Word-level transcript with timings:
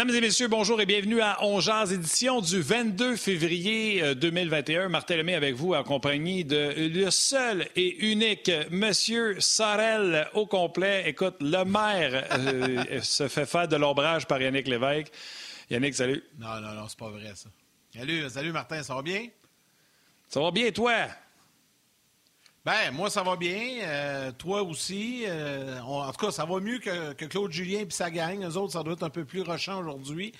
Mesdames 0.00 0.16
et 0.16 0.20
messieurs, 0.22 0.48
bonjour 0.48 0.80
et 0.80 0.86
bienvenue 0.86 1.20
à 1.20 1.44
Ongeaz, 1.44 1.92
édition 1.92 2.40
du 2.40 2.62
22 2.62 3.16
février 3.16 4.14
2021. 4.14 4.84
Euh, 4.84 4.88
Martin 4.88 5.16
Lemay 5.16 5.34
avec 5.34 5.54
vous, 5.54 5.74
en 5.74 5.84
compagnie 5.84 6.42
de 6.42 6.72
le 6.88 7.10
seul 7.10 7.68
et 7.76 8.10
unique 8.10 8.50
Monsieur 8.70 9.38
Sorel 9.40 10.26
au 10.32 10.46
complet. 10.46 11.02
Écoute, 11.06 11.34
le 11.40 11.64
maire 11.64 12.26
euh, 12.32 13.00
se 13.02 13.28
fait 13.28 13.44
faire 13.44 13.68
de 13.68 13.76
l'ombrage 13.76 14.26
par 14.26 14.40
Yannick 14.40 14.68
Lévesque. 14.68 15.12
Yannick, 15.68 15.94
salut. 15.94 16.24
Non, 16.38 16.62
non, 16.62 16.72
non, 16.72 16.88
c'est 16.88 16.98
pas 16.98 17.10
vrai, 17.10 17.32
ça. 17.34 17.50
Salut, 17.94 18.30
salut 18.30 18.52
Martin, 18.52 18.82
ça 18.82 18.94
va 18.94 19.02
bien? 19.02 19.26
Ça 20.30 20.40
va 20.40 20.50
bien, 20.50 20.70
toi? 20.70 20.94
Ben, 22.64 22.90
moi, 22.92 23.08
ça 23.08 23.22
va 23.22 23.36
bien. 23.36 23.80
Euh, 23.82 24.32
toi 24.32 24.62
aussi. 24.62 25.24
Euh, 25.26 25.80
en 25.80 26.12
tout 26.12 26.26
cas, 26.26 26.32
ça 26.32 26.44
va 26.44 26.60
mieux 26.60 26.78
que, 26.78 27.24
Claude 27.24 27.50
Julien 27.50 27.80
et 27.80 27.86
sa 27.90 28.10
gang. 28.10 28.44
Eux 28.44 28.56
autres, 28.56 28.74
ça 28.74 28.82
doit 28.82 28.92
être 28.92 29.02
un 29.02 29.10
peu 29.10 29.24
plus 29.24 29.42
rushant 29.42 29.80
aujourd'hui. 29.80 30.32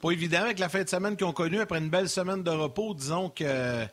Pas 0.00 0.10
évident 0.10 0.42
avec 0.42 0.58
la 0.58 0.68
fin 0.68 0.82
de 0.82 0.88
semaine 0.88 1.16
qu'ils 1.16 1.26
ont 1.26 1.32
connue 1.32 1.60
après 1.60 1.78
une 1.78 1.90
belle 1.90 2.08
semaine 2.08 2.42
de 2.42 2.50
repos. 2.50 2.94
Disons 2.94 3.28
qu'ils 3.28 3.88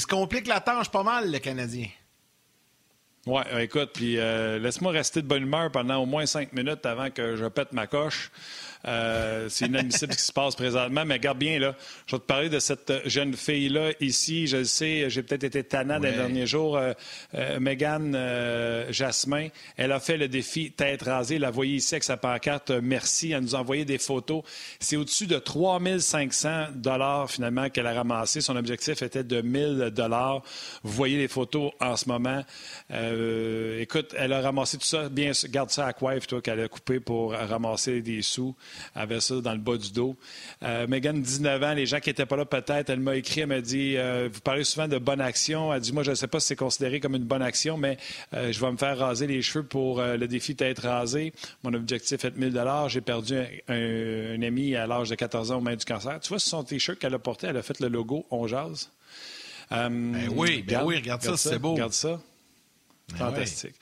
se 0.00 0.06
compliquent 0.06 0.46
la 0.46 0.60
tâche 0.60 0.90
pas 0.90 1.02
mal, 1.02 1.30
les 1.30 1.40
Canadiens. 1.40 1.88
Oui, 3.26 3.40
écoute, 3.58 3.90
puis 3.94 4.18
euh, 4.18 4.58
laisse-moi 4.58 4.92
rester 4.92 5.22
de 5.22 5.26
bonne 5.26 5.44
humeur 5.44 5.70
pendant 5.70 5.96
au 5.96 6.04
moins 6.04 6.26
cinq 6.26 6.52
minutes 6.52 6.84
avant 6.84 7.10
que 7.10 7.36
je 7.36 7.46
pète 7.46 7.72
ma 7.72 7.86
coche. 7.86 8.30
Euh, 8.86 9.48
c'est 9.48 9.66
inadmissible 9.66 10.12
ce 10.12 10.18
qui 10.18 10.24
se 10.24 10.32
passe 10.32 10.54
présentement, 10.56 11.04
mais 11.04 11.18
garde 11.18 11.38
bien, 11.38 11.58
là, 11.58 11.74
je 12.06 12.16
vais 12.16 12.20
te 12.20 12.26
parler 12.26 12.48
de 12.48 12.58
cette 12.58 12.92
jeune 13.06 13.34
fille-là 13.34 13.92
ici. 14.00 14.46
Je 14.46 14.58
le 14.58 14.64
sais, 14.64 15.08
j'ai 15.08 15.22
peut-être 15.22 15.44
été 15.44 15.64
tannant 15.64 15.98
dans 15.98 16.08
les 16.08 16.12
derniers 16.12 16.46
jours. 16.46 16.76
Euh, 16.76 16.92
euh 17.34 17.60
Megan 17.60 18.14
euh, 18.14 18.92
Jasmin, 18.92 19.48
elle 19.76 19.92
a 19.92 20.00
fait 20.00 20.16
le 20.16 20.28
défi 20.28 20.72
tête 20.72 21.02
rasée. 21.02 21.38
La 21.38 21.50
voyez 21.50 21.76
ici 21.76 21.94
avec 21.94 22.04
sa 22.04 22.16
pancarte 22.16 22.70
Merci. 22.70 23.32
Elle 23.32 23.42
nous 23.42 23.54
a 23.54 23.60
envoyé 23.60 23.84
des 23.84 23.98
photos. 23.98 24.42
C'est 24.80 24.96
au-dessus 24.96 25.26
de 25.26 25.38
3500 25.38 26.66
dollars 26.74 27.30
finalement 27.30 27.70
qu'elle 27.70 27.86
a 27.86 27.94
ramassé. 27.94 28.40
Son 28.40 28.56
objectif 28.56 29.00
était 29.02 29.24
de 29.24 29.40
1000 29.40 29.92
dollars. 29.94 30.42
Vous 30.82 30.92
voyez 30.92 31.16
les 31.16 31.28
photos 31.28 31.72
en 31.80 31.96
ce 31.96 32.08
moment. 32.08 32.44
écoute, 33.80 34.14
elle 34.18 34.32
a 34.32 34.40
ramassé 34.40 34.76
tout 34.76 34.86
ça. 34.86 35.08
Bien, 35.08 35.32
garde 35.48 35.70
ça 35.70 35.86
à 35.86 35.92
coiffe, 35.92 36.26
toi, 36.26 36.42
qu'elle 36.42 36.60
a 36.60 36.68
coupé 36.68 37.00
pour 37.00 37.32
ramasser 37.32 38.02
des 38.02 38.22
sous 38.22 38.54
avait 38.94 39.20
ça 39.20 39.36
dans 39.40 39.52
le 39.52 39.58
bas 39.58 39.76
du 39.76 39.92
dos. 39.92 40.16
Euh, 40.62 40.86
Megan, 40.86 41.20
19 41.20 41.62
ans, 41.62 41.74
les 41.74 41.86
gens 41.86 42.00
qui 42.00 42.10
n'étaient 42.10 42.26
pas 42.26 42.36
là 42.36 42.44
peut-être, 42.44 42.90
elle 42.90 43.00
m'a 43.00 43.16
écrit, 43.16 43.40
elle 43.40 43.48
m'a 43.48 43.60
dit, 43.60 43.96
euh, 43.96 44.28
vous 44.32 44.40
parlez 44.40 44.64
souvent 44.64 44.88
de 44.88 44.98
bonne 44.98 45.20
action. 45.20 45.72
Elle 45.72 45.80
dit, 45.80 45.92
moi, 45.92 46.02
je 46.02 46.10
ne 46.10 46.14
sais 46.14 46.26
pas 46.26 46.40
si 46.40 46.48
c'est 46.48 46.56
considéré 46.56 47.00
comme 47.00 47.14
une 47.14 47.24
bonne 47.24 47.42
action, 47.42 47.76
mais 47.76 47.96
euh, 48.34 48.52
je 48.52 48.60
vais 48.60 48.70
me 48.70 48.76
faire 48.76 48.98
raser 48.98 49.26
les 49.26 49.42
cheveux 49.42 49.64
pour 49.64 50.02
le 50.02 50.26
défi 50.26 50.54
d'être 50.54 50.82
rasé. 50.82 51.32
Mon 51.62 51.74
objectif 51.74 52.24
est 52.24 52.30
de 52.30 52.38
1000 52.38 52.62
J'ai 52.88 53.00
perdu 53.00 53.36
un, 53.68 54.42
ami 54.42 54.76
à 54.76 54.86
l'âge 54.86 55.10
de 55.10 55.14
14 55.14 55.52
ans 55.52 55.58
au 55.58 55.60
main 55.60 55.76
du 55.76 55.84
cancer. 55.84 56.18
Tu 56.20 56.28
vois, 56.28 56.38
ce 56.38 56.50
son 56.50 56.64
T-shirt 56.64 56.98
qu'elle 56.98 57.14
a 57.14 57.18
porté, 57.18 57.46
elle 57.46 57.56
a 57.56 57.62
fait 57.62 57.80
le 57.80 57.88
logo 57.88 58.26
On 58.30 58.46
Jase. 58.46 58.90
Ben 59.70 60.28
oui, 60.36 60.62
ben 60.62 60.82
oui, 60.84 60.96
regarde, 60.96 61.22
ça, 61.22 61.36
c'est 61.36 61.58
beau. 61.58 61.72
Regarde 61.72 61.92
ça. 61.92 62.20
Ben 63.10 63.18
Fantastique. 63.18 63.74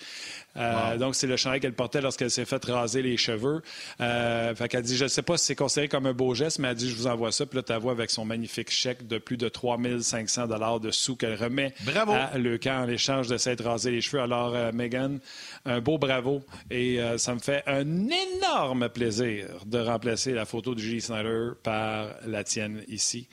Euh, 0.57 0.99
donc, 0.99 1.15
c'est 1.15 1.27
le 1.27 1.37
chandail 1.37 1.61
qu'elle 1.61 1.75
portait 1.75 2.01
lorsqu'elle 2.01 2.31
s'est 2.31 2.45
fait 2.45 2.63
raser 2.65 3.03
les 3.03 3.17
cheveux. 3.17 3.63
Euh, 4.01 4.55
fait 4.55 4.69
qu'elle 4.69 4.83
dit, 4.83 4.97
je 4.97 5.05
ne 5.05 5.09
sais 5.09 5.23
pas 5.23 5.39
si 5.39 5.47
c'est 5.47 5.55
considéré 5.55 5.89
comme 5.89 6.07
un 6.07 6.13
beau 6.13 6.35
geste, 6.35 6.59
mais 6.59 6.69
elle 6.69 6.75
dit, 6.75 6.91
je 6.91 6.95
vous 6.97 7.07
envoie 7.07 7.31
ça. 7.31 7.47
Puis 7.47 7.57
là, 7.57 7.63
tu 7.63 7.73
avec 7.73 8.11
son 8.11 8.25
magnifique 8.25 8.71
chèque 8.71 9.07
de 9.07 9.19
plus 9.19 9.37
de 9.37 9.49
3500 9.49 10.49
dollars 10.49 10.81
de 10.81 10.91
sous 10.91 11.17
qu'elle 11.17 11.37
remet 11.37 11.73
à 12.09 12.37
Le 12.37 12.59
Camp 12.59 12.83
en 12.83 12.89
échange 12.89 13.29
de 13.29 13.37
s'être 13.39 13.65
rasé 13.65 13.91
les 13.91 14.01
cheveux. 14.01 14.23
Alors, 14.23 14.55
euh, 14.55 14.73
Megan, 14.73 15.21
un 15.65 15.81
beau 15.81 15.99
bravo. 15.99 16.43
Et 16.71 17.01
euh, 17.01 17.17
ça 17.17 17.35
me 17.35 17.41
fait 17.41 17.63
un 17.67 17.87
énorme 18.09 18.89
plaisir 18.89 19.47
de 19.67 19.79
remplacer 19.79 20.33
la 20.33 20.45
photo 20.45 20.75
de 20.75 20.81
Julie 20.81 21.01
Snyder 21.01 21.51
par 21.63 22.09
la 22.27 22.45
tienne 22.45 22.83
ici 22.89 23.29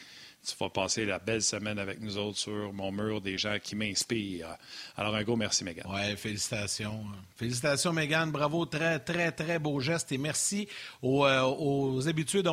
tu 0.49 0.63
vas 0.63 0.69
passer 0.69 1.05
la 1.05 1.19
belle 1.19 1.41
semaine 1.41 1.79
avec 1.79 2.01
nous 2.01 2.17
autres 2.17 2.37
sur 2.37 2.73
mon 2.73 2.91
mur 2.91 3.21
des 3.21 3.37
gens 3.37 3.57
qui 3.61 3.75
m'inspirent. 3.75 4.57
Alors, 4.97 5.15
un 5.15 5.23
gros 5.23 5.35
merci, 5.35 5.63
Megan. 5.63 5.85
Oui, 5.89 6.15
félicitations. 6.17 7.03
Félicitations, 7.35 7.93
Megan. 7.93 8.31
Bravo. 8.31 8.65
Très, 8.65 8.99
très, 8.99 9.31
très 9.31 9.59
beau 9.59 9.79
geste. 9.79 10.11
Et 10.11 10.17
merci 10.17 10.67
aux, 11.01 11.25
euh, 11.25 11.43
aux 11.43 12.07
habitués 12.07 12.43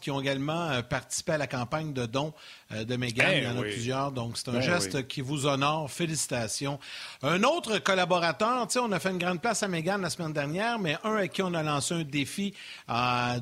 qui 0.00 0.10
ont 0.10 0.20
également 0.20 0.70
euh, 0.70 0.82
participé 0.82 1.32
à 1.32 1.38
la 1.38 1.46
campagne 1.46 1.92
de 1.92 2.06
dons 2.06 2.32
de 2.82 2.96
Megan. 2.96 3.28
Eh 3.32 3.38
Il 3.38 3.44
y 3.44 3.46
en 3.46 3.58
a 3.58 3.62
plusieurs. 3.62 4.12
Donc, 4.12 4.36
c'est 4.36 4.48
un 4.48 4.54
ben 4.54 4.60
geste 4.60 5.06
qui 5.06 5.20
vous 5.20 5.46
honore. 5.46 5.90
Félicitations. 5.90 6.78
Un 7.22 7.42
autre 7.42 7.78
collaborateur, 7.78 8.66
tu 8.66 8.74
sais, 8.74 8.78
on 8.80 8.92
a 8.92 8.98
fait 8.98 9.10
une 9.10 9.18
grande 9.18 9.40
place 9.40 9.62
à 9.62 9.68
Megan 9.68 10.00
la 10.00 10.10
semaine 10.10 10.32
dernière, 10.32 10.78
mais 10.78 10.96
un 11.04 11.14
avec 11.16 11.32
qui 11.32 11.42
on 11.42 11.54
a 11.54 11.62
lancé 11.62 11.94
un 11.94 12.02
défi 12.02 12.54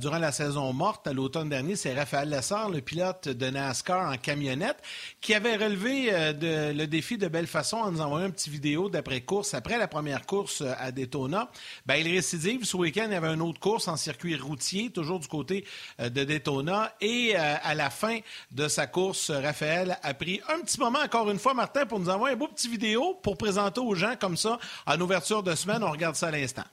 durant 0.00 0.18
la 0.18 0.32
saison 0.32 0.72
morte 0.72 1.06
à 1.06 1.12
l'automne 1.12 1.48
dernier, 1.48 1.76
c'est 1.76 1.94
Raphaël 1.94 2.28
Lessard, 2.28 2.70
le 2.70 2.80
pilote 2.80 3.28
de 3.28 3.46
NASCAR 3.50 4.12
en 4.12 4.16
camionnette, 4.16 4.78
qui 5.20 5.34
avait 5.34 5.56
relevé 5.56 6.08
euh, 6.12 6.72
le 6.72 6.86
défi 6.86 7.18
de 7.18 7.28
belle 7.28 7.46
façon 7.46 7.76
en 7.78 7.92
nous 7.92 8.00
envoyant 8.00 8.26
une 8.26 8.32
petite 8.32 8.52
vidéo 8.52 8.88
d'après-course, 8.88 9.54
après 9.54 9.78
la 9.78 9.88
première 9.88 10.26
course 10.26 10.60
euh, 10.60 10.72
à 10.78 10.92
Daytona. 10.92 11.50
Ben, 11.86 11.96
il 11.96 12.08
récidive. 12.12 12.64
Ce 12.64 12.76
week-end, 12.76 13.06
il 13.06 13.12
y 13.12 13.16
avait 13.16 13.32
une 13.32 13.42
autre 13.42 13.60
course 13.60 13.88
en 13.88 13.96
circuit 13.96 14.36
routier, 14.36 14.90
toujours 14.90 15.20
du 15.20 15.28
côté 15.28 15.64
euh, 16.00 16.08
de 16.08 16.24
Daytona. 16.24 16.94
Et 17.00 17.36
à 17.36 17.74
la 17.74 17.90
fin 17.90 18.18
de 18.50 18.68
sa 18.68 18.86
course, 18.86 19.21
Raphaël 19.30 19.98
a 20.02 20.14
pris 20.14 20.40
un 20.48 20.60
petit 20.60 20.80
moment, 20.80 20.98
encore 21.04 21.30
une 21.30 21.38
fois, 21.38 21.54
Martin, 21.54 21.86
pour 21.86 22.00
nous 22.00 22.08
envoyer 22.08 22.34
un 22.34 22.38
beau 22.38 22.48
petit 22.48 22.68
vidéo 22.68 23.18
pour 23.22 23.36
présenter 23.36 23.80
aux 23.80 23.94
gens 23.94 24.14
comme 24.20 24.36
ça 24.36 24.58
en 24.86 25.00
ouverture 25.00 25.42
de 25.42 25.54
semaine. 25.54 25.82
On 25.82 25.90
regarde 25.90 26.14
ça 26.14 26.28
à 26.28 26.30
l'instant. 26.30 26.64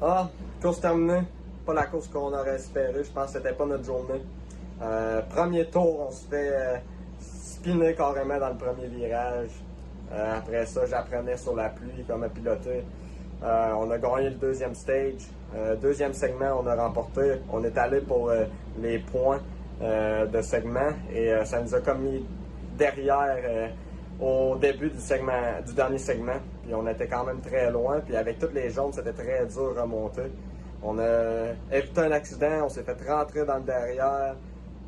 Ah, 0.00 0.28
course 0.60 0.80
terminée. 0.80 1.22
Pas 1.64 1.74
la 1.74 1.86
course 1.86 2.08
qu'on 2.08 2.32
aurait 2.32 2.56
espéré. 2.56 3.04
Je 3.04 3.10
pense 3.10 3.26
que 3.26 3.38
c'était 3.38 3.52
pas 3.52 3.66
notre 3.66 3.84
journée. 3.84 4.20
Euh, 4.82 5.20
premier 5.22 5.66
tour, 5.66 6.08
on 6.08 6.10
se 6.10 6.26
fait 6.26 6.50
euh, 6.52 6.76
spinner 7.20 7.94
carrément 7.94 8.38
dans 8.38 8.48
le 8.48 8.56
premier 8.56 8.88
virage. 8.88 9.50
Euh, 10.12 10.38
après 10.38 10.66
ça, 10.66 10.86
j'apprenais 10.86 11.36
sur 11.36 11.54
la 11.54 11.68
pluie 11.68 12.04
comme 12.06 12.24
à 12.24 12.28
piloter. 12.28 12.84
on 13.42 13.90
a 13.90 13.98
gagné 13.98 14.30
le 14.30 14.36
deuxième 14.36 14.74
stage. 14.74 15.22
deuxième 15.80 16.14
segment, 16.14 16.60
on 16.62 16.66
a 16.66 16.74
remporté. 16.74 17.40
On 17.50 17.62
est 17.62 17.76
allé 17.78 18.00
pour 18.00 18.32
les 18.80 18.98
points 18.98 19.40
de 19.80 20.42
segment 20.42 20.90
et 21.12 21.32
ça 21.44 21.60
nous 21.60 21.74
a 21.74 21.80
comme 21.80 22.02
mis 22.02 22.24
derrière 22.78 23.72
au 24.20 24.56
début 24.56 24.90
du 24.90 25.00
segment, 25.00 25.60
du 25.66 25.74
dernier 25.74 25.98
segment. 25.98 26.40
Puis 26.62 26.74
on 26.74 26.86
était 26.86 27.08
quand 27.08 27.24
même 27.24 27.40
très 27.40 27.70
loin. 27.70 28.00
Puis 28.00 28.16
avec 28.16 28.38
toutes 28.38 28.54
les 28.54 28.70
jaunes, 28.70 28.92
c'était 28.92 29.12
très 29.12 29.46
dur 29.46 29.74
à 29.76 29.82
remonter. 29.82 30.30
On 30.82 30.98
a 30.98 31.52
évité 31.70 32.00
un 32.00 32.12
accident, 32.12 32.64
on 32.64 32.68
s'est 32.68 32.82
fait 32.82 32.96
rentrer 33.08 33.44
dans 33.44 33.56
le 33.56 33.62
derrière. 33.62 34.36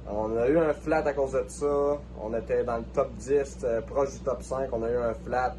On 0.08 0.36
a 0.36 0.48
eu 0.48 0.58
un 0.58 0.72
flat 0.72 1.06
à 1.06 1.12
cause 1.12 1.32
de 1.32 1.44
ça. 1.48 1.98
On 2.20 2.34
était 2.34 2.64
dans 2.64 2.78
le 2.78 2.84
top 2.92 3.12
10, 3.16 3.58
euh, 3.64 3.80
proche 3.80 4.12
du 4.12 4.18
top 4.18 4.42
5. 4.42 4.68
On 4.72 4.82
a 4.82 4.90
eu 4.90 4.96
un 4.96 5.14
flat, 5.14 5.54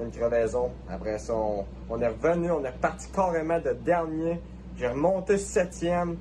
une 0.00 0.10
crevaison. 0.10 0.70
Après 0.88 1.18
ça, 1.18 1.34
on, 1.34 2.00
est 2.00 2.08
revenu, 2.08 2.50
on 2.52 2.64
est 2.64 2.78
parti 2.78 3.10
carrément 3.10 3.58
de 3.58 3.72
dernier. 3.72 4.40
J'ai 4.76 4.88
remonté 4.88 5.38
septième. 5.38 6.16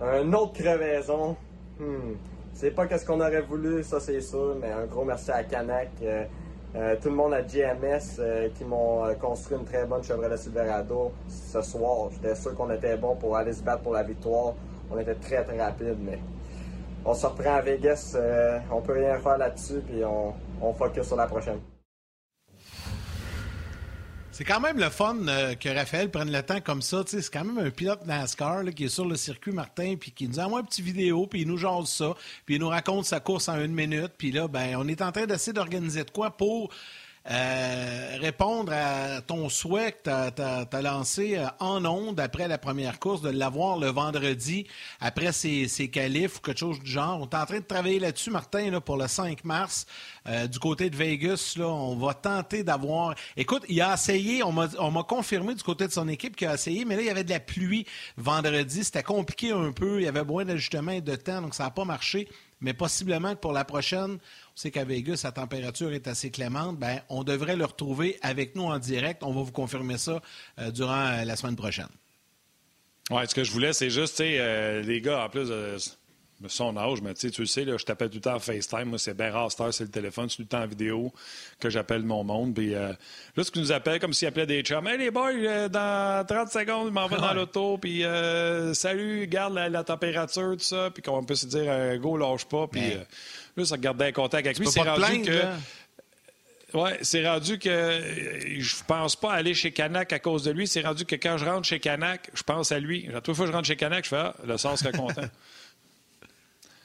Un 0.00 0.32
autre 0.32 0.52
crevaison. 0.52 1.36
Hmm. 1.82 2.14
C'est 2.54 2.70
pas 2.70 2.86
qu'est-ce 2.86 3.04
qu'on 3.04 3.20
aurait 3.20 3.40
voulu, 3.40 3.82
ça 3.82 3.98
c'est 3.98 4.20
sûr, 4.20 4.56
mais 4.60 4.70
un 4.70 4.86
gros 4.86 5.04
merci 5.04 5.32
à 5.32 5.42
Canac. 5.42 5.90
Euh, 6.02 6.24
euh, 6.76 6.96
tout 7.02 7.08
le 7.08 7.16
monde 7.16 7.34
à 7.34 7.42
GMS 7.42 8.20
qui 8.54 8.64
m'ont 8.64 9.02
construit 9.20 9.58
une 9.58 9.64
très 9.64 9.84
bonne 9.84 10.02
Chevrolet 10.04 10.36
Silverado 10.36 11.10
ce 11.28 11.60
soir. 11.60 12.10
J'étais 12.12 12.34
sûr 12.36 12.54
qu'on 12.54 12.70
était 12.70 12.96
bon 12.96 13.16
pour 13.16 13.36
aller 13.36 13.52
se 13.52 13.62
battre 13.62 13.82
pour 13.82 13.94
la 13.94 14.04
victoire. 14.04 14.54
On 14.90 14.98
était 14.98 15.16
très 15.16 15.42
très 15.42 15.60
rapide, 15.60 15.96
mais 16.00 16.18
on 17.04 17.14
se 17.14 17.26
reprend 17.26 17.54
à 17.54 17.60
Vegas. 17.60 18.14
Euh, 18.14 18.58
on 18.70 18.80
peut 18.80 18.92
rien 18.92 19.18
faire 19.18 19.38
là-dessus, 19.38 19.80
puis 19.86 20.04
on, 20.04 20.32
on 20.60 20.72
focus 20.72 21.06
sur 21.06 21.16
la 21.16 21.26
prochaine. 21.26 21.58
C'est 24.34 24.44
quand 24.44 24.60
même 24.60 24.78
le 24.78 24.88
fun 24.88 25.18
euh, 25.28 25.54
que 25.54 25.68
Raphaël 25.68 26.10
prenne 26.10 26.32
le 26.32 26.42
temps 26.42 26.62
comme 26.62 26.80
ça. 26.80 27.02
C'est 27.06 27.30
quand 27.30 27.44
même 27.44 27.58
un 27.58 27.68
pilote 27.68 28.06
NASCAR 28.06 28.64
qui 28.74 28.84
est 28.84 28.88
sur 28.88 29.06
le 29.06 29.16
circuit 29.16 29.52
Martin, 29.52 29.96
puis 30.00 30.10
qui 30.10 30.26
nous 30.26 30.38
envoie 30.38 30.60
une 30.60 30.66
petite 30.66 30.86
vidéo, 30.86 31.26
puis 31.26 31.42
il 31.42 31.48
nous 31.48 31.58
jase 31.58 31.90
ça, 31.90 32.14
puis 32.46 32.54
il 32.54 32.60
nous 32.62 32.68
raconte 32.68 33.04
sa 33.04 33.20
course 33.20 33.50
en 33.50 33.60
une 33.60 33.74
minute. 33.74 34.12
Puis 34.16 34.32
là, 34.32 34.48
ben, 34.48 34.76
on 34.78 34.88
est 34.88 35.02
en 35.02 35.12
train 35.12 35.26
d'essayer 35.26 35.52
d'organiser 35.52 36.04
de 36.04 36.10
quoi 36.10 36.30
pour 36.30 36.70
euh, 37.30 38.18
répondre 38.20 38.72
à 38.72 39.20
ton 39.20 39.48
souhait 39.48 39.92
que 39.92 40.30
tu 40.30 40.42
as, 40.42 40.82
lancé 40.82 41.36
euh, 41.36 41.46
en 41.60 41.84
ondes 41.84 42.18
après 42.18 42.48
la 42.48 42.58
première 42.58 42.98
course, 42.98 43.22
de 43.22 43.30
l'avoir 43.30 43.78
le 43.78 43.88
vendredi 43.88 44.66
après 45.00 45.30
ses, 45.30 45.68
ses 45.68 45.88
qualifs 45.88 46.38
ou 46.38 46.40
quelque 46.40 46.58
chose 46.58 46.80
du 46.80 46.90
genre. 46.90 47.20
On 47.20 47.28
est 47.28 47.40
en 47.40 47.46
train 47.46 47.60
de 47.60 47.64
travailler 47.64 48.00
là-dessus, 48.00 48.30
Martin, 48.30 48.80
pour 48.80 48.96
le 48.96 49.06
5 49.06 49.44
mars. 49.44 49.86
Euh, 50.26 50.48
du 50.48 50.58
côté 50.58 50.90
de 50.90 50.96
Vegas, 50.96 51.54
on 51.60 51.94
va 51.96 52.14
tenter 52.14 52.64
d'avoir. 52.64 53.14
Écoute, 53.36 53.64
il 53.68 53.80
a 53.80 53.94
essayé, 53.94 54.42
on 54.42 54.52
m'a 54.52 55.02
confirmé 55.04 55.54
du 55.54 55.62
côté 55.62 55.86
de 55.86 55.92
son 55.92 56.08
équipe 56.08 56.34
qu'il 56.34 56.48
a 56.48 56.54
essayé, 56.54 56.84
mais 56.84 56.96
là, 56.96 57.02
il 57.02 57.06
y 57.06 57.10
avait 57.10 57.24
de 57.24 57.30
la 57.30 57.40
pluie 57.40 57.86
vendredi. 58.16 58.82
C'était 58.82 59.04
compliqué 59.04 59.52
un 59.52 59.70
peu. 59.70 60.00
Il 60.00 60.04
y 60.04 60.08
avait 60.08 60.24
moins 60.24 60.44
d'ajustements 60.44 60.92
et 60.92 61.00
de 61.00 61.14
temps, 61.14 61.40
donc 61.40 61.54
ça 61.54 61.64
n'a 61.64 61.70
pas 61.70 61.84
marché. 61.84 62.28
Mais 62.62 62.72
possiblement 62.72 63.34
que 63.34 63.40
pour 63.40 63.52
la 63.52 63.64
prochaine, 63.64 64.12
on 64.12 64.56
sait 64.56 64.70
qu'à 64.70 64.84
Vegas, 64.84 65.22
la 65.24 65.32
température 65.32 65.92
est 65.92 66.06
assez 66.06 66.30
clémente. 66.30 66.78
Ben, 66.78 67.00
on 67.08 67.24
devrait 67.24 67.56
le 67.56 67.64
retrouver 67.64 68.18
avec 68.22 68.54
nous 68.54 68.62
en 68.62 68.78
direct. 68.78 69.22
On 69.22 69.32
va 69.32 69.42
vous 69.42 69.52
confirmer 69.52 69.98
ça 69.98 70.22
euh, 70.58 70.70
durant 70.70 71.06
euh, 71.06 71.24
la 71.24 71.36
semaine 71.36 71.56
prochaine. 71.56 71.88
Oui, 73.10 73.22
ce 73.28 73.34
que 73.34 73.42
je 73.42 73.50
voulais, 73.50 73.72
c'est 73.72 73.90
juste, 73.90 74.16
tu 74.16 74.22
sais, 74.22 74.36
euh, 74.38 74.80
les 74.80 75.00
gars, 75.00 75.24
en 75.24 75.28
plus 75.28 75.50
son 76.48 76.76
âge, 76.76 77.00
mais 77.02 77.14
tu 77.14 77.30
le 77.38 77.46
sais, 77.46 77.64
là, 77.64 77.76
je 77.76 77.84
t'appelle 77.84 78.08
tout 78.08 78.16
le 78.16 78.20
temps 78.22 78.34
en 78.34 78.38
FaceTime. 78.38 78.84
Moi, 78.84 78.98
c'est 78.98 79.16
bien 79.16 79.30
rare, 79.30 79.50
c'est 79.50 79.84
le 79.84 79.90
téléphone, 79.90 80.28
c'est 80.28 80.36
tout 80.36 80.42
le 80.42 80.48
temps 80.48 80.62
en 80.62 80.66
vidéo 80.66 81.12
que 81.60 81.70
j'appelle 81.70 82.02
mon 82.02 82.24
monde. 82.24 82.54
Puis 82.54 82.72
là, 82.72 82.96
ce 83.36 83.50
qu'il 83.50 83.62
nous 83.62 83.72
appelle, 83.72 84.00
comme 84.00 84.12
s'il 84.12 84.28
appelait 84.28 84.46
des 84.46 84.62
chums. 84.62 84.86
Hey, 84.86 84.98
les 84.98 85.10
boys, 85.10 85.68
dans 85.68 86.26
30 86.26 86.50
secondes, 86.50 86.88
il 86.88 86.92
m'en 86.92 87.06
va 87.06 87.16
dans 87.18 87.34
l'auto. 87.34 87.78
Puis 87.78 88.04
salut, 88.74 89.26
garde 89.26 89.54
la, 89.54 89.84
température, 89.84 90.52
tout 90.52 90.64
ça. 90.64 90.90
Puis 90.90 91.02
qu'on 91.02 91.24
peut 91.24 91.34
se 91.34 91.46
dire, 91.46 91.98
go, 91.98 92.16
lâche 92.16 92.44
pas. 92.44 92.66
Puis. 92.66 92.82
Là, 93.56 93.64
ça 93.64 93.76
gardait 93.76 94.06
un 94.06 94.12
contact 94.12 94.46
avec 94.46 94.58
lui. 94.58 94.66
C'est 94.66 94.82
rendu 94.82 95.22
que. 95.22 95.42
Ouais, 96.74 96.98
c'est 97.02 97.26
rendu 97.28 97.58
que 97.58 98.00
je 98.58 98.76
pense 98.86 99.14
pas 99.14 99.32
aller 99.32 99.52
chez 99.52 99.72
Canac 99.72 100.10
à 100.12 100.18
cause 100.18 100.44
de 100.44 100.52
lui. 100.52 100.66
C'est 100.66 100.80
rendu 100.80 101.04
que 101.04 101.16
quand 101.16 101.36
je 101.36 101.44
rentre 101.44 101.66
chez 101.66 101.80
Canac, 101.80 102.30
je 102.32 102.42
pense 102.42 102.72
à 102.72 102.78
lui. 102.78 103.10
À 103.14 103.20
toute 103.20 103.36
fois 103.36 103.44
que 103.44 103.50
je 103.50 103.56
rentre 103.56 103.68
chez 103.68 103.76
Canac, 103.76 104.04
je 104.04 104.08
fais 104.08 104.16
Ah, 104.16 104.34
le 104.46 104.56
sort 104.56 104.78
serait 104.78 104.92
content. 104.92 105.22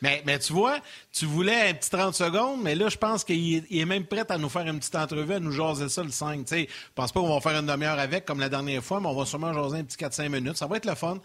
Mais, 0.02 0.22
mais, 0.26 0.38
tu 0.40 0.54
vois, 0.54 0.78
tu 1.12 1.26
voulais 1.26 1.70
un 1.70 1.74
petit 1.74 1.90
30 1.90 2.14
secondes, 2.14 2.62
mais 2.62 2.76
là, 2.76 2.90
je 2.90 2.98
pense 2.98 3.24
qu'il 3.24 3.64
est, 3.70 3.86
même 3.86 4.06
prêt 4.06 4.26
à 4.30 4.38
nous 4.38 4.50
faire 4.50 4.68
une 4.68 4.80
petite 4.80 4.96
entrevue, 4.96 5.34
à 5.34 5.40
nous 5.40 5.52
jaser 5.52 5.90
ça 5.90 6.04
le 6.04 6.12
5. 6.12 6.46
Je 6.50 6.66
pense 6.94 7.12
pas 7.12 7.20
qu'on 7.20 7.34
va 7.34 7.42
faire 7.42 7.60
une 7.60 7.66
demi-heure 7.66 7.98
avec 7.98 8.26
comme 8.26 8.40
la 8.40 8.50
dernière 8.50 8.84
fois, 8.84 9.00
mais 9.00 9.08
on 9.08 9.16
va 9.16 9.26
sûrement 9.26 9.54
jaser 9.54 9.78
un 9.80 9.84
petit 9.84 9.98
4-5 9.98 10.30
minutes. 10.30 10.58
Ça 10.58 10.68
va 10.68 10.78
être 10.78 10.86
le 10.86 10.96
fun. 10.96 11.16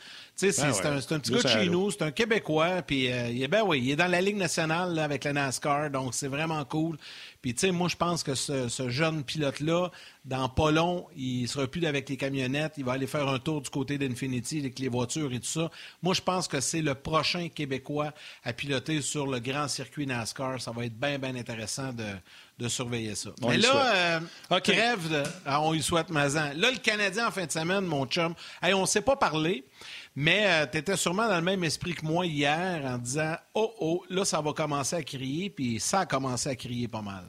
Ben 0.40 0.52
c'est 0.52 0.62
un, 0.62 0.96
un, 0.96 1.00
petit 1.00 1.32
gars 1.32 1.42
de 1.42 1.48
chez 1.48 1.68
nous, 1.68 1.90
c'est 1.90 2.02
un 2.02 2.10
Québécois, 2.10 2.82
puis 2.82 3.12
euh, 3.12 3.28
il, 3.28 3.42
est, 3.42 3.48
ben, 3.48 3.62
oui, 3.64 3.80
il 3.84 3.90
est 3.90 3.96
dans 3.96 4.10
la 4.10 4.20
Ligue 4.20 4.36
nationale 4.36 4.98
avec 4.98 5.24
la 5.24 5.32
NASCAR, 5.32 5.90
donc 5.90 6.14
c'est 6.14 6.28
vraiment 6.28 6.64
cool. 6.64 6.96
Puis, 7.42 7.54
tu 7.54 7.60
sais, 7.60 7.72
moi, 7.72 7.88
je 7.88 7.96
pense 7.96 8.22
que 8.22 8.36
ce, 8.36 8.88
jeune 8.88 9.24
pilote-là, 9.24 9.90
dans 10.24 10.48
pas 10.48 10.70
long, 10.70 11.08
il 11.16 11.48
sera 11.48 11.66
plus 11.66 11.84
avec 11.84 12.08
les 12.08 12.16
camionnettes. 12.16 12.74
Il 12.76 12.84
va 12.84 12.92
aller 12.92 13.08
faire 13.08 13.28
un 13.28 13.40
tour 13.40 13.60
du 13.60 13.68
côté 13.68 13.98
d'Infinity 13.98 14.60
avec 14.60 14.78
les 14.78 14.86
voitures 14.86 15.32
et 15.32 15.40
tout 15.40 15.46
ça. 15.46 15.68
Moi, 16.02 16.14
je 16.14 16.20
pense 16.20 16.46
que 16.46 16.60
c'est 16.60 16.82
le 16.82 16.94
prochain 16.94 17.48
Québécois 17.48 18.14
à 18.44 18.52
piloter 18.52 19.02
sur 19.02 19.26
le 19.26 19.40
grand 19.40 19.66
circuit 19.66 20.06
NASCAR. 20.06 20.60
Ça 20.60 20.70
va 20.70 20.84
être 20.84 20.96
bien, 20.96 21.18
bien 21.18 21.34
intéressant 21.34 21.92
de, 21.92 22.68
surveiller 22.68 23.16
ça. 23.16 23.30
Mais 23.40 23.58
là, 23.58 24.20
euh, 24.52 24.60
crève 24.60 25.10
de... 25.10 25.24
Ah, 25.44 25.60
on 25.62 25.74
y 25.74 25.82
souhaite 25.82 26.10
Mazan. 26.10 26.52
Là, 26.54 26.70
le 26.70 26.78
Canadien, 26.78 27.26
en 27.26 27.30
fin 27.32 27.44
de 27.44 27.50
semaine, 27.50 27.84
mon 27.84 28.06
chum, 28.06 28.36
hey, 28.62 28.72
on 28.72 28.82
ne 28.82 28.86
s'est 28.86 29.02
pas 29.02 29.16
parlé. 29.16 29.64
Mais 30.14 30.44
euh, 30.46 30.66
tu 30.70 30.78
étais 30.78 30.96
sûrement 30.96 31.26
dans 31.26 31.36
le 31.36 31.42
même 31.42 31.64
esprit 31.64 31.94
que 31.94 32.04
moi 32.04 32.26
hier 32.26 32.84
en 32.84 32.98
disant 32.98 33.36
Oh, 33.54 33.72
oh, 33.80 34.04
là, 34.10 34.24
ça 34.24 34.40
va 34.40 34.52
commencer 34.52 34.96
à 34.96 35.02
crier, 35.02 35.48
puis 35.48 35.80
ça 35.80 36.00
a 36.00 36.06
commencé 36.06 36.50
à 36.50 36.56
crier 36.56 36.88
pas 36.88 37.00
mal. 37.00 37.24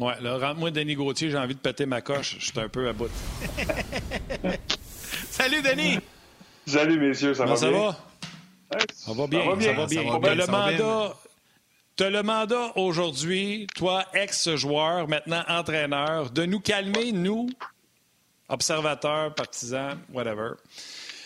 Ouais, 0.00 0.20
là, 0.20 0.38
rentre-moi 0.38 0.70
Denis 0.70 0.94
Gauthier, 0.94 1.30
j'ai 1.30 1.38
envie 1.38 1.54
de 1.54 1.60
péter 1.60 1.86
ma 1.86 2.00
coche. 2.00 2.36
Je 2.38 2.46
suis 2.46 2.60
un 2.60 2.68
peu 2.68 2.88
à 2.88 2.92
bout. 2.92 3.10
Salut, 5.30 5.62
Denis! 5.62 5.98
Salut, 6.66 6.98
messieurs, 6.98 7.34
ça 7.34 7.44
va 7.44 7.56
ça 7.56 7.68
bien? 7.68 7.78
Va? 7.80 7.96
Ça 8.94 9.12
va 9.12 9.26
bien, 9.26 9.44
ça 9.60 9.72
va 9.72 9.86
bien. 9.86 10.02
Tu 10.02 10.28
as 10.28 10.34
le 10.34 10.46
mandat. 10.46 11.16
Tu 11.96 12.04
as 12.04 12.10
le 12.10 12.22
mandat 12.22 12.72
aujourd'hui, 12.76 13.66
toi, 13.74 14.06
ex-joueur, 14.14 15.06
maintenant 15.06 15.42
entraîneur, 15.48 16.30
de 16.30 16.46
nous 16.46 16.60
calmer, 16.60 17.12
nous, 17.12 17.50
observateurs, 18.48 19.34
partisans, 19.34 19.98
whatever. 20.12 20.52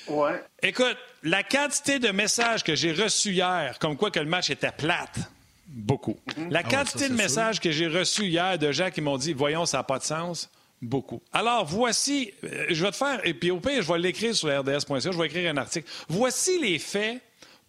Ouais. 0.09 0.43
Écoute, 0.63 0.97
la 1.23 1.43
quantité 1.43 1.99
de 1.99 2.11
messages 2.11 2.63
que 2.63 2.75
j'ai 2.75 2.93
reçus 2.93 3.33
hier, 3.33 3.79
comme 3.79 3.97
quoi 3.97 4.11
que 4.11 4.21
le 4.21 4.27
match 4.27 4.51
était 4.51 4.73
plate, 4.73 5.19
beaucoup. 5.67 6.17
Mhm. 6.37 6.51
La 6.51 6.61
ah 6.61 6.69
quantité 6.69 7.09
de 7.09 7.15
messages 7.15 7.61
que 7.61 7.71
j'ai 7.71 7.87
reçus 7.87 8.27
hier 8.27 8.59
de 8.59 8.71
gens 8.73 8.91
qui 8.91 9.01
m'ont 9.01 9.17
dit 9.17 9.33
Voyons, 9.33 9.67
ça 9.67 9.79
n'a 9.79 9.83
pas 9.83 9.99
de 9.99 10.05
sens, 10.05 10.51
beaucoup. 10.83 11.23
Alors, 11.33 11.65
voici, 11.65 12.33
euh, 12.45 12.67
je 12.69 12.85
vais 12.85 12.91
te 12.91 12.97
faire, 12.97 13.21
et 13.25 13.35
puis 13.35 13.51
au 13.51 13.61
pire, 13.61 13.83
je 13.83 13.93
vais 13.93 13.99
l'écrire 13.99 14.35
sur 14.35 14.49
rds.ca, 14.49 14.99
je 14.99 15.19
vais 15.19 15.27
écrire 15.27 15.51
un 15.51 15.57
article. 15.57 15.89
Voici 16.09 16.59
les 16.61 16.79
faits 16.79 17.21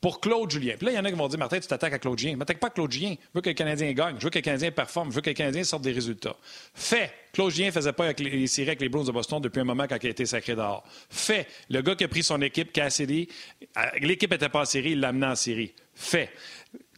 pour 0.06 0.22
Claude 0.22 0.52
Julien. 0.52 0.75
Puis 0.78 0.86
là, 0.86 0.92
il 0.92 0.96
y 0.98 1.00
en 1.00 1.06
a 1.06 1.10
qui 1.10 1.18
vont 1.18 1.28
dire 1.28 1.40
Martin, 1.40 1.60
tu 1.60 1.66
t'attaques 1.66 1.94
à 1.94 1.98
Claude 1.98 2.19
Julien. 2.19 2.34
Je 2.34 2.38
m'attaque 2.38 2.60
pas 2.60 2.69
Claude 2.69 2.92
Julien. 2.92 3.16
Je 3.19 3.30
veux 3.34 3.42
que 3.42 3.50
le 3.50 3.56
Canadien 3.56 3.92
gagne. 3.94 4.18
Je 4.19 4.24
veux 4.24 4.30
que 4.30 4.38
le 4.38 4.44
Canadien 4.44 4.69
performe. 4.69 5.10
Je 5.10 5.16
veux 5.16 5.22
que 5.22 5.31
le 5.31 5.34
Canadien 5.34 5.63
sorte 5.63 5.81
des 5.81 5.94
résultats. 5.94 6.36
Fait. 6.75 7.12
Claude 7.34 7.50
Julien 7.50 7.72
faisait 7.72 7.92
pas 7.92 8.06
avec 8.06 8.19
les 8.19 8.60
avec 8.62 8.81
les 8.81 8.88
Blues 8.88 9.07
de 9.07 9.12
Boston 9.12 9.42
depuis 9.42 9.62
un 9.62 9.63
moment 9.63 9.88
quand 9.90 9.98
il 10.04 10.06
a 10.06 10.10
été 10.12 10.28
sacré 10.28 10.54
dehors. 10.56 10.84
Fait. 11.10 11.48
Le 11.72 11.81
gars 11.81 11.96
qui 11.96 12.04
a 12.04 12.07
pris 12.07 12.22
son 12.22 12.40
équipe, 12.44 12.72
Cassidy, 12.72 13.28
euh, 13.78 13.81
l'équipe 14.00 14.30
n'était 14.30 14.48
pas 14.48 14.62
en 14.62 14.66
série, 14.66 14.92
il 14.92 15.00
l'a 15.00 15.07
amené 15.07 15.25
en 15.25 15.36
série. 15.36 15.74
Fait. 15.96 16.30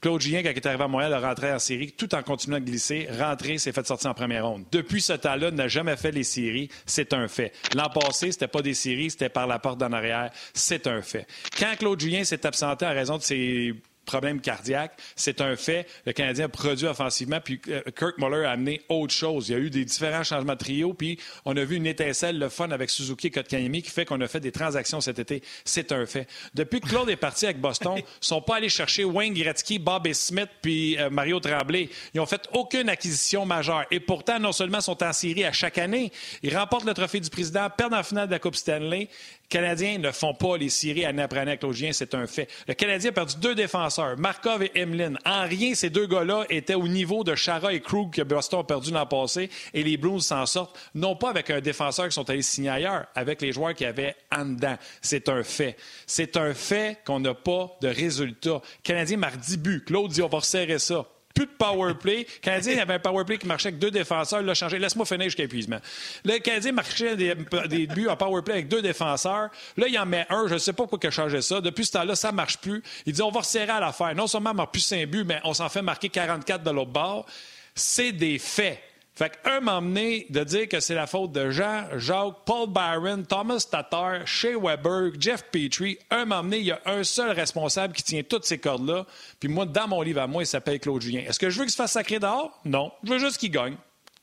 Claude 0.01 0.21
Julien, 0.21 0.43
quand 0.43 0.51
il 0.51 0.57
est 0.57 0.65
arrivé 0.65 0.83
à 0.83 0.87
Montréal, 0.87 1.13
a 1.13 1.19
rentré 1.19 1.51
en 1.51 1.59
série 1.59 1.91
tout 1.91 2.13
en 2.13 2.21
continuant 2.21 2.59
de 2.59 2.65
glisser. 2.65 3.07
Rentré, 3.19 3.57
s'est 3.57 3.71
fait 3.71 3.85
sortir 3.85 4.11
en 4.11 4.13
première 4.13 4.45
ronde. 4.45 4.65
Depuis 4.71 5.01
ce 5.01 5.13
temps-là, 5.13 5.51
n'a 5.51 5.67
jamais 5.67 5.97
fait 5.97 6.11
les 6.11 6.23
séries. 6.23 6.69
C'est 6.85 7.13
un 7.13 7.27
fait. 7.27 7.51
L'an 7.75 7.89
passé, 7.89 8.31
c'était 8.31 8.47
pas 8.47 8.61
des 8.61 8.73
séries, 8.73 9.11
c'était 9.11 9.29
par 9.29 9.47
la 9.47 9.59
porte 9.59 9.79
d'en 9.79 9.91
arrière. 9.91 10.29
C'est 10.53 10.87
un 10.87 11.01
fait. 11.01 11.25
Quand 11.59 11.75
Claude 11.77 11.99
Julien 11.99 12.23
s'est 12.23 12.45
absenté 12.45 12.85
à 12.85 12.91
raison 12.91 13.17
de 13.17 13.23
ses 13.23 13.73
problème 14.07 14.41
cardiaque. 14.41 14.97
C'est 15.15 15.41
un 15.41 15.55
fait. 15.55 15.85
Le 16.05 16.13
Canadien 16.13 16.45
a 16.45 16.49
produit 16.49 16.87
offensivement, 16.87 17.39
puis 17.43 17.61
euh, 17.67 17.81
Kirk 17.95 18.17
Muller 18.17 18.45
a 18.45 18.51
amené 18.51 18.81
autre 18.89 19.13
chose. 19.13 19.49
Il 19.49 19.51
y 19.51 19.55
a 19.55 19.59
eu 19.59 19.69
des 19.69 19.85
différents 19.85 20.23
changements 20.23 20.53
de 20.53 20.57
trio, 20.57 20.93
puis 20.95 21.19
on 21.45 21.55
a 21.55 21.63
vu 21.63 21.75
une 21.75 21.85
étincelle, 21.85 22.39
le 22.39 22.49
fun 22.49 22.71
avec 22.71 22.89
Suzuki 22.89 23.27
et 23.27 23.31
Kotkaniemi 23.31 23.83
qui 23.83 23.91
fait 23.91 24.05
qu'on 24.05 24.19
a 24.21 24.27
fait 24.27 24.39
des 24.39 24.51
transactions 24.51 25.01
cet 25.01 25.19
été. 25.19 25.43
C'est 25.65 25.91
un 25.91 26.05
fait. 26.05 26.27
Depuis 26.55 26.79
que 26.79 26.87
Claude 26.87 27.09
est 27.09 27.17
parti 27.17 27.45
avec 27.45 27.59
Boston, 27.59 27.93
ils 27.97 28.03
sont 28.21 28.41
pas 28.41 28.55
allés 28.55 28.69
chercher 28.69 29.03
Wayne 29.03 29.33
Gretzky, 29.33 29.77
Bob 29.77 30.11
Smith, 30.13 30.49
puis 30.61 30.97
euh, 30.97 31.09
Mario 31.09 31.39
Tremblay. 31.39 31.89
Ils 32.13 32.19
ont 32.19 32.25
fait 32.25 32.47
aucune 32.53 32.89
acquisition 32.89 33.45
majeure. 33.45 33.85
Et 33.91 33.99
pourtant, 33.99 34.39
non 34.39 34.51
seulement 34.51 34.81
sont 34.81 35.03
en 35.03 35.13
série 35.13 35.43
à 35.43 35.51
chaque 35.51 35.77
année, 35.77 36.11
ils 36.41 36.55
remportent 36.55 36.85
le 36.85 36.93
trophée 36.93 37.19
du 37.19 37.29
président, 37.29 37.69
perdent 37.69 37.93
en 37.93 38.03
finale 38.03 38.27
de 38.27 38.31
la 38.31 38.39
Coupe 38.39 38.55
Stanley. 38.55 39.09
Canadiens 39.49 39.97
ne 39.97 40.11
font 40.11 40.33
pas 40.33 40.57
les 40.57 40.69
séries 40.69 41.05
année 41.05 41.21
après 41.21 41.39
année 41.39 41.57
c'est 41.93 42.13
un 42.15 42.27
fait. 42.27 42.49
Le 42.67 42.73
Canadien 42.73 43.11
a 43.11 43.13
perdu 43.13 43.35
deux 43.37 43.55
défenseurs, 43.55 44.17
Markov 44.17 44.63
et 44.63 44.71
Emlin. 44.75 45.13
En 45.25 45.47
rien, 45.47 45.73
ces 45.73 45.89
deux 45.89 46.05
gars-là 46.05 46.45
étaient 46.49 46.73
au 46.73 46.87
niveau 46.87 47.23
de 47.23 47.33
Chara 47.35 47.73
et 47.73 47.79
Krug 47.79 48.11
que 48.11 48.21
Boston 48.21 48.59
a 48.59 48.63
perdu 48.63 48.91
l'an 48.91 49.05
passé, 49.05 49.49
et 49.73 49.83
les 49.83 49.95
Blues 49.95 50.25
s'en 50.25 50.45
sortent, 50.45 50.77
non 50.95 51.15
pas 51.15 51.29
avec 51.29 51.49
un 51.49 51.61
défenseur 51.61 52.07
qui 52.07 52.13
sont 52.13 52.29
allés 52.29 52.41
signer 52.41 52.69
ailleurs, 52.69 53.05
avec 53.15 53.41
les 53.41 53.53
joueurs 53.53 53.73
qui 53.73 53.85
avaient 53.85 54.15
en 54.35 54.45
dedans. 54.45 54.77
C'est 55.01 55.29
un 55.29 55.43
fait. 55.43 55.77
C'est 56.05 56.35
un 56.35 56.53
fait 56.53 56.99
qu'on 57.05 57.21
n'a 57.21 57.33
pas 57.33 57.77
de 57.81 57.87
résultat. 57.87 58.61
Canadien 58.83 59.17
marque 59.17 59.37
10 59.37 59.57
buts. 59.57 59.83
Claude 59.85 60.11
dit 60.11 60.21
on 60.21 60.27
va 60.27 60.39
resserrer 60.39 60.79
ça 60.79 61.05
plus 61.37 61.45
de 61.45 61.51
power 61.51 61.93
play. 61.93 62.25
Canadien 62.41 62.79
avait 62.79 62.95
un 62.95 62.99
power 62.99 63.23
play 63.23 63.37
qui 63.37 63.45
marchait 63.45 63.67
avec 63.67 63.79
deux 63.79 63.91
défenseurs. 63.91 64.41
Il 64.41 64.47
l'a 64.47 64.55
changé. 64.55 64.79
Laisse-moi 64.79 65.05
finir 65.05 65.25
jusqu'à 65.25 65.43
épuisement. 65.43 65.77
Le 66.25 66.39
Canadien 66.39 66.71
marchait 66.71 67.15
des, 67.15 67.35
des, 67.69 67.85
buts 67.85 68.07
en 68.07 68.17
power 68.17 68.41
play 68.41 68.55
avec 68.55 68.67
deux 68.67 68.81
défenseurs. 68.81 69.49
Là, 69.77 69.87
il 69.87 69.99
en 69.99 70.07
met 70.07 70.25
un. 70.29 70.47
Je 70.47 70.55
ne 70.55 70.59
sais 70.59 70.73
pas 70.73 70.87
pourquoi 70.87 70.99
il 71.03 71.07
a 71.07 71.11
changé 71.11 71.41
ça. 71.41 71.61
Depuis 71.61 71.85
ce 71.85 71.91
temps-là, 71.91 72.15
ça 72.15 72.31
ne 72.31 72.37
marche 72.37 72.57
plus. 72.57 72.81
Il 73.05 73.13
dit 73.13 73.21
on 73.21 73.29
va 73.29 73.41
resserrer 73.41 73.69
à 73.69 73.79
l'affaire. 73.79 74.15
Non 74.15 74.25
seulement 74.25 74.49
on 74.49 74.55
marque 74.55 74.71
plus 74.71 74.81
5 74.81 75.07
buts, 75.07 75.25
mais 75.25 75.39
on 75.43 75.53
s'en 75.53 75.69
fait 75.69 75.83
marquer 75.83 76.09
44 76.09 76.63
de 76.63 76.71
l'autre 76.71 76.91
bord. 76.91 77.27
C'est 77.75 78.11
des 78.11 78.39
faits. 78.39 78.81
Fait 79.17 79.31
qu'un 79.43 79.61
m'a 79.61 79.77
amené 79.77 80.27
de 80.29 80.43
dire 80.43 80.69
que 80.69 80.79
c'est 80.79 80.93
la 80.93 81.07
faute 81.07 81.31
de 81.31 81.49
Jean, 81.49 81.85
Jacques, 81.97 82.45
Paul 82.45 82.69
Byron, 82.69 83.25
Thomas 83.25 83.65
Tatar, 83.67 84.27
Shea 84.27 84.55
Weber, 84.55 85.09
Jeff 85.19 85.45
Petrie. 85.51 85.97
Un 86.11 86.25
m'a 86.25 86.37
amené, 86.37 86.59
il 86.59 86.65
y 86.65 86.71
a 86.71 86.79
un 86.85 87.03
seul 87.03 87.31
responsable 87.31 87.95
qui 87.95 88.03
tient 88.03 88.21
toutes 88.21 88.45
ces 88.45 88.59
cordes-là. 88.59 89.07
Puis 89.39 89.49
moi, 89.49 89.65
dans 89.65 89.87
mon 89.87 90.03
livre 90.03 90.21
à 90.21 90.27
moi, 90.27 90.43
il 90.43 90.45
s'appelle 90.45 90.79
Claude 90.79 91.01
Julien. 91.01 91.23
Est-ce 91.27 91.39
que 91.39 91.49
je 91.49 91.57
veux 91.57 91.65
qu'il 91.65 91.71
se 91.71 91.77
fasse 91.77 91.93
sacrer 91.93 92.19
dehors? 92.19 92.61
Non. 92.63 92.91
Je 93.03 93.13
veux 93.13 93.17
juste 93.17 93.39
qu'il 93.39 93.49
gagne. 93.49 93.75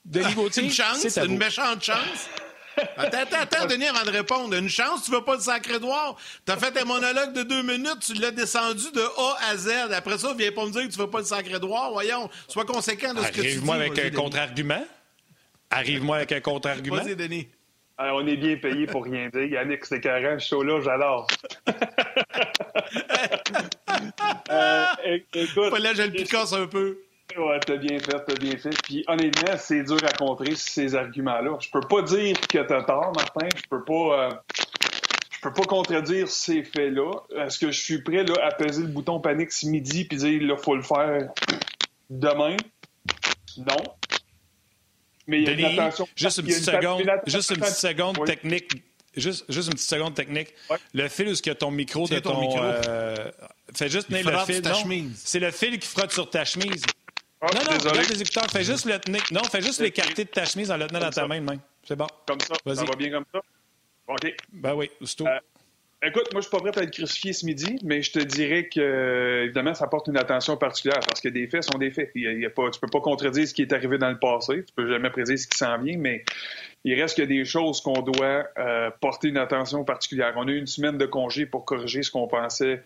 Denis 0.05 0.33
Gauthier, 0.37 0.63
une 0.63 0.71
chance, 0.71 0.99
c'est 0.99 1.25
une 1.27 1.39
méchante 1.39 1.83
chance? 1.83 2.29
Attends, 2.97 3.19
attends, 3.19 3.41
attends, 3.41 3.67
Denis, 3.67 3.87
avant 3.87 4.05
de 4.05 4.11
répondre. 4.11 4.57
Une 4.57 4.69
chance, 4.69 5.05
tu 5.05 5.11
veux 5.11 5.23
pas 5.23 5.35
le 5.35 5.41
sacré 5.41 5.79
noir. 5.79 6.17
T'as 6.45 6.57
fait 6.57 6.77
un 6.81 6.85
monologue 6.85 7.33
de 7.33 7.43
deux 7.43 7.63
minutes, 7.63 8.01
tu 8.01 8.15
l'as 8.15 8.31
descendu 8.31 8.91
de 8.93 9.01
A 9.01 9.51
à 9.51 9.57
Z. 9.57 9.71
Après 9.93 10.19
ça, 10.19 10.35
viens 10.37 10.53
pas 10.53 10.67
me 10.67 10.71
dire 10.71 10.83
que 10.83 10.93
tu 10.93 10.99
veux 10.99 11.11
pas 11.11 11.19
le 11.19 11.25
sacré 11.25 11.59
droit. 11.59 11.91
Voyons, 11.93 12.29
sois 12.49 12.65
conséquent 12.65 13.15
de 13.15 13.21
ce 13.21 13.29
que 13.29 13.35
tu 13.35 13.41
dis. 13.41 13.47
Arrive-moi 13.47 13.75
avec 13.77 13.99
un 13.99 14.11
contre-argument. 14.11 14.85
Arrive-moi 15.71 16.17
avec 16.17 16.33
un 16.33 16.41
contre-argument. 16.41 16.97
Vas-y, 16.97 17.17
Denis. 17.17 17.49
on 17.99 18.27
est 18.27 18.37
bien 18.37 18.57
payé 18.57 18.87
pour 18.87 19.05
rien 19.05 19.29
dire. 19.29 19.45
Yannick, 19.45 19.85
c'est 19.85 20.01
carré, 20.01 20.39
ce 20.39 20.49
show-là, 20.49 20.81
j'adore. 20.83 21.27
euh, 24.51 24.85
écoute. 25.05 25.79
Là, 25.79 25.95
je 25.95 26.03
le 26.03 26.11
picasse 26.11 26.53
un 26.53 26.67
peu. 26.67 26.99
Ouais, 27.37 27.59
t'as 27.67 27.77
bien 27.77 27.99
fait, 27.99 28.25
t'as 28.25 28.35
bien 28.35 28.57
fait. 28.57 28.71
Puis 28.83 29.05
honnêtement, 29.09 29.57
c'est 29.59 29.83
dur 29.83 29.99
à 30.05 30.13
contrer 30.13 30.55
ces 30.55 30.95
arguments-là. 30.95 31.57
Je 31.61 31.69
peux 31.71 31.81
pas 31.81 32.03
dire 32.03 32.41
que 32.41 32.59
t'as 32.59 32.83
tort, 32.83 33.13
Martin. 33.15 33.49
Je 33.57 33.69
peux 33.69 33.85
pas. 33.85 34.27
Euh, 34.27 34.31
je 35.31 35.41
peux 35.41 35.53
pas 35.53 35.65
contredire 35.65 36.29
ces 36.29 36.63
faits-là. 36.63 37.13
Est-ce 37.45 37.59
que 37.59 37.71
je 37.71 37.79
suis 37.79 38.03
prêt 38.03 38.25
là, 38.25 38.35
à 38.43 38.53
peser 38.53 38.83
le 38.83 38.89
bouton 38.89 39.21
panique 39.21 39.53
ce 39.53 39.67
midi 39.67 40.05
puis 40.05 40.17
dire 40.17 40.43
là, 40.43 40.57
faut 40.57 40.77
le 40.77 40.83
faire 40.83 41.29
demain? 42.09 42.57
Non. 43.59 43.85
Mais 45.27 45.43
il 45.43 45.45
y 45.45 45.49
a 45.49 45.71
une 45.71 45.79
attention. 45.79 46.09
Juste 46.17 46.39
une 46.39 46.47
petite 46.47 46.65
seconde, 46.65 47.03
juste 47.27 47.51
une 47.51 47.57
petite 47.59 47.75
seconde 47.75 48.25
technique. 48.25 48.71
Juste, 49.17 49.45
juste, 49.49 49.69
une 49.69 49.75
petite 49.75 49.89
seconde 49.89 50.15
technique. 50.15 50.49
Le 50.93 51.09
fil 51.09 51.29
où 51.29 51.33
y 51.33 51.51
a 51.51 51.55
ton 51.55 51.71
micro 51.71 52.09
de 52.09 52.19
ton. 52.19 52.49
ton 52.49 52.63
euh, 52.63 53.31
fais 53.75 53.89
juste 53.89 54.09
tenir 54.09 54.29
le 54.29 54.39
fil. 54.45 55.11
C'est 55.15 55.39
le 55.39 55.51
fil 55.51 55.79
qui 55.79 55.87
frotte 55.87 56.13
sur 56.13 56.29
ta 56.29 56.45
chemise. 56.45 56.85
Oh, 57.45 57.55
non, 57.55 57.61
non, 57.61 57.79
regarde 57.79 58.09
les 58.09 58.23
écouteurs. 58.23 58.47
Fais 58.51 58.65
juste 58.65 58.87
le 58.87 58.99
tenir. 58.99 59.21
Non, 59.31 59.45
fais 59.45 59.61
juste 59.61 59.81
l'écarter 59.81 60.25
de 60.25 60.31
ta 60.31 60.47
chemise 60.47 60.71
en 60.71 60.79
le 60.79 60.87
tenant 60.87 61.01
dans 61.01 61.11
ta 61.11 61.27
main 61.27 61.41
de 61.41 61.45
main. 61.45 61.59
C'est 61.87 61.97
bon. 61.97 62.07
Comme 62.27 62.41
ça. 62.41 62.55
Ça 62.75 62.85
va 62.85 62.97
bien 62.97 63.11
comme 63.11 63.27
ça? 63.33 63.41
OK. 64.07 64.35
Ben 64.53 64.75
oui, 64.75 64.91
c'est 65.05 65.17
tout. 65.17 65.27
Euh, 65.27 65.39
écoute, 66.03 66.33
moi, 66.33 66.41
je 66.41 66.49
suis 66.49 66.57
pas 66.57 66.61
prêt 66.61 66.81
à 66.81 66.85
être 66.85 66.93
crucifié 66.93 67.35
ce 67.35 67.45
midi, 67.45 67.79
mais 67.83 68.01
je 68.01 68.13
te 68.13 68.19
dirais 68.19 68.69
que, 68.69 69.43
évidemment, 69.45 69.75
ça 69.75 69.87
porte 69.89 70.09
une 70.09 70.17
attention 70.17 70.57
particulière 70.57 71.01
parce 71.01 71.21
que 71.21 71.29
des 71.29 71.47
faits 71.47 71.65
sont 71.65 71.79
des 71.79 71.91
faits. 71.91 72.13
Il 72.15 72.41
y 72.41 72.47
a, 72.47 72.51
pas, 72.51 72.71
tu 72.71 72.81
peux 72.81 72.89
pas 72.89 73.01
contredire 73.01 73.47
ce 73.47 73.53
qui 73.53 73.63
est 73.63 73.73
arrivé 73.75 73.99
dans 73.99 74.11
le 74.11 74.19
passé. 74.19 74.65
Tu 74.65 74.73
peux 74.75 74.89
jamais 74.89 75.11
prédire 75.11 75.39
ce 75.39 75.47
qui 75.47 75.59
s'en 75.59 75.79
vient, 75.79 75.99
mais 75.99 76.25
il 76.85 76.99
reste 76.99 77.19
que 77.19 77.23
des 77.23 77.45
choses 77.45 77.83
qu'on 77.83 78.01
doit 78.01 78.47
euh, 78.59 78.91
porter 79.01 79.29
une 79.29 79.39
attention 79.39 79.85
particulière. 79.85 80.33
On 80.37 80.49
a 80.49 80.51
eu 80.51 80.59
une 80.59 80.67
semaine 80.67 80.97
de 80.97 81.07
congé 81.07 81.45
pour 81.45 81.67
corriger 81.67 82.03
ce 82.03 82.11
qu'on 82.11 82.27
pensait 82.27 82.83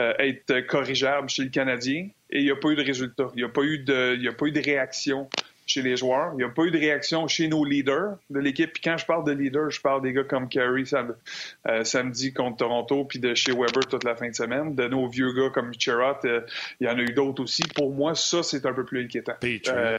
euh, 0.00 0.12
être 0.18 0.60
corrigeable 0.66 1.28
chez 1.28 1.44
le 1.44 1.50
Canadien 1.50 2.08
et 2.32 2.38
il 2.38 2.44
n'y 2.44 2.50
a 2.50 2.56
pas 2.56 2.70
eu 2.70 2.76
de 2.76 2.82
résultat. 2.82 3.28
Il 3.34 3.38
n'y 3.38 3.44
a, 3.44 3.48
pas 3.48 3.62
eu 3.62 3.78
de, 3.78 4.14
il 4.16 4.22
y 4.22 4.28
a 4.28 4.32
pas 4.32 4.46
eu 4.46 4.52
de 4.52 4.60
réaction 4.60 5.28
chez 5.66 5.82
les 5.82 5.96
joueurs. 5.96 6.30
Il 6.32 6.38
n'y 6.38 6.44
a 6.44 6.48
pas 6.48 6.64
eu 6.64 6.70
de 6.70 6.78
réaction 6.78 7.28
chez 7.28 7.46
nos 7.46 7.64
leaders 7.64 8.16
de 8.30 8.40
l'équipe. 8.40 8.72
Puis 8.72 8.82
quand 8.82 8.96
je 8.96 9.06
parle 9.06 9.24
de 9.24 9.32
leaders, 9.32 9.70
je 9.70 9.80
parle 9.80 10.02
des 10.02 10.12
gars 10.12 10.24
comme 10.24 10.48
Carey 10.48 10.84
euh, 10.94 11.84
samedi 11.84 12.32
contre 12.32 12.56
Toronto, 12.56 13.04
puis 13.04 13.18
de 13.18 13.34
chez 13.34 13.52
Weber 13.52 13.86
toute 13.88 14.04
la 14.04 14.16
fin 14.16 14.28
de 14.28 14.34
semaine. 14.34 14.74
De 14.74 14.88
nos 14.88 15.06
vieux 15.08 15.32
gars 15.32 15.50
comme 15.50 15.72
Chirot, 15.78 16.24
euh, 16.24 16.40
il 16.80 16.86
y 16.86 16.90
en 16.90 16.98
a 16.98 17.02
eu 17.02 17.12
d'autres 17.12 17.42
aussi. 17.42 17.62
Pour 17.74 17.92
moi, 17.92 18.14
ça, 18.14 18.42
c'est 18.42 18.64
un 18.64 18.72
peu 18.72 18.84
plus 18.84 19.04
inquiétant. 19.04 19.34
Euh, 19.44 19.98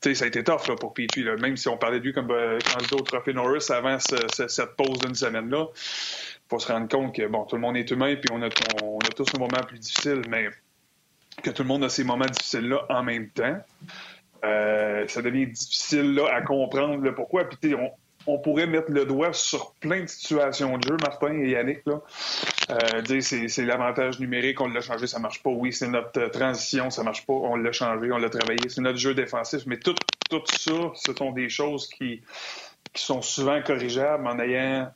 ça 0.00 0.24
a 0.24 0.28
été 0.28 0.42
tough 0.42 0.68
là, 0.68 0.76
pour 0.76 0.94
Petrie, 0.94 1.22
là. 1.22 1.36
même 1.36 1.56
si 1.56 1.68
on 1.68 1.76
parlait 1.76 1.98
de 1.98 2.04
lui 2.04 2.14
comme 2.14 2.28
candidat 2.28 2.96
au 2.96 3.02
Trophée 3.02 3.34
Norris 3.34 3.66
avant 3.68 3.98
cette 3.98 4.76
pause 4.76 5.00
d'une 5.00 5.14
semaine-là. 5.14 5.66
Il 5.74 6.48
faut 6.48 6.58
se 6.58 6.72
rendre 6.72 6.88
compte 6.88 7.14
que 7.14 7.26
bon, 7.26 7.44
tout 7.44 7.56
le 7.56 7.62
monde 7.62 7.76
est 7.76 7.90
humain, 7.90 8.14
puis 8.14 8.30
on 8.32 8.40
a, 8.40 8.48
on 8.82 8.98
a 8.98 9.08
tous 9.14 9.26
nos 9.34 9.40
moments 9.40 9.64
plus 9.66 9.80
difficiles, 9.80 10.22
mais 10.30 10.48
que 11.42 11.50
tout 11.50 11.62
le 11.62 11.68
monde 11.68 11.84
a 11.84 11.88
ces 11.88 12.04
moments 12.04 12.26
difficiles-là 12.26 12.86
en 12.88 13.02
même 13.02 13.28
temps. 13.30 13.58
Euh, 14.44 15.06
ça 15.08 15.22
devient 15.22 15.46
difficile 15.46 16.14
là, 16.14 16.28
à 16.32 16.42
comprendre 16.42 17.02
le 17.02 17.14
pourquoi. 17.14 17.44
Puis, 17.44 17.74
on, 17.74 17.90
on, 18.26 18.38
pourrait 18.38 18.66
mettre 18.66 18.90
le 18.90 19.04
doigt 19.04 19.32
sur 19.32 19.72
plein 19.74 20.02
de 20.02 20.06
situations 20.06 20.76
de 20.78 20.86
jeu, 20.86 20.96
Martin 21.02 21.32
et 21.38 21.50
Yannick. 21.50 21.80
Là. 21.86 22.00
Euh, 22.70 23.00
dire 23.02 23.22
c'est, 23.22 23.64
l'avantage 23.64 24.20
numérique, 24.20 24.60
on 24.60 24.68
l'a 24.68 24.80
changé, 24.80 25.06
ça 25.06 25.18
marche 25.18 25.42
pas. 25.42 25.50
Oui, 25.50 25.72
c'est 25.72 25.88
notre 25.88 26.28
transition, 26.28 26.90
ça 26.90 27.02
marche 27.02 27.26
pas, 27.26 27.32
on 27.32 27.56
l'a 27.56 27.72
changé, 27.72 28.10
on 28.12 28.18
l'a 28.18 28.30
travaillé. 28.30 28.60
C'est 28.68 28.82
notre 28.82 28.98
jeu 28.98 29.14
défensif. 29.14 29.62
Mais 29.66 29.78
tout, 29.78 29.94
tout 30.28 30.42
ça, 30.46 30.92
ce 30.94 31.14
sont 31.14 31.32
des 31.32 31.48
choses 31.48 31.88
qui, 31.88 32.22
qui 32.92 33.02
sont 33.02 33.22
souvent 33.22 33.62
corrigeables 33.62 34.26
en 34.26 34.38
ayant 34.38 34.90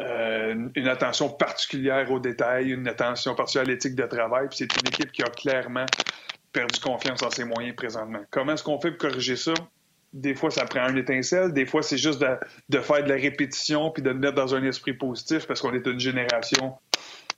euh, 0.00 0.68
une 0.74 0.88
attention 0.88 1.28
particulière 1.28 2.10
aux 2.10 2.18
détails, 2.18 2.70
une 2.72 2.88
attention 2.88 3.34
particulière 3.34 3.68
à 3.68 3.70
l'éthique 3.70 3.94
de 3.94 4.06
travail. 4.06 4.48
Puis 4.48 4.58
c'est 4.58 4.80
une 4.80 4.88
équipe 4.88 5.12
qui 5.12 5.22
a 5.22 5.30
clairement 5.30 5.86
perdu 6.52 6.80
confiance 6.80 7.22
en 7.22 7.30
ses 7.30 7.44
moyens 7.44 7.76
présentement. 7.76 8.20
Comment 8.30 8.54
est-ce 8.54 8.62
qu'on 8.62 8.80
fait 8.80 8.90
pour 8.90 9.08
corriger 9.08 9.36
ça? 9.36 9.54
Des 10.12 10.34
fois, 10.34 10.50
ça 10.50 10.64
prend 10.64 10.80
un 10.80 10.96
étincelle. 10.96 11.52
Des 11.52 11.66
fois, 11.66 11.82
c'est 11.82 11.98
juste 11.98 12.20
de, 12.68 12.80
faire 12.80 13.02
de 13.02 13.08
la 13.08 13.16
répétition 13.16 13.90
puis 13.90 14.02
de 14.02 14.10
le 14.10 14.18
mettre 14.18 14.34
dans 14.34 14.54
un 14.54 14.62
esprit 14.64 14.94
positif 14.94 15.46
parce 15.46 15.60
qu'on 15.60 15.74
est 15.74 15.86
une 15.86 15.98
génération. 15.98 16.76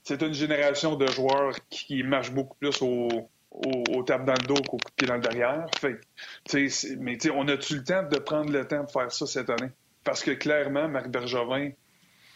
C'est 0.03 0.21
une 0.21 0.33
génération 0.33 0.95
de 0.95 1.07
joueurs 1.07 1.53
qui 1.69 2.03
marchent 2.03 2.31
beaucoup 2.31 2.55
plus 2.57 2.81
au, 2.81 3.29
au, 3.51 4.03
tape 4.03 4.25
dans 4.25 4.33
le 4.33 4.47
dos 4.47 4.61
qu'au 4.61 4.77
coup 4.77 4.89
de 4.89 4.95
pied 4.95 5.07
dans 5.07 5.15
le 5.15 5.21
derrière. 5.21 5.65
Mais 6.99 7.17
on 7.31 7.47
a-tu 7.47 7.75
le 7.75 7.83
temps 7.83 8.03
de 8.03 8.17
prendre 8.19 8.51
le 8.51 8.65
temps 8.65 8.83
de 8.83 8.91
faire 8.91 9.11
ça 9.11 9.25
cette 9.25 9.49
année? 9.49 9.71
Parce 10.03 10.23
que 10.23 10.31
clairement, 10.31 10.87
Marc 10.87 11.09
Bergevin 11.09 11.71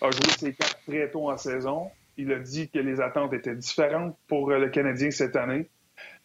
a 0.02 0.12
joué 0.12 0.30
ses 0.38 0.54
cartes 0.54 0.80
très 0.88 1.10
tôt 1.10 1.30
en 1.30 1.38
saison. 1.38 1.90
Il 2.18 2.32
a 2.32 2.40
dit 2.40 2.70
que 2.70 2.80
les 2.80 3.00
attentes 3.00 3.34
étaient 3.34 3.56
différentes 3.56 4.16
pour 4.28 4.50
le 4.50 4.70
Canadien 4.70 5.12
cette 5.12 5.36
année. 5.36 5.70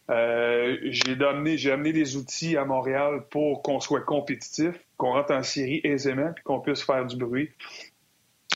Euh, 0.09 0.77
j'ai 0.83 1.17
amené, 1.25 1.57
j'ai 1.57 1.71
amené 1.71 1.91
des 1.91 2.15
outils 2.15 2.55
à 2.55 2.65
Montréal 2.65 3.23
pour 3.29 3.61
qu'on 3.61 3.79
soit 3.79 4.01
compétitif, 4.01 4.75
qu'on 4.95 5.13
rentre 5.13 5.33
en 5.33 5.43
série 5.43 5.81
aisément, 5.83 6.31
puis 6.33 6.43
qu'on 6.43 6.59
puisse 6.59 6.81
faire 6.81 7.05
du 7.05 7.17
bruit. 7.17 7.49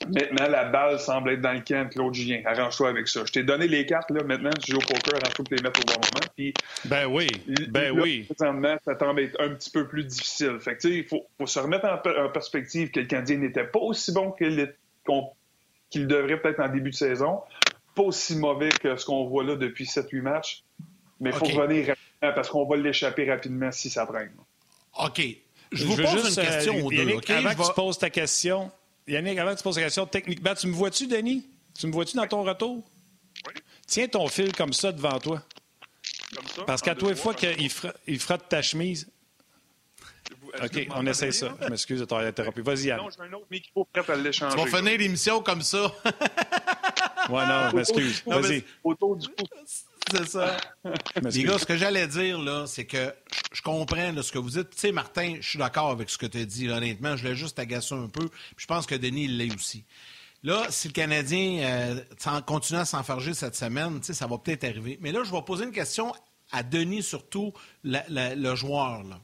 Maintenant, 0.07 0.47
la 0.47 0.65
balle 0.65 0.99
semble 0.99 1.31
être 1.31 1.41
dans 1.41 1.51
le 1.51 1.59
camp 1.59 1.87
de 1.87 1.93
Claude 1.93 2.13
Julien. 2.13 2.41
Arrange-toi 2.45 2.89
avec 2.89 3.07
ça. 3.07 3.21
Je 3.25 3.31
t'ai 3.31 3.43
donné 3.43 3.67
les 3.67 3.85
cartes, 3.85 4.09
là. 4.09 4.23
Maintenant, 4.23 4.49
tu 4.59 4.71
joues 4.71 4.77
au 4.77 4.81
poker, 4.81 5.15
arrange-toi 5.15 5.45
pour 5.45 5.55
les 5.55 5.61
mettre 5.61 5.79
au 5.79 5.85
bon 5.85 5.93
moment. 5.93 6.27
Puis, 6.35 6.53
ben 6.85 7.05
oui. 7.05 7.27
Ben 7.69 7.91
oui. 7.91 8.25
Présentement, 8.33 8.77
ça 8.83 8.97
semble 8.97 9.21
être 9.21 9.39
un 9.39 9.49
petit 9.49 9.69
peu 9.69 9.87
plus 9.87 10.05
difficile. 10.05 10.57
Fait 10.59 10.75
que, 10.75 10.87
il 10.87 11.03
faut, 11.03 11.27
faut, 11.37 11.45
se 11.45 11.59
remettre 11.59 11.85
en, 11.85 12.29
perspective 12.29 12.89
que 12.89 13.01
le 13.01 13.05
Canadien 13.05 13.37
n'était 13.37 13.65
pas 13.65 13.79
aussi 13.79 14.11
bon 14.11 14.31
qu'il 14.31 14.73
devrait 15.95 16.41
peut-être 16.41 16.59
en 16.59 16.69
début 16.69 16.91
de 16.91 16.95
saison. 16.95 17.41
Pas 17.95 18.03
aussi 18.03 18.35
mauvais 18.35 18.69
que 18.69 18.95
ce 18.95 19.05
qu'on 19.05 19.25
voit 19.25 19.43
là 19.43 19.55
depuis 19.55 19.85
7-8 19.85 20.21
matchs. 20.21 20.63
Mais 21.19 21.29
il 21.29 21.35
faut 21.35 21.45
revenir 21.45 21.87
rapidement 21.87 22.35
parce 22.35 22.49
qu'on 22.49 22.65
va 22.65 22.77
l'échapper 22.77 23.29
rapidement 23.29 23.71
si 23.71 23.89
ça 23.89 24.05
prend. 24.05 24.19
OK. 24.99 25.21
Je 25.71 25.85
vous 25.85 25.95
pose 25.95 26.37
une 26.37 26.43
question 26.43 26.75
euh, 26.75 26.81
aux 26.81 26.91
deux. 26.91 27.33
avant 27.33 27.55
que 27.55 27.67
tu 27.67 27.73
poses 27.73 27.97
ta 27.97 28.09
question, 28.09 28.71
Yannick, 29.07 29.37
avant 29.37 29.51
que 29.51 29.57
tu 29.57 29.63
poses 29.63 29.75
ta 29.75 29.83
question, 29.83 30.05
techniquement, 30.05 30.53
tu 30.53 30.67
me 30.67 30.73
vois-tu, 30.73 31.07
Denis? 31.07 31.45
Tu 31.77 31.87
me 31.87 31.93
vois-tu 31.93 32.17
dans 32.17 32.27
ton 32.27 32.43
retour? 32.43 32.83
Oui. 33.47 33.53
Tiens 33.87 34.07
ton 34.07 34.27
fil 34.27 34.53
comme 34.53 34.73
ça 34.73 34.91
devant 34.91 35.17
toi. 35.19 35.41
Comme 36.35 36.47
ça? 36.47 36.63
Parce 36.65 36.81
qu'à 36.81 36.95
toi, 36.95 37.11
une 37.11 37.15
fois 37.15 37.33
qu'il 37.33 37.69
il 38.07 38.19
frotte 38.19 38.49
ta 38.49 38.61
chemise. 38.61 39.09
OK, 40.63 40.87
on 40.95 41.05
essaie 41.05 41.31
ça. 41.31 41.55
Je 41.61 41.67
m'excuse 41.67 41.99
de 41.99 42.05
t'avoir 42.05 42.27
interrompu. 42.27 42.61
Vas-y, 42.61 42.87
Yann. 42.87 42.99
Non, 42.99 43.09
j'ai 43.09 43.23
un 43.23 43.33
autre 43.33 43.47
micro 43.49 43.85
prêt 43.85 44.03
à 44.09 44.15
l'échanger. 44.15 44.55
Tu 44.55 44.69
vas 44.69 44.77
finir 44.77 44.97
l'émission 44.97 45.41
comme 45.41 45.61
ça. 45.61 45.83
ouais, 47.29 47.45
non, 47.47 47.69
je 47.71 47.75
m'excuse. 47.75 48.23
Vas-y. 48.25 48.63
Autour 48.83 49.15
du 49.17 49.27
coup. 49.27 49.45
C'est 50.11 50.27
ça. 50.27 50.57
Les 51.21 51.43
gars, 51.43 51.57
ce 51.57 51.65
que 51.65 51.77
j'allais 51.77 52.07
dire, 52.07 52.39
là, 52.39 52.65
c'est 52.67 52.85
que 52.85 53.13
je 53.53 53.61
comprends 53.61 54.21
ce 54.21 54.31
que 54.31 54.39
vous 54.39 54.49
dites. 54.49 54.69
Tu 54.71 54.79
sais, 54.79 54.91
Martin, 54.91 55.37
je 55.39 55.47
suis 55.47 55.59
d'accord 55.59 55.91
avec 55.91 56.09
ce 56.09 56.17
que 56.17 56.25
tu 56.25 56.39
as 56.39 56.45
dit, 56.45 56.69
honnêtement. 56.69 57.15
Je 57.15 57.27
l'ai 57.27 57.35
juste 57.35 57.59
agacé 57.59 57.95
un 57.95 58.07
peu. 58.07 58.27
je 58.57 58.65
pense 58.65 58.85
que 58.85 58.95
Denis, 58.95 59.25
il 59.25 59.37
l'est 59.37 59.53
aussi. 59.53 59.85
Là, 60.43 60.65
si 60.69 60.87
le 60.87 60.93
Canadien 60.93 61.59
euh, 61.63 62.41
continue 62.41 62.79
à 62.79 62.85
s'enfarger 62.85 63.33
cette 63.33 63.55
semaine, 63.55 64.01
ça 64.01 64.25
va 64.25 64.37
peut-être 64.39 64.63
arriver. 64.63 64.97
Mais 65.01 65.11
là, 65.11 65.21
je 65.23 65.31
vais 65.31 65.41
poser 65.43 65.65
une 65.65 65.71
question 65.71 66.13
à 66.51 66.63
Denis, 66.63 67.03
surtout 67.03 67.53
le 67.83 68.55
joueur. 68.55 69.03
Là. 69.03 69.21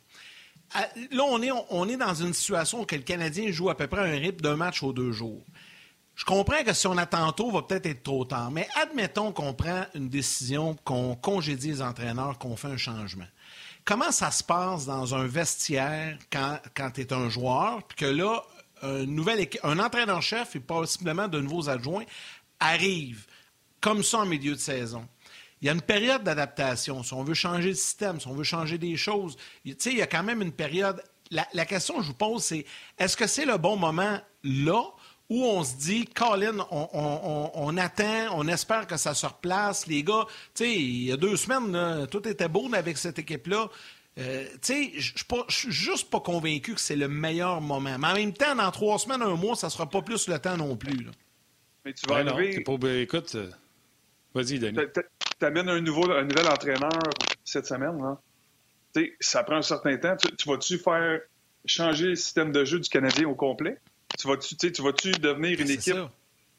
Là, 1.11 1.23
on 1.69 1.87
est, 1.87 1.97
dans 1.97 2.13
une 2.13 2.33
situation 2.33 2.81
où 2.81 2.85
le 2.89 2.97
Canadien 2.99 3.51
joue 3.51 3.69
à 3.69 3.75
peu 3.75 3.87
près 3.87 4.01
un 4.01 4.19
rythme 4.19 4.41
d'un 4.41 4.55
match 4.55 4.83
aux 4.83 4.93
deux 4.93 5.11
jours. 5.11 5.43
Je 6.15 6.25
comprends 6.25 6.63
que 6.63 6.73
si 6.73 6.87
on 6.87 6.97
attend 6.97 7.31
tôt, 7.31 7.51
va 7.51 7.61
peut-être 7.61 7.85
être 7.85 8.03
trop 8.03 8.25
tard, 8.25 8.49
mais 8.49 8.67
admettons 8.81 9.31
qu'on 9.31 9.53
prend 9.53 9.85
une 9.93 10.09
décision, 10.09 10.75
qu'on 10.83 11.15
congédie 11.15 11.69
les 11.69 11.81
entraîneurs, 11.81 12.39
qu'on 12.39 12.55
fait 12.55 12.69
un 12.69 12.77
changement. 12.77 13.27
Comment 13.85 14.11
ça 14.11 14.31
se 14.31 14.43
passe 14.43 14.85
dans 14.85 15.13
un 15.13 15.27
vestiaire 15.27 16.17
quand, 16.31 16.59
tu 16.91 17.01
es 17.01 17.13
un 17.13 17.29
joueur, 17.29 17.83
puis 17.83 17.97
que 17.97 18.05
là, 18.05 18.43
un, 18.81 19.05
un 19.63 19.79
entraîneur-chef 19.79 20.55
et 20.55 20.59
possiblement 20.59 21.27
de 21.27 21.39
nouveaux 21.39 21.69
adjoints 21.69 22.05
arrivent 22.59 23.27
comme 23.79 24.01
ça 24.03 24.19
en 24.19 24.25
milieu 24.25 24.55
de 24.55 24.59
saison? 24.59 25.07
Il 25.61 25.65
y 25.65 25.69
a 25.69 25.73
une 25.73 25.81
période 25.81 26.23
d'adaptation. 26.23 27.03
Si 27.03 27.13
on 27.13 27.23
veut 27.23 27.33
changer 27.33 27.69
le 27.69 27.75
système, 27.75 28.19
si 28.19 28.27
on 28.27 28.33
veut 28.33 28.43
changer 28.43 28.77
des 28.77 28.95
choses, 28.95 29.37
il 29.65 29.75
y 29.85 30.01
a 30.01 30.07
quand 30.07 30.23
même 30.23 30.41
une 30.41 30.51
période. 30.51 31.01
La, 31.31 31.47
la 31.53 31.65
question 31.65 31.97
que 31.97 32.03
je 32.03 32.07
vous 32.07 32.13
pose, 32.13 32.43
c'est 32.43 32.65
est-ce 32.97 33.17
que 33.17 33.27
c'est 33.27 33.45
le 33.45 33.57
bon 33.57 33.75
moment 33.75 34.19
là 34.43 34.83
où 35.29 35.43
on 35.43 35.63
se 35.63 35.75
dit, 35.75 36.05
Colin, 36.05 36.65
on, 36.71 37.77
attend, 37.77 38.29
on 38.33 38.47
espère 38.47 38.87
que 38.87 38.95
ça 38.95 39.13
se 39.13 39.25
replace. 39.25 39.87
Les 39.87 40.03
gars, 40.03 40.25
tu 40.55 40.63
sais, 40.63 40.73
il 40.73 41.03
y 41.03 41.11
a 41.11 41.17
deux 41.17 41.35
semaines, 41.35 42.07
tout 42.09 42.25
était 42.27 42.47
beau 42.47 42.69
avec 42.73 42.97
cette 42.97 43.19
équipe-là. 43.19 43.67
Euh, 44.19 44.47
tu 44.53 44.59
sais, 44.61 44.91
je 44.95 45.23
suis 45.49 45.71
juste 45.71 46.09
pas 46.09 46.19
convaincu 46.19 46.73
que 46.73 46.81
c'est 46.81 46.95
le 46.95 47.07
meilleur 47.07 47.61
moment. 47.61 47.97
Mais 47.99 48.07
en 48.07 48.13
même 48.15 48.33
temps, 48.33 48.55
dans 48.55 48.71
trois 48.71 48.97
semaines, 48.97 49.21
un 49.21 49.35
mois, 49.35 49.55
ça 49.55 49.69
sera 49.69 49.87
pas 49.87 50.01
plus 50.01 50.27
le 50.27 50.39
temps 50.39 50.57
non 50.57 50.75
plus. 50.75 51.07
Mais 51.85 51.93
tu 51.93 52.07
vas 52.07 52.15
arriver... 52.15 52.63
Écoute, 53.01 53.35
euh, 53.35 53.51
vas-y, 54.33 54.59
Denis. 54.59 54.79
Tu 55.39 55.45
amènes 55.45 55.69
un, 55.69 55.81
nouveau, 55.81 56.09
un 56.11 56.23
nouvel 56.23 56.47
entraîneur 56.47 56.89
cette 57.43 57.65
semaine. 57.67 57.99
Hein? 58.01 58.17
sais, 58.95 59.13
ça 59.19 59.43
prend 59.43 59.57
un 59.57 59.61
certain 59.61 59.97
temps. 59.97 60.15
Tu, 60.17 60.35
tu 60.35 60.49
vas-tu 60.49 60.77
faire 60.77 61.21
changer 61.65 62.07
le 62.07 62.15
système 62.15 62.51
de 62.51 62.65
jeu 62.65 62.79
du 62.79 62.89
Canadien 62.89 63.27
au 63.27 63.35
complet? 63.35 63.77
Tu 64.17 64.27
vas-tu, 64.27 64.55
tu 64.55 64.81
vas-tu 64.81 65.11
devenir 65.11 65.59
une 65.59 65.69
équipe 65.69 65.95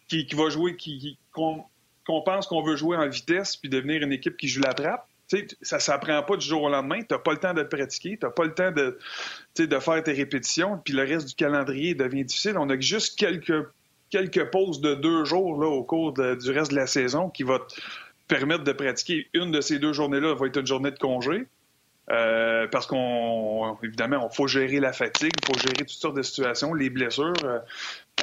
qui, 0.08 0.26
qui 0.26 0.34
va 0.34 0.48
jouer, 0.48 0.76
qui, 0.76 0.98
qui- 0.98 1.18
qu'on, 1.32 1.64
qu'on 2.06 2.22
pense 2.22 2.46
qu'on 2.46 2.62
veut 2.62 2.76
jouer 2.76 2.96
en 2.96 3.08
vitesse, 3.08 3.56
puis 3.56 3.68
devenir 3.68 4.02
une 4.02 4.12
équipe 4.12 4.36
qui 4.36 4.48
joue 4.48 4.60
la 4.60 4.74
trappe? 4.74 5.06
Tu 5.28 5.38
sais, 5.38 5.46
ça 5.60 5.76
ne 5.76 5.80
s'apprend 5.82 6.22
pas 6.22 6.36
du 6.36 6.46
jour 6.46 6.62
au 6.62 6.68
lendemain. 6.70 7.00
Tu 7.00 7.06
n'as 7.10 7.18
pas 7.18 7.32
le 7.32 7.38
temps 7.38 7.52
de 7.52 7.62
te 7.62 7.76
pratiquer, 7.76 8.16
tu 8.18 8.24
n'as 8.24 8.32
pas 8.32 8.44
le 8.44 8.54
temps 8.54 8.70
de, 8.70 8.98
tu 9.54 9.62
sais, 9.62 9.66
de 9.66 9.78
faire 9.78 10.02
tes 10.02 10.12
répétitions, 10.12 10.78
puis 10.78 10.94
le 10.94 11.02
reste 11.02 11.28
du 11.28 11.34
calendrier 11.34 11.94
devient 11.94 12.24
difficile. 12.24 12.56
On 12.56 12.70
a 12.70 12.80
juste 12.80 13.18
quelques, 13.18 13.68
quelques 14.10 14.50
pauses 14.50 14.80
de 14.80 14.94
deux 14.94 15.24
jours 15.24 15.60
là, 15.60 15.68
au 15.68 15.82
cours 15.84 16.12
de- 16.12 16.34
du 16.34 16.50
reste 16.50 16.70
de 16.70 16.76
la 16.76 16.86
saison 16.86 17.28
qui 17.30 17.42
va 17.42 17.58
te 17.60 17.74
permettre 18.26 18.64
de 18.64 18.72
pratiquer. 18.72 19.28
Une 19.34 19.50
de 19.52 19.60
ces 19.60 19.78
deux 19.78 19.92
journées-là 19.92 20.34
va 20.34 20.46
être 20.46 20.58
une 20.58 20.66
journée 20.66 20.90
de 20.90 20.98
congé. 20.98 21.46
Euh, 22.10 22.66
parce 22.68 22.86
qu'on, 22.86 23.76
évidemment, 23.82 24.28
il 24.32 24.34
faut 24.34 24.46
gérer 24.46 24.80
la 24.80 24.94
fatigue, 24.94 25.30
il 25.42 25.46
faut 25.46 25.58
gérer 25.60 25.76
toutes 25.76 25.90
sortes 25.90 26.16
de 26.16 26.22
situations, 26.22 26.72
les 26.72 26.88
blessures. 26.88 27.34
Euh, 27.44 27.58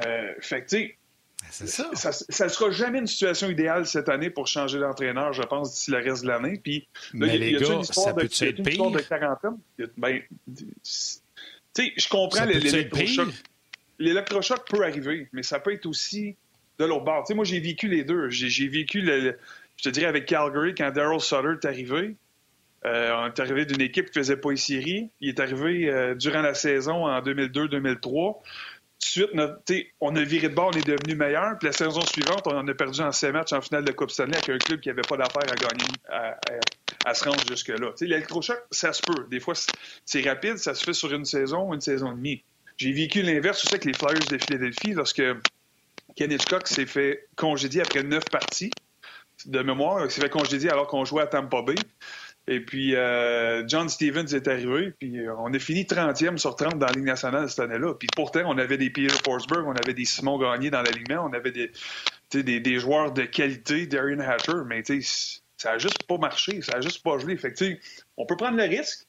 euh, 0.08 0.32
fait 0.40 0.64
que, 0.66 0.76
Ben, 0.76 0.90
C'est 1.52 1.68
ça. 1.68 1.90
ça 1.94 2.46
ne 2.46 2.50
sera 2.50 2.72
jamais 2.72 2.98
une 2.98 3.06
situation 3.06 3.48
idéale 3.50 3.86
cette 3.86 4.10
année 4.10 4.32
pour 4.32 4.48
changer 4.48 4.80
d'entraîneur, 4.80 5.32
je 5.34 5.44
pense, 5.44 5.74
d'ici 5.74 5.92
le 5.92 5.98
reste 5.98 6.24
de 6.24 6.30
l'année. 6.30 6.60
Puis, 6.64 6.88
là, 7.14 7.28
Mais 7.28 7.38
y 7.38 7.44
a- 7.56 7.60
y 7.60 7.72
une 7.72 7.82
histoire 7.82 8.08
ça 8.08 8.14
de- 8.14 8.22
une 8.58 8.68
histoire 8.68 8.90
de 8.92 9.00
quarantaine? 9.02 9.58
Ben, 9.98 10.22
tu 10.56 10.66
sais, 10.94 11.94
je 11.96 12.10
comprends 12.10 12.40
Ça 12.40 12.46
les- 12.48 12.60
l'électrochoc. 12.60 13.28
L'électrochoc 14.00 14.68
peut 14.70 14.84
arriver, 14.84 15.28
mais 15.34 15.44
ça 15.44 15.60
peut 15.60 15.74
être 15.74 15.86
aussi 15.86 16.36
de 16.80 16.86
l'autre 16.86 17.06
bord. 17.06 17.24
Tu 17.24 17.28
sais, 17.30 17.34
moi, 17.36 17.46
j'ai 17.46 17.60
vécu 17.60 17.88
les 17.88 18.04
deux. 18.04 18.30
J'ai 18.30 18.68
vécu, 18.68 19.02
le, 19.02 19.38
je 19.78 19.84
te 19.84 19.90
dirais, 19.90 20.08
avec 20.08 20.26
Calgary, 20.26 20.76
quand 20.76 20.92
Daryl 20.92 21.20
Sutter 21.22 21.54
est 21.62 21.66
arrivé. 21.66 22.16
Euh, 22.86 23.12
on 23.18 23.26
est 23.28 23.40
arrivé 23.40 23.66
d'une 23.66 23.82
équipe 23.82 24.08
qui 24.12 24.20
faisait 24.20 24.38
pas 24.38 24.56
séries. 24.58 25.10
Il 25.22 25.30
est 25.30 25.40
arrivé 25.40 25.90
euh, 25.90 26.14
durant 26.14 26.42
la 26.42 26.54
saison 26.54 27.06
en 27.08 27.20
2002-2003. 27.22 28.02
Tout 28.02 29.22
de 29.22 29.28
suite, 29.70 29.90
on 30.02 30.16
a 30.16 30.24
viré 30.24 30.50
de 30.50 30.54
bord, 30.56 30.72
on 30.74 30.78
est 30.78 30.86
devenu 30.88 31.16
meilleur. 31.16 31.58
Puis 31.60 31.68
la 31.68 31.72
saison 31.74 32.02
suivante, 32.02 32.44
on 32.48 32.56
en 32.58 32.68
a 32.68 32.74
perdu 32.74 33.02
en 33.02 33.12
7 33.12 33.34
matchs 33.34 33.54
en 33.54 33.62
finale 33.62 33.86
de 33.86 33.92
Coupe 33.92 34.12
Stanley 34.12 34.36
avec 34.36 34.50
un 34.50 34.58
club 34.58 34.80
qui 34.82 34.90
n'avait 34.90 35.02
pas 35.02 35.18
d'affaires 35.18 35.52
à 35.52 35.56
gagner, 35.56 35.88
à, 36.10 36.30
à- 36.32 37.10
à 37.10 37.14
se 37.14 37.24
rendre 37.28 37.42
jusque-là. 37.48 37.92
L'électrochoc, 38.02 38.58
ça 38.72 38.94
se 38.94 39.02
peut. 39.02 39.26
Des 39.30 39.40
fois, 39.40 39.54
c'est- 40.06 40.22
rapide, 40.28 40.58
ça 40.58 40.74
se 40.74 40.84
fait 40.84 40.94
sur 40.94 41.14
une 41.14 41.26
saison, 41.26 41.74
une 41.74 41.82
saison 41.82 42.12
et 42.12 42.16
demie. 42.16 42.44
J'ai 42.78 42.92
vécu 42.92 43.22
l'inverse 43.22 43.64
aussi 43.64 43.76
avec 43.76 43.86
les 43.86 43.94
Flyers 43.94 44.28
de 44.30 44.38
Philadelphie 44.38 44.94
lorsque 44.94 45.24
Ken 46.16 46.32
Hitchcock 46.32 46.68
s'est 46.68 46.86
fait 46.86 47.28
congédier 47.36 47.82
après 47.82 48.04
neuf 48.04 48.26
parties 48.30 48.72
de 49.46 49.62
mémoire. 49.62 50.04
Il 50.04 50.12
s'est 50.12 50.22
fait 50.22 50.30
congédier 50.30 50.70
alors 50.70 50.88
qu'on 50.88 51.06
jouait 51.06 51.24
à 51.24 51.28
Tampa 51.28 51.62
Bay. 51.62 51.76
Et 52.48 52.60
puis, 52.60 52.96
euh, 52.96 53.68
John 53.68 53.90
Stevens 53.90 54.28
est 54.28 54.48
arrivé, 54.48 54.94
puis 55.00 55.20
euh, 55.20 55.34
on 55.40 55.52
a 55.52 55.58
fini 55.58 55.84
30e 55.84 56.38
sur 56.38 56.56
30 56.56 56.78
dans 56.78 56.86
la 56.86 56.92
Ligue 56.92 57.06
nationale 57.06 57.50
cette 57.50 57.60
année-là. 57.60 57.96
Puis 57.96 58.08
pourtant, 58.16 58.42
on 58.46 58.58
avait 58.60 58.78
des 58.78 58.92
Peter 58.92 59.16
Forsberg, 59.24 59.66
on 59.66 59.74
avait 59.74 59.96
des 59.96 60.06
Simon 60.06 60.38
Gagné 60.38 60.70
dans 60.70 60.84
l'alignement, 60.84 61.28
on 61.28 61.34
avait 61.34 61.52
des, 61.52 61.72
des, 62.44 62.80
joueurs 62.80 63.14
de 63.14 63.24
qualité, 63.24 63.88
Darian 63.88 64.20
Hatcher, 64.20 64.62
mais 64.68 64.84
ça 65.58 65.72
a 65.72 65.78
juste 65.80 66.04
pas 66.04 66.20
marché, 66.20 66.62
ça 66.62 66.74
a 66.78 66.82
juste 66.82 67.04
pas 67.04 67.18
gelé. 67.18 67.36
Fait 67.36 67.52
que, 67.52 67.78
on 68.16 68.28
peut 68.28 68.38
prendre 68.38 68.58
le 68.58 68.64
risque, 68.66 69.08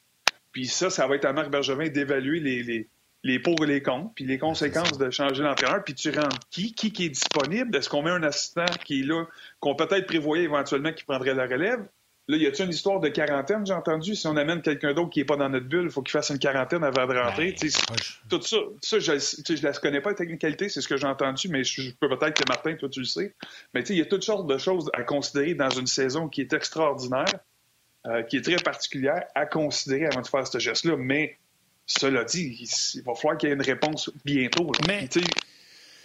puis 0.53 0.67
ça, 0.67 0.89
ça 0.89 1.07
va 1.07 1.17
être 1.17 1.27
à 1.27 1.35
Marc 1.35 1.51
Bergevin 1.51 1.89
d'évaluer 1.89 2.41
les, 2.41 2.63
les, 2.63 2.89
les 3.27 3.39
pour 3.41 3.63
et 3.65 3.67
les 3.67 3.83
contre, 3.83 4.13
puis 4.15 4.25
les 4.25 4.39
conséquences 4.39 4.99
de 4.99 5.11
changer 5.11 5.43
l'entraîneur, 5.43 5.83
puis 5.83 5.95
tu 5.95 6.11
rentres 6.11 6.39
qui, 6.51 6.73
qui, 6.73 6.93
qui 6.93 7.07
est 7.07 7.11
disponible, 7.11 7.77
est-ce 7.77 7.89
qu'on 7.89 8.03
met 8.03 8.11
un 8.11 8.23
assistant 8.23 8.67
qui 8.85 9.01
est 9.01 9.05
là, 9.05 9.25
qu'on 9.61 9.75
peut-être 9.75 10.07
prévoyait 10.07 10.45
éventuellement 10.45 10.93
qui 10.93 11.05
prendrait 11.05 11.35
la 11.35 11.47
relève? 11.47 11.87
Là, 12.29 12.37
y 12.37 12.47
a-t-il 12.47 12.65
une 12.65 12.73
histoire 12.73 12.99
de 12.99 13.09
quarantaine, 13.09 13.65
j'ai 13.65 13.73
entendu? 13.73 14.17
Si 14.17 14.27
on 14.27 14.37
amène 14.37 14.61
quelqu'un 14.61 14.93
d'autre 14.95 15.11
qui 15.11 15.21
n'est 15.21 15.25
pas 15.25 15.37
dans 15.37 15.49
notre 15.49 15.67
bulle, 15.67 15.85
il 15.85 15.91
faut 15.91 16.03
qu'il 16.03 16.11
fasse 16.11 16.31
une 16.31 16.41
quarantaine 16.41 16.83
avant 16.83 17.07
de 17.07 17.17
rentrer. 17.17 17.55
Ben, 17.61 17.71
tout 18.29 18.43
ça, 18.43 18.57
ça 18.81 18.99
je 18.99 19.13
ne 19.13 19.63
la 19.63 19.73
connais 19.75 20.01
pas, 20.01 20.11
la 20.11 20.17
technicalité, 20.17 20.69
c'est 20.69 20.81
ce 20.81 20.89
que 20.89 20.97
j'ai 20.97 21.07
entendu, 21.07 21.49
mais 21.49 21.63
je, 21.63 21.83
je 21.83 21.91
peux 22.01 22.09
peut-être 22.09 22.43
que 22.43 22.49
Martin, 22.49 22.75
toi, 22.75 22.89
tu 22.89 23.01
le 23.01 23.07
sais. 23.07 23.35
Mais 23.75 23.83
il 23.83 23.97
y 23.97 24.01
a 24.01 24.07
toutes 24.07 24.25
sortes 24.25 24.49
de 24.49 24.59
choses 24.59 24.91
à 24.93 25.05
considérer 25.05 25.55
dans 25.55 25.71
une 25.71 25.87
saison 25.87 26.29
qui 26.29 26.41
est 26.41 26.53
extraordinaire, 26.53 27.27
euh, 28.07 28.23
qui 28.23 28.39
est 28.39 28.43
très 28.43 28.57
particulière, 28.57 29.25
à 29.37 29.47
considérer 29.47 30.07
avant 30.07 30.23
de 30.23 30.27
faire 30.27 30.47
ce 30.49 30.59
geste-là. 30.59 30.97
Mais 30.97 31.39
cela 31.87 32.25
dit, 32.25 32.57
il, 32.61 32.69
il 32.99 33.03
va 33.03 33.15
falloir 33.15 33.39
qu'il 33.39 33.49
y 33.49 33.53
ait 33.53 33.55
une 33.55 33.63
réponse 33.63 34.11
bientôt. 34.25 34.65
là. 34.73 34.81
Mais- 34.87 35.09
Puis, 35.11 35.23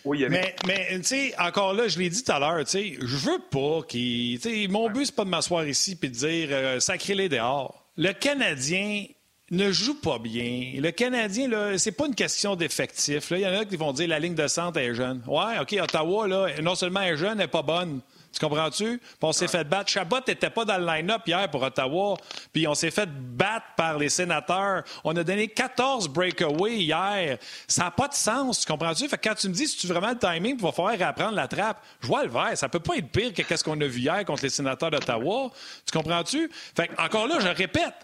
oui, 0.03 0.25
Mais, 0.29 0.55
mais 0.65 0.87
tu 0.99 1.03
sais, 1.03 1.33
encore 1.39 1.73
là, 1.73 1.87
je 1.87 1.99
l'ai 1.99 2.09
dit 2.09 2.23
tout 2.23 2.31
à 2.31 2.39
l'heure, 2.39 2.65
tu 2.65 2.71
sais, 2.71 2.93
je 2.99 3.17
veux 3.17 3.39
pas 3.51 3.81
qu'il. 3.87 4.39
tu 4.39 4.49
sais, 4.63 4.67
Mon 4.67 4.89
but, 4.89 5.05
c'est 5.05 5.15
pas 5.15 5.25
de 5.25 5.29
m'asseoir 5.29 5.67
ici 5.67 5.97
et 6.01 6.07
de 6.07 6.11
dire 6.13 6.47
euh, 6.51 6.79
sacrez-les 6.79 7.29
dehors. 7.29 7.85
Le 7.97 8.11
Canadien 8.13 9.05
ne 9.51 9.71
joue 9.71 9.95
pas 9.99 10.17
bien. 10.17 10.71
Le 10.77 10.89
Canadien, 10.91 11.47
là, 11.49 11.77
c'est 11.77 11.91
pas 11.91 12.07
une 12.07 12.15
question 12.15 12.55
d'effectif. 12.55 13.27
Il 13.31 13.39
y 13.41 13.45
en 13.45 13.53
a 13.59 13.65
qui 13.65 13.75
vont 13.75 13.91
dire 13.93 14.07
la 14.07 14.17
ligne 14.17 14.33
de 14.33 14.47
centre 14.47 14.79
est 14.79 14.95
jeune. 14.95 15.21
Ouais, 15.27 15.59
OK, 15.61 15.75
Ottawa, 15.79 16.27
là, 16.27 16.47
non 16.63 16.73
seulement 16.73 17.01
est 17.01 17.17
jeune, 17.17 17.33
elle 17.33 17.37
n'est 17.39 17.47
pas 17.47 17.61
bonne. 17.61 17.99
Tu 18.31 18.39
comprends-tu? 18.39 18.97
Puis 18.97 19.17
on 19.21 19.33
s'est 19.33 19.47
fait 19.47 19.63
battre. 19.63 19.89
Chabot 19.89 20.19
n'était 20.25 20.49
pas 20.49 20.63
dans 20.63 20.77
le 20.77 20.85
line-up 20.85 21.21
hier 21.27 21.49
pour 21.49 21.61
Ottawa. 21.63 22.15
Puis 22.53 22.67
on 22.67 22.73
s'est 22.73 22.91
fait 22.91 23.09
battre 23.09 23.65
par 23.75 23.97
les 23.97 24.09
sénateurs. 24.09 24.83
On 25.03 25.15
a 25.15 25.23
donné 25.23 25.49
14 25.49 26.07
breakaways 26.07 26.77
hier. 26.77 27.37
Ça 27.67 27.85
n'a 27.85 27.91
pas 27.91 28.07
de 28.07 28.13
sens. 28.13 28.61
Tu 28.61 28.71
comprends-tu? 28.71 29.07
Fait 29.09 29.17
que 29.17 29.27
quand 29.27 29.35
tu 29.35 29.49
me 29.49 29.53
dis 29.53 29.67
si 29.67 29.77
tu 29.77 29.87
veux 29.87 29.93
vraiment 29.93 30.13
le 30.13 30.19
timing, 30.19 30.55
il 30.57 30.61
va 30.61 30.71
falloir 30.71 30.97
réapprendre 30.97 31.35
la 31.35 31.47
trappe. 31.47 31.83
Je 32.01 32.07
vois 32.07 32.23
le 32.23 32.29
vert. 32.29 32.51
Ça 32.57 32.69
peut 32.69 32.79
pas 32.79 32.95
être 32.95 33.09
pire 33.09 33.33
que 33.33 33.55
ce 33.55 33.63
qu'on 33.63 33.79
a 33.81 33.85
vu 33.85 33.99
hier 33.99 34.23
contre 34.25 34.43
les 34.43 34.49
sénateurs 34.49 34.91
d'Ottawa. 34.91 35.49
Tu 35.85 35.97
comprends-tu? 35.97 36.49
Fait 36.75 36.87
que, 36.87 37.01
encore 37.01 37.27
là, 37.27 37.39
je 37.39 37.47
répète. 37.47 37.95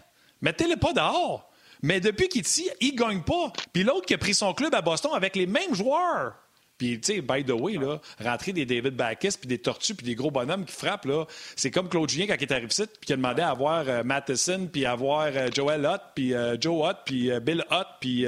Mettez-le 0.41 0.75
pas 0.75 0.93
dehors. 0.93 1.49
Mais 1.81 1.99
depuis 1.99 2.27
qu'il 2.27 2.43
tire, 2.43 2.71
il 2.81 2.95
gagne 2.95 3.21
pas. 3.21 3.51
Puis 3.71 3.83
l'autre 3.83 4.05
qui 4.05 4.13
a 4.13 4.17
pris 4.17 4.33
son 4.33 4.53
club 4.53 4.73
à 4.73 4.81
Boston 4.81 5.11
avec 5.13 5.35
les 5.35 5.45
mêmes 5.45 5.73
joueurs. 5.73 6.33
Puis, 6.77 6.99
tu 6.99 7.15
sais, 7.15 7.21
by 7.21 7.43
the 7.43 7.51
way, 7.51 7.73
là, 7.73 7.99
rentrer 8.23 8.53
des 8.53 8.65
David 8.65 8.95
Backus, 8.95 9.37
puis 9.37 9.47
des 9.47 9.57
Tortues, 9.57 9.95
puis 9.95 10.05
des 10.05 10.15
gros 10.15 10.31
bonhommes 10.31 10.65
qui 10.65 10.73
frappent, 10.73 11.05
là, 11.05 11.25
c'est 11.55 11.71
comme 11.71 11.89
Claude 11.89 12.09
Julien 12.09 12.27
quand 12.27 12.35
il 12.39 12.43
est 12.43 12.51
arrivé 12.51 12.67
ici, 12.67 12.83
puis 12.85 13.07
qui 13.07 13.13
a 13.13 13.15
demandé 13.15 13.41
à 13.41 13.49
avoir 13.49 13.83
euh, 13.87 14.03
Matheson, 14.03 14.67
puis 14.71 14.85
à 14.85 14.91
avoir 14.91 15.27
euh, 15.27 15.49
Joel 15.53 15.85
Hutt, 15.85 16.01
puis 16.15 16.33
euh, 16.33 16.55
Joe 16.59 16.89
Hutt, 16.89 16.97
puis 17.05 17.31
euh, 17.31 17.39
Bill 17.39 17.65
Hutt, 17.71 17.87
puis 17.99 18.25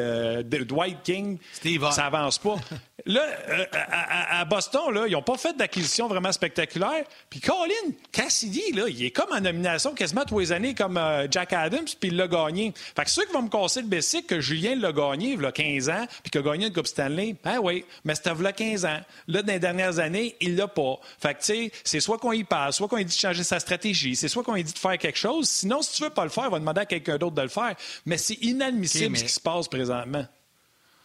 Dwight 0.65 0.97
King. 1.03 1.37
Steve. 1.53 1.85
Ça 1.91 2.05
avance 2.05 2.37
pas. 2.39 2.55
Là, 3.05 3.23
à, 3.71 4.43
Boston, 4.43 4.93
là, 4.93 5.07
ils 5.07 5.13
n'ont 5.13 5.21
pas 5.21 5.37
fait 5.37 5.55
d'acquisition 5.55 6.09
vraiment 6.09 6.33
spectaculaire. 6.33 7.05
Puis 7.29 7.39
Colin 7.39 7.93
Cassidy, 8.11 8.73
là, 8.73 8.89
il 8.89 9.05
est 9.05 9.11
comme 9.11 9.31
en 9.31 9.39
nomination 9.39 9.93
quasiment 9.95 10.25
tous 10.25 10.39
les 10.39 10.51
années 10.51 10.75
comme 10.75 10.99
Jack 11.31 11.53
Adams, 11.53 11.85
puis 11.99 12.09
il 12.09 12.17
l'a 12.17 12.27
gagné. 12.27 12.73
Fait 12.75 13.05
que 13.05 13.09
ceux 13.09 13.25
qui 13.25 13.31
vont 13.31 13.43
me 13.43 13.49
casser 13.49 13.81
le 13.81 13.87
bessic 13.87 14.27
que 14.27 14.41
Julien 14.41 14.75
l'a 14.75 14.91
gagné 14.91 15.31
il 15.31 15.41
y 15.41 15.45
a 15.45 15.51
15 15.51 15.89
ans, 15.89 16.05
puis 16.21 16.29
qu'il 16.29 16.41
a 16.41 16.43
gagné 16.43 16.67
une 16.67 16.73
Coupe 16.73 16.87
Stanley, 16.87 17.37
ben 17.41 17.59
oui, 17.63 17.85
mais 18.03 18.15
c'était 18.15 18.31
il 18.41 18.45
y 18.45 18.47
a 18.47 18.53
15 18.53 18.85
ans. 18.85 18.99
Là, 19.27 19.41
dans 19.41 19.53
les 19.53 19.59
dernières 19.59 19.99
années, 19.99 20.35
il 20.41 20.55
l'a 20.55 20.67
pas. 20.67 20.99
Fait 21.19 21.33
que, 21.33 21.39
tu 21.39 21.45
sais, 21.45 21.71
c'est 21.83 21.99
soit 21.99 22.17
qu'on 22.17 22.31
y 22.31 22.43
passe, 22.43 22.77
soit 22.77 22.87
qu'on 22.87 22.97
lui 22.97 23.05
dit 23.05 23.15
de 23.15 23.19
changer 23.19 23.43
sa 23.43 23.59
stratégie, 23.59 24.15
c'est 24.15 24.27
soit 24.27 24.43
qu'on 24.43 24.53
lui 24.53 24.63
dit 24.63 24.73
de 24.73 24.77
faire 24.79 24.97
quelque 24.97 25.17
chose. 25.19 25.49
Sinon, 25.49 25.81
si 25.81 25.97
tu 25.97 26.03
veux 26.03 26.09
pas 26.09 26.23
le 26.23 26.29
faire, 26.29 26.45
il 26.45 26.51
va 26.51 26.59
demander 26.59 26.81
à 26.81 26.85
quelqu'un 26.85 27.17
d'autre 27.17 27.35
de 27.35 27.41
le 27.41 27.47
faire. 27.49 27.75
Mais 28.05 28.17
c'est 28.17 28.35
inadmissible 28.41 29.09
mais- 29.13 29.19
ce 29.19 29.23
qui 29.25 29.33
se 29.33 29.39
passe 29.39 29.67
présentement. 29.67 30.25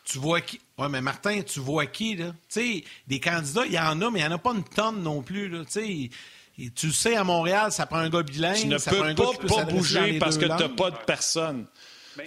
Tu 0.05 0.19
vois 0.19 0.41
qui? 0.43 0.61
Oui, 0.77 0.87
mais 0.91 1.01
Martin, 1.01 1.41
tu 1.43 1.61
vois 1.61 1.87
qui, 1.87 2.17
là? 2.17 2.27
Tu 2.27 2.61
sais, 2.81 2.85
des 3.07 3.21
candidats, 3.21 3.65
il 3.65 3.73
y 3.73 3.79
en 3.79 4.01
a, 4.03 4.11
mais 4.11 4.21
il 4.21 4.23
n'y 4.27 4.29
en 4.29 4.33
a 4.35 4.39
pas 4.39 4.53
une 4.53 4.63
tonne 4.65 5.03
non 5.03 5.23
plus, 5.23 5.49
là. 5.49 5.65
Tu 5.65 5.71
sais, 5.73 6.11
et 6.59 6.71
tu 6.71 6.89
le 6.89 6.93
sais, 6.93 7.17
à 7.17 7.25
Montréal, 7.25 7.73
ça 7.73 7.87
prend 7.87 7.97
un 7.99 8.11
gars 8.11 8.23
bilingue. 8.23 8.57
Tu 8.57 8.67
ne 8.67 8.77
ça 8.79 8.91
peux 8.91 8.99
prend 8.99 9.07
un 9.07 9.15
pas 9.15 9.33
pas 9.49 9.65
bouger 9.65 10.19
parce 10.19 10.37
que 10.37 10.45
tu 10.45 10.49
n'as 10.51 10.69
pas 10.69 10.91
de 10.91 10.97
personne. 11.07 11.67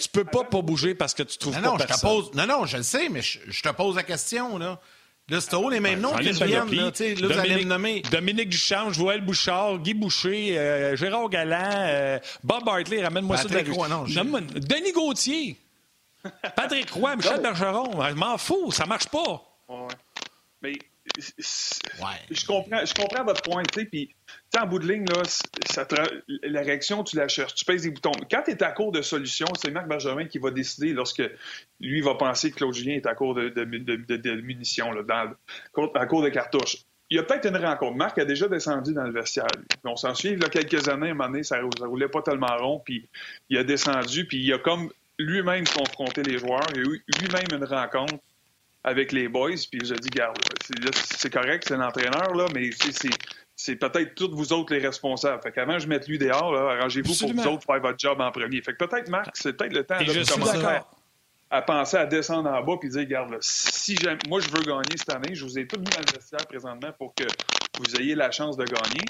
Tu 0.02 0.10
peux 0.10 0.26
pas 0.26 0.44
pas 0.44 0.62
bouger 0.62 0.96
parce 0.96 1.14
que 1.14 1.24
tu 1.24 1.38
trouves 1.38 1.54
Non, 1.56 1.62
pas 1.62 1.68
non, 1.70 1.78
je 1.78 1.84
te 1.84 1.88
personne. 1.88 2.10
pose. 2.10 2.32
Non, 2.34 2.46
non, 2.46 2.66
je 2.66 2.76
le 2.78 2.84
sais, 2.84 3.08
mais 3.10 3.22
je, 3.22 3.40
je 3.48 3.62
te 3.62 3.70
pose 3.70 3.96
la 3.96 4.04
question, 4.04 4.58
là. 4.58 4.82
Là, 5.30 5.42
c'est 5.42 5.54
haut 5.56 5.70
les 5.70 5.82
mêmes 5.82 6.00
noms 6.00 6.14
qui 6.14 6.28
une 6.28 6.32
viennent, 6.32 6.50
panoplie. 6.52 6.78
là. 6.78 6.92
Tu 6.92 6.98
sais, 7.04 7.16
là, 7.16 7.28
vous 7.28 7.40
allez 7.40 7.58
me 7.66 7.70
nommer. 7.70 8.02
Dominique 8.12 8.48
Duchamp, 8.50 8.94
Joël 8.94 9.20
Bouchard, 9.22 9.80
Guy 9.80 9.94
Boucher, 9.94 10.58
euh, 10.58 10.96
Gérard 10.96 11.28
Galland, 11.30 11.60
euh, 11.76 12.18
Bob 12.44 12.68
Hartley, 12.68 13.04
ramène-moi 13.04 13.36
ça 13.36 13.44
de 13.44 13.50
la 13.50 13.60
Patrick 13.60 13.76
Roy, 13.76 13.88
non, 13.90 14.04
Denis 14.06 14.94
Gauthier, 14.94 15.58
Patrick 16.56 16.90
Roy, 16.92 17.18
Michel 17.18 17.42
Bergeron. 17.42 18.02
Je 18.08 18.14
m'en 18.14 18.38
fous, 18.38 18.72
ça 18.72 18.86
marche 18.86 19.08
pas. 19.08 19.44
Ouais. 19.68 19.88
Mais 20.62 20.80
Je 21.18 22.46
comprends, 22.46 22.86
je 22.86 22.94
comprends 22.94 23.24
votre 23.24 23.42
point, 23.42 23.64
tu 23.64 23.82
sais, 23.82 23.86
puis 23.86 24.14
en 24.60 24.66
bout 24.66 24.80
de 24.80 24.92
ligne, 24.92 25.06
là, 25.06 25.24
la 26.44 26.62
réaction, 26.62 27.04
tu 27.04 27.16
la 27.16 27.28
cherches, 27.28 27.56
tu 27.56 27.66
pèses 27.66 27.84
des 27.84 27.92
boutons. 27.92 28.12
Quand 28.30 28.44
tu 28.44 28.52
es 28.52 28.64
à 28.64 28.72
court 28.72 28.92
de 28.92 29.02
solutions, 29.02 29.48
c'est 29.60 29.72
Marc 29.72 29.88
Bergevin 29.88 30.26
qui 30.26 30.40
va 30.40 30.52
décider 30.52 30.94
lorsque 30.94 31.24
lui 31.80 32.02
va 32.02 32.16
penser 32.16 32.52
que 32.52 32.58
Claude 32.58 32.74
Julien 32.74 32.96
est 32.96 33.06
à 33.06 33.16
court 33.16 33.36
de, 33.36 34.42
munitions, 34.42 34.92
là, 34.92 35.02
à 35.96 36.06
court 36.06 36.22
de 36.22 36.30
cartouches. 36.30 36.78
Il 37.10 37.16
y 37.16 37.20
a 37.20 37.24
peut-être 37.24 37.48
une 37.48 37.58
rencontre. 37.58 37.96
Marc 37.96 38.18
a 38.18 38.26
déjà 38.26 38.50
descendu 38.50 38.94
dans 38.94 39.04
le 39.04 39.14
vestiaire. 39.14 39.48
On 39.86 39.96
s'en 39.96 40.14
souvient, 40.14 40.34
il 40.34 40.42
y 40.42 40.46
a 40.46 40.50
quelques 40.50 40.90
années, 40.90 41.08
à 41.08 41.12
un 41.12 41.14
moment 41.14 41.30
donné, 41.30 41.44
ça, 41.44 41.58
ça 41.80 41.86
roulait 41.86 42.10
pas 42.10 42.22
tellement 42.22 42.58
rond, 42.58 42.82
puis 42.84 43.08
il 43.50 43.58
a 43.58 43.64
descendu, 43.64 44.26
puis 44.26 44.40
il 44.40 44.54
a 44.54 44.58
comme 44.58 44.90
lui-même 45.18 45.66
confronté 45.66 46.24
les 46.24 46.38
joueurs. 46.38 46.68
Il 46.76 46.80
a 46.80 46.84
eu 46.84 47.04
lui-même 47.22 47.48
une 47.54 47.64
rencontre 47.64 48.16
avec 48.88 49.12
les 49.12 49.28
boys, 49.28 49.52
puis 49.70 49.82
je 49.84 49.94
dis, 49.96 50.10
garde, 50.10 50.38
c'est, 50.66 50.80
là, 50.80 50.92
c'est 50.94 51.30
correct, 51.32 51.66
c'est 51.68 51.76
l'entraîneur, 51.76 52.34
là, 52.34 52.46
mais 52.56 52.70
c'est, 53.56 53.76
peut-être 53.76 54.16
tous 54.16 54.32
vous 54.34 54.54
autres 54.54 54.74
les 54.74 54.80
responsables. 54.80 55.42
Fait 55.44 55.52
qu'avant, 55.52 55.78
je 55.78 55.88
mette 55.88 56.08
lui 56.08 56.18
dehors, 56.18 56.54
là, 56.54 56.72
arrangez-vous 56.78 57.14
pour 57.20 57.30
vous 57.34 57.48
autres 57.50 57.66
faire 57.66 57.82
votre 57.82 58.00
job 58.00 58.22
en 58.22 58.32
premier. 58.32 58.62
Fait 58.62 58.74
que 58.74 58.86
peut-être, 58.86 59.10
Marc, 59.10 59.32
c'est 59.34 59.54
peut-être 59.58 59.74
le 59.74 59.84
temps 59.84 59.98
de 60.06 60.14
commencer 60.40 60.58
à- 61.50 61.62
penser 61.62 61.98
à 61.98 62.06
descendre 62.06 62.50
en 62.50 62.64
bas 62.64 62.76
puis 62.80 62.90
dire, 62.90 63.02
regarde, 63.02 63.38
si 63.42 63.98
moi 64.30 64.40
je 64.40 64.50
veux 64.50 64.64
gagner 64.64 64.96
cette 64.98 65.14
année, 65.14 65.36
je 65.36 65.44
vous 65.44 65.60
ai 65.60 65.68
tout 65.68 65.80
mis 65.80 65.86
dans 65.86 66.00
le 66.00 66.14
vestiaire 66.14 66.46
présentement 66.48 66.92
pour 66.98 67.14
que 67.14 67.24
vous 67.80 67.96
ayez 68.02 68.16
la 68.16 68.32
chance 68.32 68.56
de 68.58 68.64
gagner. 68.64 69.04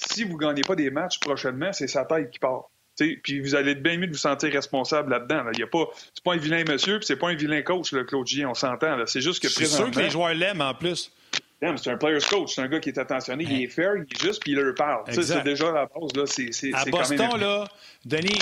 Si 0.00 0.22
vous 0.24 0.34
ne 0.34 0.38
gagnez 0.38 0.62
pas 0.62 0.74
des 0.76 0.90
matchs 0.90 1.18
prochainement, 1.20 1.72
c'est 1.72 1.88
sa 1.88 2.04
taille 2.04 2.30
qui 2.30 2.38
part. 2.38 2.68
Puis 2.98 3.40
vous 3.40 3.54
allez 3.54 3.72
être 3.72 3.82
bien 3.82 3.98
mieux 3.98 4.06
de 4.06 4.12
vous 4.12 4.18
sentir 4.18 4.52
responsable 4.52 5.10
là-dedans. 5.10 5.44
Là. 5.44 5.66
pas, 5.70 5.84
c'est 6.14 6.24
pas 6.24 6.34
un 6.34 6.38
vilain 6.38 6.64
monsieur, 6.64 6.98
puis 6.98 7.06
c'est 7.06 7.16
pas 7.16 7.28
un 7.28 7.34
vilain 7.34 7.62
coach, 7.62 7.92
le 7.92 8.04
Claude 8.04 8.26
on 8.46 8.54
s'entend. 8.54 8.96
C'est 9.06 9.20
juste 9.20 9.42
que 9.42 9.48
présentement... 9.48 9.86
C'est 9.86 9.92
sûr 9.92 10.00
que 10.00 10.06
les 10.06 10.10
joueurs 10.10 10.34
l'aiment 10.34 10.60
en 10.60 10.74
plus. 10.74 11.12
C'est 11.60 11.90
un 11.90 11.96
player's 11.96 12.26
coach, 12.26 12.54
c'est 12.54 12.60
un 12.60 12.68
gars 12.68 12.78
qui 12.78 12.90
est 12.90 12.98
attentionné, 12.98 13.44
il 13.48 13.64
est 13.64 13.68
fair, 13.68 13.94
il 13.96 14.02
est 14.02 14.22
juste, 14.22 14.40
puis 14.42 14.52
il 14.52 14.58
leur 14.58 14.74
parle. 14.74 15.02
C'est 15.10 15.42
déjà 15.42 15.72
la 15.72 15.86
base. 15.86 16.14
Là, 16.14 16.78
à 16.78 16.84
Boston, 16.84 17.40
là, 17.40 17.64
Denis, 18.04 18.38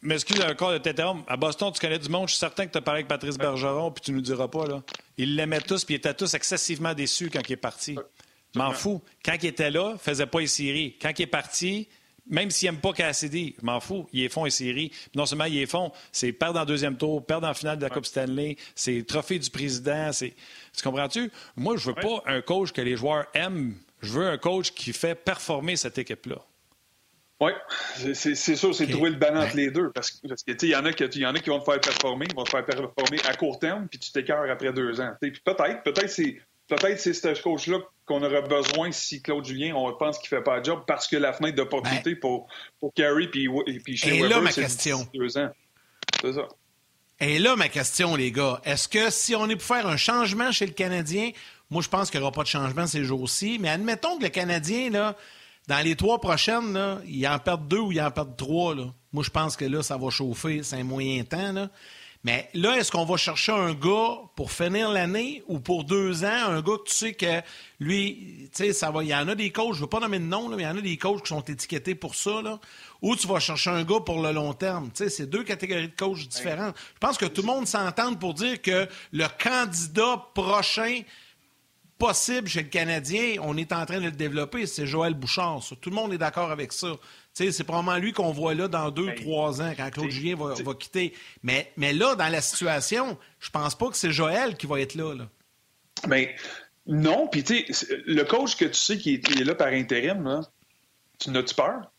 m'excuse 0.00 0.40
encore 0.40 0.72
de 0.72 0.78
t'interrompre. 0.78 1.30
À 1.30 1.36
Boston, 1.36 1.70
tu 1.74 1.80
connais 1.80 1.98
du 1.98 2.08
monde. 2.08 2.28
Je 2.28 2.34
suis 2.34 2.40
certain 2.40 2.66
que 2.66 2.72
tu 2.72 2.78
as 2.78 2.80
parlé 2.80 2.98
avec 3.00 3.08
Patrice 3.08 3.36
Bergeron, 3.36 3.90
puis 3.90 4.02
tu 4.02 4.12
nous 4.12 4.22
diras 4.22 4.48
pas. 4.48 4.66
là. 4.66 4.82
Ils 5.18 5.36
l'aimaient 5.36 5.60
tous, 5.60 5.84
puis 5.84 5.94
ils 5.94 5.98
étaient 5.98 6.14
tous 6.14 6.32
excessivement 6.32 6.94
déçus 6.94 7.30
quand 7.30 7.40
il 7.46 7.52
est 7.52 7.56
parti. 7.56 7.96
M'en 8.54 8.72
fous. 8.72 9.02
Quand 9.24 9.34
il 9.42 9.46
était 9.46 9.70
là, 9.70 9.92
il 9.94 9.98
faisait 9.98 10.26
pas 10.26 10.40
les 10.40 10.46
séries. 10.46 10.96
Quand 11.02 11.10
il 11.18 11.22
est 11.22 11.26
parti, 11.26 11.88
même 12.26 12.50
s'il 12.50 12.70
n'aime 12.70 12.80
pas 12.80 12.92
Cassidy, 12.92 13.54
je 13.60 13.66
m'en 13.66 13.80
fous, 13.80 14.08
ils 14.12 14.28
font 14.30 14.46
une 14.46 14.50
série. 14.50 14.90
non 15.14 15.26
seulement 15.26 15.44
ils 15.44 15.66
font, 15.66 15.92
c'est 16.12 16.32
perdre 16.32 16.60
en 16.60 16.64
deuxième 16.64 16.96
tour, 16.96 17.24
perdre 17.24 17.46
en 17.46 17.54
finale 17.54 17.78
de 17.78 17.82
la 17.82 17.90
Coupe 17.90 18.06
Stanley, 18.06 18.56
c'est 18.74 19.06
trophée 19.06 19.38
du 19.38 19.50
président. 19.50 20.12
C'est... 20.12 20.34
Tu 20.76 20.82
comprends-tu? 20.82 21.30
Moi, 21.56 21.76
je 21.76 21.88
veux 21.88 21.94
pas 21.94 22.22
un 22.26 22.40
coach 22.40 22.72
que 22.72 22.80
les 22.80 22.96
joueurs 22.96 23.26
aiment. 23.34 23.74
Je 24.00 24.12
veux 24.12 24.26
un 24.26 24.38
coach 24.38 24.72
qui 24.72 24.92
fait 24.92 25.14
performer 25.14 25.76
cette 25.76 25.98
équipe-là. 25.98 26.36
Oui, 27.40 27.52
c'est, 28.14 28.34
sûr, 28.34 28.74
c'est 28.74 28.86
trouver 28.86 29.10
le 29.10 29.16
balance 29.16 29.46
entre 29.46 29.56
les 29.56 29.70
deux. 29.70 29.90
Parce, 29.90 30.12
que, 30.12 30.66
y 30.66 30.76
en 30.76 30.84
a 30.84 30.92
qui, 30.92 31.18
y 31.18 31.26
en 31.26 31.34
a 31.34 31.40
qui 31.40 31.50
vont 31.50 31.58
te 31.58 31.64
faire 31.64 31.80
performer, 31.80 32.26
vont 32.34 32.44
te 32.44 32.50
faire 32.50 32.64
performer 32.64 33.18
à 33.28 33.34
court 33.34 33.58
terme, 33.58 33.88
puis 33.88 33.98
tu 33.98 34.12
t'écœures 34.12 34.50
après 34.50 34.72
deux 34.72 35.00
ans. 35.00 35.12
peut-être, 35.20 35.82
peut-être 35.82 36.08
c'est 36.08 36.40
peut-être 36.68 37.00
c'est 37.00 37.14
ce 37.14 37.40
coach-là 37.42 37.78
qu'on 38.06 38.22
aura 38.22 38.42
besoin 38.42 38.92
si 38.92 39.22
Claude 39.22 39.44
Julien, 39.44 39.74
on 39.74 39.92
pense 39.94 40.18
qu'il 40.18 40.28
fait 40.28 40.42
pas 40.42 40.58
le 40.58 40.64
job 40.64 40.82
parce 40.86 41.08
que 41.08 41.16
la 41.16 41.32
fenêtre 41.32 41.56
d'opportunité 41.56 42.14
ben, 42.14 42.20
pour, 42.20 42.48
pour 42.80 42.92
Carey 42.94 43.28
puis, 43.28 43.48
puis 43.82 43.96
chez 43.96 44.18
Et 44.18 44.28
là, 44.28 44.40
ma 44.40 44.52
question. 44.52 45.06
Deux 45.14 45.38
ans. 45.38 45.50
C'est 46.20 46.32
ça. 46.34 46.48
Et 47.20 47.38
là, 47.38 47.56
ma 47.56 47.68
question, 47.68 48.16
les 48.16 48.32
gars, 48.32 48.60
est-ce 48.64 48.88
que 48.88 49.10
si 49.10 49.34
on 49.34 49.48
est 49.48 49.56
pour 49.56 49.64
faire 49.64 49.86
un 49.86 49.96
changement 49.96 50.50
chez 50.52 50.66
le 50.66 50.72
Canadien, 50.72 51.30
moi, 51.70 51.80
je 51.80 51.88
pense 51.88 52.10
qu'il 52.10 52.20
n'y 52.20 52.24
aura 52.24 52.32
pas 52.32 52.42
de 52.42 52.48
changement 52.48 52.86
ces 52.86 53.04
jours-ci, 53.04 53.58
mais 53.60 53.68
admettons 53.68 54.18
que 54.18 54.24
le 54.24 54.28
Canadien, 54.28 54.90
là, 54.90 55.16
dans 55.68 55.82
les 55.82 55.96
trois 55.96 56.20
prochaines, 56.20 56.72
là, 56.72 56.98
il 57.06 57.26
en 57.26 57.38
perd 57.38 57.68
deux 57.68 57.78
ou 57.78 57.92
il 57.92 58.00
en 58.00 58.10
perd 58.10 58.36
trois. 58.36 58.74
Là. 58.74 58.92
Moi, 59.12 59.22
je 59.22 59.30
pense 59.30 59.56
que 59.56 59.64
là, 59.64 59.82
ça 59.82 59.96
va 59.96 60.10
chauffer. 60.10 60.62
C'est 60.62 60.76
un 60.76 60.84
moyen 60.84 61.24
temps. 61.24 61.52
Là. 61.52 61.70
Mais 62.24 62.48
là, 62.54 62.78
est-ce 62.78 62.90
qu'on 62.90 63.04
va 63.04 63.18
chercher 63.18 63.52
un 63.52 63.74
gars 63.74 64.16
pour 64.34 64.50
finir 64.50 64.90
l'année 64.90 65.42
ou 65.46 65.60
pour 65.60 65.84
deux 65.84 66.24
ans, 66.24 66.48
un 66.48 66.62
gars 66.62 66.78
que 66.78 66.88
tu 66.88 66.94
sais 66.94 67.12
que 67.12 67.42
lui, 67.78 68.48
tu 68.54 68.64
sais, 68.64 68.72
ça 68.72 68.90
va. 68.90 69.04
Il 69.04 69.10
y 69.10 69.14
en 69.14 69.28
a 69.28 69.34
des 69.34 69.50
coachs, 69.50 69.74
je 69.74 69.80
ne 69.80 69.82
veux 69.82 69.90
pas 69.90 70.00
nommer 70.00 70.18
de 70.18 70.24
nom, 70.24 70.48
mais 70.48 70.62
il 70.62 70.66
y 70.66 70.66
en 70.66 70.78
a 70.78 70.80
des 70.80 70.96
coachs 70.96 71.22
qui 71.22 71.28
sont 71.28 71.42
étiquetés 71.42 71.94
pour 71.94 72.14
ça. 72.14 72.40
Ou 73.02 73.14
tu 73.14 73.28
vas 73.28 73.40
chercher 73.40 73.68
un 73.68 73.84
gars 73.84 74.00
pour 74.00 74.22
le 74.22 74.32
long 74.32 74.54
terme. 74.54 74.90
Tu 74.94 75.04
sais, 75.04 75.10
c'est 75.10 75.26
deux 75.26 75.44
catégories 75.44 75.88
de 75.88 75.94
coachs 75.94 76.26
différentes. 76.26 76.74
Je 76.94 76.98
pense 76.98 77.18
que 77.18 77.26
tout 77.26 77.42
le 77.42 77.48
monde 77.48 77.66
s'entend 77.66 78.14
pour 78.14 78.32
dire 78.32 78.62
que 78.62 78.88
le 79.12 79.26
candidat 79.42 80.26
prochain 80.34 81.02
possible 81.98 82.48
chez 82.48 82.62
le 82.62 82.68
Canadien, 82.68 83.36
on 83.42 83.56
est 83.56 83.72
en 83.72 83.84
train 83.84 83.98
de 83.98 84.06
le 84.06 84.10
développer, 84.12 84.66
c'est 84.66 84.86
Joël 84.86 85.14
Bouchard. 85.14 85.60
Tout 85.80 85.90
le 85.90 85.96
monde 85.96 86.12
est 86.12 86.18
d'accord 86.18 86.50
avec 86.50 86.72
ça 86.72 86.88
c'est 87.34 87.64
probablement 87.64 87.98
lui 87.98 88.12
qu'on 88.12 88.30
voit 88.30 88.54
là 88.54 88.68
dans 88.68 88.90
deux, 88.90 89.12
trois 89.16 89.60
ans, 89.60 89.72
quand 89.76 89.90
Claude 89.90 90.10
Julien 90.10 90.36
va, 90.36 90.54
quitter. 90.74 91.12
Mais, 91.42 91.72
mais 91.76 91.92
là, 91.92 92.14
dans 92.14 92.28
la 92.28 92.40
situation, 92.40 93.18
je 93.40 93.50
pense 93.50 93.74
pas 93.74 93.88
que 93.88 93.96
c'est 93.96 94.12
Joël 94.12 94.56
qui 94.56 94.66
va 94.66 94.80
être 94.80 94.94
là. 94.94 95.14
là. 95.14 95.28
Mais 96.06 96.36
non, 96.86 97.26
puis 97.26 97.42
tu 97.42 97.72
sais, 97.72 98.02
le 98.06 98.22
coach 98.22 98.56
que 98.56 98.66
tu 98.66 98.74
sais 98.74 98.98
qui 98.98 99.14
est, 99.14 99.44
là 99.44 99.54
par 99.54 99.68
intérim, 99.68 100.22
là, 100.24 100.42
tu 101.18 101.30
n'as-tu 101.30 101.54
peur? 101.54 101.90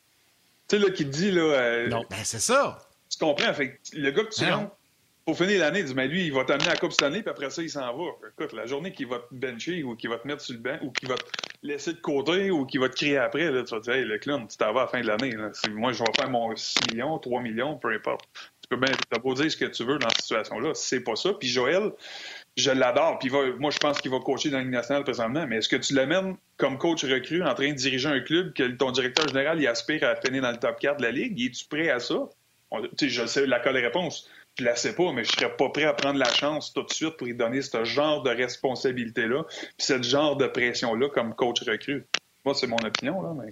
Tu 0.67 0.77
sais, 0.77 0.83
là, 0.83 0.89
qui 0.91 1.05
te 1.05 1.09
dit, 1.09 1.31
là... 1.31 1.41
Euh, 1.41 1.87
non, 1.89 2.05
ben 2.09 2.23
c'est 2.23 2.39
ça. 2.39 2.87
Tu 3.09 3.17
comprends? 3.17 3.53
Fait 3.53 3.79
le 3.93 4.11
gars 4.11 4.23
que 4.23 4.33
tu 4.33 4.45
rentres, 4.45 4.75
pour 5.25 5.35
finir 5.35 5.59
l'année, 5.59 5.81
dis, 5.81 5.95
mais 5.95 6.07
lui, 6.07 6.27
il 6.27 6.33
va 6.33 6.45
t'amener 6.45 6.67
à 6.67 6.73
la 6.73 6.77
Coupe 6.77 6.91
cette 6.91 7.01
année, 7.01 7.21
puis 7.21 7.31
après 7.31 7.49
ça, 7.49 7.63
il 7.63 7.69
s'en 7.69 7.97
va. 7.97 8.11
Écoute, 8.29 8.53
la 8.53 8.67
journée 8.67 8.91
qu'il 8.91 9.07
va 9.07 9.17
te 9.17 9.33
bencher 9.33 9.83
ou 9.83 9.95
qu'il 9.95 10.11
va 10.11 10.19
te 10.19 10.27
mettre 10.27 10.41
sur 10.41 10.53
le 10.53 10.59
banc 10.59 10.77
ou 10.83 10.91
qu'il 10.91 11.09
va 11.09 11.15
te 11.15 11.23
laisser 11.63 11.93
de 11.93 11.99
côté 11.99 12.51
ou 12.51 12.65
qu'il 12.67 12.79
va 12.79 12.89
te 12.89 12.95
crier 12.95 13.17
après, 13.17 13.47
tu 13.47 13.53
vas 13.53 13.63
te 13.63 13.81
dire, 13.81 13.93
hey, 13.93 14.05
le 14.05 14.19
clown, 14.19 14.47
tu 14.47 14.55
t'en 14.55 14.71
vas 14.71 14.81
à 14.81 14.83
la 14.83 14.89
fin 14.89 15.01
de 15.01 15.07
l'année. 15.07 15.35
Moi, 15.71 15.93
je 15.93 16.03
vais 16.03 16.11
faire 16.15 16.29
mon 16.29 16.55
6 16.55 16.77
millions, 16.91 17.17
3 17.17 17.41
millions, 17.41 17.75
peu 17.75 17.91
importe. 17.91 18.23
Tu 18.61 18.67
peux 18.69 18.77
bien, 18.77 18.93
t'as 19.09 19.17
beau 19.17 19.33
dire 19.33 19.49
ce 19.49 19.57
que 19.57 19.65
tu 19.65 19.83
veux 19.83 19.97
dans 19.97 20.09
cette 20.09 20.21
situation-là. 20.21 20.75
C'est 20.75 21.01
pas 21.01 21.15
ça. 21.15 21.33
Puis 21.33 21.47
Joël, 21.47 21.91
je 22.55 22.69
l'adore. 22.69 23.17
Puis 23.17 23.31
moi, 23.31 23.71
je 23.71 23.79
pense 23.79 23.99
qu'il 23.99 24.11
va 24.11 24.19
coacher 24.19 24.51
dans 24.51 24.57
la 24.57 24.63
Ligue 24.63 24.73
nationale 24.73 25.03
présentement. 25.03 25.47
Mais 25.47 25.57
est-ce 25.57 25.69
que 25.69 25.75
tu 25.75 25.95
l'amènes 25.95 26.35
comme 26.57 26.77
coach 26.77 27.03
recru 27.03 27.41
en 27.43 27.53
train 27.55 27.69
de 27.69 27.75
diriger 27.75 28.09
un 28.09 28.19
club 28.19 28.53
que 28.53 28.63
ton 28.63 28.91
directeur 28.91 29.27
général 29.27 29.59
il 29.59 29.67
aspire 29.67 30.03
à 30.03 30.15
finir 30.15 30.43
dans 30.43 30.51
le 30.51 30.57
top 30.57 30.79
4 30.79 30.97
de 30.97 31.03
la 31.03 31.11
Ligue? 31.11 31.41
Es-tu 31.41 31.65
prêt 31.65 31.89
à 31.89 31.99
ça? 31.99 32.29
je 33.01 33.25
sais 33.25 33.45
la 33.47 33.59
colle 33.59 33.77
réponse 33.77 34.29
la 34.63 34.75
sais 34.75 34.95
pas, 34.95 35.11
mais 35.11 35.23
je 35.23 35.31
serais 35.31 35.55
pas 35.55 35.69
prêt 35.69 35.83
à 35.83 35.93
prendre 35.93 36.17
la 36.17 36.31
chance 36.31 36.73
tout 36.73 36.83
de 36.83 36.93
suite 36.93 37.17
pour 37.17 37.27
lui 37.27 37.35
donner 37.35 37.61
ce 37.61 37.83
genre 37.83 38.23
de 38.23 38.29
responsabilité-là, 38.29 39.43
puis 39.43 39.73
ce 39.79 40.01
genre 40.01 40.37
de 40.37 40.47
pression-là 40.47 41.09
comme 41.09 41.35
coach 41.35 41.61
recrue. 41.63 42.05
Moi, 42.45 42.53
c'est 42.55 42.67
mon 42.67 42.77
opinion, 42.77 43.21
là, 43.21 43.33
mais. 43.35 43.49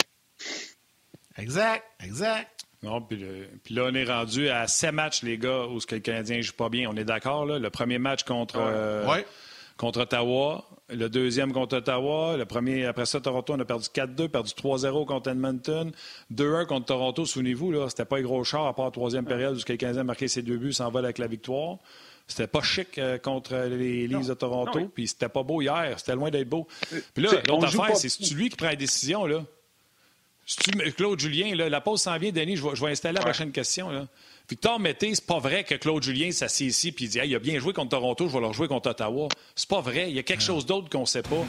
Exact, 1.37 1.83
exact. 2.03 2.65
Non, 2.83 3.01
puis, 3.01 3.25
là, 3.69 3.87
on 3.89 3.95
est 3.95 4.03
rendu 4.03 4.49
à 4.49 4.67
sept 4.67 4.91
matchs, 4.91 5.23
les 5.23 5.37
gars, 5.37 5.65
où 5.67 5.79
ce 5.79 5.87
que 5.87 5.95
le 5.95 6.01
Canadien 6.01 6.37
ne 6.37 6.41
joue 6.41 6.53
pas 6.53 6.69
bien. 6.69 6.89
On 6.89 6.95
est 6.95 7.05
d'accord, 7.05 7.45
là? 7.45 7.57
Le 7.57 7.69
premier 7.69 7.97
match 7.97 8.23
contre. 8.23 8.57
Euh, 8.59 9.21
contre 9.77 10.01
Ottawa, 10.01 10.65
le 10.95 11.09
deuxième 11.09 11.51
contre 11.53 11.77
Ottawa, 11.77 12.37
le 12.37 12.45
premier, 12.45 12.85
après 12.85 13.05
ça, 13.05 13.19
Toronto, 13.19 13.53
on 13.53 13.59
a 13.59 13.65
perdu 13.65 13.87
4-2, 13.87 14.27
perdu 14.29 14.51
3-0 14.51 15.05
contre 15.05 15.29
Edmonton, 15.29 15.91
2-1 16.33 16.65
contre 16.65 16.85
Toronto, 16.85 17.25
souvenez-vous, 17.25 17.71
là, 17.71 17.89
c'était 17.89 18.05
pas 18.05 18.17
un 18.17 18.21
gros 18.21 18.43
char 18.43 18.65
à 18.65 18.75
part 18.75 18.85
la 18.85 18.91
troisième 18.91 19.25
période 19.25 19.57
où 19.57 19.61
quelqu'un 19.61 19.95
a 19.97 20.03
marqué 20.03 20.27
ses 20.27 20.41
deux 20.41 20.57
buts, 20.57 20.73
s'envole 20.73 21.05
avec 21.05 21.17
la 21.17 21.27
victoire. 21.27 21.77
C'était 22.27 22.47
pas 22.47 22.61
chic 22.61 22.97
euh, 22.97 23.17
contre 23.17 23.55
les 23.55 24.07
Leafs 24.07 24.27
de 24.27 24.33
Toronto, 24.33 24.89
puis 24.93 25.07
c'était 25.07 25.29
pas 25.29 25.43
beau 25.43 25.61
hier, 25.61 25.95
c'était 25.97 26.15
loin 26.15 26.29
d'être 26.29 26.47
beau. 26.49 26.67
Puis 27.13 27.23
là, 27.23 27.31
l'autre 27.47 27.65
affaire, 27.65 27.97
c'est 27.97 28.33
lui 28.33 28.49
qui 28.49 28.55
prend 28.55 28.67
la 28.67 28.75
décision, 28.75 29.25
là. 29.25 29.43
Claude 30.97 31.19
Julien, 31.19 31.55
là, 31.55 31.69
la 31.69 31.79
pause 31.79 32.01
s'en 32.01 32.17
vient, 32.17 32.31
Denis, 32.31 32.57
je 32.57 32.63
vais, 32.67 32.75
je 32.75 32.83
vais 32.83 32.91
installer 32.91 33.15
la 33.15 33.21
prochaine 33.21 33.51
question. 33.51 33.89
Là. 33.89 34.07
Victor 34.49 34.77
Mété, 34.77 35.15
c'est 35.15 35.25
pas 35.25 35.39
vrai 35.39 35.63
que 35.63 35.75
Claude 35.75 36.03
Julien 36.03 36.31
s'assied 36.31 36.67
ici 36.67 36.89
et 36.89 37.07
dit 37.07 37.19
il 37.23 37.35
a 37.35 37.39
bien 37.39 37.59
joué 37.59 37.71
contre 37.71 37.91
Toronto, 37.91 38.27
je 38.27 38.33
vais 38.33 38.41
le 38.41 38.47
rejouer 38.47 38.67
contre 38.67 38.89
Ottawa. 38.89 39.29
C'est 39.55 39.69
pas 39.69 39.79
vrai. 39.79 40.09
Il 40.09 40.15
y 40.15 40.19
a 40.19 40.23
quelque 40.23 40.43
chose 40.43 40.65
d'autre 40.65 40.89
qu'on 40.89 41.05
sait 41.05 41.21
pas. 41.21 41.45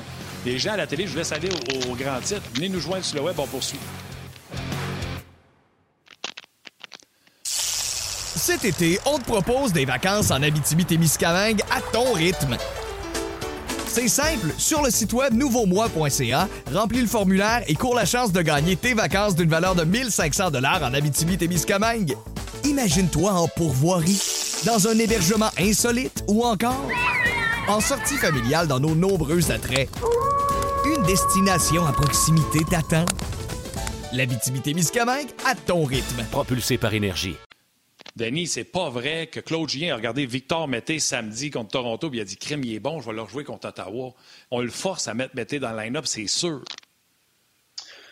Les 0.47 0.59
gens 0.59 0.73
à 0.73 0.77
la 0.77 0.87
télé, 0.87 1.05
je 1.05 1.11
vous 1.11 1.19
laisse 1.19 1.33
aller 1.33 1.49
au, 1.91 1.95
grand 1.97 2.21
titre. 2.21 2.43
Venez 2.55 2.69
nous 2.69 2.81
joindre 2.81 3.05
sur 3.05 3.17
le 3.17 3.23
web, 3.23 3.35
on 3.39 3.47
poursuit. 3.47 3.79
Cet 7.43 8.65
été, 8.65 8.99
on 9.07 9.19
te 9.19 9.25
propose 9.25 9.73
des 9.73 9.87
vacances 9.87 10.31
en 10.31 10.43
Abitibi-Témiscamingue 10.43 11.63
à 11.71 11.81
ton 11.81 12.13
rythme. 12.13 12.57
C'est 13.89 14.09
simple, 14.09 14.49
sur 14.59 14.83
le 14.83 14.91
site 14.91 15.13
web 15.13 15.35
nouveaumois.ca, 15.35 16.49
remplis 16.73 17.01
le 17.01 17.07
formulaire 17.07 17.63
et 17.67 17.75
cours 17.75 17.95
la 17.95 18.05
chance 18.05 18.33
de 18.33 18.43
gagner 18.43 18.77
tes 18.77 18.93
vacances 18.93 19.35
d'une 19.35 19.49
valeur 19.49 19.75
de 19.75 19.85
1500 19.85 20.51
dollars 20.51 20.83
en 20.83 20.93
Abitibi-Témiscamingue. 20.93 22.17
Imagine-toi 22.65 23.31
en 23.31 23.47
pourvoirie, 23.47 24.21
dans 24.65 24.89
un 24.89 24.99
hébergement 24.99 25.51
insolite 25.59 26.25
ou 26.29 26.45
encore 26.45 26.89
en 27.69 27.81
sortie 27.81 28.17
familiale 28.17 28.67
dans 28.69 28.81
nos 28.81 28.95
nombreux 28.95 29.51
attraits. 29.51 29.91
Une 30.87 31.03
destination 31.03 31.85
à 31.85 31.93
proximité 31.93 32.61
t'attend. 32.65 33.05
L'Abitibi-Témiscamingue 34.15 35.29
à 35.45 35.55
ton 35.55 35.85
rythme. 35.85 36.25
Propulsé 36.31 36.79
par 36.79 36.95
énergie. 36.95 37.37
Denis, 38.17 38.47
c'est 38.47 38.65
pas 38.65 38.89
vrai 38.89 39.27
que 39.27 39.41
Claude 39.41 39.69
Julien 39.69 39.93
a 39.93 39.97
regardé 39.97 40.25
Victor 40.25 40.67
Mété 40.67 40.99
samedi 41.01 41.51
contre 41.51 41.73
Toronto 41.73 42.09
et 42.13 42.17
il 42.17 42.21
a 42.21 42.25
dit 42.25 42.39
Crime, 42.39 42.65
il 42.65 42.75
est 42.75 42.81
bon, 42.81 42.99
je 43.01 43.07
vais 43.07 43.15
le 43.15 43.23
rejouer 43.23 43.45
contre 43.45 43.69
Ottawa. 43.69 44.15
On 44.51 44.63
le 44.63 44.71
force 44.71 45.07
à 45.07 45.13
mettre 45.13 45.37
Mété 45.37 45.59
dans 45.59 45.73
le 45.73 45.83
line-up, 45.83 46.07
c'est 46.07 46.29
sûr. 46.29 46.63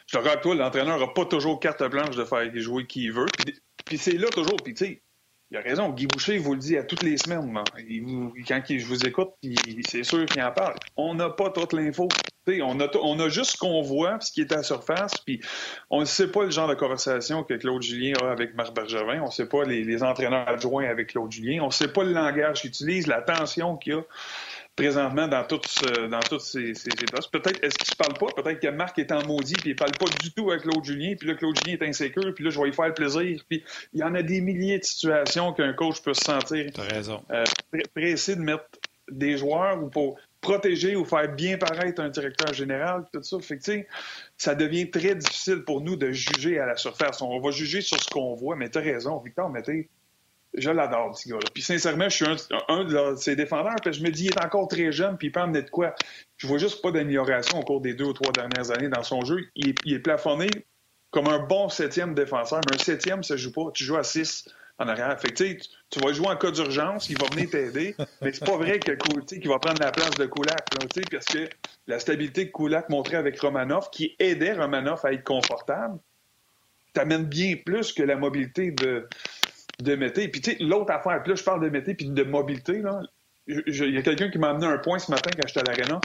Je 0.08 0.18
te 0.18 0.42
toi, 0.42 0.54
l'entraîneur 0.54 0.98
n'a 0.98 1.06
pas 1.06 1.24
toujours 1.24 1.58
carte 1.58 1.82
blanche 1.84 2.16
de 2.16 2.24
faire 2.26 2.50
jouer 2.56 2.86
qui 2.86 3.04
il 3.04 3.12
veut. 3.12 3.26
Puis 3.84 3.98
c'est 3.98 4.12
là 4.12 4.28
toujours. 4.28 4.56
Puis 4.62 4.74
tu 4.74 4.84
sais, 4.84 5.02
il 5.52 5.58
a 5.58 5.60
raison. 5.60 5.90
Guy 5.90 6.06
Boucher 6.06 6.38
vous 6.38 6.54
le 6.54 6.58
dit 6.58 6.78
à 6.78 6.82
toutes 6.82 7.02
les 7.02 7.18
semaines. 7.18 7.52
quand 8.48 8.62
je 8.66 8.86
vous 8.86 9.04
écoute, 9.04 9.32
c'est 9.86 10.02
sûr 10.02 10.24
qu'il 10.24 10.42
en 10.42 10.50
parle. 10.50 10.76
On 10.96 11.14
n'a 11.14 11.28
pas 11.28 11.50
toute 11.50 11.74
l'info. 11.74 12.08
On 12.48 12.80
a, 12.80 12.88
on 12.96 13.20
a 13.20 13.28
juste 13.28 13.52
ce 13.52 13.56
qu'on 13.58 13.82
voit, 13.82 14.18
ce 14.20 14.32
qui 14.32 14.40
est 14.40 14.50
à 14.50 14.56
la 14.56 14.62
surface. 14.62 15.12
Puis 15.26 15.42
on 15.90 16.00
ne 16.00 16.06
sait 16.06 16.28
pas 16.28 16.44
le 16.44 16.50
genre 16.50 16.68
de 16.68 16.74
conversation 16.74 17.44
que 17.44 17.52
Claude 17.52 17.82
Julien 17.82 18.14
a 18.22 18.30
avec 18.30 18.54
Marc 18.54 18.74
Bergevin. 18.74 19.20
On 19.20 19.26
ne 19.26 19.30
sait 19.30 19.46
pas 19.46 19.64
les, 19.64 20.02
entraîneurs 20.02 20.48
adjoints 20.48 20.88
avec 20.88 21.08
Claude 21.08 21.30
Julien. 21.30 21.62
On 21.62 21.66
ne 21.66 21.72
sait 21.72 21.92
pas 21.92 22.02
le 22.02 22.12
langage 22.12 22.62
qu'il 22.62 22.70
utilise, 22.70 23.06
la 23.06 23.20
tension 23.20 23.76
qu'il 23.76 23.92
y 23.92 23.96
a. 23.96 24.02
présentement 24.76 25.28
dans 25.28 25.44
toutes, 25.44 25.84
dans 26.10 26.20
toutes 26.20 26.40
ces, 26.40 26.74
ces, 26.74 26.90
postes. 27.10 27.30
Peut-être, 27.30 27.62
est-ce 27.62 27.76
qu'il 27.76 27.88
se 27.88 27.96
parle 27.96 28.14
pas? 28.14 28.42
Peut-être 28.42 28.60
que 28.60 28.68
Marc 28.68 28.98
est 28.98 29.12
en 29.12 29.24
maudit, 29.26 29.54
puis 29.54 29.70
il 29.70 29.76
parle 29.76 29.92
pas 29.92 30.06
du 30.20 30.32
tout 30.32 30.50
avec 30.50 30.62
Claude 30.62 30.84
Julien, 30.84 31.14
puis 31.18 31.28
là, 31.28 31.34
Claude 31.34 31.56
Julien 31.62 31.78
est 31.78 31.88
insécure, 31.88 32.34
puis 32.34 32.44
là, 32.44 32.50
je 32.50 32.58
vais 32.58 32.66
lui 32.66 32.72
faire 32.72 32.92
plaisir. 32.94 33.42
Puis 33.48 33.62
il 33.92 34.00
y 34.00 34.02
en 34.02 34.14
a 34.14 34.22
des 34.22 34.40
milliers 34.40 34.78
de 34.78 34.84
situations 34.84 35.52
qu'un 35.52 35.72
coach 35.74 36.00
peut 36.02 36.14
se 36.14 36.24
sentir 36.24 36.70
raison. 36.76 37.22
Euh, 37.30 37.44
pressé 37.94 38.36
de 38.36 38.40
mettre 38.40 38.64
des 39.10 39.36
joueurs 39.36 39.82
ou 39.82 39.88
pour 39.88 40.18
protéger 40.40 40.96
ou 40.96 41.04
faire 41.04 41.32
bien 41.32 41.56
paraître 41.56 42.02
un 42.02 42.08
directeur 42.08 42.52
général, 42.52 43.06
tout 43.12 43.22
ça. 43.22 43.38
Fait 43.40 43.58
que, 43.58 43.86
ça 44.36 44.54
devient 44.54 44.90
très 44.90 45.14
difficile 45.14 45.62
pour 45.64 45.80
nous 45.80 45.96
de 45.96 46.10
juger 46.10 46.58
à 46.58 46.66
la 46.66 46.76
surface. 46.76 47.22
On 47.22 47.40
va 47.40 47.50
juger 47.50 47.80
sur 47.80 48.02
ce 48.02 48.10
qu'on 48.10 48.34
voit, 48.34 48.56
mais 48.56 48.68
tu 48.68 48.78
as 48.78 48.82
raison, 48.82 49.18
Victor, 49.18 49.48
mais 49.50 49.62
je 50.54 50.70
l'adore, 50.70 51.16
ce 51.16 51.28
gars-là. 51.28 51.48
Puis 51.52 51.62
sincèrement, 51.62 52.08
je 52.08 52.16
suis 52.16 52.26
un, 52.68 52.84
de 52.84 53.16
ses 53.16 53.36
défendeurs, 53.36 53.76
puis 53.82 53.92
je 53.92 54.02
me 54.02 54.10
dis, 54.10 54.26
il 54.26 54.30
est 54.30 54.44
encore 54.44 54.68
très 54.68 54.92
jeune, 54.92 55.16
puis 55.16 55.28
il 55.28 55.32
peut 55.32 55.40
emmener 55.40 55.62
de 55.62 55.70
quoi. 55.70 55.94
Je 56.36 56.46
vois 56.46 56.58
juste 56.58 56.82
pas 56.82 56.90
d'amélioration 56.90 57.58
au 57.60 57.62
cours 57.62 57.80
des 57.80 57.94
deux 57.94 58.04
ou 58.04 58.12
trois 58.12 58.32
dernières 58.32 58.70
années 58.70 58.88
dans 58.88 59.02
son 59.02 59.24
jeu. 59.24 59.38
Il 59.54 59.70
est, 59.70 59.98
plafonné 59.98 60.48
comme 61.10 61.28
un 61.28 61.38
bon 61.38 61.68
septième 61.68 62.14
défenseur, 62.14 62.60
mais 62.68 62.76
un 62.76 62.82
septième, 62.82 63.22
ça 63.22 63.36
joue 63.36 63.52
pas. 63.52 63.70
Tu 63.72 63.84
joues 63.84 63.96
à 63.96 64.04
six 64.04 64.48
en 64.78 64.88
arrière. 64.88 65.18
Fait 65.20 65.32
que, 65.32 65.54
tu 65.90 66.00
vas 66.00 66.12
jouer 66.12 66.28
en 66.28 66.36
cas 66.36 66.50
d'urgence, 66.50 67.08
il 67.08 67.18
va 67.18 67.26
venir 67.28 67.50
t'aider, 67.50 67.94
mais 68.22 68.32
c'est 68.32 68.44
pas 68.44 68.56
vrai 68.56 68.78
que 68.78 68.92
qu'il 68.92 69.48
va 69.48 69.58
prendre 69.58 69.80
la 69.80 69.92
place 69.92 70.12
de 70.12 70.26
Kulak, 70.26 70.66
parce 71.10 71.26
que 71.26 71.48
la 71.86 71.98
stabilité 71.98 72.50
que 72.50 72.52
Kulak 72.52 72.88
montrait 72.88 73.16
avec 73.16 73.38
Romanov, 73.40 73.90
qui 73.90 74.16
aidait 74.18 74.54
Romanov 74.54 75.00
à 75.04 75.12
être 75.12 75.24
confortable, 75.24 75.98
t'amène 76.92 77.24
bien 77.24 77.56
plus 77.64 77.92
que 77.92 78.02
la 78.02 78.16
mobilité 78.16 78.70
de 78.70 79.08
de 79.82 79.94
Mété. 79.94 80.28
Puis, 80.28 80.40
tu 80.40 80.52
sais, 80.52 80.56
l'autre 80.60 80.92
affaire, 80.92 81.22
puis 81.22 81.30
là, 81.30 81.36
je 81.36 81.42
parle 81.44 81.62
de 81.62 81.68
Mété 81.68 81.94
puis 81.94 82.08
de 82.08 82.22
mobilité. 82.22 82.82
Il 83.46 83.94
y 83.94 83.98
a 83.98 84.02
quelqu'un 84.02 84.30
qui 84.30 84.38
m'a 84.38 84.50
amené 84.50 84.66
un 84.66 84.78
point 84.78 84.98
ce 84.98 85.10
matin 85.10 85.30
quand 85.34 85.48
j'étais 85.48 85.60
à 85.60 85.74
l'Arena. 85.74 86.00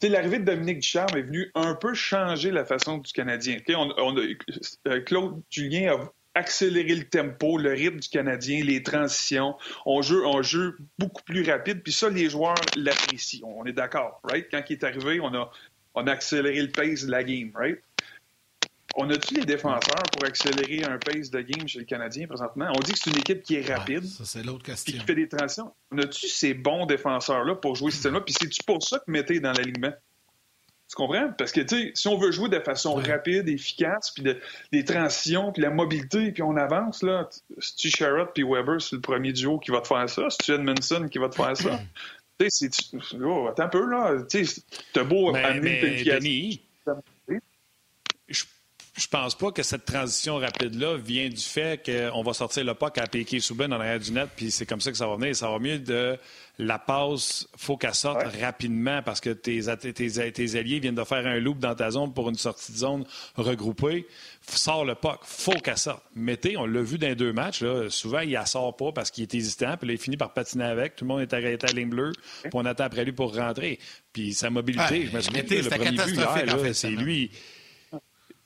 Tu 0.00 0.06
sais, 0.06 0.08
l'arrivée 0.08 0.38
de 0.38 0.44
Dominique 0.44 0.78
Ducharme 0.78 1.16
est 1.16 1.22
venue 1.22 1.50
un 1.54 1.74
peu 1.74 1.92
changer 1.92 2.50
la 2.50 2.64
façon 2.64 2.98
du 2.98 3.12
Canadien. 3.12 3.58
On, 3.70 3.92
on 3.98 4.16
a, 4.16 4.22
euh, 4.88 5.00
Claude 5.02 5.42
Julien 5.50 5.94
a 5.94 6.12
accéléré 6.34 6.94
le 6.94 7.04
tempo, 7.04 7.58
le 7.58 7.70
rythme 7.70 7.98
du 7.98 8.08
Canadien, 8.08 8.64
les 8.64 8.82
transitions. 8.82 9.56
On 9.84 10.00
joue, 10.00 10.22
on 10.24 10.42
joue 10.42 10.72
beaucoup 10.98 11.22
plus 11.24 11.42
rapide. 11.42 11.82
Puis 11.82 11.92
ça, 11.92 12.08
les 12.08 12.30
joueurs 12.30 12.54
l'apprécient. 12.76 13.46
On 13.46 13.64
est 13.66 13.72
d'accord, 13.72 14.20
right? 14.24 14.46
Quand 14.50 14.62
il 14.68 14.74
est 14.74 14.84
arrivé, 14.84 15.20
on 15.20 15.34
a, 15.34 15.50
on 15.94 16.06
accéléré 16.06 16.62
le 16.62 16.70
pace 16.70 17.04
de 17.04 17.10
la 17.10 17.24
game, 17.24 17.50
right? 17.54 17.80
On 18.96 19.08
a-tu 19.10 19.34
les 19.34 19.44
défenseurs 19.44 20.02
pour 20.12 20.26
accélérer 20.26 20.84
un 20.84 20.98
pace 20.98 21.30
de 21.30 21.40
game 21.40 21.66
chez 21.68 21.78
le 21.78 21.84
Canadien 21.84 22.26
présentement? 22.26 22.70
On 22.76 22.80
dit 22.80 22.92
que 22.92 22.98
c'est 22.98 23.10
une 23.10 23.18
équipe 23.18 23.42
qui 23.42 23.56
est 23.56 23.72
rapide. 23.72 24.04
ça, 24.04 24.24
c'est 24.24 24.42
l'autre 24.42 24.64
question. 24.64 24.98
Qui 24.98 25.04
fait 25.04 25.14
des 25.14 25.28
transitions. 25.28 25.72
On 25.92 25.98
a-tu 25.98 26.28
ces 26.28 26.54
bons 26.54 26.86
défenseurs-là 26.86 27.54
pour 27.54 27.76
jouer 27.76 27.90
ce 27.90 27.96
système-là? 27.96 28.20
Puis 28.20 28.34
c'est-tu 28.38 28.62
pour 28.64 28.82
ça 28.82 28.98
que 28.98 29.10
mettez 29.10 29.40
dans 29.40 29.52
l'alignement? 29.52 29.92
Tu 30.88 30.96
comprends? 30.96 31.32
Parce 31.38 31.52
que, 31.52 31.60
tu 31.60 31.76
sais, 31.76 31.92
si 31.94 32.08
on 32.08 32.18
veut 32.18 32.32
jouer 32.32 32.48
de 32.48 32.58
façon 32.58 32.94
rapide, 32.94 33.48
efficace, 33.48 34.10
puis 34.10 34.24
des 34.72 34.84
transitions, 34.84 35.52
puis 35.52 35.62
la 35.62 35.70
mobilité, 35.70 36.32
puis 36.32 36.42
on 36.42 36.56
avance, 36.56 37.04
là, 37.04 37.28
c'est-tu 37.60 37.90
Sherrod 37.90 38.30
puis 38.34 38.42
Weber, 38.42 38.82
c'est 38.82 38.96
le 38.96 39.00
premier 39.00 39.32
duo 39.32 39.60
qui 39.60 39.70
va 39.70 39.82
te 39.82 39.86
faire 39.86 40.10
ça? 40.10 40.28
C'est-tu 40.30 40.52
Edmondson 40.52 41.06
qui 41.08 41.18
va 41.18 41.28
te 41.28 41.36
faire 41.36 41.56
ça? 41.56 41.78
tu 42.40 42.50
sais, 42.50 42.68
c'est... 42.72 43.16
Oh, 43.22 43.46
attends 43.48 43.62
un 43.62 43.68
peu, 43.68 43.88
là. 43.88 44.16
Tu 44.28 44.44
sais, 44.44 44.62
t'as 44.92 45.04
beau 45.04 45.32
amener 45.32 46.60
je 49.00 49.08
pense 49.08 49.34
pas 49.34 49.50
que 49.50 49.62
cette 49.62 49.86
transition 49.86 50.36
rapide-là 50.36 50.96
vient 50.98 51.28
du 51.28 51.40
fait 51.40 51.82
qu'on 51.84 52.22
va 52.22 52.32
sortir 52.34 52.64
le 52.64 52.74
puck 52.74 52.98
à 52.98 53.06
piquer 53.06 53.40
sous 53.40 53.54
dans 53.54 53.68
l'arrière 53.68 53.98
du 53.98 54.12
net, 54.12 54.28
puis 54.36 54.50
c'est 54.50 54.66
comme 54.66 54.80
ça 54.80 54.90
que 54.90 54.96
ça 54.96 55.06
va 55.06 55.16
venir. 55.16 55.34
Ça 55.34 55.48
va 55.50 55.58
mieux 55.58 55.78
de 55.78 56.18
la 56.58 56.78
passe, 56.78 57.48
faut 57.56 57.78
qu'elle 57.78 57.94
sorte 57.94 58.22
rapidement 58.40 59.02
parce 59.02 59.20
que 59.20 59.30
tes, 59.30 59.62
tes, 59.62 60.56
alliés 60.58 60.80
viennent 60.80 60.94
de 60.94 61.04
faire 61.04 61.26
un 61.26 61.38
loop 61.38 61.58
dans 61.58 61.74
ta 61.74 61.90
zone 61.90 62.12
pour 62.12 62.28
une 62.28 62.36
sortie 62.36 62.72
de 62.72 62.76
zone 62.76 63.04
regroupée. 63.36 64.06
Sors 64.46 64.84
le 64.84 64.94
puck, 64.94 65.20
faut 65.22 65.52
qu'elle 65.52 65.78
sorte. 65.78 66.02
Mettez, 66.14 66.58
on 66.58 66.66
l'a 66.66 66.82
vu 66.82 66.98
dans 66.98 67.08
les 67.08 67.14
deux 67.14 67.32
matchs, 67.32 67.62
là, 67.62 67.88
souvent 67.88 68.20
il 68.20 68.32
la 68.32 68.44
sort 68.44 68.76
pas 68.76 68.92
parce 68.92 69.10
qu'il 69.10 69.22
est 69.22 69.34
hésitant, 69.34 69.76
puis 69.78 69.88
là, 69.88 69.94
il 69.94 69.98
finit 69.98 70.18
par 70.18 70.34
patiner 70.34 70.64
avec. 70.64 70.96
Tout 70.96 71.04
le 71.04 71.08
monde 71.08 71.20
est 71.20 71.32
arrêté 71.32 71.66
à 71.66 71.68
la 71.68 71.80
ligne 71.80 71.90
bleue, 71.90 72.12
puis 72.42 72.50
on 72.52 72.66
attend 72.66 72.84
après 72.84 73.04
lui 73.04 73.12
pour 73.12 73.34
rentrer. 73.34 73.78
Puis 74.12 74.34
sa 74.34 74.50
mobilité, 74.50 75.06
je 75.06 75.16
me 75.16 75.20
souviens, 75.22 75.42
le 75.42 75.68
premier 75.68 76.62
but 76.62 76.72
c'est 76.74 76.90
lui 76.90 77.30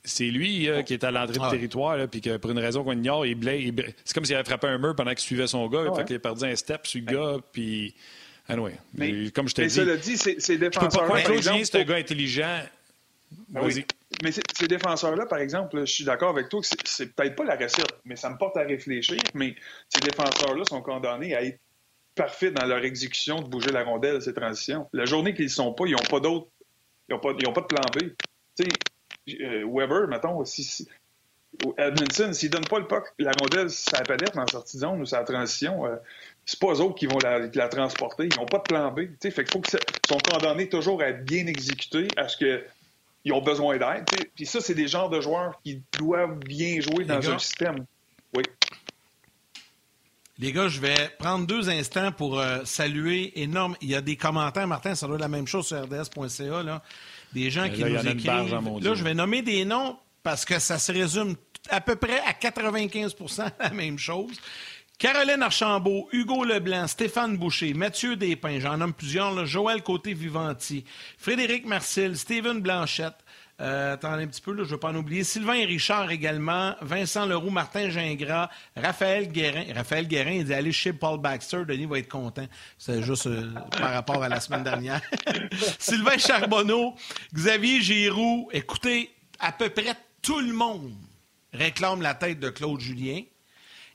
c'est 0.05 0.25
lui 0.25 0.69
euh, 0.69 0.81
qui 0.83 0.93
est 0.93 1.03
à 1.03 1.11
l'entrée 1.11 1.39
du 1.39 1.49
territoire, 1.49 2.07
puis 2.07 2.21
que 2.21 2.37
pour 2.37 2.51
une 2.51 2.59
raison 2.59 2.83
qu'on 2.83 2.93
ignore, 2.93 3.25
il 3.25 3.37
C'est 4.03 4.13
comme 4.13 4.25
s'il 4.25 4.35
avait 4.35 4.45
frappé 4.45 4.67
un 4.67 4.77
mur 4.77 4.95
pendant 4.95 5.11
qu'il 5.11 5.19
suivait 5.19 5.47
son 5.47 5.67
gars. 5.67 5.91
Fait 5.95 6.05
qu'il 6.05 6.15
a 6.15 6.19
perdu 6.19 6.45
un 6.45 6.55
step 6.55 6.87
sur 6.87 7.01
le 7.01 7.11
gars, 7.11 7.37
puis. 7.51 7.95
Anyway, 8.47 8.73
mais, 8.93 9.31
comme 9.31 9.47
je 9.47 9.55
t'ai 9.55 9.65
dit. 9.65 9.81
Mais 9.81 9.97
dit, 9.97 10.17
ces 10.17 10.57
défenseurs. 10.57 10.91
Je 10.91 10.99
peux 10.99 11.07
pas 11.07 11.21
Claude 11.21 11.65
c'est 11.65 11.81
un 11.81 11.83
gars 11.83 11.95
intelligent. 11.95 12.61
Ben 13.49 13.61
oui. 13.63 13.85
Mais 14.23 14.31
ces 14.31 14.67
défenseurs-là, 14.67 15.25
par 15.25 15.39
exemple, 15.39 15.79
je 15.81 15.91
suis 15.91 16.03
d'accord 16.05 16.29
avec 16.29 16.49
toi 16.49 16.61
que 16.61 16.67
c'est 16.85 17.13
peut-être 17.13 17.35
pas 17.35 17.43
la 17.43 17.55
recette, 17.55 17.97
mais 18.05 18.15
ça 18.15 18.29
me 18.29 18.37
porte 18.37 18.55
à 18.55 18.61
réfléchir. 18.61 19.17
Mais 19.33 19.55
ces 19.89 19.99
défenseurs-là 19.99 20.63
sont 20.65 20.81
condamnés 20.81 21.35
à 21.35 21.43
être 21.43 21.59
parfaits 22.15 22.53
dans 22.53 22.65
leur 22.65 22.83
exécution 22.85 23.41
de 23.41 23.47
bouger 23.47 23.71
la 23.71 23.83
rondelle, 23.83 24.21
ces 24.21 24.33
transitions. 24.33 24.87
La 24.93 25.05
journée 25.05 25.33
qu'ils 25.33 25.45
ne 25.45 25.49
sont 25.49 25.73
pas, 25.73 25.85
ils 25.85 25.91
n'ont 25.91 26.09
pas 26.09 26.19
d'autres. 26.19 26.47
Ils 27.09 27.13
n'ont 27.13 27.19
pas, 27.19 27.33
pas, 27.33 27.61
de 27.61 27.65
plan 27.65 27.81
B. 27.93 27.99
Tu 28.57 28.63
sais, 28.63 28.69
euh, 28.69 28.94
Weber, 29.27 30.07
mettons, 30.07 30.43
si, 30.45 30.87
Edmondson, 31.77 32.33
s'il 32.33 32.49
donne 32.49 32.65
pas 32.65 32.79
le 32.79 32.87
puck, 32.87 33.13
la 33.19 33.31
rondelle, 33.31 33.69
ça 33.69 34.01
palette 34.03 34.35
dans 34.35 34.41
la 34.41 34.47
sortie 34.47 34.77
de 34.77 34.81
zone 34.81 35.01
ou 35.01 35.05
sa 35.05 35.23
transition, 35.23 35.85
euh, 35.85 35.95
c'est 36.45 36.59
pas 36.59 36.73
eux 36.73 36.81
autres 36.81 36.95
qui 36.95 37.07
vont 37.07 37.17
la, 37.19 37.67
transporter. 37.67 38.29
Ils 38.31 38.39
n'ont 38.39 38.45
pas 38.45 38.57
de 38.57 38.63
plan 38.63 38.91
B. 38.91 39.01
Fait 39.21 39.31
qu'il 39.31 39.47
faut 39.51 39.61
qu'ils 39.61 39.79
sont 40.07 40.17
condamnés 40.17 40.69
toujours 40.69 41.01
à 41.01 41.07
être 41.07 41.25
bien 41.25 41.47
exécutés, 41.47 42.07
à 42.17 42.27
ce 42.27 42.37
qu'ils 42.37 43.33
ont 43.33 43.41
besoin 43.41 43.77
d'aide. 43.77 44.05
Puis 44.35 44.45
ça, 44.45 44.61
c'est 44.61 44.75
des 44.75 44.87
genres 44.87 45.09
de 45.09 45.21
joueurs 45.21 45.59
qui 45.63 45.81
doivent 45.97 46.37
bien 46.39 46.79
jouer 46.81 47.05
dans 47.05 47.29
un 47.29 47.39
système. 47.39 47.85
Oui. 48.35 48.43
Les 50.37 50.51
gars, 50.51 50.67
je 50.67 50.81
vais 50.81 51.09
prendre 51.17 51.47
deux 51.47 51.69
instants 51.69 52.11
pour 52.11 52.39
euh, 52.39 52.59
saluer 52.65 53.41
énorme. 53.41 53.77
Il 53.79 53.89
y 53.89 53.95
a 53.95 54.01
des 54.01 54.17
commentaires, 54.17 54.67
Martin, 54.67 54.93
ça 54.93 55.07
doit 55.07 55.15
être 55.15 55.21
la 55.21 55.29
même 55.29 55.47
chose 55.47 55.67
sur 55.67 55.81
rds.ca. 55.81 56.61
Là 56.61 56.83
des 57.35 57.51
gens 57.51 57.69
qui 57.69 57.83
nous 57.83 58.07
écrivent. 58.07 58.79
Là, 58.81 58.95
je 58.95 59.03
vais 59.03 59.13
nommer 59.13 59.41
des 59.41 59.65
noms 59.65 59.97
parce 60.23 60.45
que 60.45 60.57
ça 60.57 60.79
se 60.79 60.91
résume 60.91 61.35
à 61.69 61.81
peu 61.81 61.95
près 61.95 62.19
à 62.21 62.31
95% 62.31 63.51
la 63.59 63.69
même 63.71 63.99
chose. 63.99 64.39
Caroline 64.97 65.43
Archambault, 65.43 66.07
Hugo 66.13 66.45
Leblanc, 66.45 66.87
Stéphane 66.87 67.35
Boucher, 67.35 67.73
Mathieu 67.73 68.15
Despins, 68.15 68.59
j'en 68.61 68.77
nomme 68.77 68.93
plusieurs, 68.93 69.45
Joël 69.45 69.83
Côté-Vivanti, 69.83 70.85
Frédéric 71.17 71.65
Marcil, 71.65 72.15
Steven 72.15 72.61
Blanchette, 72.61 73.24
euh, 73.61 73.93
attendez 73.93 74.23
un 74.23 74.27
petit 74.27 74.41
peu, 74.41 74.51
là, 74.51 74.63
je 74.63 74.69
ne 74.69 74.71
veux 74.73 74.79
pas 74.79 74.89
en 74.89 74.95
oublier. 74.95 75.23
Sylvain 75.23 75.65
Richard 75.65 76.11
également. 76.11 76.75
Vincent 76.81 77.25
Leroux, 77.25 77.49
Martin 77.49 77.89
Gingras, 77.89 78.49
Raphaël 78.75 79.31
Guérin. 79.31 79.63
Raphaël 79.73 80.07
Guérin, 80.07 80.31
il 80.31 80.45
dit 80.45 80.53
aller 80.53 80.73
chez 80.73 80.91
Paul 80.91 81.21
Baxter. 81.21 81.63
Denis 81.65 81.85
va 81.85 81.99
être 81.99 82.09
content. 82.09 82.45
C'est 82.77 83.01
juste 83.01 83.27
euh, 83.27 83.53
par 83.71 83.93
rapport 83.93 84.21
à 84.21 84.27
la 84.27 84.41
semaine 84.41 84.63
dernière. 84.63 85.01
Sylvain 85.79 86.17
Charbonneau, 86.17 86.95
Xavier 87.33 87.81
Giroux. 87.81 88.49
Écoutez, 88.51 89.09
à 89.39 89.53
peu 89.53 89.69
près 89.69 89.95
tout 90.21 90.39
le 90.39 90.51
monde 90.51 90.93
réclame 91.53 92.01
la 92.01 92.13
tête 92.13 92.39
de 92.41 92.49
Claude 92.49 92.81
Julien. 92.81 93.21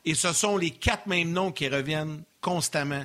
Et 0.06 0.14
ce 0.14 0.32
sont 0.32 0.56
les 0.56 0.70
quatre 0.70 1.06
mêmes 1.06 1.30
noms 1.30 1.52
qui 1.52 1.68
reviennent 1.68 2.22
constamment. 2.40 3.04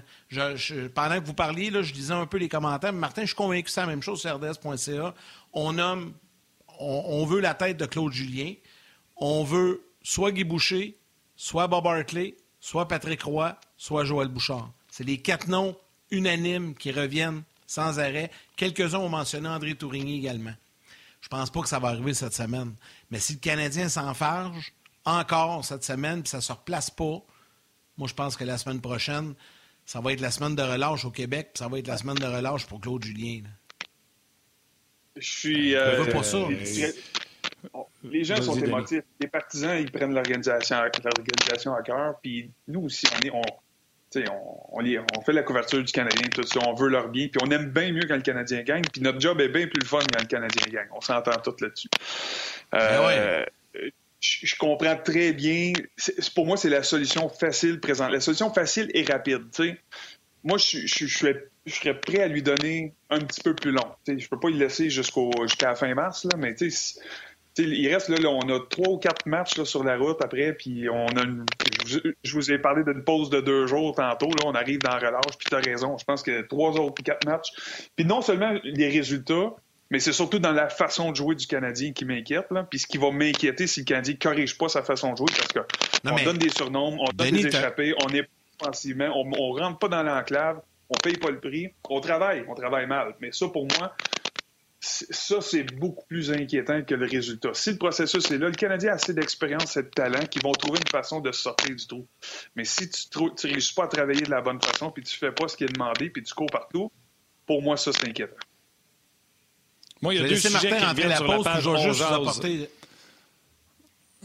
pendant 0.93 1.19
que 1.19 1.25
vous 1.25 1.33
parliez, 1.33 1.69
là, 1.69 1.81
je 1.81 1.91
disais 1.91 2.13
un 2.13 2.25
peu 2.25 2.37
les 2.37 2.47
commentaires. 2.47 2.93
Martin, 2.93 3.23
je 3.23 3.27
suis 3.27 3.35
convaincu 3.35 3.63
que 3.63 3.71
c'est 3.71 3.81
la 3.81 3.87
même 3.87 4.01
chose 4.01 4.21
sur 4.21 4.33
rds.ca. 4.33 5.13
On 5.51 5.73
nomme 5.73 6.13
on, 6.79 7.25
veut 7.25 7.39
la 7.39 7.53
tête 7.53 7.77
de 7.77 7.85
Claude 7.85 8.11
Julien. 8.11 8.53
On 9.17 9.43
veut 9.43 9.85
soit 10.03 10.31
Guy 10.31 10.43
Boucher, 10.43 10.97
soit 11.35 11.67
Bob 11.67 11.87
Hartley, 11.87 12.35
soit 12.59 12.87
Patrick 12.87 13.23
Roy, 13.23 13.57
soit 13.77 14.05
Joël 14.05 14.27
Bouchard. 14.27 14.71
C'est 14.89 15.03
les 15.03 15.21
quatre 15.21 15.47
noms 15.47 15.75
unanimes 16.11 16.75
qui 16.75 16.91
reviennent 16.91 17.43
sans 17.67 17.99
arrêt. 17.99 18.31
Quelques-uns 18.55 18.99
ont 18.99 19.09
mentionné 19.09 19.49
André 19.49 19.75
Tourigny 19.75 20.17
également. 20.17 20.53
Je 21.21 21.27
pense 21.27 21.49
pas 21.49 21.61
que 21.61 21.67
ça 21.67 21.79
va 21.79 21.89
arriver 21.89 22.13
cette 22.13 22.33
semaine. 22.33 22.75
Mais 23.09 23.19
si 23.19 23.33
le 23.33 23.39
Canadien 23.39 23.89
s'enfarge 23.89 24.73
encore 25.05 25.65
cette 25.65 25.83
semaine, 25.83 26.21
puis 26.21 26.29
ça 26.29 26.37
ne 26.37 26.41
se 26.41 26.51
replace 26.51 26.89
pas, 26.89 27.21
moi, 27.97 28.07
je 28.07 28.13
pense 28.13 28.35
que 28.35 28.43
la 28.43 28.57
semaine 28.57 28.81
prochaine, 28.81 29.33
ça 29.85 30.01
va 30.01 30.13
être 30.13 30.21
la 30.21 30.31
semaine 30.31 30.55
de 30.55 30.61
relâche 30.61 31.05
au 31.05 31.11
Québec, 31.11 31.51
puis 31.53 31.59
ça 31.59 31.67
va 31.67 31.79
être 31.79 31.87
la 31.87 31.97
semaine 31.97 32.15
de 32.15 32.25
relâche 32.25 32.65
pour 32.65 32.81
Claude 32.81 33.03
Julien. 33.03 33.41
Je 35.15 35.27
suis. 35.27 35.75
Euh, 35.75 36.05
pas 36.11 36.23
ça. 36.23 36.47
Les 38.03 38.23
gens 38.23 38.41
sont 38.41 38.57
émotifs. 38.57 39.03
Les 39.19 39.27
partisans, 39.27 39.77
ils 39.79 39.91
prennent 39.91 40.13
l'organisation 40.13 40.77
à 40.77 41.81
cœur. 41.81 42.19
Puis 42.21 42.51
nous 42.67 42.85
aussi, 42.85 43.05
on 43.13 43.25
est. 43.25 43.31
On, 43.31 43.41
on, 44.17 44.81
on, 45.17 45.21
fait 45.21 45.33
la 45.33 45.43
couverture 45.43 45.83
du 45.83 45.91
Canadien, 45.91 46.29
tout 46.33 46.43
ça, 46.43 46.59
on 46.65 46.73
veut 46.73 46.87
leur 46.87 47.09
bien, 47.09 47.27
puis 47.27 47.41
on 47.45 47.51
aime 47.51 47.71
bien 47.71 47.91
mieux 47.91 48.07
quand 48.07 48.15
le 48.15 48.21
Canadien 48.21 48.61
gagne, 48.61 48.83
puis 48.83 49.01
notre 49.01 49.19
job 49.19 49.41
est 49.41 49.49
bien 49.49 49.67
plus 49.67 49.81
le 49.81 49.85
fun 49.85 49.99
quand 49.99 50.21
le 50.21 50.27
Canadien 50.27 50.63
gagne. 50.71 50.87
On 50.95 51.01
s'entend 51.01 51.33
tous 51.43 51.61
là-dessus. 51.61 51.89
Ben 52.71 52.79
euh, 52.81 53.45
je, 54.21 54.55
comprends 54.55 54.95
très 54.95 55.33
bien. 55.33 55.73
Pour 56.33 56.45
moi, 56.45 56.57
c'est 56.57 56.69
la 56.69 56.83
solution 56.83 57.29
facile 57.29 57.79
présente. 57.79 58.11
La 58.11 58.19
solution 58.19 58.53
facile 58.53 58.89
et 58.93 59.03
rapide. 59.03 59.43
sais 59.51 59.77
moi, 60.45 60.59
je, 60.59 60.85
je, 60.85 61.07
je, 61.07 61.73
serais 61.73 61.99
prêt 61.99 62.21
à 62.21 62.27
lui 62.27 62.43
donner 62.43 62.93
un 63.09 63.19
petit 63.19 63.41
peu 63.41 63.55
plus 63.55 63.71
long. 63.71 63.85
Je 64.07 64.17
je 64.17 64.29
peux 64.29 64.39
pas 64.39 64.49
le 64.49 64.57
laisser 64.57 64.89
jusqu'au 64.89 65.31
jusqu'à 65.41 65.69
la 65.69 65.75
fin 65.75 65.93
mars, 65.95 66.23
là, 66.25 66.37
mais 66.37 66.55
il 67.57 67.93
reste 67.93 68.09
là, 68.09 68.29
on 68.29 68.47
a 68.49 68.59
trois 68.69 68.89
ou 68.89 68.97
quatre 68.97 69.25
matchs 69.25 69.57
là, 69.57 69.65
sur 69.65 69.83
la 69.83 69.97
route 69.97 70.21
après, 70.21 70.53
puis 70.53 70.87
on 70.87 71.07
a 71.07 71.23
une, 71.23 71.45
je, 71.87 72.33
vous 72.33 72.51
ai 72.51 72.59
parlé 72.59 72.83
d'une 72.83 73.03
pause 73.03 73.31
de 73.31 73.41
deux 73.41 73.65
jours 73.65 73.95
tantôt. 73.95 74.27
Là, 74.27 74.43
on 74.45 74.53
arrive 74.53 74.79
dans 74.79 74.91
la 74.91 74.99
relâche, 74.99 75.37
puis 75.39 75.47
tu 75.49 75.55
as 75.55 75.59
raison. 75.59 75.97
Je 75.97 76.05
pense 76.05 76.21
que 76.21 76.41
trois 76.41 76.71
autres 76.77 77.01
quatre 77.01 77.25
matchs. 77.25 77.51
Puis 77.95 78.05
non 78.05 78.21
seulement 78.21 78.53
les 78.63 78.89
résultats, 78.89 79.55
mais 79.89 79.99
c'est 79.99 80.13
surtout 80.13 80.39
dans 80.39 80.51
la 80.51 80.69
façon 80.69 81.11
de 81.11 81.15
jouer 81.15 81.35
du 81.35 81.47
Canadien 81.47 81.91
qui 81.91 82.05
m'inquiète. 82.05 82.47
Puis 82.69 82.79
ce 82.79 82.87
qui 82.87 82.97
va 82.99 83.09
m'inquiéter, 83.11 83.65
si 83.65 83.79
le 83.79 83.85
Canadien 83.85 84.13
ne 84.13 84.19
corrige 84.19 84.57
pas 84.57 84.69
sa 84.69 84.83
façon 84.83 85.13
de 85.13 85.17
jouer, 85.17 85.31
parce 85.35 85.53
qu'on 85.53 86.23
donne 86.23 86.37
des 86.37 86.49
surnoms, 86.49 86.97
on 86.99 87.11
donne 87.13 87.31
des 87.31 87.47
échappées, 87.47 87.95
on 88.05 88.13
est 88.13 88.27
offensivement, 88.59 89.11
on, 89.15 89.31
on 89.37 89.51
rentre 89.53 89.79
pas 89.79 89.87
dans 89.87 90.03
l'enclave, 90.03 90.61
on 90.89 90.95
paye 90.95 91.17
pas 91.17 91.31
le 91.31 91.39
prix, 91.39 91.69
on 91.89 91.99
travaille, 91.99 92.45
on 92.47 92.55
travaille 92.55 92.87
mal. 92.87 93.15
Mais 93.19 93.31
ça, 93.31 93.47
pour 93.47 93.67
moi, 93.77 93.95
ça, 94.79 95.41
c'est 95.41 95.63
beaucoup 95.63 96.05
plus 96.05 96.31
inquiétant 96.31 96.83
que 96.83 96.93
le 96.93 97.07
résultat. 97.07 97.49
Si 97.53 97.71
le 97.71 97.77
processus 97.77 98.29
est 98.29 98.37
là, 98.37 98.47
le 98.47 98.55
Canadien 98.55 98.91
a 98.91 98.95
assez 98.95 99.13
d'expérience 99.13 99.77
et 99.77 99.83
de 99.83 99.89
talent 99.89 100.25
qu'ils 100.27 100.43
vont 100.43 100.51
trouver 100.51 100.79
une 100.79 100.89
façon 100.89 101.21
de 101.21 101.31
sortir 101.31 101.75
du 101.75 101.87
trou. 101.87 102.05
Mais 102.55 102.65
si 102.65 102.89
tu 102.89 103.19
ne 103.19 103.51
réussis 103.51 103.73
pas 103.73 103.85
à 103.85 103.87
travailler 103.87 104.21
de 104.21 104.31
la 104.31 104.41
bonne 104.41 104.61
façon, 104.61 104.91
puis 104.91 105.03
tu 105.03 105.17
fais 105.17 105.31
pas 105.31 105.47
ce 105.47 105.57
qui 105.57 105.63
est 105.63 105.73
demandé, 105.73 106.09
puis 106.09 106.21
tu 106.23 106.33
cours 106.33 106.49
partout, 106.51 106.91
pour 107.47 107.61
moi, 107.61 107.77
ça, 107.77 107.91
c'est 107.93 108.07
inquiétant. 108.07 108.35
Moi, 110.01 110.13
il 110.13 110.21
y 110.21 110.23
a 110.23 110.27
deux 110.27 110.35
sujets 110.35 110.77
qui 110.77 110.85
reviennent 110.85 111.15
sur 111.15 111.27
la 111.27 111.43
page 111.43 111.67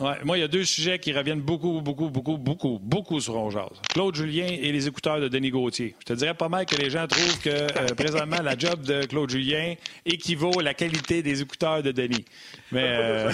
Ouais, 0.00 0.16
moi, 0.24 0.38
il 0.38 0.40
y 0.40 0.44
a 0.44 0.48
deux 0.48 0.64
sujets 0.64 0.98
qui 0.98 1.12
reviennent 1.12 1.42
beaucoup, 1.42 1.82
beaucoup, 1.82 2.08
beaucoup, 2.08 2.38
beaucoup, 2.38 2.78
beaucoup 2.82 3.20
sur 3.20 3.36
Ongeaz. 3.36 3.68
Claude 3.90 4.14
Julien 4.14 4.46
et 4.46 4.72
les 4.72 4.88
écouteurs 4.88 5.20
de 5.20 5.28
Denis 5.28 5.50
Gauthier. 5.50 5.94
Je 6.00 6.06
te 6.06 6.14
dirais 6.14 6.32
pas 6.32 6.48
mal 6.48 6.64
que 6.64 6.74
les 6.76 6.88
gens 6.88 7.06
trouvent 7.06 7.38
que 7.40 7.50
euh, 7.50 7.94
présentement, 7.94 8.40
la 8.40 8.56
job 8.56 8.80
de 8.80 9.04
Claude 9.04 9.28
Julien 9.28 9.74
équivaut 10.06 10.58
à 10.58 10.62
la 10.62 10.72
qualité 10.72 11.22
des 11.22 11.42
écouteurs 11.42 11.82
de 11.82 11.92
Denis. 11.92 12.24
Mais. 12.72 12.86
Euh... 12.86 13.30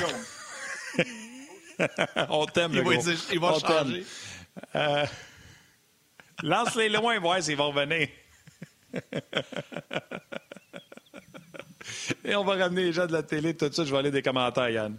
on 2.31 2.47
t'aime, 2.47 2.73
le 2.73 2.83
gars. 2.83 3.13
Il 3.33 3.39
va 3.39 3.55
changer. 3.61 4.05
Euh... 4.75 5.07
Lance-les 6.43 6.89
loin, 6.89 7.21
voir 7.21 7.41
s'ils 7.41 7.57
vont 7.57 7.71
revenir. 7.71 8.09
et 12.25 12.35
on 12.35 12.43
va 12.45 12.57
ramener 12.57 12.83
les 12.87 12.93
gens 12.93 13.07
de 13.07 13.13
la 13.13 13.23
télé 13.23 13.55
tout 13.55 13.69
de 13.69 13.75
suite. 13.75 13.87
Je 13.87 13.93
vais 13.93 13.99
aller 13.99 14.11
des 14.11 14.23
commentaires, 14.23 14.69
Yann. 14.69 14.99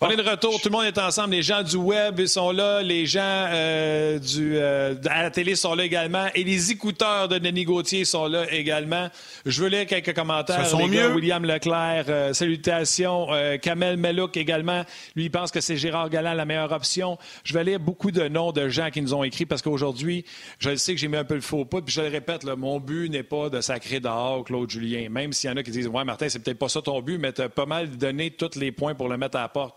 On 0.00 0.08
est 0.10 0.16
de 0.16 0.22
retour, 0.22 0.60
tout 0.60 0.68
le 0.68 0.76
monde 0.76 0.84
est 0.84 0.96
ensemble. 0.96 1.30
Les 1.32 1.42
gens 1.42 1.64
du 1.64 1.74
web 1.74 2.24
sont 2.26 2.52
là, 2.52 2.82
les 2.82 3.04
gens 3.04 3.20
euh, 3.24 4.20
du, 4.20 4.56
euh, 4.56 4.94
à 5.10 5.24
la 5.24 5.30
télé 5.32 5.56
sont 5.56 5.74
là 5.74 5.84
également, 5.84 6.26
et 6.36 6.44
les 6.44 6.70
écouteurs 6.70 7.26
de 7.26 7.38
Denis 7.38 7.64
Gauthier 7.64 8.04
sont 8.04 8.28
là 8.28 8.44
également. 8.52 9.08
Je 9.44 9.60
veux 9.60 9.68
lire 9.68 9.86
quelques 9.86 10.14
commentaires. 10.14 10.64
Ça 10.66 10.76
mieux. 10.76 11.12
William 11.12 11.44
Leclerc, 11.44 12.04
euh, 12.10 12.32
salutations. 12.32 13.26
Kamel 13.60 13.96
Melouk 13.96 14.36
également, 14.36 14.84
lui 15.16 15.24
il 15.24 15.30
pense 15.32 15.50
que 15.50 15.60
c'est 15.60 15.76
Gérard 15.76 16.10
Galland 16.10 16.34
la 16.34 16.44
meilleure 16.44 16.70
option. 16.70 17.18
Je 17.42 17.52
vais 17.52 17.64
lire 17.64 17.80
beaucoup 17.80 18.12
de 18.12 18.28
noms 18.28 18.52
de 18.52 18.68
gens 18.68 18.90
qui 18.90 19.02
nous 19.02 19.14
ont 19.14 19.24
écrit 19.24 19.46
parce 19.46 19.62
qu'aujourd'hui, 19.62 20.24
je 20.60 20.76
sais 20.76 20.94
que 20.94 21.00
j'ai 21.00 21.08
mis 21.08 21.16
un 21.16 21.24
peu 21.24 21.34
le 21.34 21.40
faux 21.40 21.64
pas, 21.64 21.82
puis 21.82 21.92
je 21.92 22.02
le 22.02 22.08
répète, 22.08 22.44
là, 22.44 22.54
mon 22.54 22.78
but 22.78 23.10
n'est 23.10 23.24
pas 23.24 23.48
de 23.50 23.60
sacrer 23.60 23.98
dehors 23.98 24.44
Claude 24.44 24.70
Julien. 24.70 25.08
Même 25.08 25.32
s'il 25.32 25.50
y 25.50 25.52
en 25.52 25.56
a 25.56 25.64
qui 25.64 25.72
disent, 25.72 25.88
ouais 25.88 26.04
Martin, 26.04 26.28
c'est 26.28 26.38
peut-être 26.38 26.58
pas 26.58 26.68
ça 26.68 26.82
ton 26.82 27.02
but, 27.02 27.18
mais 27.18 27.32
tu 27.32 27.42
as 27.42 27.48
pas 27.48 27.66
mal 27.66 27.90
donné 27.90 28.30
tous 28.30 28.54
les 28.54 28.70
points 28.70 28.94
pour 28.94 29.08
le 29.08 29.16
mettre 29.16 29.36
à 29.38 29.40
la 29.40 29.48
porte. 29.48 29.74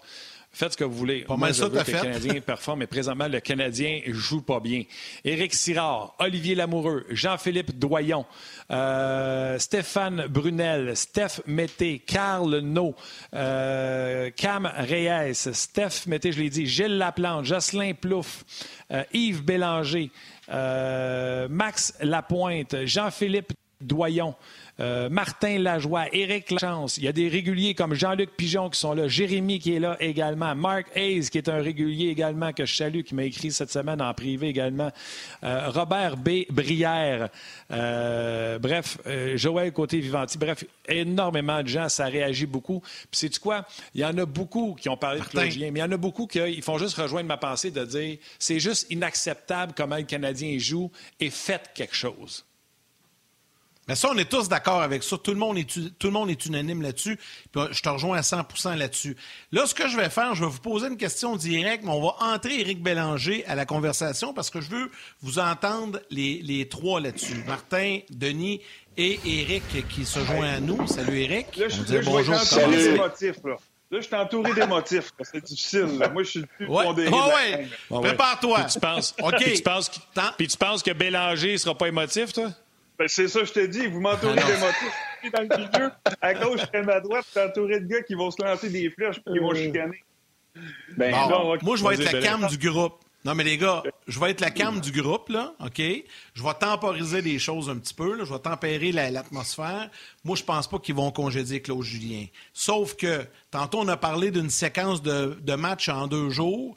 Faites 0.54 0.74
ce 0.74 0.78
que 0.78 0.84
vous 0.84 0.96
voulez. 0.96 1.22
Pas 1.22 1.38
mal 1.38 1.56
ça, 1.56 1.70
que 1.70 1.78
le 1.78 1.84
Canadien 1.84 2.42
performe, 2.46 2.80
mais 2.80 2.88
présentement, 2.88 3.28
le 3.30 3.40
Canadien 3.40 4.02
joue 4.08 4.42
pas 4.42 4.60
bien. 4.60 4.84
Éric 5.24 5.54
Sirard, 5.54 6.14
Olivier 6.20 6.56
Lamoureux, 6.56 7.06
Jean-Philippe 7.10 7.80
Doyon, 7.80 8.26
euh, 8.70 9.58
Stéphane 9.60 10.28
Brunel, 10.28 10.98
Steph 10.98 11.42
Mété, 11.48 12.00
Carl 12.00 12.60
No, 12.60 12.96
euh, 13.34 14.30
Cam 14.36 14.66
Reyes, 14.66 15.54
Steph 15.54 16.08
Mété, 16.08 16.34
je 16.34 16.42
l'ai 16.42 16.50
dit, 16.50 16.66
Gilles 16.66 16.98
Laplante, 16.98 17.46
Jocelyn 17.46 17.94
Plouffe, 17.94 18.44
euh, 18.92 19.04
Yves 19.14 19.44
Bélanger, 19.44 20.12
Max 20.50 21.94
Lapointe, 22.02 22.86
Jean-Philippe 22.86 23.54
Doyon, 23.80 24.36
euh, 24.82 25.10
Martin 25.10 25.60
Lajoie, 25.60 26.06
Éric 26.12 26.50
Lachance. 26.52 26.98
Il 26.98 27.04
y 27.04 27.08
a 27.08 27.12
des 27.12 27.30
réguliers 27.30 27.76
comme 27.76 27.94
Jean-Luc 27.94 28.32
Pigeon 28.36 28.70
qui 28.70 28.80
sont 28.80 28.94
là, 28.94 29.08
Jérémy 29.08 29.60
qui 29.60 29.76
est 29.76 29.80
là 29.80 29.96
également, 30.00 30.56
Mark 30.56 30.88
Hayes 30.96 31.30
qui 31.30 31.38
est 31.38 31.50
un 31.50 31.62
régulier 31.62 32.10
également 32.10 32.52
que 32.52 32.66
je 32.66 32.76
salue, 32.76 33.02
qui 33.02 33.14
m'a 33.14 33.24
écrit 33.24 33.52
cette 33.52 33.72
semaine 33.72 34.02
en 34.02 34.14
privé 34.14 34.48
également, 34.48 34.92
euh, 35.44 35.70
Robert 35.70 36.18
B. 36.18 36.46
Brière, 36.50 37.30
euh, 37.72 38.58
bref, 38.58 38.98
Joël 39.36 39.72
Côté-Vivanti, 39.72 40.38
bref, 40.38 40.66
énormément 40.88 41.62
de 41.62 41.68
gens, 41.68 41.88
ça 41.88 42.06
réagit 42.06 42.48
beaucoup. 42.48 42.82
Puis 42.82 43.08
c'est 43.12 43.40
quoi? 43.40 43.66
Il 43.94 44.02
y 44.02 44.06
en 44.06 44.18
a 44.18 44.26
beaucoup 44.26 44.76
qui 44.80 44.90
ont 44.90 44.98
parlé 44.98 45.20
de 45.20 45.26
Claude 45.26 45.46
mais 45.46 45.68
il 45.68 45.78
y 45.78 45.84
en 45.84 45.92
a 45.92 45.98
beaucoup 45.98 46.26
qui 46.26 46.62
font 46.62 46.78
juste 46.78 46.96
rejoindre 46.96 47.28
ma 47.28 47.38
pensée 47.38 47.72
de 47.72 47.86
dire 47.86 48.18
c'est 48.40 48.60
juste 48.60 48.88
inacceptable 48.90 49.74
comment 49.76 49.98
le 49.98 50.04
Canadien 50.04 50.58
joue 50.58 50.92
et 51.20 51.30
faites 51.30 51.70
quelque 51.76 51.96
chose. 51.96 52.46
Mais 53.88 53.96
ça, 53.96 54.10
on 54.12 54.18
est 54.18 54.30
tous 54.30 54.48
d'accord 54.48 54.82
avec 54.82 55.04
ça. 55.04 55.18
Tout 55.18 55.32
le 55.32 55.38
monde 55.38 55.58
est, 55.58 55.66
tout 55.66 56.08
le 56.08 56.14
monde 56.14 56.30
est 56.30 56.46
unanime 56.46 56.82
là-dessus. 56.82 57.18
je 57.56 57.82
te 57.82 57.90
rejoins 57.90 58.18
à 58.18 58.22
100% 58.22 58.78
là-dessus. 58.78 59.18
Là, 59.52 59.66
ce 59.66 59.74
que 59.74 59.88
je 59.88 59.98
vais 59.98 60.10
faire, 60.10 60.36
je 60.36 60.46
vais 60.46 60.52
vous 60.52 60.60
poser 60.60 60.88
une 60.88 60.98
question 60.98 61.36
directe, 61.36 61.84
mais 61.84 61.92
on 61.92 62.02
va 62.02 62.16
entrer 62.20 62.60
Éric 62.60 62.82
Bélanger 62.82 63.44
à 63.48 63.56
la 63.56 63.66
conversation 63.66 64.34
parce 64.34 64.50
que 64.50 64.62
je 64.62 64.70
veux 64.70 64.92
vous 65.22 65.40
entendre 65.40 66.00
les, 66.10 66.68
trois 66.70 67.02
là-dessus. 67.02 67.44
Martin, 67.48 68.00
Denis 68.12 68.62
et 68.98 69.20
Éric 69.26 69.88
qui 69.90 70.06
se 70.06 70.20
joint 70.26 70.50
à 70.50 70.60
nous. 70.60 70.86
Salut 70.88 71.18
Éric. 71.20 71.56
Là, 71.58 71.68
je, 71.68 71.94
là, 71.94 72.02
bonjour. 72.06 72.36
Salut. 72.36 72.98
Là, 73.92 74.00
je 74.00 74.06
suis 74.06 74.16
entouré 74.16 74.54
d'émotifs. 74.54 75.12
C'est 75.22 75.44
difficile. 75.44 76.00
Moi, 76.14 76.24
je 76.24 76.30
suis 76.30 76.40
le 76.40 76.46
plus 76.46 76.68
ouais. 76.68 76.84
pondéré. 76.86 77.12
ouais. 77.12 77.68
Prépare-toi. 77.90 78.64
tu 78.66 78.80
penses, 78.80 79.14
puis 80.38 80.48
tu 80.48 80.58
penses 80.58 80.82
que 80.82 80.92
Bélanger 80.92 81.54
ne 81.54 81.58
sera 81.58 81.78
pas 81.78 81.90
émotif, 81.90 82.32
toi? 82.32 82.52
Ben, 83.02 83.08
c'est 83.08 83.28
ça, 83.28 83.44
je 83.44 83.52
te 83.52 83.66
dis. 83.66 83.88
Vous 83.88 84.00
m'entourez 84.00 84.36
ah, 84.38 84.60
motifs 84.60 85.34
dans 85.34 85.42
le 85.42 85.58
milieu. 85.58 85.92
À 86.22 86.36
gauche 86.36 86.62
et 86.72 86.78
à 86.78 87.00
droite, 87.00 87.26
tu 87.34 87.40
entouré 87.40 87.80
de 87.80 87.88
gars 87.88 88.04
qui 88.04 88.14
vont 88.14 88.30
se 88.30 88.44
lancer 88.44 88.70
des 88.70 88.92
flèches 88.92 89.18
et 89.18 89.32
qui 89.32 89.40
vont 89.40 89.54
euh. 89.54 89.56
chicaner. 89.56 90.04
Ben, 90.96 91.12
moi, 91.64 91.78
je 91.78 91.84
vais 91.84 91.96
être 91.96 92.12
la 92.12 92.22
cam 92.22 92.46
du 92.46 92.60
groupe. 92.60 93.00
Non, 93.26 93.34
mais 93.34 93.44
les 93.44 93.58
gars, 93.58 93.82
je 94.08 94.20
vais 94.20 94.30
être 94.30 94.42
la 94.42 94.52
cam 94.52 94.80
du 94.80 94.92
groupe, 94.92 95.30
là, 95.30 95.56
OK? 95.62 95.82
Je 96.36 96.44
vais 96.44 96.54
temporiser 96.60 97.24
les 97.24 97.40
choses 97.40 97.72
un 97.72 97.78
petit 97.78 97.96
peu, 97.96 98.16
là. 98.16 98.24
Je 98.24 98.32
vais 98.32 98.40
tempérer 98.40 98.92
l'atmosphère. 98.92 99.90
Moi, 100.24 100.36
je 100.36 100.44
pense 100.44 100.70
pas 100.70 100.78
qu'ils 100.78 100.94
vont 100.94 101.10
congédier 101.10 101.60
Claude 101.60 101.82
Julien. 101.82 102.26
Sauf 102.54 102.96
que, 102.96 103.26
tantôt, 103.50 103.80
on 103.80 103.88
a 103.88 103.98
parlé 103.98 104.30
d'une 104.30 104.52
séquence 104.52 105.02
de, 105.02 105.40
de 105.42 105.54
matchs 105.56 105.90
en 105.90 106.06
deux 106.06 106.30
jours. 106.30 106.76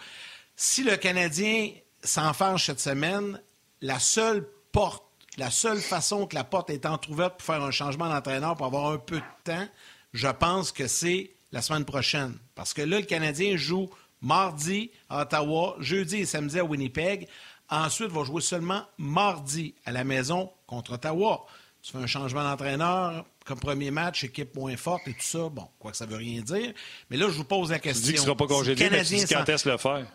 Si 0.57 0.85
le 0.85 0.97
Canadien 0.97 1.69
s'enfarge 2.03 2.65
cette 2.65 2.81
semaine, 2.81 3.43
la 3.83 3.99
seule 3.99 4.49
porte 4.73 5.05
la 5.37 5.51
seule 5.51 5.81
façon 5.81 6.27
que 6.27 6.35
la 6.35 6.45
porte 6.45 6.71
est 6.71 6.87
entrouverte 6.87 7.39
pour 7.39 7.47
faire 7.47 7.63
un 7.63 7.71
changement 7.71 8.09
d'entraîneur, 8.09 8.57
pour 8.57 8.67
avoir 8.67 8.93
un 8.93 8.99
peu 8.99 9.17
de 9.17 9.25
temps, 9.45 9.67
je 10.13 10.29
pense 10.29 10.73
que 10.73 10.87
c'est 10.87 11.31
la 11.53 11.63
semaine 11.63 11.85
prochaine. 11.85 12.37
Parce 12.55 12.75
que 12.75 12.83
là, 12.83 13.01
le 13.01 13.07
Canadien 13.07 13.57
joue 13.57 13.91
mardi 14.23 14.91
à 15.09 15.23
Ottawa, 15.23 15.77
jeudi 15.81 16.17
et 16.17 16.27
samedi 16.27 16.59
à 16.59 16.65
Winnipeg. 16.65 17.29
Ensuite, 17.69 18.11
va 18.11 18.25
jouer 18.25 18.41
seulement 18.41 18.83
mardi 18.99 19.75
à 19.85 19.93
la 19.93 20.05
maison 20.05 20.53
contre 20.67 20.95
Ottawa. 20.95 21.47
Tu 21.83 21.93
fais 21.93 21.99
un 21.99 22.07
changement 22.07 22.43
d'entraîneur 22.43 23.25
comme 23.45 23.61
premier 23.61 23.91
match, 23.91 24.25
équipe 24.25 24.55
moins 24.57 24.77
forte 24.77 25.07
et 25.07 25.13
tout 25.13 25.21
ça. 25.21 25.49
Bon, 25.51 25.69
quoi 25.79 25.91
que 25.91 25.97
ça 25.97 26.07
veut 26.07 26.17
rien 26.17 26.41
dire. 26.41 26.73
Mais 27.11 27.17
là, 27.17 27.27
je 27.29 27.35
vous 27.35 27.45
pose 27.45 27.71
la 27.71 27.79
question. 27.79 28.01
Tu 28.01 28.07
dis 28.07 28.13
qu'il 28.13 28.21
ne 28.21 28.27
sera 28.27 28.37
pas 28.37 28.47
congédié, 28.47 28.89
mais 28.91 29.05
tu 29.05 29.17
dis 29.17 29.27
quand 29.27 29.49
est-ce 29.49 29.69
le 29.69 29.77
faire? 29.77 30.07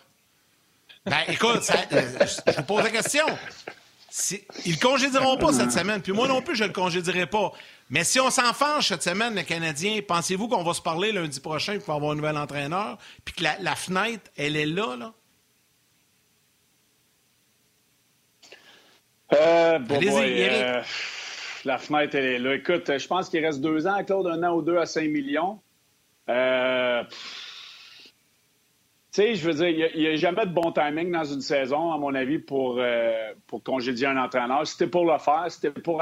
Ben, 1.05 1.19
écoute, 1.27 1.69
euh, 1.91 2.25
je 2.47 2.57
vous 2.57 2.63
pose 2.63 2.83
la 2.83 2.89
question. 2.89 3.25
Ils 4.65 4.73
le 4.73 4.79
congédieront 4.79 5.37
pas 5.37 5.53
cette 5.53 5.71
semaine, 5.71 6.01
puis 6.01 6.11
moi 6.11 6.27
non 6.27 6.41
plus, 6.41 6.55
je 6.55 6.63
le 6.63 6.71
congédierai 6.71 7.25
pas. 7.25 7.51
Mais 7.89 8.03
si 8.03 8.19
on 8.19 8.29
s'en 8.29 8.53
fâche 8.53 8.89
cette 8.89 9.03
semaine, 9.03 9.35
le 9.35 9.43
Canadien, 9.43 9.99
pensez-vous 10.07 10.47
qu'on 10.47 10.63
va 10.63 10.73
se 10.73 10.81
parler 10.81 11.11
lundi 11.11 11.39
prochain 11.39 11.79
pour 11.79 11.93
avoir 11.95 12.11
un 12.11 12.15
nouvel 12.15 12.37
entraîneur, 12.37 12.97
puis 13.25 13.33
que 13.35 13.43
la, 13.43 13.75
fenêtre, 13.75 14.29
elle 14.37 14.55
est 14.55 14.65
là, 14.65 14.95
là? 14.95 15.13
Euh, 19.31 19.79
euh, 19.91 20.81
la 21.65 21.77
fenêtre, 21.77 22.15
elle 22.15 22.25
est 22.25 22.39
là. 22.39 22.55
Écoute, 22.55 22.97
je 22.97 23.07
pense 23.07 23.29
qu'il 23.29 23.45
reste 23.45 23.61
deux 23.61 23.85
ans, 23.85 24.03
Claude, 24.03 24.27
un 24.27 24.43
an 24.43 24.55
ou 24.55 24.61
deux 24.61 24.77
à 24.77 24.85
5 24.85 25.03
millions. 25.03 25.59
Euh, 26.29 27.03
sais, 29.11 29.35
je 29.35 29.49
veux 29.49 29.53
dire, 29.53 29.89
il 29.95 30.01
n'y 30.01 30.07
a, 30.07 30.15
jamais 30.15 30.45
de 30.45 30.51
bon 30.51 30.71
timing 30.71 31.11
dans 31.11 31.23
une 31.23 31.41
saison, 31.41 31.91
à 31.91 31.97
mon 31.97 32.13
avis, 32.13 32.39
pour, 32.39 32.77
euh, 32.79 33.33
pour 33.47 33.63
congédier 33.63 34.07
un 34.07 34.17
entraîneur. 34.17 34.65
Si 34.67 34.85
pour 34.87 35.05
le 35.05 35.17
faire, 35.17 35.45
si 35.49 35.69
pour 35.83 36.01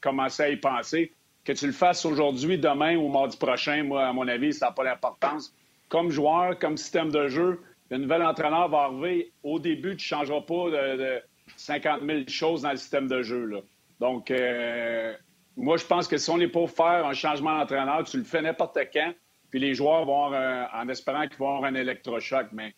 commencer 0.00 0.42
à 0.42 0.48
y 0.50 0.56
penser, 0.56 1.12
que 1.44 1.52
tu 1.52 1.66
le 1.66 1.72
fasses 1.72 2.04
aujourd'hui, 2.04 2.58
demain 2.58 2.96
ou 2.96 3.08
mardi 3.08 3.36
prochain, 3.36 3.82
moi, 3.82 4.06
à 4.06 4.12
mon 4.12 4.28
avis, 4.28 4.52
ça 4.52 4.66
n'a 4.66 4.72
pas 4.72 4.84
l'importance. 4.84 5.54
Comme 5.88 6.10
joueur, 6.10 6.58
comme 6.58 6.76
système 6.76 7.10
de 7.10 7.28
jeu, 7.28 7.60
le 7.90 7.98
nouvel 7.98 8.22
entraîneur 8.22 8.68
va 8.68 8.82
arriver. 8.82 9.32
Au 9.42 9.58
début, 9.58 9.96
tu 9.96 10.04
ne 10.04 10.18
changeras 10.18 10.42
pas 10.42 10.70
de, 10.70 11.20
50 11.56 12.02
000 12.06 12.20
choses 12.28 12.62
dans 12.62 12.70
le 12.70 12.76
système 12.76 13.08
de 13.08 13.22
jeu. 13.22 13.62
Donc, 13.98 14.30
euh, 14.30 15.14
moi, 15.56 15.76
je 15.76 15.84
pense 15.84 16.06
que 16.06 16.16
si 16.16 16.30
on 16.30 16.38
est 16.38 16.48
pour 16.48 16.70
faire 16.70 17.06
un 17.06 17.12
changement 17.12 17.58
d'entraîneur, 17.58 18.04
tu 18.04 18.18
le 18.18 18.24
fais 18.24 18.42
n'importe 18.42 18.78
quand. 18.92 19.12
Puis 19.50 19.60
les 19.60 19.74
joueurs 19.74 20.04
vont 20.04 20.24
avoir, 20.24 20.70
en 20.74 20.88
espérant 20.88 21.26
qu'ils 21.26 21.38
vont 21.38 21.56
avoir 21.56 21.70
un 21.70 21.74
électrochoc. 21.74 22.48
Mais, 22.52 22.70
tu 22.70 22.74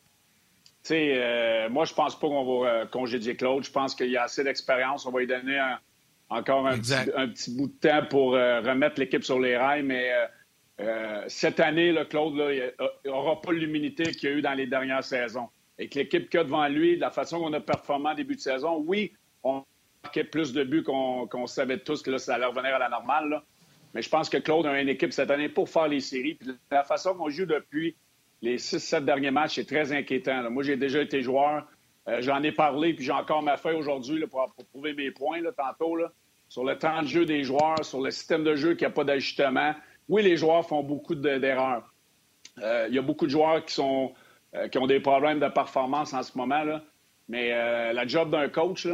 sais, 0.82 1.12
euh, 1.16 1.68
moi, 1.68 1.84
je 1.84 1.94
pense 1.94 2.18
pas 2.18 2.26
qu'on 2.26 2.62
va 2.62 2.68
euh, 2.68 2.86
congédier 2.86 3.36
Claude. 3.36 3.64
Je 3.64 3.70
pense 3.70 3.94
qu'il 3.94 4.10
y 4.10 4.16
a 4.16 4.24
assez 4.24 4.42
d'expérience. 4.42 5.06
On 5.06 5.10
va 5.10 5.20
lui 5.20 5.26
donner 5.26 5.60
encore 6.28 6.66
un 6.66 6.78
petit, 6.78 7.54
bout 7.54 7.68
de 7.68 7.88
temps 7.88 8.06
pour 8.08 8.34
euh, 8.34 8.60
remettre 8.60 8.98
l'équipe 8.98 9.22
sur 9.22 9.38
les 9.38 9.56
rails. 9.56 9.82
Mais 9.82 10.10
cette 11.28 11.60
année, 11.60 11.92
le 11.92 12.04
Claude, 12.04 12.34
n'aura 13.04 13.40
pas 13.40 13.52
l'humilité 13.52 14.04
qu'il 14.12 14.30
y 14.30 14.32
a 14.32 14.36
eu 14.36 14.42
dans 14.42 14.54
les 14.54 14.66
dernières 14.66 15.04
saisons. 15.04 15.48
Et 15.78 15.88
que 15.88 15.98
l'équipe 15.98 16.28
qu'il 16.28 16.40
a 16.40 16.44
devant 16.44 16.66
lui, 16.68 16.96
de 16.96 17.00
la 17.00 17.10
façon 17.10 17.40
qu'on 17.40 17.52
a 17.52 17.60
performé 17.60 18.10
en 18.10 18.14
début 18.14 18.36
de 18.36 18.40
saison, 18.40 18.82
oui, 18.86 19.12
on 19.42 19.64
marquait 20.02 20.24
plus 20.24 20.52
de 20.52 20.64
buts 20.64 20.82
qu'on 20.82 21.46
savait 21.46 21.78
tous 21.78 22.02
que 22.02 22.10
là, 22.10 22.18
ça 22.18 22.34
allait 22.34 22.46
revenir 22.46 22.74
à 22.74 22.78
la 22.78 22.88
normale. 22.88 23.28
Là. 23.28 23.44
Mais 23.94 24.02
je 24.02 24.08
pense 24.08 24.28
que 24.28 24.38
Claude 24.38 24.66
a 24.66 24.80
une 24.80 24.88
équipe 24.88 25.12
cette 25.12 25.30
année 25.30 25.48
pour 25.48 25.68
faire 25.68 25.88
les 25.88 26.00
séries. 26.00 26.34
Puis 26.34 26.48
la 26.70 26.84
façon 26.84 27.14
qu'on 27.14 27.28
joue 27.28 27.46
depuis 27.46 27.94
les 28.40 28.58
6-7 28.58 29.04
derniers 29.04 29.30
matchs, 29.30 29.56
c'est 29.56 29.66
très 29.66 29.92
inquiétant. 29.92 30.50
Moi, 30.50 30.62
j'ai 30.62 30.76
déjà 30.76 31.00
été 31.00 31.22
joueur. 31.22 31.66
Euh, 32.08 32.20
j'en 32.20 32.42
ai 32.42 32.52
parlé, 32.52 32.94
puis 32.94 33.04
j'ai 33.04 33.12
encore 33.12 33.42
ma 33.42 33.56
feuille 33.56 33.76
aujourd'hui 33.76 34.26
pour, 34.26 34.52
prouver 34.72 34.94
mes 34.94 35.10
points 35.10 35.40
là, 35.40 35.52
tantôt. 35.52 35.94
Là, 35.94 36.10
sur 36.48 36.64
le 36.64 36.76
temps 36.76 37.02
de 37.02 37.06
jeu 37.06 37.24
des 37.24 37.44
joueurs, 37.44 37.84
sur 37.84 38.00
le 38.00 38.10
système 38.10 38.42
de 38.42 38.56
jeu 38.56 38.74
qui 38.74 38.84
n'a 38.84 38.90
pas 38.90 39.04
d'ajustement. 39.04 39.74
Oui, 40.08 40.22
les 40.22 40.36
joueurs 40.36 40.66
font 40.66 40.82
beaucoup 40.82 41.14
d'erreurs. 41.14 41.92
Euh, 42.58 42.86
il 42.88 42.94
y 42.94 42.98
a 42.98 43.02
beaucoup 43.02 43.26
de 43.26 43.30
joueurs 43.30 43.64
qui, 43.64 43.74
sont, 43.74 44.12
euh, 44.54 44.68
qui 44.68 44.78
ont 44.78 44.86
des 44.86 45.00
problèmes 45.00 45.38
de 45.38 45.48
performance 45.48 46.12
en 46.12 46.22
ce 46.22 46.36
moment. 46.36 46.64
Là. 46.64 46.82
Mais 47.28 47.50
la 47.94 48.06
job 48.06 48.30
d'un 48.30 48.48
coach, 48.48 48.86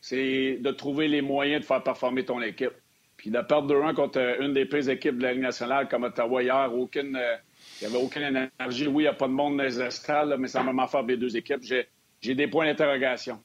c'est 0.00 0.56
de 0.56 0.70
trouver 0.72 1.06
les 1.06 1.20
moyens 1.20 1.60
de 1.60 1.66
faire 1.66 1.82
performer 1.82 2.24
ton 2.24 2.40
équipe. 2.40 2.72
Puis 3.16 3.30
de 3.30 3.40
perdre 3.40 3.72
2-1 3.72 3.94
contre 3.94 4.18
euh, 4.18 4.36
une 4.40 4.52
des 4.52 4.66
pires 4.66 4.88
équipes 4.88 5.18
de 5.18 5.22
la 5.22 5.32
Ligue 5.32 5.42
nationale 5.42 5.88
comme 5.88 6.04
Ottawa 6.04 6.42
hier, 6.42 6.70
aucune, 6.74 7.16
euh, 7.16 7.36
il 7.80 7.88
n'y 7.88 7.94
avait 7.94 8.04
aucune 8.04 8.22
énergie. 8.22 8.86
Oui, 8.86 9.04
il 9.04 9.06
n'y 9.06 9.08
a 9.08 9.14
pas 9.14 9.28
de 9.28 9.32
monde 9.32 9.56
dans 9.56 9.62
les 9.62 9.80
estrades, 9.80 10.34
mais 10.38 10.48
ça 10.48 10.62
m'a 10.62 10.72
même 10.72 10.88
faire 10.88 11.02
les 11.02 11.16
deux 11.16 11.36
équipes. 11.36 11.62
J'ai 12.20 12.34
des 12.34 12.48
points 12.48 12.66
d'interrogation. 12.66 13.40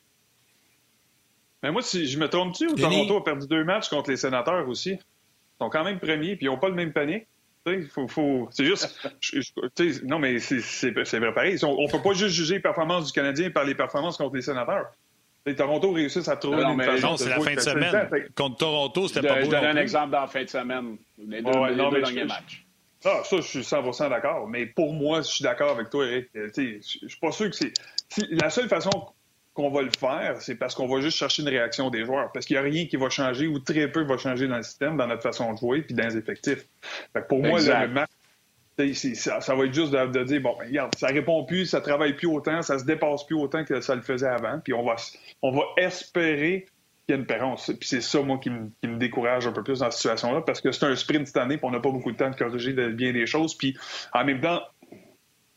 Mais 1.62 1.72
moi, 1.72 1.82
si 1.82 2.08
je 2.08 2.18
me 2.18 2.30
trompe-tu 2.30 2.68
ou 2.68 2.76
Toronto 2.76 3.18
a 3.18 3.24
perdu 3.24 3.48
deux 3.48 3.64
matchs 3.64 3.90
contre 3.90 4.10
les 4.10 4.18
sénateurs 4.18 4.68
aussi? 4.68 4.92
Ils 4.92 5.64
sont 5.64 5.70
quand 5.70 5.84
même 5.84 6.00
premiers, 6.00 6.36
puis 6.38 6.46
ils 6.46 6.50
n'ont 6.50 6.58
pas 6.58 6.70
le 6.70 6.76
même 6.76 6.94
panier. 6.94 7.28
Faut, 7.92 8.08
faut... 8.08 8.48
C'est 8.52 8.66
juste. 8.66 9.08
non, 10.06 10.20
mais 10.20 10.40
c'est 10.40 10.92
vrai 10.92 11.34
pareil. 11.34 11.58
On 11.64 11.84
ne 11.84 11.92
peut 11.92 12.02
pas 12.02 12.14
juste 12.14 12.34
juger 12.34 12.56
les 12.56 12.62
performances 12.62 13.08
du 13.08 13.12
Canadien 13.12 13.52
par 13.52 13.66
les 13.66 13.76
performances 13.76 14.18
contre 14.18 14.36
les 14.36 14.42
sénateurs. 14.42 14.92
Toronto 15.56 15.92
réussit 15.92 16.28
à 16.28 16.36
trouver 16.36 16.64
non, 16.64 16.74
une 16.74 16.84
façon. 16.84 17.18
c'est 17.18 17.30
la 17.30 17.40
fin 17.40 17.54
de 17.54 17.60
semaine. 17.60 18.10
Contre 18.36 18.58
Toronto, 18.58 19.08
c'était 19.08 19.28
pas 19.28 19.42
Je 19.42 19.50
donne 19.50 19.66
un 19.66 19.78
exemple 19.78 20.12
dans 20.12 20.22
la 20.22 20.28
fin 20.28 20.44
de 20.44 20.50
semaine. 20.50 20.98
Les 21.18 21.42
deux, 21.42 21.52
derniers 21.52 22.26
matchs. 22.26 22.66
Ah, 23.06 23.22
ça, 23.24 23.38
je 23.38 23.42
suis 23.42 23.60
100% 23.60 24.10
d'accord. 24.10 24.48
Mais 24.48 24.66
pour 24.66 24.94
moi, 24.94 25.22
je 25.22 25.28
suis 25.28 25.44
d'accord 25.44 25.72
avec 25.72 25.90
toi, 25.90 26.06
Eric. 26.06 26.28
Je 26.34 26.80
suis 26.82 27.20
pas 27.22 27.32
sûr 27.32 27.50
que 27.50 27.56
c'est. 27.56 27.74
La 28.32 28.50
seule 28.50 28.68
façon 28.68 28.92
qu'on 29.54 29.70
va 29.72 29.82
le 29.82 29.92
faire, 29.92 30.42
c'est 30.42 30.56
parce 30.56 30.76
qu'on 30.76 30.88
va 30.88 31.02
juste 31.02 31.18
chercher 31.18 31.42
une 31.42 31.50
réaction 31.50 31.90
des 31.90 32.06
joueurs. 32.06 32.32
Parce 32.34 32.46
qu'il 32.46 32.56
n'y 32.56 32.60
a 32.60 32.64
rien 32.64 32.86
qui 32.86 32.98
va 32.98 33.10
changer 33.10 33.48
ou 33.48 33.60
très 33.60 33.90
peu 33.90 34.04
va 34.04 34.18
changer 34.18 34.48
dans 34.48 34.58
le 34.58 34.64
système, 34.64 34.98
dans 34.98 35.08
notre 35.08 35.22
façon 35.22 35.54
de 35.54 35.58
jouer 35.58 35.82
puis 35.82 35.96
dans 35.96 36.08
les 36.08 36.18
effectifs. 36.18 36.66
pour 37.28 37.40
moi, 37.40 37.60
le 37.60 37.88
match, 37.88 38.10
ça, 38.94 39.56
va 39.56 39.66
être 39.66 39.74
juste 39.74 39.92
de, 39.92 40.24
dire, 40.24 40.42
bon, 40.42 40.54
regarde, 40.54 40.94
ça 40.96 41.08
répond 41.08 41.44
plus, 41.46 41.66
ça 41.66 41.82
travaille 41.82 42.14
plus 42.16 42.28
autant, 42.28 42.62
ça 42.62 42.80
se 42.80 42.86
dépasse 42.86 43.26
plus 43.26 43.36
autant 43.36 43.64
que 43.64 43.82
ça 43.82 43.96
le 43.96 44.02
faisait 44.02 44.28
avant, 44.28 44.60
puis 44.60 44.74
on 44.74 44.84
va, 44.84 44.96
on 45.42 45.52
va 45.52 45.64
espérer 45.78 46.66
qu'il 47.06 47.16
y 47.16 47.18
ait 47.18 47.22
une 47.22 47.28
pérence. 47.28 47.72
Puis 47.80 47.90
c'est 47.90 48.02
ça, 48.02 48.22
moi, 48.22 48.38
qui 48.38 48.50
me, 48.50 48.98
décourage 48.98 49.48
un 49.48 49.52
peu 49.52 49.64
plus 49.64 49.80
dans 49.80 49.92
cette 49.92 50.00
situation-là, 50.00 50.42
parce 50.42 50.62
que 50.62 50.72
c'est 50.72 50.86
un 50.86 50.96
sprint 50.96 51.28
cette 51.28 51.38
année, 51.38 51.58
puis 51.58 51.66
on 51.66 51.72
n'a 51.72 51.80
pas 51.80 51.92
beaucoup 51.92 52.12
de 52.12 52.18
temps 52.18 52.30
de 52.30 52.36
corriger 52.36 52.74
bien 52.92 53.14
des 53.14 53.26
choses. 53.26 53.56
Puis 53.56 53.78
en 54.14 54.24
même 54.24 54.42
temps, 54.42 54.62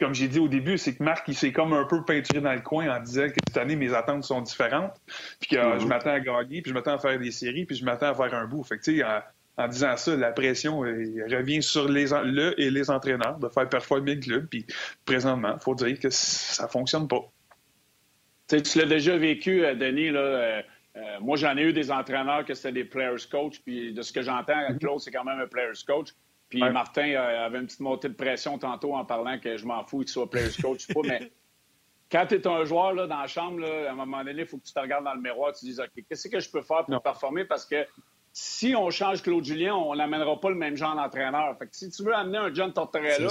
comme 0.00 0.14
j'ai 0.14 0.26
dit 0.26 0.40
au 0.40 0.48
début, 0.48 0.78
c'est 0.78 0.96
que 0.96 1.02
Marc, 1.04 1.28
il 1.28 1.34
s'est 1.36 1.52
comme 1.52 1.72
un 1.72 1.84
peu 1.84 2.04
peinturé 2.04 2.40
dans 2.40 2.52
le 2.52 2.60
coin 2.60 2.88
en 2.88 3.00
disant 3.00 3.28
que 3.28 3.36
cette 3.46 3.56
année, 3.56 3.76
mes 3.76 3.94
attentes 3.94 4.24
sont 4.24 4.40
différentes, 4.40 5.00
puis 5.38 5.50
que 5.50 5.56
euh, 5.56 5.78
je 5.78 5.84
mm-hmm. 5.84 5.88
m'attends 5.88 6.10
à 6.10 6.20
gagner, 6.20 6.60
puis 6.60 6.70
je 6.70 6.74
m'attends 6.74 6.94
à 6.94 6.98
faire 6.98 7.18
des 7.20 7.30
séries, 7.30 7.66
puis 7.66 7.76
je 7.76 7.84
m'attends 7.84 8.08
à 8.08 8.14
faire 8.14 8.34
un 8.34 8.46
bout. 8.46 8.64
Fait 8.64 8.78
que, 8.78 8.82
tu 8.82 8.98
sais, 8.98 9.04
en 9.58 9.68
disant 9.68 9.96
ça, 9.96 10.16
la 10.16 10.32
pression 10.32 10.84
euh, 10.84 11.26
revient 11.30 11.62
sur 11.62 11.88
les, 11.88 12.06
le 12.24 12.58
et 12.60 12.70
les 12.70 12.90
entraîneurs 12.90 13.38
de 13.38 13.48
faire 13.48 13.68
performer 13.68 14.14
le 14.14 14.20
club. 14.20 14.46
Puis 14.46 14.66
présentement, 15.04 15.54
il 15.54 15.62
faut 15.62 15.74
dire 15.74 15.98
que 15.98 16.08
ça 16.10 16.68
fonctionne 16.68 17.06
pas. 17.06 17.22
tu 18.48 18.78
l'as 18.78 18.86
déjà 18.86 19.16
vécu, 19.16 19.64
euh, 19.64 19.74
Denis. 19.74 20.10
Là, 20.10 20.20
euh, 20.20 20.62
moi, 21.20 21.36
j'en 21.36 21.56
ai 21.56 21.62
eu 21.62 21.72
des 21.72 21.90
entraîneurs 21.90 22.44
que 22.44 22.54
c'était 22.54 22.72
des 22.72 22.84
players 22.84 23.28
coach. 23.30 23.60
Puis 23.60 23.92
de 23.92 24.02
ce 24.02 24.12
que 24.12 24.22
j'entends, 24.22 24.54
mm-hmm. 24.54 24.78
Claude, 24.78 25.00
c'est 25.00 25.10
quand 25.10 25.24
même 25.24 25.40
un 25.40 25.46
players 25.46 25.84
coach. 25.86 26.08
Puis 26.48 26.60
Martin 26.60 27.14
avait 27.14 27.60
une 27.60 27.66
petite 27.66 27.80
montée 27.80 28.10
de 28.10 28.14
pression 28.14 28.58
tantôt 28.58 28.94
en 28.94 29.06
parlant 29.06 29.38
que 29.38 29.56
je 29.56 29.64
m'en 29.64 29.84
fous 29.84 30.00
qu'il 30.00 30.08
soit 30.08 30.28
players 30.28 30.50
coach 30.60 30.86
pas. 30.92 31.00
Mais 31.02 31.32
quand 32.12 32.26
tu 32.26 32.34
es 32.34 32.46
un 32.46 32.64
joueur 32.64 32.92
là, 32.92 33.06
dans 33.06 33.20
la 33.20 33.26
chambre, 33.26 33.64
à 33.64 33.90
un 33.90 33.94
moment 33.94 34.22
donné, 34.22 34.42
il 34.42 34.46
faut 34.46 34.58
que 34.58 34.64
tu 34.64 34.72
te 34.74 34.78
regardes 34.78 35.04
dans 35.04 35.14
le 35.14 35.22
miroir 35.22 35.48
et 35.48 35.52
tu 35.54 35.60
te 35.60 35.64
dises 35.64 35.80
OK, 35.80 36.04
qu'est-ce 36.06 36.28
que 36.28 36.40
je 36.40 36.50
peux 36.50 36.60
faire 36.60 36.84
pour 36.84 37.02
performer? 37.02 37.46
Parce 37.46 37.64
que 37.64 37.86
si 38.32 38.74
on 38.74 38.90
change 38.90 39.22
Claude 39.22 39.44
Julien, 39.44 39.74
on 39.74 39.94
n'amènera 39.94 40.40
pas 40.40 40.48
le 40.48 40.54
même 40.54 40.76
genre 40.76 40.96
d'entraîneur. 40.96 41.56
Fait 41.58 41.66
que 41.66 41.76
si 41.76 41.90
tu 41.90 42.02
veux 42.02 42.14
amener 42.14 42.38
un 42.38 42.54
John 42.54 42.72
Tortorella, 42.72 43.28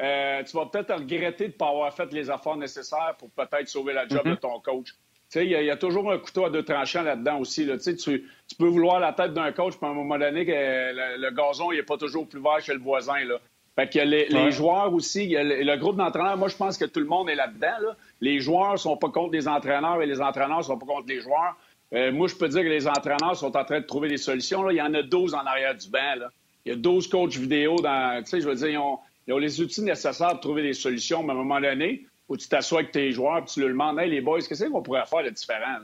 euh, 0.00 0.42
tu 0.42 0.56
vas 0.56 0.66
peut-être 0.66 0.94
regretter 0.94 1.48
de 1.48 1.52
ne 1.52 1.56
pas 1.56 1.68
avoir 1.68 1.94
fait 1.94 2.12
les 2.12 2.30
efforts 2.30 2.56
nécessaires 2.56 3.14
pour 3.18 3.30
peut-être 3.30 3.68
sauver 3.68 3.92
la 3.92 4.08
job 4.08 4.24
de 4.24 4.32
mm-hmm. 4.32 4.38
ton 4.40 4.60
coach. 4.60 4.94
Il 5.36 5.42
y, 5.42 5.50
y, 5.50 5.70
a 5.70 5.76
toujours 5.76 6.10
un 6.10 6.18
couteau 6.18 6.46
à 6.46 6.50
deux 6.50 6.64
tranchants 6.64 7.02
là-dedans 7.02 7.38
aussi. 7.38 7.64
Là. 7.64 7.78
Tu, 7.78 7.94
tu, 7.94 8.24
peux 8.58 8.66
vouloir 8.66 8.98
la 8.98 9.12
tête 9.12 9.32
d'un 9.32 9.52
coach, 9.52 9.76
puis 9.76 9.86
à 9.86 9.90
un 9.90 9.94
moment 9.94 10.18
donné, 10.18 10.44
que 10.44 10.50
le, 10.52 11.30
gazon 11.30 11.70
n'est 11.70 11.84
pas 11.84 11.96
toujours 11.96 12.26
plus 12.26 12.40
vert 12.40 12.60
chez 12.60 12.74
le 12.74 12.80
voisin. 12.80 13.24
Là. 13.24 13.36
Fait 13.76 13.88
que 13.88 14.00
les, 14.00 14.26
les 14.26 14.50
joueurs 14.50 14.92
aussi, 14.92 15.28
le, 15.28 15.76
groupe 15.76 15.96
d'entraîneurs, 15.96 16.36
moi 16.36 16.48
je 16.48 16.56
pense 16.56 16.76
que 16.76 16.84
tout 16.84 16.98
le 16.98 17.06
monde 17.06 17.30
est 17.30 17.36
là-dedans. 17.36 17.78
Là. 17.80 17.96
Les 18.20 18.40
joueurs 18.40 18.76
sont 18.78 18.96
pas 18.96 19.10
contre 19.10 19.32
les 19.32 19.46
entraîneurs 19.46 20.02
et 20.02 20.06
les 20.06 20.20
entraîneurs 20.20 20.64
sont 20.64 20.76
pas 20.76 20.86
contre 20.86 21.06
les 21.06 21.20
joueurs. 21.20 21.56
Euh, 21.92 22.12
moi, 22.12 22.28
je 22.28 22.34
peux 22.36 22.48
dire 22.48 22.62
que 22.62 22.68
les 22.68 22.86
entraîneurs 22.86 23.36
sont 23.36 23.56
en 23.56 23.64
train 23.64 23.80
de 23.80 23.86
trouver 23.86 24.08
des 24.08 24.16
solutions. 24.16 24.62
Là. 24.62 24.72
Il 24.72 24.76
y 24.76 24.82
en 24.82 24.94
a 24.94 25.02
12 25.02 25.34
en 25.34 25.44
arrière 25.44 25.74
du 25.74 25.88
banc. 25.88 26.14
Là. 26.16 26.30
Il 26.64 26.70
y 26.70 26.72
a 26.72 26.76
12 26.76 27.08
coachs 27.08 27.36
vidéo 27.36 27.76
dans. 27.76 28.22
Tu 28.22 28.30
sais, 28.30 28.40
je 28.40 28.48
veux 28.48 28.54
dire, 28.54 28.68
ils 28.68 28.78
ont, 28.78 28.98
les 29.38 29.60
outils 29.60 29.82
nécessaires 29.82 30.30
pour 30.30 30.40
trouver 30.40 30.62
des 30.62 30.72
solutions, 30.72 31.22
mais 31.22 31.30
à 31.30 31.34
un 31.34 31.38
moment 31.38 31.60
donné, 31.60 32.06
où 32.28 32.36
tu 32.36 32.48
t'assois 32.48 32.80
avec 32.80 32.92
tes 32.92 33.10
joueurs 33.12 33.38
et 33.38 33.44
tu 33.44 33.60
leur 33.60 33.70
demandes 33.70 33.98
Hey, 33.98 34.10
les 34.10 34.20
boys, 34.20 34.40
qu'est-ce 34.40 34.64
qu'on 34.64 34.82
pourrait 34.82 35.04
faire 35.06 35.24
de 35.24 35.30
différent? 35.30 35.78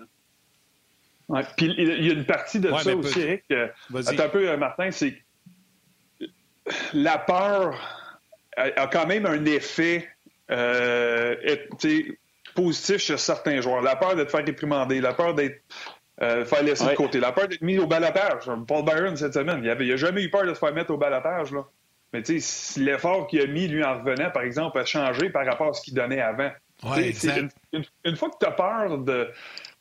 Ouais, 1.29 1.43
puis 1.57 1.75
il 1.77 2.07
y 2.07 2.11
a 2.11 2.13
une 2.13 2.25
partie 2.25 2.61
de 2.61 2.69
ça 2.69 2.95
aussi, 2.95 3.21
Eric. 3.21 3.45
un 3.51 4.29
peu, 4.29 4.49
euh, 4.49 4.57
Martin, 4.57 4.91
c'est 4.93 5.21
la 6.93 7.19
peur 7.19 7.77
a 8.57 8.87
quand 8.87 9.07
même 9.07 9.27
un 9.27 9.45
effet 9.45 10.09
euh, 10.51 11.37
positif 12.55 12.99
chez 12.99 13.17
certains 13.17 13.61
joueurs. 13.61 13.83
La 13.83 13.97
peur 13.97 14.17
de 14.17 14.25
te 14.25 14.31
faire 14.31 14.45
réprimander, 14.45 15.01
la 15.01 15.13
peur 15.13 15.35
d'être 15.35 15.61
euh, 16.23 16.45
faire 16.45 16.63
laisser 16.63 16.87
de 16.87 16.95
côté. 16.95 17.21
La 17.21 17.33
peur 17.33 17.49
d'être 17.49 17.63
mis 17.63 17.79
au 17.79 17.87
balatage. 17.87 18.51
Paul 18.67 18.85
Byron, 18.85 19.17
cette 19.17 19.35
semaine, 19.35 19.61
il 19.63 19.89
n'a 19.89 19.97
jamais 19.97 20.23
eu 20.23 20.31
peur 20.31 20.45
de 20.47 20.55
se 20.55 20.59
faire 20.59 20.73
mettre 20.73 20.93
au 20.93 20.97
balatage. 20.97 21.53
Là. 21.53 21.67
Mais 22.13 22.23
tu 22.23 22.41
sais, 22.41 22.81
l'effort 22.81 23.27
qu'il 23.27 23.41
a 23.43 23.47
mis, 23.47 23.69
lui, 23.69 23.85
en 23.85 23.99
revenant, 23.99 24.31
par 24.31 24.43
exemple, 24.43 24.79
a 24.79 24.85
changé 24.85 25.29
par 25.29 25.45
rapport 25.45 25.69
à 25.69 25.73
ce 25.75 25.83
qu'il 25.83 25.95
donnait 25.95 26.21
avant. 26.21 26.51
une, 28.05 28.17
fois 28.17 28.31
que 28.31 28.37
tu 28.41 28.47
as 28.47 28.53
peur 28.53 28.99
de 28.99 29.31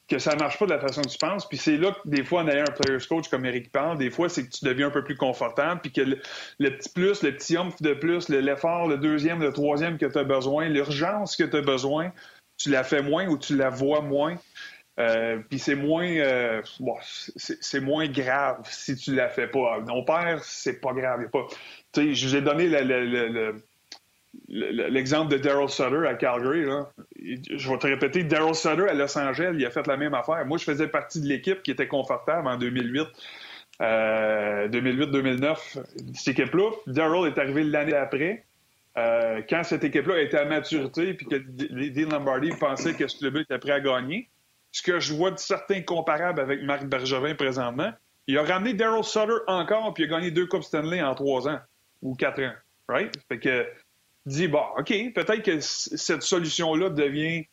que 0.07 0.19
ça 0.19 0.35
marche 0.35 0.59
pas 0.59 0.65
de 0.65 0.71
la 0.71 0.79
façon 0.79 1.01
que 1.01 1.07
tu 1.07 1.17
penses, 1.17 1.47
puis 1.49 1.57
c'est 1.57 1.77
là 1.77 1.91
que 1.91 2.07
des 2.07 2.23
fois, 2.23 2.43
en 2.43 2.47
ayant 2.47 2.65
un 2.67 2.71
player's 2.71 3.07
coach 3.07 3.27
comme 3.27 3.43
Eric 3.43 3.71
parle, 3.71 3.97
des 3.97 4.11
fois, 4.11 4.29
c'est 4.29 4.45
que 4.45 4.51
tu 4.51 4.63
deviens 4.63 4.87
un 4.87 4.91
peu 4.91 5.03
plus 5.03 5.15
confortable, 5.15 5.81
puis 5.81 5.91
que 5.91 6.01
le, 6.01 6.77
petit 6.77 6.89
plus, 6.89 7.23
le 7.23 7.35
petit 7.35 7.57
oomph 7.57 7.81
de 7.81 7.93
plus, 7.95 8.29
l'effort, 8.29 8.87
le 8.87 8.97
deuxième, 8.97 9.41
le 9.41 9.51
troisième 9.51 9.97
que 9.97 10.05
tu 10.05 10.17
as 10.17 10.23
besoin, 10.23 10.69
l'urgence 10.69 11.35
que 11.35 11.43
tu 11.43 11.57
as 11.57 11.61
besoin, 11.61 12.11
tu 12.57 12.69
la 12.69 12.83
fais 12.83 13.01
moins 13.01 13.27
ou 13.27 13.37
tu 13.37 13.57
la 13.57 13.69
vois 13.69 14.01
moins 14.01 14.37
Euh, 14.97 15.39
puis 15.49 15.59
c'est 15.59 15.75
moins, 15.75 16.07
euh, 16.07 16.61
c'est 17.37 17.81
moins 17.81 18.07
grave 18.07 18.61
si 18.69 18.95
tu 18.95 19.13
la 19.13 19.29
fais 19.29 19.47
pas. 19.47 19.81
Non 19.85 20.03
père, 20.03 20.39
c'est 20.43 20.79
pas 20.79 20.93
grave. 20.93 21.29
Pas, 21.29 21.47
je 21.95 22.27
vous 22.27 22.35
ai 22.35 22.41
donné 22.41 22.69
l'exemple 24.47 25.31
de 25.31 25.37
Daryl 25.37 25.69
Sutter 25.69 26.07
à 26.07 26.15
Calgary. 26.15 26.65
Je 27.21 27.69
vais 27.69 27.77
te 27.77 27.87
répéter, 27.87 28.23
Daryl 28.23 28.55
Sutter 28.55 28.87
à 28.89 28.93
Los 28.93 29.17
Angeles, 29.17 29.53
il 29.57 29.65
a 29.65 29.69
fait 29.69 29.85
la 29.85 29.97
même 29.97 30.13
affaire. 30.13 30.45
Moi, 30.45 30.57
je 30.57 30.63
faisais 30.63 30.87
partie 30.87 31.19
de 31.19 31.27
l'équipe 31.27 31.61
qui 31.61 31.71
était 31.71 31.87
confortable 31.87 32.47
en 32.47 32.57
2008. 32.57 33.07
2008-2009, 33.81 35.83
cette 36.13 36.39
équipe-là. 36.39 36.71
Daryl 36.87 37.27
est 37.27 37.37
arrivé 37.37 37.65
l'année 37.65 37.95
après. 37.95 38.45
Euh, 38.97 39.41
quand 39.49 39.63
cette 39.63 39.83
équipe-là 39.83 40.21
était 40.21 40.37
à 40.37 40.45
maturité 40.45 41.13
puis 41.13 41.25
que 41.25 41.35
Dean 41.35 42.09
Lombardi 42.09 42.51
pensait 42.57 42.93
que 42.93 43.07
ce 43.07 43.17
club 43.17 43.37
était 43.37 43.59
prêt 43.59 43.73
à 43.73 43.79
gagner, 43.81 44.29
ce 44.75 44.81
que 44.81 44.99
je 44.99 45.13
vois 45.13 45.31
de 45.31 45.39
certains 45.39 45.81
comparables 45.81 46.41
avec 46.41 46.61
Marc 46.63 46.83
Bergevin 46.83 47.33
présentement, 47.33 47.93
il 48.27 48.37
a 48.37 48.43
ramené 48.43 48.73
Daryl 48.73 49.05
Sutter 49.05 49.37
encore 49.47 49.93
puis 49.93 50.03
il 50.03 50.13
a 50.13 50.17
gagné 50.17 50.31
deux 50.31 50.47
Coupes 50.47 50.65
Stanley 50.65 51.01
en 51.01 51.15
trois 51.15 51.47
ans 51.47 51.59
ou 52.01 52.13
quatre 52.13 52.43
ans. 52.43 52.51
Right? 52.89 53.13
Fait 53.29 53.39
que 53.39 53.65
dis, 54.25 54.49
bon, 54.49 54.63
OK, 54.77 54.89
peut-être 55.13 55.43
que 55.43 55.61
cette 55.61 56.23
solution-là 56.23 56.89
devient 56.89 57.45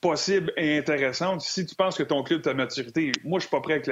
possible 0.00 0.52
et 0.56 0.78
intéressante 0.78 1.40
si 1.40 1.66
tu 1.66 1.74
penses 1.74 1.98
que 1.98 2.04
ton 2.04 2.22
club 2.22 2.46
à 2.46 2.54
maturité. 2.54 3.10
Moi, 3.24 3.40
je 3.40 3.46
suis 3.46 3.50
pas 3.50 3.60
prêt 3.60 3.82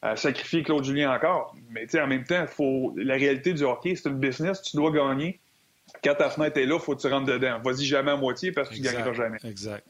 à 0.00 0.16
sacrifier 0.16 0.62
Claude 0.62 0.84
Julien 0.84 1.14
encore. 1.14 1.54
Mais 1.68 1.84
en 2.00 2.06
même 2.06 2.24
temps, 2.24 2.46
faut, 2.46 2.94
la 2.96 3.16
réalité 3.16 3.52
du 3.52 3.64
hockey, 3.64 3.96
c'est 3.96 4.08
une 4.08 4.18
business, 4.18 4.62
tu 4.62 4.78
dois 4.78 4.92
gagner 4.92 5.40
quand 6.02 6.14
ta 6.14 6.30
fenêtre 6.30 6.56
est 6.56 6.64
là, 6.64 6.76
il 6.76 6.80
faut 6.80 6.96
que 6.96 7.02
tu 7.02 7.08
rentres 7.08 7.26
dedans. 7.26 7.60
Vas-y 7.62 7.84
jamais 7.84 8.12
à 8.12 8.16
moitié 8.16 8.50
parce 8.50 8.70
que 8.70 8.76
tu 8.76 8.80
ne 8.80 8.86
gagneras 8.86 9.12
jamais. 9.12 9.38
Exact. 9.44 9.84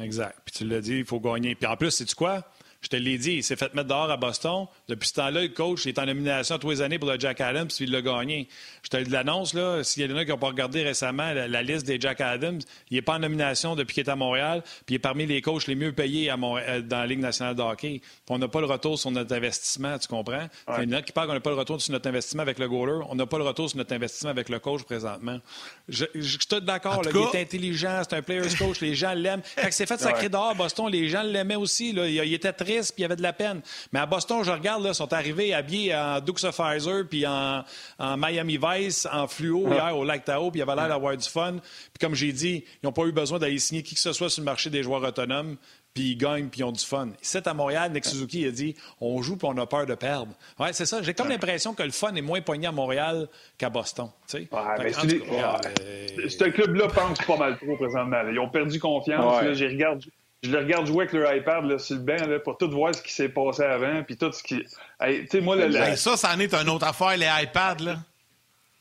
Exact. 0.00 0.38
Puis 0.44 0.54
tu 0.56 0.64
l'as 0.64 0.80
dit, 0.80 0.98
il 0.98 1.04
faut 1.04 1.20
gagner. 1.20 1.54
Puis 1.54 1.66
en 1.66 1.76
plus, 1.76 1.90
sais-tu 1.90 2.14
quoi? 2.14 2.44
Je 2.80 2.88
te 2.88 2.96
l'ai 2.96 3.18
dit, 3.18 3.34
il 3.34 3.42
s'est 3.42 3.56
fait 3.56 3.74
mettre 3.74 3.88
dehors 3.88 4.08
à 4.08 4.16
Boston. 4.16 4.66
Depuis 4.88 5.08
ce 5.08 5.14
temps-là, 5.14 5.42
le 5.42 5.48
coach 5.48 5.86
est 5.86 5.98
en 5.98 6.06
nomination 6.06 6.58
tous 6.58 6.70
les 6.70 6.80
années 6.80 6.98
pour 6.98 7.10
le 7.10 7.18
Jack 7.18 7.40
Adams, 7.40 7.66
puis 7.66 7.84
il 7.84 7.90
l'a 7.90 8.02
gagné. 8.02 8.48
Je 8.82 8.88
te 8.88 9.10
l'annonce, 9.10 9.52
là, 9.54 9.82
s'il 9.82 10.08
y 10.08 10.12
en 10.12 10.16
a 10.16 10.24
qui 10.24 10.30
n'ont 10.30 10.38
pas 10.38 10.46
regardé 10.46 10.84
récemment 10.84 11.32
la, 11.32 11.62
liste 11.62 11.86
des 11.86 12.00
Jack 12.00 12.20
Adams, 12.20 12.60
il 12.90 12.94
n'est 12.94 13.02
pas 13.02 13.14
en 13.14 13.18
nomination 13.18 13.74
depuis 13.74 13.94
qu'il 13.94 14.04
est 14.06 14.10
à 14.10 14.16
Montréal, 14.16 14.62
puis 14.86 14.94
il 14.94 14.96
est 14.96 15.00
parmi 15.00 15.26
les 15.26 15.42
coachs 15.42 15.66
les 15.66 15.74
mieux 15.74 15.92
payés 15.92 16.30
à 16.30 16.36
euh, 16.36 16.80
dans 16.80 16.98
la 16.98 17.06
Ligue 17.06 17.18
nationale 17.18 17.56
de 17.56 17.62
hockey. 17.62 18.00
Puis 18.00 18.20
on 18.28 18.38
n'a 18.38 18.46
pas 18.46 18.60
le 18.60 18.66
retour 18.66 18.96
sur 18.96 19.10
notre 19.10 19.34
investissement, 19.34 19.98
tu 19.98 20.06
comprends? 20.06 20.48
Il 20.78 20.84
y 20.84 20.94
en 20.94 20.98
a 20.98 21.02
qui 21.02 21.12
parlent 21.12 21.26
qu'on 21.26 21.34
n'a 21.34 21.40
pas 21.40 21.50
le 21.50 21.56
retour 21.56 21.82
sur 21.82 21.92
notre 21.92 22.08
investissement 22.08 22.42
avec 22.42 22.60
le 22.60 22.68
goaler. 22.68 23.04
On 23.08 23.16
n'a 23.16 23.26
pas 23.26 23.38
le 23.38 23.44
retour 23.44 23.68
sur 23.68 23.78
notre 23.78 23.92
investissement 23.92 24.30
avec 24.30 24.48
le 24.48 24.60
coach 24.60 24.84
présentement. 24.84 25.40
Je, 25.88 26.04
suis 26.14 26.38
d'accord, 26.62 27.02
il 27.04 27.16
est 27.16 27.42
intelligent, 27.42 28.02
c'est 28.08 28.16
un 28.16 28.22
player's 28.22 28.54
coach, 28.54 28.80
les 28.80 28.94
gens 28.94 29.14
l'aiment. 29.14 29.42
Quand 29.56 29.66
il 29.66 29.72
s'est 29.72 29.86
fait 29.86 29.98
sacré 29.98 30.28
dehors 30.28 30.50
à 30.50 30.54
Boston, 30.54 30.88
les 30.88 31.08
gens 31.08 31.22
l'aimaient 31.22 31.56
aussi. 31.56 31.92
Là. 31.92 32.06
Il, 32.06 32.32
était 32.32 32.52
très 32.52 32.67
puis 32.68 32.94
il 32.98 33.02
y 33.02 33.04
avait 33.04 33.16
de 33.16 33.22
la 33.22 33.32
peine. 33.32 33.60
Mais 33.92 34.00
à 34.00 34.06
Boston, 34.06 34.42
je 34.42 34.50
regarde, 34.50 34.84
là, 34.84 34.94
sont 34.94 35.12
arrivés 35.12 35.54
habillés 35.54 35.94
en 35.94 36.20
Dukes 36.20 36.44
of 36.44 36.56
Pfizer, 36.56 37.04
puis 37.08 37.26
en, 37.26 37.64
Miami 37.98 38.58
Vice, 38.62 39.06
en 39.10 39.26
fluo 39.26 39.66
ah. 39.70 39.74
hier 39.74 39.96
au 39.96 40.04
Lac 40.04 40.24
Tao, 40.24 40.50
puis 40.50 40.60
il 40.60 40.62
avait 40.62 40.76
l'air 40.76 40.88
d'avoir 40.88 41.16
du 41.16 41.28
fun. 41.28 41.56
Puis 41.58 41.98
comme 42.00 42.14
j'ai 42.14 42.32
dit, 42.32 42.64
ils 42.82 42.86
n'ont 42.86 42.92
pas 42.92 43.04
eu 43.04 43.12
besoin 43.12 43.38
d'aller 43.38 43.58
signer 43.58 43.82
qui 43.82 43.94
que 43.94 44.00
ce 44.00 44.12
soit 44.12 44.30
sur 44.30 44.42
le 44.42 44.46
marché 44.46 44.70
des 44.70 44.82
joueurs 44.82 45.02
autonomes 45.02 45.56
puis 45.98 46.12
ils 46.12 46.16
gagnent, 46.16 46.48
puis 46.48 46.60
ils 46.60 46.64
ont 46.64 46.70
du 46.70 46.84
fun. 46.84 47.08
Ici, 47.20 47.38
à 47.44 47.54
Montréal, 47.54 47.90
Nick 47.92 48.04
Suzuki 48.04 48.46
a 48.46 48.52
dit 48.52 48.76
on 49.00 49.20
joue, 49.20 49.36
puis 49.36 49.48
on 49.50 49.56
a 49.58 49.66
peur 49.66 49.84
de 49.84 49.96
perdre. 49.96 50.32
Ouais, 50.58 50.72
c'est 50.72 50.86
ça. 50.86 51.02
J'ai 51.02 51.12
comme 51.12 51.28
l'impression 51.28 51.74
que 51.74 51.82
le 51.82 51.90
fun 51.90 52.14
est 52.14 52.22
moins 52.22 52.40
poigné 52.40 52.68
à 52.68 52.72
Montréal 52.72 53.28
qu'à 53.56 53.68
Boston. 53.68 54.08
Tu 54.28 54.38
sais. 54.38 54.48
Ouais, 54.52 56.28
Ce 56.28 56.44
club-là 56.44 56.86
pense 56.88 57.18
pas 57.18 57.36
mal 57.36 57.58
trop 57.58 57.76
présentement. 57.76 58.22
Ils 58.30 58.38
ont 58.38 58.48
perdu 58.48 58.78
confiance. 58.78 59.42
Là, 59.42 59.50
regarde, 59.50 60.04
je 60.42 60.50
les 60.50 60.58
regarde 60.58 60.86
jouer 60.86 61.04
avec 61.04 61.12
leur 61.12 61.34
iPad 61.34 61.64
là, 61.64 61.78
sur 61.78 61.96
le 61.96 62.02
banc 62.02 62.26
là, 62.26 62.38
pour 62.38 62.56
tout 62.58 62.70
voir 62.70 62.94
ce 62.94 63.02
qui 63.02 63.12
s'est 63.12 63.28
passé 63.28 63.62
avant, 63.62 64.02
puis 64.04 64.16
tout 64.16 64.32
ce 64.32 64.42
qui. 64.42 64.64
Hey, 65.00 65.26
moi, 65.40 65.56
le, 65.56 65.96
Ça, 65.96 66.16
ça 66.16 66.34
en 66.34 66.40
est 66.40 66.54
une 66.54 66.68
autre 66.68 66.86
affaire, 66.86 67.16
les 67.16 67.28
iPads. 67.44 67.82
là. 67.82 67.98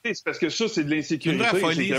C'est 0.04 0.24
parce 0.24 0.38
que 0.38 0.50
ça, 0.50 0.68
c'est 0.68 0.84
de 0.84 0.94
l'insécurité. 0.94 1.44
C'est 1.52 1.60
folie, 1.60 1.92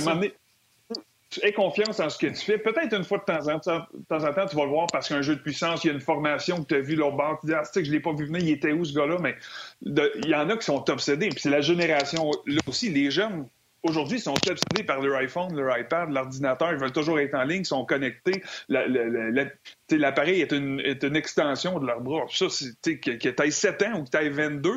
tu 1.30 1.44
aies 1.44 1.52
confiance 1.52 2.00
en 2.00 2.08
ce 2.08 2.16
que 2.16 2.26
tu 2.28 2.42
fais. 2.42 2.58
Peut-être 2.58 2.94
une 2.94 3.04
fois 3.04 3.18
de 3.18 3.24
temps, 3.24 3.48
en 3.48 3.58
temps, 3.58 3.86
de 3.92 4.04
temps 4.08 4.24
en 4.24 4.32
temps, 4.32 4.46
tu 4.46 4.56
vas 4.56 4.64
le 4.64 4.70
voir 4.70 4.86
parce 4.90 5.08
qu'un 5.08 5.20
jeu 5.20 5.36
de 5.36 5.40
puissance, 5.40 5.84
il 5.84 5.88
y 5.88 5.90
a 5.90 5.92
une 5.92 6.00
formation 6.00 6.62
que 6.62 6.68
tu 6.68 6.74
as 6.76 6.80
vu 6.80 6.94
l'autre 6.94 7.16
bord. 7.16 7.38
Tu 7.40 7.48
dis, 7.48 7.52
ah, 7.54 7.62
que 7.62 7.84
je 7.84 7.90
l'ai 7.90 8.00
pas 8.00 8.12
vu 8.14 8.26
venir, 8.26 8.40
il 8.42 8.50
était 8.50 8.72
où 8.72 8.84
ce 8.84 8.94
gars-là? 8.94 9.18
Mais 9.20 9.36
il 9.82 10.28
y 10.28 10.34
en 10.34 10.48
a 10.48 10.56
qui 10.56 10.64
sont 10.64 10.88
obsédés. 10.88 11.28
Puis 11.28 11.40
c'est 11.40 11.50
la 11.50 11.60
génération, 11.60 12.30
là 12.46 12.60
aussi, 12.66 12.88
les 12.88 13.10
jeunes 13.10 13.46
aujourd'hui, 13.82 14.18
ils 14.18 14.22
sont 14.22 14.34
obsédés 14.34 14.84
par 14.84 15.00
leur 15.00 15.16
iPhone, 15.18 15.54
leur 15.54 15.76
iPad, 15.78 16.10
l'ordinateur. 16.10 16.72
Ils 16.72 16.78
veulent 16.78 16.92
toujours 16.92 17.20
être 17.20 17.34
en 17.34 17.44
ligne, 17.44 17.62
ils 17.62 17.66
sont 17.66 17.84
connectés. 17.84 18.42
L'appareil 18.68 20.40
est 20.40 20.52
une, 20.52 21.16
extension 21.16 21.78
de 21.78 21.86
leur 21.86 22.00
bras. 22.00 22.26
Ça, 22.30 22.46
que, 22.46 23.16
tu 23.16 23.42
aies 23.42 23.50
7 23.50 23.82
ans 23.82 24.00
ou 24.00 24.04
que 24.04 24.10
tu 24.10 24.16
aies 24.16 24.28
22, 24.28 24.72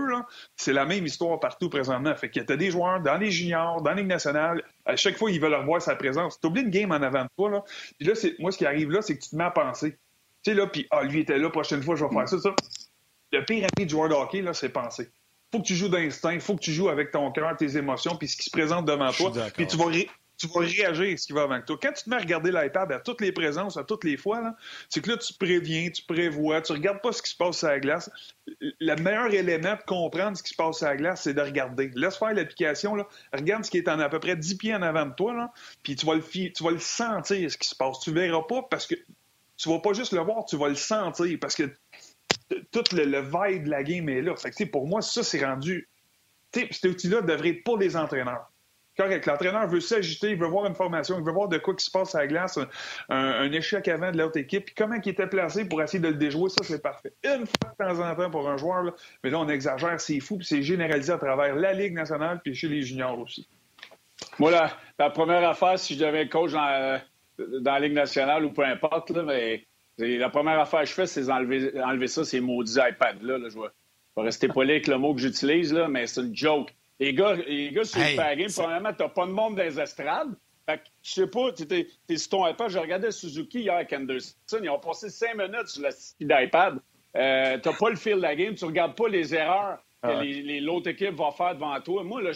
c'est 0.56 0.74
la 0.74 0.86
même 0.86 1.06
histoire 1.06 1.40
partout 1.40 1.70
présentement. 1.70 2.16
Fait 2.16 2.30
que 2.30 2.40
tu 2.40 2.54
as 2.54 2.58
des 2.58 2.72
joueurs 2.72 3.02
dans 3.02 3.18
les 3.18 3.32
juniors, 3.32 3.82
dans 3.82 3.94
les 3.94 4.04
nationales. 4.04 4.64
À 4.86 4.96
chaque 4.96 5.18
fois, 5.18 5.32
ils 5.32 5.40
veulent 5.40 5.56
revoir 5.56 5.82
sa 5.82 5.96
présence. 5.96 6.40
Tu 6.40 6.48
oublies 6.48 6.62
une 6.62 6.70
game 6.70 6.92
en 6.92 7.02
avant 7.02 7.24
de 7.24 7.30
toi. 7.38 7.50
Là. 7.50 7.64
Puis 8.00 8.08
là, 8.08 8.14
moi, 8.40 8.52
ce 8.52 8.58
qui 8.58 8.66
arrive 8.66 8.92
là, 8.92 9.02
c'est 9.02 9.18
que 9.18 9.24
tu 9.24 9.30
te 9.30 9.36
mets 9.36 9.44
à 9.44 9.52
penser. 9.52 9.98
Tu 10.44 10.52
sais, 10.52 10.54
là, 10.56 10.68
puis, 10.68 10.88
ah, 10.90 11.04
lui 11.04 11.22
était 11.22 11.38
là, 11.38 11.50
prochaine 11.50 11.84
fois, 11.84 11.96
je 11.96 12.04
vais 12.04 12.12
faire 12.12 12.28
ça, 12.28 12.40
ça. 12.40 12.56
Le 13.32 13.46
pire 13.46 13.68
ami 13.78 13.86
de 13.86 13.90
joueur 13.92 14.10
de 14.10 14.16
hockey, 14.16 14.44
c'est 14.54 14.70
penser 14.70 15.10
faut 15.52 15.60
que 15.60 15.68
tu 15.68 15.76
joues 15.76 15.90
d'instinct, 15.90 16.40
faut 16.40 16.56
que 16.56 16.62
tu 16.62 16.72
joues 16.72 16.90
avec 16.90 17.12
ton 17.12 17.32
cœur, 17.32 17.56
tes 17.58 17.78
émotions, 17.78 18.16
puis 18.16 18.28
ce 18.28 18.38
qui 18.38 18.44
se 18.44 18.52
présente 18.52 18.86
devant 18.86 19.12
toi. 19.12 19.32
Puis 19.56 19.68
tu 19.68 19.78
vas, 19.78 19.86
tu 20.38 20.48
vas 20.48 20.62
réagir 20.62 21.14
à 21.14 21.18
ce 21.18 21.28
qui 21.28 21.34
va 21.34 21.44
avant 21.44 21.62
toi. 21.62 21.78
Quand 21.82 21.92
tu 21.92 22.04
te 22.06 22.10
mets 22.10 22.16
à 22.16 22.20
regarder 22.20 22.52
l'iPad 22.52 22.92
à 22.92 23.00
toutes 23.00 23.22
les 23.22 23.32
présences, 23.32 23.78
à 23.78 23.84
toutes 23.84 24.04
les 24.04 24.18
fois, 24.18 24.56
c'est 24.90 25.02
que 25.02 25.12
là, 25.12 25.18
tu 25.18 25.34
préviens, 25.34 25.90
tu 25.90 26.04
prévois, 26.04 26.62
tu 26.62 26.72
regardes 26.72 27.02
pas 27.02 27.12
ce 27.12 27.22
qui 27.22 27.30
se 27.30 27.36
passe 27.36 27.64
à 27.64 27.72
la 27.72 27.80
glace. 27.80 28.10
Le 28.48 28.96
meilleur 28.96 29.34
élément 29.34 29.76
de 29.76 29.84
comprendre 29.86 30.38
ce 30.38 30.44
qui 30.44 30.50
se 30.50 30.56
passe 30.56 30.82
à 30.84 30.92
la 30.92 30.98
glace, 30.98 31.24
c'est 31.24 31.34
de 31.34 31.42
regarder. 31.42 31.92
Laisse 31.96 32.18
faire 32.18 32.34
l'application, 32.34 32.96
regarde 33.34 33.66
ce 33.66 33.72
qui 33.72 33.78
est 33.78 33.90
en 33.90 34.00
à 34.00 34.10
peu 34.10 34.20
près 34.20 34.36
10 34.36 34.56
pieds 34.56 34.74
en 34.74 34.82
avant 34.82 35.06
de 35.06 35.14
toi, 35.14 35.34
là, 35.34 35.52
puis 35.84 35.96
tu 35.96 36.06
vas, 36.06 36.16
le 36.16 36.22
tu 36.24 36.64
vas 36.64 36.72
le 36.72 36.80
sentir, 36.80 37.52
ce 37.52 37.58
qui 37.58 37.68
se 37.68 37.76
passe. 37.76 38.00
Tu 38.00 38.12
verras 38.12 38.44
pas 38.44 38.64
parce 38.64 38.88
que 38.88 38.96
tu 39.58 39.70
vas 39.70 39.80
pas 39.80 39.94
juste 39.94 40.14
le 40.14 40.22
voir, 40.22 40.46
tu 40.46 40.58
vas 40.58 40.70
le 40.70 40.76
sentir 40.76 41.38
parce 41.40 41.56
que 41.56 41.70
tout 42.72 42.84
le, 42.94 43.22
vibe 43.22 43.66
de 43.66 43.70
la 43.70 43.84
game 43.84 44.10
est 44.10 44.22
là. 44.22 44.34
Pour 44.72 44.88
moi, 44.88 45.02
ça, 45.02 45.24
c'est 45.24 45.44
rendu. 45.44 45.90
Cet 46.54 46.86
outil-là 46.86 47.22
devrait 47.22 47.50
être 47.50 47.64
pour 47.64 47.78
les 47.78 47.96
entraîneurs. 47.96 48.52
Correct, 48.98 49.26
l'entraîneur 49.26 49.68
veut 49.68 49.80
s'agiter, 49.80 50.32
il 50.32 50.38
veut 50.38 50.48
voir 50.48 50.66
une 50.66 50.76
formation, 50.76 51.18
il 51.18 51.24
veut 51.24 51.32
voir 51.32 51.48
de 51.48 51.58
quoi 51.58 51.74
qui 51.74 51.86
se 51.86 51.90
passe 51.90 52.14
à 52.14 52.20
la 52.20 52.28
glace, 52.28 52.60
un, 53.08 53.52
échec 53.52 53.88
avant 53.88 54.12
de 54.12 54.18
l'autre 54.18 54.38
équipe, 54.38 54.66
puis 54.66 54.76
comment 54.76 54.96
il 54.96 55.10
était 55.10 55.28
placé 55.28 55.64
pour 55.64 55.82
essayer 55.82 56.00
de 56.00 56.10
le 56.10 56.16
déjouer, 56.16 56.50
ça, 56.50 56.58
c'est 56.64 56.82
parfait. 56.82 57.14
Une 57.24 57.46
fois 57.48 57.72
de 57.72 57.96
temps 57.96 58.00
en 58.06 58.16
temps 58.16 58.30
pour 58.30 58.50
un 58.50 58.58
joueur, 58.58 58.94
mais 59.24 59.30
là, 59.30 59.40
on 59.40 59.48
exagère, 59.48 60.00
c'est 60.00 60.20
fou, 60.20 60.38
puis 60.38 60.46
c'est 60.46 60.62
généralisé 60.62 61.14
à 61.14 61.18
travers 61.18 61.56
la 61.56 61.72
Ligue 61.72 61.94
nationale, 61.94 62.42
puis 62.44 62.54
chez 62.54 62.68
les 62.68 62.82
juniors 62.82 63.18
aussi. 63.18 63.48
Moi, 64.38 64.52
la, 64.52 65.10
première 65.10 65.48
affaire, 65.48 65.80
si 65.80 65.96
je 65.96 66.06
devais 66.06 66.24
être 66.24 66.32
coach 66.32 66.52
dans, 66.52 67.02
dans 67.38 67.72
la 67.72 67.80
Ligue 67.80 67.94
nationale 67.94 68.44
ou 68.44 68.52
peu 68.52 68.66
importe, 68.66 69.10
là, 69.12 69.24
mais 69.24 69.66
la 70.02 70.30
première 70.30 70.60
affaire 70.60 70.82
que 70.82 70.88
je 70.88 70.94
fais, 70.94 71.08
c'est 71.08 71.30
enlever, 71.30 71.80
enlever 71.82 72.08
ça, 72.08 72.24
ces 72.24 72.40
maudits 72.40 72.78
iPads-là. 72.78 73.38
Je, 73.50 73.60
vais, 73.60 73.68
rester 74.18 74.48
poli 74.48 74.72
avec 74.72 74.88
le 74.88 74.98
mot 74.98 75.14
que 75.14 75.22
j'utilise, 75.22 75.74
là, 75.74 75.88
mais 75.88 76.08
c'est 76.08 76.22
une 76.22 76.36
joke. 76.36 76.74
Les 77.00 77.14
gars, 77.14 77.36
les 77.36 77.72
gars 77.72 77.84
sur 77.84 78.00
le 78.00 78.36
game, 78.36 78.50
premièrement, 78.56 78.94
t'as 78.94 79.10
pas 79.10 79.26
de 79.26 79.32
monde 79.32 79.56
dans 79.56 79.64
les 79.64 79.80
estrades. 79.80 80.36
Fait 80.68 80.78
que, 80.78 80.84
je 81.02 81.12
sais 81.12 81.28
pas, 81.28 81.52
tu 81.52 81.64
es, 82.10 82.18
sur 82.18 82.30
ton 82.30 82.48
iPad. 82.48 82.70
Je 82.70 82.78
regardais 82.78 83.12
Suzuki 83.12 83.62
hier 83.62 83.74
avec 83.74 83.92
Anderson. 83.94 84.36
Ils 84.62 84.70
ont 84.70 84.80
passé 84.80 85.10
cinq 85.10 85.36
minutes 85.36 85.68
sur 85.68 85.84
le 85.84 85.92
site 85.92 86.16
d'iPad. 86.20 86.80
Euh, 87.18 87.58
t'as 87.58 87.74
pas 87.74 87.90
le 87.90 87.96
fil 87.96 88.18
de 88.18 88.22
la 88.22 88.36
game. 88.36 88.54
Tu 88.54 88.66
regardes 88.66 88.96
pas 88.96 89.08
les 89.08 89.34
erreurs 89.34 89.80
que 90.04 90.10
ah 90.10 90.24
l'autre 90.62 90.90
équipe 90.90 91.16
va 91.16 91.32
faire 91.32 91.56
devant 91.56 91.80
toi. 91.82 92.04
Moi, 92.04 92.22
là, 92.22 92.32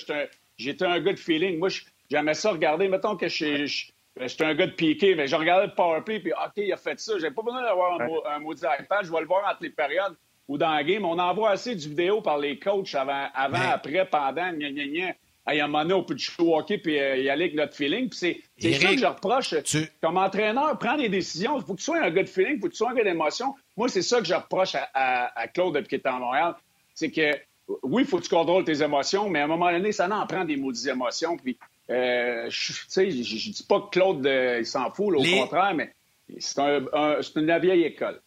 j'étais 0.57 0.85
un, 0.85 0.91
un, 0.91 0.99
gars 0.99 1.13
de 1.13 1.19
feeling. 1.19 1.59
Moi, 1.59 1.69
j'aimais 2.09 2.33
ça 2.33 2.51
regarder. 2.51 2.87
Mettons 2.87 3.15
que 3.15 3.27
je, 3.27 3.65
je 3.65 3.91
j'étais 4.19 4.45
un 4.45 4.55
gars 4.55 4.67
de 4.67 4.71
piqué, 4.71 5.15
mais 5.15 5.27
je 5.27 5.35
regardais 5.35 5.67
le 5.67 5.73
powerplay, 5.73 6.19
puis 6.19 6.31
OK, 6.31 6.53
il 6.57 6.71
a 6.71 6.77
fait 6.77 6.99
ça. 6.99 7.13
J'ai 7.19 7.31
pas 7.31 7.41
besoin 7.41 7.63
d'avoir 7.63 7.99
un, 8.01 8.39
maudit 8.39 8.63
iPad. 8.79 9.05
Je 9.05 9.11
vais 9.11 9.21
le 9.21 9.27
voir 9.27 9.43
entre 9.49 9.63
les 9.63 9.69
périodes 9.69 10.15
ou 10.47 10.57
dans 10.57 10.71
la 10.71 10.83
game. 10.83 11.05
On 11.05 11.19
envoie 11.19 11.51
assez 11.51 11.75
de 11.75 11.81
vidéos 11.81 12.21
par 12.21 12.37
les 12.37 12.59
coachs 12.59 12.93
avant, 12.95 13.27
avant 13.33 13.69
après, 13.71 14.05
pendant, 14.05 14.51
gna 14.53 14.71
gna 14.71 14.87
gna. 14.87 15.13
À 15.47 15.51
un 15.51 15.67
moment 15.67 15.83
donné, 15.83 15.93
on 15.93 16.03
peut 16.03 16.17
jouer 16.17 16.55
hockey 16.55 16.79
puis 16.79 16.99
euh, 16.99 17.17
y 17.17 17.29
aller 17.29 17.45
avec 17.45 17.55
notre 17.55 17.75
feeling. 17.75 18.09
Puis 18.09 18.41
c'est 18.57 18.73
ça 18.73 18.89
que 18.89 18.97
je 18.97 19.05
reproche. 19.05 19.53
Comme 20.01 20.17
entraîneur, 20.17 20.77
prends 20.79 20.97
des 20.97 21.09
décisions. 21.09 21.57
Il 21.57 21.63
faut 21.63 21.73
que 21.73 21.79
tu 21.79 21.83
sois 21.83 22.01
un 22.01 22.09
gars 22.09 22.23
de 22.23 22.29
feeling, 22.29 22.55
il 22.55 22.59
faut 22.59 22.67
que 22.67 22.71
tu 22.71 22.77
sois 22.77 22.89
un 22.89 22.95
gars 22.95 23.03
d'émotion. 23.03 23.53
Moi, 23.77 23.87
c'est 23.89 24.01
ça 24.01 24.19
que 24.19 24.25
je 24.25 24.33
reproche 24.33 24.75
à, 24.75 25.47
Claude 25.53 25.75
depuis 25.75 25.89
qu'il 25.89 25.99
est 25.99 26.07
en 26.07 26.19
Montréal. 26.19 26.55
C'est 26.95 27.11
que, 27.11 27.31
oui, 27.83 28.03
il 28.03 28.07
faut 28.07 28.17
que 28.17 28.23
tu 28.23 28.29
contrôles 28.29 28.63
tes 28.63 28.81
émotions, 28.81 29.29
mais 29.29 29.41
à 29.41 29.43
un 29.43 29.47
moment 29.47 29.71
donné, 29.71 29.91
ça 29.91 30.09
en 30.09 30.25
prend 30.25 30.45
des 30.45 30.55
maudites 30.55 30.87
émotions. 30.87 31.37
Puis 31.37 31.57
euh, 31.89 32.47
je, 32.49 32.73
je 32.73 33.51
dis 33.51 33.65
pas 33.67 33.81
que 33.81 33.89
Claude, 33.91 34.25
euh, 34.25 34.59
il 34.59 34.65
s'en 34.65 34.91
fout, 34.91 35.15
au 35.15 35.23
contraire, 35.23 35.73
mais 35.75 35.93
c'est 36.39 36.59
une 37.35 37.59
vieille 37.59 37.83
école. 37.83 38.21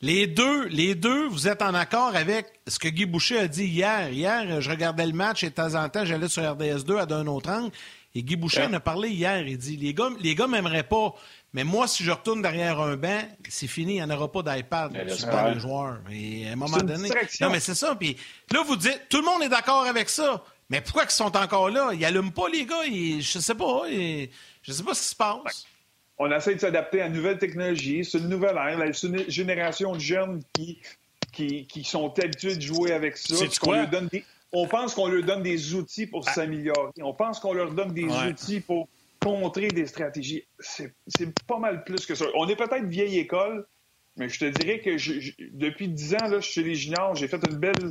Les 0.00 0.28
deux, 0.28 0.68
les 0.68 0.94
deux, 0.94 1.26
vous 1.26 1.48
êtes 1.48 1.60
en 1.60 1.74
accord 1.74 2.14
avec 2.14 2.46
ce 2.68 2.78
que 2.78 2.86
Guy 2.86 3.04
Boucher 3.04 3.40
a 3.40 3.48
dit 3.48 3.64
hier. 3.64 4.10
Hier, 4.12 4.60
je 4.60 4.70
regardais 4.70 5.06
le 5.06 5.12
match 5.12 5.42
et 5.42 5.50
de 5.50 5.54
temps 5.54 5.74
en 5.74 5.88
temps, 5.88 6.04
j'allais 6.04 6.28
sur 6.28 6.42
RDS2 6.42 6.98
à 6.98 7.06
d'un 7.06 7.26
autre 7.26 7.50
angle 7.50 7.72
Et 8.14 8.22
Guy 8.22 8.36
Boucher 8.36 8.66
en 8.66 8.72
a 8.74 8.80
parlé 8.80 9.08
hier. 9.08 9.44
Il 9.44 9.58
dit 9.58 9.76
Les 9.76 9.94
gars, 9.94 10.10
les 10.20 10.36
gars 10.36 10.46
m'aimeraient 10.46 10.84
pas. 10.84 11.14
Mais 11.52 11.64
moi, 11.64 11.88
si 11.88 12.04
je 12.04 12.12
retourne 12.12 12.42
derrière 12.42 12.78
un 12.80 12.96
banc, 12.96 13.22
c'est 13.48 13.66
fini, 13.66 13.94
il 13.94 13.96
n'y 13.96 14.02
en 14.02 14.10
aura 14.10 14.30
pas 14.30 14.42
d'iPad 14.42 14.92
pas 14.92 15.52
les 15.52 15.58
joueurs. 15.58 15.98
Et 16.12 16.48
à 16.48 16.52
un 16.52 16.56
moment 16.56 16.76
donné. 16.78 17.08
Non, 17.40 17.50
mais 17.50 17.58
c'est 17.58 17.74
ça. 17.74 17.96
Puis 17.96 18.16
là, 18.52 18.62
vous 18.64 18.76
dites, 18.76 19.06
tout 19.08 19.18
le 19.18 19.24
monde 19.24 19.42
est 19.42 19.48
d'accord 19.48 19.84
avec 19.84 20.08
ça. 20.10 20.44
Mais 20.70 20.80
pourquoi 20.80 21.04
ils 21.04 21.10
sont 21.10 21.34
encore 21.36 21.70
là? 21.70 21.90
Ils 21.92 22.00
n'allument 22.00 22.30
pas, 22.30 22.48
les 22.48 22.66
gars. 22.66 22.84
Je 22.84 23.20
je 23.20 23.38
sais 23.38 23.54
pas. 23.54 23.82
Je 23.88 24.26
je 24.62 24.72
sais 24.72 24.82
pas 24.82 24.94
ce 24.94 25.02
qui 25.02 25.08
se 25.08 25.16
passe. 25.16 25.66
On 26.18 26.30
essaie 26.32 26.54
de 26.54 26.60
s'adapter 26.60 27.00
à 27.00 27.06
une 27.06 27.12
nouvelle 27.12 27.38
technologie. 27.38 28.04
C'est 28.04 28.18
une 28.18 28.28
nouvelle 28.28 28.56
ère. 28.56 28.94
C'est 28.94 29.06
une 29.06 29.30
génération 29.30 29.92
de 29.92 30.00
jeunes 30.00 30.42
qui, 30.52 30.78
qui, 31.32 31.84
sont 31.84 32.12
habitués 32.18 32.56
de 32.56 32.60
jouer 32.60 32.92
avec 32.92 33.16
ça. 33.16 33.36
On, 33.62 33.84
donne 33.84 34.10
on 34.52 34.66
pense 34.66 34.94
qu'on 34.94 35.06
leur 35.06 35.22
donne 35.22 35.42
des 35.42 35.74
outils 35.74 36.06
pour 36.06 36.24
ah. 36.26 36.32
s'améliorer. 36.32 36.90
On 37.00 37.14
pense 37.14 37.38
qu'on 37.38 37.52
leur 37.52 37.72
donne 37.72 37.92
des 37.92 38.06
outils 38.06 38.60
pour 38.60 38.88
contrer 39.22 39.68
des 39.68 39.86
stratégies. 39.86 40.44
C'est 40.58 40.92
pas 41.46 41.58
mal 41.58 41.84
plus 41.84 42.04
que 42.06 42.14
ça. 42.14 42.26
On 42.34 42.48
est 42.48 42.56
peut-être 42.56 42.86
vieille 42.86 43.18
école, 43.18 43.66
mais 44.16 44.28
je 44.28 44.40
te 44.40 44.44
dirais 44.46 44.80
que 44.80 44.96
depuis 45.56 45.88
dix 45.88 46.14
ans, 46.14 46.28
là, 46.28 46.40
je 46.40 46.48
suis 46.48 46.64
les 46.64 46.74
juniors, 46.74 47.14
j'ai 47.14 47.28
fait 47.28 47.40
une 47.48 47.56
belle 47.56 47.90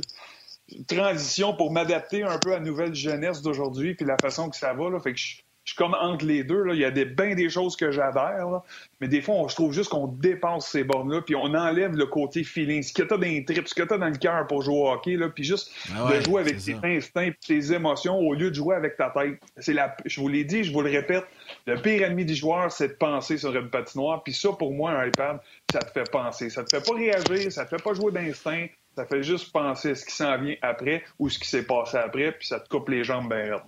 transition 0.86 1.54
pour 1.54 1.72
m'adapter 1.72 2.22
un 2.22 2.38
peu 2.38 2.52
à 2.52 2.58
la 2.58 2.64
nouvelle 2.64 2.94
jeunesse 2.94 3.42
d'aujourd'hui, 3.42 3.94
puis 3.94 4.04
la 4.04 4.16
façon 4.20 4.50
que 4.50 4.56
ça 4.56 4.72
va. 4.72 4.90
Là, 4.90 5.00
fait 5.00 5.12
que 5.12 5.18
je, 5.18 5.36
je 5.68 5.74
suis 5.74 5.76
comme 5.76 5.94
entre 6.00 6.24
les 6.24 6.44
deux. 6.44 6.62
Là. 6.62 6.72
Il 6.72 6.80
y 6.80 6.84
a 6.86 6.90
des, 6.90 7.04
bien 7.04 7.34
des 7.34 7.50
choses 7.50 7.76
que 7.76 7.90
j'adhère, 7.90 8.62
mais 9.02 9.08
des 9.08 9.20
fois, 9.20 9.34
on, 9.34 9.48
je 9.48 9.54
trouve 9.54 9.74
juste 9.74 9.90
qu'on 9.90 10.06
dépasse 10.06 10.66
ces 10.66 10.82
bornes-là, 10.82 11.20
puis 11.20 11.36
on 11.36 11.52
enlève 11.54 11.94
le 11.94 12.06
côté 12.06 12.42
feeling. 12.42 12.82
Ce 12.82 12.94
que 12.94 13.02
tu 13.02 13.12
as 13.12 13.18
dans 13.18 13.22
les 13.22 13.44
tripes, 13.44 13.68
ce 13.68 13.74
que 13.74 13.82
tu 13.82 13.92
as 13.92 13.98
dans 13.98 14.08
le 14.08 14.16
cœur 14.16 14.46
pour 14.46 14.62
jouer 14.62 14.76
au 14.76 14.88
hockey, 14.88 15.16
là, 15.16 15.28
puis 15.28 15.44
juste 15.44 15.70
ah 15.94 16.10
de 16.10 16.22
jouer 16.22 16.40
avec 16.40 16.56
tes 16.56 16.74
instincts 16.82 17.26
et 17.26 17.34
tes 17.46 17.72
émotions 17.74 18.18
au 18.18 18.32
lieu 18.32 18.48
de 18.48 18.54
jouer 18.54 18.76
avec 18.76 18.96
ta 18.96 19.10
tête. 19.10 19.38
C'est 19.58 19.74
la, 19.74 19.94
je 20.06 20.20
vous 20.22 20.28
l'ai 20.28 20.44
dit, 20.44 20.64
je 20.64 20.72
vous 20.72 20.80
le 20.80 20.90
répète, 20.90 21.26
le 21.66 21.76
pire 21.76 22.02
ennemi 22.02 22.24
du 22.24 22.34
joueur, 22.34 22.72
c'est 22.72 22.88
de 22.88 22.94
penser 22.94 23.36
sur 23.36 23.54
une 23.54 23.68
patinoire. 23.68 24.22
Puis 24.22 24.32
ça, 24.32 24.48
pour 24.52 24.72
moi, 24.72 24.92
un 24.92 25.08
iPad, 25.08 25.38
ça 25.70 25.80
te 25.80 25.90
fait 25.90 26.10
penser. 26.10 26.48
Ça 26.48 26.64
te 26.64 26.74
fait 26.74 26.82
pas 26.82 26.96
réagir, 26.96 27.52
ça 27.52 27.66
te 27.66 27.76
fait 27.76 27.82
pas 27.82 27.92
jouer 27.92 28.10
d'instinct, 28.10 28.68
ça 28.98 29.06
fait 29.06 29.22
juste 29.22 29.52
penser 29.52 29.90
à 29.90 29.94
ce 29.94 30.04
qui 30.04 30.12
s'en 30.12 30.36
vient 30.38 30.56
après 30.60 31.04
ou 31.20 31.30
ce 31.30 31.38
qui 31.38 31.48
s'est 31.48 31.62
passé 31.62 31.96
après, 31.96 32.32
puis 32.32 32.48
ça 32.48 32.58
te 32.58 32.68
coupe 32.68 32.88
les 32.88 33.04
jambes 33.04 33.32
bien 33.32 33.60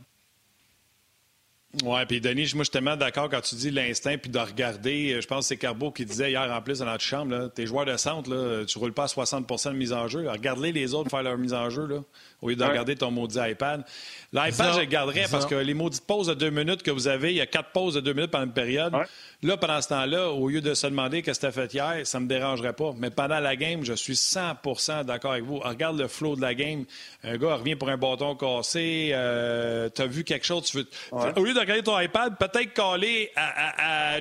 oui, 1.84 2.00
puis 2.08 2.20
Denis, 2.20 2.50
moi, 2.56 2.64
je 2.64 2.64
suis 2.64 2.72
tellement 2.72 2.96
d'accord 2.96 3.28
quand 3.30 3.42
tu 3.42 3.54
dis 3.54 3.70
l'instinct 3.70 4.18
puis 4.18 4.28
de 4.28 4.40
regarder. 4.40 5.12
Euh, 5.12 5.20
je 5.20 5.28
pense 5.28 5.44
que 5.44 5.48
c'est 5.50 5.56
Carbo 5.56 5.92
qui 5.92 6.04
disait 6.04 6.32
hier 6.32 6.50
en 6.52 6.60
plus 6.60 6.80
dans 6.80 6.86
notre 6.86 7.04
chambre, 7.04 7.30
là, 7.30 7.48
tes 7.48 7.64
joueurs 7.64 7.84
de 7.84 7.96
centre, 7.96 8.28
là, 8.28 8.64
tu 8.64 8.76
roules 8.76 8.92
pas 8.92 9.04
à 9.04 9.06
60% 9.06 9.68
de 9.68 9.76
mise 9.76 9.92
en 9.92 10.08
jeu. 10.08 10.28
Regarde-les 10.28 10.72
les 10.72 10.94
autres 10.94 11.10
faire 11.10 11.22
leur 11.22 11.38
mise 11.38 11.54
en 11.54 11.70
jeu. 11.70 11.86
Là 11.86 12.00
au 12.42 12.48
lieu 12.48 12.56
de 12.56 12.64
regarder 12.64 12.96
ton 12.96 13.10
maudit 13.10 13.38
iPad. 13.40 13.84
L'iPad, 14.32 14.74
je 14.74 14.80
le 14.80 14.84
garderais 14.84 15.26
parce 15.28 15.44
que 15.44 15.56
les 15.56 15.74
maudites 15.74 16.06
pauses 16.06 16.28
de 16.28 16.34
deux 16.34 16.50
minutes 16.50 16.84
que 16.84 16.92
vous 16.92 17.08
avez, 17.08 17.30
il 17.30 17.36
y 17.36 17.40
a 17.40 17.46
quatre 17.46 17.72
pauses 17.72 17.94
de 17.94 18.00
deux 18.00 18.12
minutes 18.12 18.30
pendant 18.30 18.44
une 18.44 18.52
période. 18.52 18.94
Là, 19.42 19.56
pendant 19.56 19.80
ce 19.80 19.88
temps-là, 19.88 20.30
au 20.30 20.48
lieu 20.48 20.60
de 20.60 20.74
se 20.74 20.86
demander 20.86 21.22
qu'est-ce 21.22 21.40
que 21.40 21.46
tu 21.46 21.48
as 21.48 21.52
fait 21.52 21.74
hier, 21.74 22.06
ça 22.06 22.18
ne 22.18 22.24
me 22.24 22.28
dérangerait 22.28 22.74
pas. 22.74 22.92
Mais 22.96 23.10
pendant 23.10 23.40
la 23.40 23.56
game, 23.56 23.82
je 23.82 23.94
suis 23.94 24.12
100% 24.12 25.04
d'accord 25.04 25.32
avec 25.32 25.44
vous. 25.44 25.58
Regarde 25.58 25.98
le 25.98 26.06
flow 26.08 26.36
de 26.36 26.42
la 26.42 26.54
game. 26.54 26.84
Un 27.24 27.38
gars 27.38 27.54
revient 27.54 27.74
pour 27.74 27.88
un 27.88 27.96
bâton 27.96 28.36
cassé. 28.36 29.10
Euh, 29.12 29.88
tu 29.92 30.02
as 30.02 30.06
vu 30.06 30.22
quelque 30.22 30.46
chose. 30.46 30.64
Tu 30.64 30.76
veux... 30.76 30.86
Au 31.36 31.44
lieu 31.44 31.54
de 31.54 31.58
regarder 31.58 31.82
ton 31.82 31.98
iPad, 31.98 32.36
peut-être 32.38 32.72
caler 32.74 33.32
à, 33.34 34.16
à, 34.16 34.20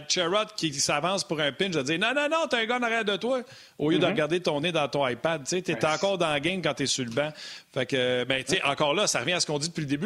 qui, 0.56 0.74
s'avance 0.74 1.24
pour 1.24 1.40
un 1.40 1.52
pinch, 1.52 1.72
de 1.72 1.82
dire 1.82 2.00
non, 2.00 2.14
non, 2.16 2.30
non, 2.32 2.48
t'as 2.50 2.60
un 2.60 2.66
gars 2.66 2.78
en 2.78 2.84
arrière 2.84 3.06
de 3.06 3.18
toi. 3.18 3.42
Au 3.78 3.92
lieu 3.92 4.00
de 4.00 4.06
mm-hmm. 4.06 4.10
regarder 4.10 4.40
ton 4.40 4.62
nez 4.62 4.72
dans 4.72 4.88
ton 4.88 5.06
iPad. 5.08 5.44
Tu 5.46 5.58
es 5.58 5.86
encore 5.86 6.18
dans 6.18 6.30
la 6.30 6.40
game 6.40 6.62
quand 6.62 6.74
tu 6.74 6.84
es 6.84 6.88
sur 6.88 7.04
le 7.04 7.12
banc. 7.12 7.32
Fait 7.74 7.86
que, 7.86 8.24
ben, 8.24 8.42
sais, 8.48 8.64
encore 8.64 8.94
là, 8.96 9.06
ça 9.06 9.20
revient 9.20 9.34
à 9.34 9.40
ce 9.40 9.46
qu'on 9.46 9.60
dit 9.60 9.68
depuis 9.68 9.82
le 9.82 9.88
début. 9.88 9.99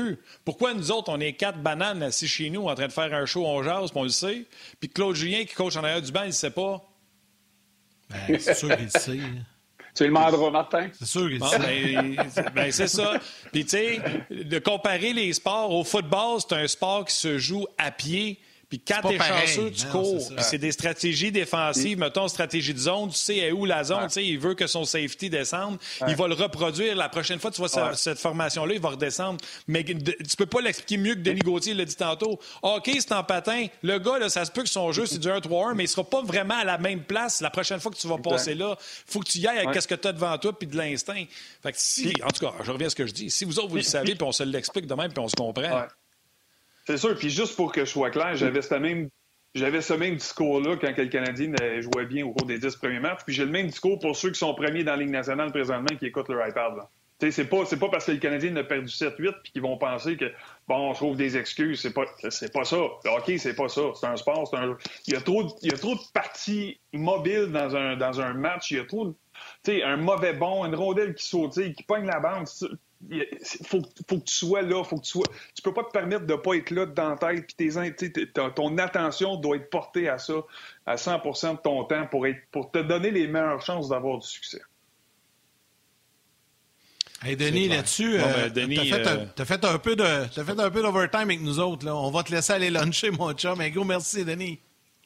Pourquoi 0.46 0.74
nous 0.74 0.91
autres, 0.91 1.12
on 1.12 1.20
est 1.20 1.34
quatre 1.34 1.60
bananes 1.60 2.04
assis 2.04 2.28
chez 2.28 2.50
nous 2.50 2.68
en 2.68 2.76
train 2.76 2.88
de 2.88 2.91
faire 2.91 3.14
un 3.14 3.26
show, 3.26 3.46
on 3.46 3.64
jase, 3.64 3.91
puis 3.91 4.00
on 4.00 4.04
le 4.04 4.10
sait, 4.10 4.46
puis 4.80 4.89
Claude 4.89 5.16
Julien 5.16 5.46
qui 5.46 5.54
coach 5.54 5.76
en 5.76 5.84
arrière 5.84 6.02
du 6.02 6.12
banc, 6.12 6.24
il 6.24 6.28
ne 6.28 6.32
sait 6.32 6.52
pas? 6.52 6.82
Ben, 8.10 8.39
c'est 8.39 8.54
sûr 8.54 8.76
qu'il 8.76 8.86
le 8.86 9.00
sait. 9.00 9.20
Tu 9.96 10.04
le 10.04 10.10
demanderas, 10.10 10.50
Martin. 10.50 10.89
C'est 10.94 11.06
sûr 11.06 11.30
qu'il 11.30 11.39
le 11.39 11.46
sait. 11.46 11.60
Ben, 11.60 12.16
ben, 12.56 12.72
c'est 12.72 12.88
ça. 12.88 13.20
Puis, 13.52 13.64
tu 13.64 13.70
sais, 13.70 14.02
de 14.30 14.60
comparer 14.60 15.14
les 15.14 15.32
sports 15.34 15.72
au 15.72 15.84
football, 15.84 16.39
c'est 16.41 16.56
un 16.56 16.68
sport 16.68 17.06
qui 17.06 17.14
se 17.14 17.38
joue 17.38 17.66
à 17.78 17.91
pied. 17.91 18.39
Puis 18.74 18.82
quand 18.82 19.07
t'es 19.07 19.19
chanceux, 19.19 19.69
tu 19.69 19.86
cours. 19.86 20.19
c'est 20.39 20.57
des 20.57 20.71
stratégies 20.71 21.32
défensives. 21.32 21.99
Mettons, 21.99 22.28
stratégie 22.28 22.74
de 22.74 22.80
zone, 22.80 23.09
tu 23.09 23.17
sais 23.17 23.51
où 23.51 23.65
la 23.65 23.84
zone. 23.84 24.09
sais 24.09 24.26
Il 24.26 24.39
veut 24.39 24.55
que 24.55 24.65
son 24.65 24.84
safety 24.84 25.30
descende. 25.30 25.78
Il 26.07 26.15
va 26.15 26.28
le 26.28 26.34
reproduire. 26.34 26.95
La 26.95 27.07
prochaine 27.07 27.38
fois, 27.38 27.51
tu 27.51 27.61
vois 27.61 27.93
cette 27.93 28.17
formation-là, 28.17 28.74
il 28.74 28.82
va 28.82 28.89
redescendre. 28.89 29.39
Mais 29.67 29.84
tu 29.84 30.36
peux 30.36 30.47
pas 30.47 30.59
l'expliquer 30.61 30.97
mieux 30.97 31.13
que 31.13 31.19
Denis 31.19 31.41
Gauthier 31.41 31.76
l'a 31.76 31.86
dit 31.86 31.95
tantôt. 31.95 32.39
OK, 32.63 32.89
c'est 32.91 33.11
en 33.11 33.24
patin. 33.24 33.67
Le 33.84 33.99
gars, 33.99 34.17
là, 34.17 34.28
ça 34.28 34.43
se 34.43 34.49
peut 34.49 34.63
que 34.63 34.69
son 34.69 34.91
jeu, 34.91 35.05
c'est 35.05 35.19
du 35.19 35.28
1-3-1, 35.28 35.76
mais 35.76 35.84
il 35.84 35.88
sera 35.88 36.03
pas 36.03 36.24
vraiment 36.24 36.57
à 36.57 36.63
la 36.63 36.80
même 36.80 37.03
place 37.03 37.41
la 37.41 37.51
prochaine 37.51 37.80
fois 37.80 37.91
que 37.91 37.97
tu 37.97 38.07
vas 38.07 38.17
passer 38.17 38.55
là. 38.55 38.76
faut 39.05 39.19
que 39.19 39.30
tu 39.30 39.38
y 39.38 39.47
ailles 39.47 39.59
avec 39.59 39.80
ce 39.80 39.88
que 39.88 39.93
tu 39.93 40.07
as 40.07 40.13
devant 40.13 40.36
toi 40.39 40.57
puis 40.57 40.67
de 40.67 40.76
l'instinct. 40.76 41.26
Fait 41.61 41.71
que 41.74 41.78
si, 41.78 42.11
en 42.24 42.30
tout 42.30 42.43
cas, 42.43 42.53
je 42.63 42.71
reviens 42.71 42.88
à 42.88 42.89
ce 42.89 42.95
que 42.95 43.05
je 43.05 43.13
dis. 43.13 43.30
Si 43.30 43.45
vous 43.45 43.59
autres, 43.59 43.69
vous 43.69 43.76
le 43.76 43.84
savez, 43.84 44.15
puis 44.15 44.24
on 44.24 44.32
se 44.32 44.41
l'explique 44.41 44.88
de 44.88 44.95
même, 44.95 45.13
puis 45.13 45.24
on 45.24 45.28
se 45.28 45.36
comprend. 45.36 45.86
C'est 46.86 46.98
sûr. 46.98 47.16
Puis 47.16 47.30
juste 47.30 47.56
pour 47.56 47.72
que 47.72 47.86
je 47.86 47.90
sois 47.90 48.10
clair, 48.10 48.36
j'avais 48.36 48.62
ce 48.62 48.76
même 48.76 49.10
j'avais 49.56 49.82
ce 49.82 49.94
même 49.94 50.16
discours-là 50.16 50.78
quand 50.78 50.98
le 50.98 51.06
Canadien 51.06 51.54
jouait 51.80 52.06
bien 52.06 52.26
au 52.26 52.34
cours 52.34 52.48
des 52.48 52.58
dix 52.58 52.76
premiers 52.76 53.00
matchs. 53.00 53.20
Puis 53.26 53.36
j'ai 53.36 53.46
le 53.46 53.52
même 53.52 53.68
discours 53.68 54.00
pour 54.00 54.16
ceux 54.16 54.32
qui 54.32 54.40
sont 54.40 54.54
premiers 54.56 54.84
dans 54.84 54.94
la 54.94 54.98
Ligue 54.98 55.12
nationale 55.12 55.52
présentement 55.52 55.96
qui 55.96 56.08
écoutent 56.08 56.30
leur 56.30 56.48
iPad. 56.48 56.74
C'est 57.32 57.46
pas, 57.46 57.64
pas 57.64 57.90
parce 57.90 58.06
que 58.06 58.12
le 58.12 58.18
Canadien 58.18 58.56
a 58.58 58.64
perdu 58.64 58.88
7-8 58.88 59.36
puis 59.44 59.52
qu'ils 59.54 59.62
vont 59.62 59.78
penser 59.78 60.18
que 60.18 60.26
bon, 60.68 60.90
on 60.90 60.94
trouve 60.94 61.16
des 61.16 61.38
excuses. 61.38 61.82
C'est 61.82 61.94
pas, 61.94 62.04
c'est 62.30 62.52
pas 62.52 62.66
ça. 62.66 62.78
Le 63.06 63.38
c'est 63.38 63.56
pas 63.56 63.70
ça. 63.70 63.82
C'est 63.96 64.08
un 64.08 64.18
sport. 64.18 64.50
Un... 64.54 64.78
Il, 65.08 65.14
y 65.14 65.18
a 65.18 65.22
trop, 65.22 65.56
il 65.62 65.72
y 65.72 65.74
a 65.74 65.78
trop 65.78 65.96
de 65.96 66.02
parties 66.14 66.80
mobiles 66.92 67.52
dans 67.52 67.76
un, 67.76 67.96
dans 67.96 68.20
un 68.20 68.34
match. 68.34 68.72
Il 68.72 68.78
y 68.78 68.80
a 68.80 68.86
trop 68.86 69.16
de, 69.66 69.84
un 69.84 69.98
mauvais 69.98 70.34
bon, 70.34 70.66
une 70.66 70.76
rondelle 70.76 71.16
qui 71.16 71.26
saute, 71.26 71.54
qui 71.54 71.84
pogne 71.84 72.06
la 72.06 72.20
bande 72.20 72.48
faut, 73.66 73.82
faut, 74.08 74.20
que 74.20 74.26
tu 74.26 74.36
sois 74.36 74.62
là, 74.62 74.84
faut 74.84 74.97
que 74.97 75.04
tu 75.04 75.12
sois. 75.12 75.26
Tu 75.56 75.62
peux 75.62 75.74
pas 75.74 75.84
te 75.84 75.91
permettre 75.91 76.26
de 76.26 76.36
pas 76.36 76.56
être 76.56 76.72
là 76.72 76.86
dans 76.86 77.10
la 77.10 77.18
tête, 77.18 77.45
puis 77.58 77.70
tes, 77.95 78.32
ton 78.56 78.78
attention 78.78 79.36
doit 79.38 79.58
être 79.58 79.70
portée 79.70 80.10
à 80.10 80.18
ça, 80.18 80.36
à 80.86 80.95
100% 80.95 81.51
de 81.51 81.62
ton 81.62 81.84
temps 81.86 82.08
pour, 82.08 82.28
être, 82.28 82.39
pour 82.51 82.72
te 82.72 82.80
donner 82.80 83.12
les 83.12 83.28
meilleures 83.28 83.62
chances 83.62 83.89
d'avoir 83.89 84.20
du 84.20 84.28
succès. 84.28 84.62
Hey 87.26 87.38
Denis, 87.38 87.70
là-dessus, 87.70 88.18
ben, 88.18 88.51
tu 88.54 89.41
as, 89.41 89.45
fait 89.45 89.64
un 89.64 89.80
peu 89.80 89.95
de, 89.95 90.04
as 90.04 90.30
fait 90.30 90.60
un 90.60 90.70
peu 90.70 90.82
d'overtime 90.82 91.22
avec 91.22 91.41
nous 91.41 91.58
autres. 91.58 91.86
Là. 91.86 91.95
On 91.95 92.12
va 92.12 92.22
te 92.22 92.34
laisser 92.34 92.51
aller 92.51 92.70
luncher, 92.70 93.12
mon 93.12 93.32
chum. 93.32 93.58
Mais 93.58 93.72
gros, 93.72 93.86
merci, 93.86 94.26
Denis. 94.26 94.60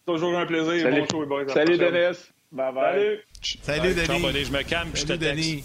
Toujours 0.03 0.35
un 0.35 0.47
plaisir. 0.47 0.81
Salut, 0.81 1.01
bon 1.01 1.47
show, 1.47 1.53
Salut, 1.53 1.77
Denis. 1.77 2.17
Bye 2.51 2.73
bye. 2.73 3.19
Salut, 3.61 3.93
Salut 3.93 3.93
Denis. 3.93 4.45
je 4.45 4.51
me 4.51 4.63
calme, 4.63 4.89
je 4.95 5.05
te 5.05 5.13
Denis. 5.13 5.63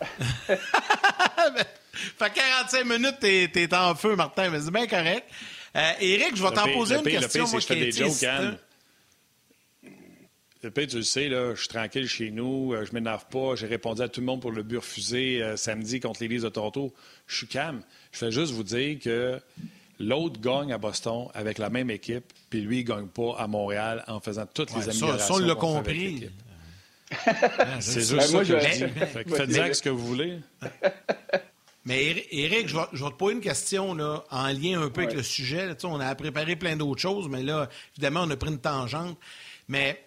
fait 1.92 2.32
45 2.32 2.84
minutes, 2.84 3.16
t'es 3.20 3.50
es 3.54 3.74
en 3.74 3.94
feu, 3.94 4.16
Martin, 4.16 4.50
mais 4.50 4.60
c'est 4.60 4.70
bien 4.70 4.86
correct. 4.86 5.24
Euh, 5.76 5.92
Éric, 6.00 6.36
je 6.36 6.42
vais 6.42 6.52
t'en 6.52 6.72
poser 6.72 6.96
une 6.96 7.02
question. 7.02 7.46
moi, 7.48 7.60
je 7.60 7.66
fais 7.66 7.76
des 7.76 7.92
jokes, 7.92 8.22
Anne. 8.22 8.58
Le 10.62 10.70
pire, 10.70 10.86
tu 10.86 10.96
le 10.96 11.02
sais, 11.02 11.28
là, 11.28 11.54
je 11.54 11.60
suis 11.60 11.68
tranquille 11.68 12.08
chez 12.08 12.30
nous, 12.30 12.72
euh, 12.72 12.86
je 12.86 12.94
m'énerve 12.94 13.26
pas, 13.26 13.54
j'ai 13.54 13.66
répondu 13.66 14.00
à 14.00 14.08
tout 14.08 14.20
le 14.20 14.26
monde 14.26 14.40
pour 14.40 14.50
le 14.50 14.62
but 14.62 14.78
refusé 14.78 15.42
euh, 15.42 15.58
samedi 15.58 16.00
contre 16.00 16.22
l'Élise 16.22 16.42
de 16.42 16.48
Toronto. 16.48 16.94
Je 17.26 17.36
suis 17.36 17.46
calme. 17.46 17.82
Je 18.12 18.18
fais 18.18 18.32
juste 18.32 18.54
vous 18.54 18.62
dire 18.62 18.98
que 18.98 19.38
l'autre 19.98 20.40
gagne 20.40 20.72
à 20.72 20.78
Boston 20.78 21.28
avec 21.34 21.58
la 21.58 21.68
même 21.68 21.90
équipe, 21.90 22.24
puis 22.48 22.62
lui, 22.62 22.78
il 22.78 22.84
gagne 22.84 23.08
pas 23.08 23.36
à 23.38 23.46
Montréal 23.46 24.04
en 24.06 24.20
faisant 24.20 24.46
toutes 24.46 24.74
les 24.74 24.88
améliorations. 24.88 25.34
Ça, 25.34 25.42
on 25.42 25.46
l'a 25.46 25.54
compris. 25.54 26.30
Ah, 27.58 27.80
c'est 27.80 28.00
juste 28.00 28.12
ben, 28.12 28.20
ça 28.22 28.38
que 28.38 28.44
je 28.44 28.56
dis. 28.56 29.36
Faites 29.36 29.74
ce 29.74 29.82
que 29.82 29.90
vous 29.90 30.06
voulez. 30.06 30.38
Mais 31.86 32.26
Eric, 32.30 32.68
je 32.68 32.76
vais, 32.76 33.10
te 33.10 33.14
poser 33.14 33.34
une 33.34 33.40
question 33.42 33.94
là, 33.94 34.24
en 34.30 34.48
lien 34.48 34.80
un 34.80 34.88
peu 34.88 35.02
avec 35.02 35.14
le 35.14 35.22
sujet. 35.22 35.68
on 35.84 36.00
a 36.00 36.14
préparé 36.14 36.56
plein 36.56 36.76
d'autres 36.76 37.00
choses, 37.00 37.28
mais 37.28 37.42
là, 37.42 37.68
évidemment, 37.92 38.22
on 38.22 38.30
a 38.30 38.36
pris 38.36 38.50
une 38.50 38.58
tangente. 38.58 39.18
Mais 39.68 40.02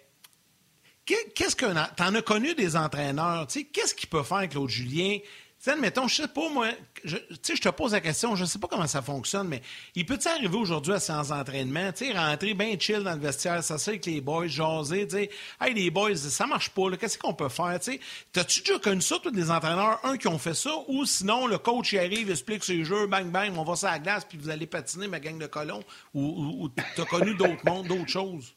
qu'est-ce 1.06 1.54
que 1.54 1.66
t'en 1.94 2.14
as 2.16 2.22
connu 2.22 2.54
des 2.54 2.74
entraîneurs? 2.74 3.46
Qu'est-ce 3.72 3.94
qu'il 3.94 4.08
peut 4.08 4.24
faire, 4.24 4.48
Claude 4.48 4.68
Julien? 4.68 5.18
Sais, 5.58 5.72
admettons, 5.72 6.06
je 6.06 6.22
sais 6.22 6.28
pas, 6.28 6.48
moi, 6.50 6.68
je, 7.04 7.16
je 7.30 7.60
te 7.60 7.68
pose 7.68 7.92
la 7.92 8.00
question, 8.00 8.36
je 8.36 8.44
sais 8.44 8.58
pas 8.58 8.68
comment 8.68 8.86
ça 8.86 9.02
fonctionne, 9.02 9.48
mais 9.48 9.60
il 9.94 10.06
peut-il 10.06 10.28
arriver 10.28 10.56
aujourd'hui 10.56 10.92
à 10.92 11.00
séance 11.00 11.28
d'entraînement, 11.28 11.92
tu 11.92 12.06
sais, 12.06 12.12
rentrer 12.12 12.54
bien 12.54 12.78
chill 12.78 13.02
dans 13.02 13.14
le 13.14 13.20
vestiaire, 13.20 13.62
ça 13.62 13.76
avec 13.86 14.06
les 14.06 14.20
boys, 14.20 14.46
jaser, 14.46 15.08
sais, 15.08 15.30
hey, 15.60 15.74
les 15.74 15.90
boys, 15.90 16.16
ça 16.16 16.46
marche 16.46 16.70
pas, 16.70 16.96
qu'est-ce 16.96 17.18
qu'on 17.18 17.34
peut 17.34 17.48
faire, 17.48 17.78
tu 17.80 17.92
sais? 17.92 18.00
T'as-tu 18.32 18.60
déjà 18.60 18.78
connu 18.78 19.00
ça, 19.00 19.16
tous 19.22 19.30
des 19.30 19.50
entraîneurs, 19.50 20.00
un, 20.04 20.16
qui 20.16 20.28
ont 20.28 20.38
fait 20.38 20.54
ça, 20.54 20.70
ou 20.86 21.04
sinon, 21.04 21.46
le 21.46 21.58
coach 21.58 21.92
y 21.92 21.98
arrive, 21.98 22.30
explique 22.30 22.64
ses 22.64 22.84
jeux, 22.84 23.06
bang, 23.06 23.26
bang, 23.26 23.52
on 23.56 23.64
va 23.64 23.74
sur 23.74 23.88
la 23.88 23.98
glace, 23.98 24.24
puis 24.24 24.38
vous 24.38 24.50
allez 24.50 24.66
patiner, 24.66 25.08
ma 25.08 25.20
gang 25.20 25.38
de 25.38 25.46
colons, 25.46 25.82
ou, 26.14 26.62
ou, 26.62 26.68
t'as 26.68 27.04
connu 27.04 27.34
d'autres 27.34 27.64
mondes, 27.64 27.88
d'autres 27.88 28.08
choses? 28.08 28.54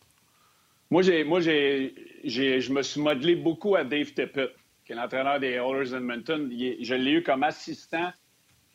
Moi, 0.91 1.01
j'ai, 1.03 1.23
moi, 1.23 1.39
j'ai, 1.39 1.95
je 2.25 2.71
me 2.71 2.81
suis 2.81 2.99
modelé 2.99 3.35
beaucoup 3.35 3.75
à 3.75 3.83
Dave 3.83 4.11
Tippett 4.11 4.51
l'entraîneur 4.93 5.39
des 5.39 5.51
Oilers 5.51 5.93
Edmonton. 5.95 6.49
je 6.51 6.93
l'ai 6.95 7.11
eu 7.11 7.23
comme 7.23 7.43
assistant 7.43 8.11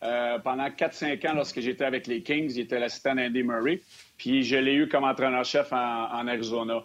pendant 0.01 0.69
4-5 0.69 1.29
ans 1.29 1.35
lorsque 1.35 1.61
j'étais 1.61 1.85
avec 1.85 2.07
les 2.07 2.23
Kings. 2.23 2.53
Il 2.55 2.61
était 2.61 2.79
l'assistant 2.79 3.14
d'Andy 3.14 3.43
Murray. 3.43 3.81
Puis 4.17 4.43
je 4.43 4.57
l'ai 4.57 4.75
eu 4.75 4.89
comme 4.89 5.05
entraîneur-chef 5.05 5.73
en, 5.73 6.27
Arizona. 6.29 6.85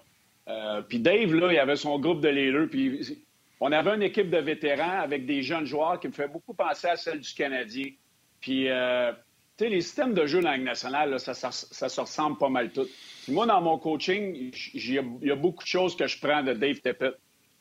puis 0.87 0.99
Dave, 0.99 1.33
là, 1.35 1.51
il 1.51 1.59
avait 1.59 1.75
son 1.75 1.99
groupe 1.99 2.21
de 2.21 2.29
leaders. 2.29 2.67
Puis 2.69 3.17
on 3.59 3.71
avait 3.71 3.93
une 3.93 4.03
équipe 4.03 4.29
de 4.31 4.39
vétérans 4.39 5.01
avec 5.01 5.27
des 5.27 5.43
jeunes 5.43 5.65
joueurs 5.65 5.99
qui 5.99 6.07
me 6.07 6.13
fait 6.13 6.27
beaucoup 6.27 6.55
penser 6.55 6.87
à 6.87 6.95
celle 6.95 7.19
du 7.19 7.31
Canadien. 7.31 7.91
Puis, 8.39 8.63
tu 8.63 8.69
sais, 8.69 9.69
les 9.69 9.81
systèmes 9.81 10.15
de 10.15 10.25
jeu 10.25 10.41
dans 10.41 10.49
la 10.49 10.57
Ligue 10.57 10.65
nationale, 10.65 11.19
ça, 11.19 11.33
se 11.51 12.01
ressemble 12.01 12.39
pas 12.39 12.49
mal 12.49 12.71
tout. 12.71 12.87
moi, 13.27 13.45
dans 13.45 13.61
mon 13.61 13.77
coaching, 13.77 14.51
il 14.73 14.93
y 15.21 15.31
a 15.31 15.35
beaucoup 15.35 15.63
de 15.63 15.69
choses 15.69 15.95
que 15.95 16.07
je 16.07 16.19
prends 16.19 16.41
de 16.41 16.53
Dave 16.53 16.79
Tippett. 16.81 17.13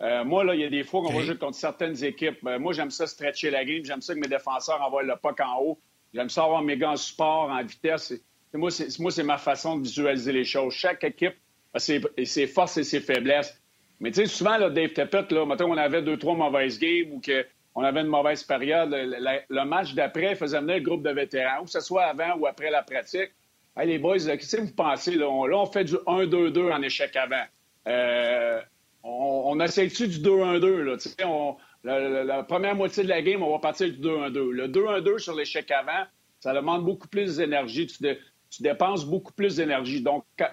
Euh, 0.03 0.24
moi, 0.24 0.44
là, 0.44 0.55
il 0.55 0.61
y 0.61 0.64
a 0.64 0.70
des 0.70 0.82
fois 0.82 1.03
qu'on 1.03 1.12
va 1.12 1.22
jouer 1.22 1.36
contre 1.36 1.57
certaines 1.57 2.03
équipes. 2.03 2.38
Euh, 2.46 2.59
moi, 2.59 2.72
j'aime 2.72 2.90
ça 2.90 3.07
stretcher 3.07 3.51
la 3.51 3.64
game. 3.64 3.84
J'aime 3.84 4.01
ça 4.01 4.14
que 4.14 4.20
mes 4.20 4.28
défenseurs 4.28 4.80
envoient 4.80 5.03
le 5.03 5.14
puck 5.16 5.38
en 5.40 5.61
haut. 5.61 5.78
J'aime 6.14 6.30
ça 6.30 6.44
avoir 6.44 6.62
mes 6.62 6.76
gants 6.76 6.92
en 6.92 6.96
support, 6.96 7.51
en 7.51 7.62
vitesse. 7.62 8.14
moi, 8.55 8.70
c'est 8.70 9.22
ma 9.22 9.36
façon 9.36 9.76
de 9.76 9.82
visualiser 9.82 10.32
les 10.32 10.44
choses. 10.44 10.72
Chaque 10.72 11.05
équipe 11.05 11.34
a 11.74 11.78
ses, 11.78 12.46
forces 12.46 12.78
et 12.78 12.84
ses 12.84 13.01
faiblesses. 13.01 13.61
Mais 14.01 14.11
tu 14.11 14.22
sais, 14.22 14.26
souvent, 14.26 14.57
là, 14.57 14.70
Dave 14.70 14.90
Tepet, 14.90 15.26
là, 15.30 15.44
mettons, 15.44 15.70
on 15.70 15.76
avait 15.76 16.03
deux, 16.03 16.16
trois 16.16 16.34
mauvaises 16.34 16.78
games 16.78 17.12
ou 17.12 17.20
qu'on 17.20 17.82
avait 17.82 18.01
une 18.01 18.07
mauvaise 18.07 18.42
période. 18.42 18.90
Le, 18.90 19.64
match 19.64 19.92
d'après 19.92 20.34
faisait 20.34 20.61
venir 20.61 20.76
le 20.76 20.82
groupe 20.82 21.03
de 21.03 21.11
vétérans, 21.11 21.61
ou 21.61 21.64
que 21.64 21.70
ce 21.70 21.80
soit 21.80 22.05
avant 22.05 22.38
ou 22.38 22.46
après 22.46 22.70
la 22.70 22.82
pratique. 22.82 23.32
Hey, 23.76 23.86
les 23.86 23.98
boys, 23.98 24.18
qu'est-ce 24.18 24.57
que 24.57 24.62
vous 24.62 24.72
pensez? 24.72 25.14
Là? 25.14 25.28
On, 25.28 25.44
là, 25.44 25.59
on 25.59 25.66
fait 25.66 25.84
du 25.84 25.94
1-2-2 25.94 26.72
en 26.72 26.82
échec 26.82 27.14
avant. 27.14 27.44
Euh, 27.86 28.61
on, 29.03 29.42
on 29.46 29.61
essaie-tu 29.61 30.09
du 30.09 30.18
2-1-2? 30.18 31.48
La, 31.82 32.24
la, 32.24 32.42
première 32.42 32.74
moitié 32.74 33.03
de 33.03 33.09
la 33.09 33.22
game, 33.22 33.42
on 33.42 33.53
va 33.53 33.59
partir 33.59 33.88
du 33.90 33.98
2-1-2. 33.98 34.51
Le 34.51 34.68
2-1-2 34.68 35.18
sur 35.18 35.34
l'échec 35.34 35.70
avant, 35.70 36.05
ça 36.40 36.55
demande 36.55 36.84
beaucoup 36.84 37.09
plus 37.09 37.36
d'énergie. 37.36 37.86
Tu, 37.86 38.62
dépenses 38.62 39.05
beaucoup 39.05 39.32
plus 39.32 39.57
d'énergie. 39.57 40.03
Donc, 40.03 40.24
euh, 40.40 40.44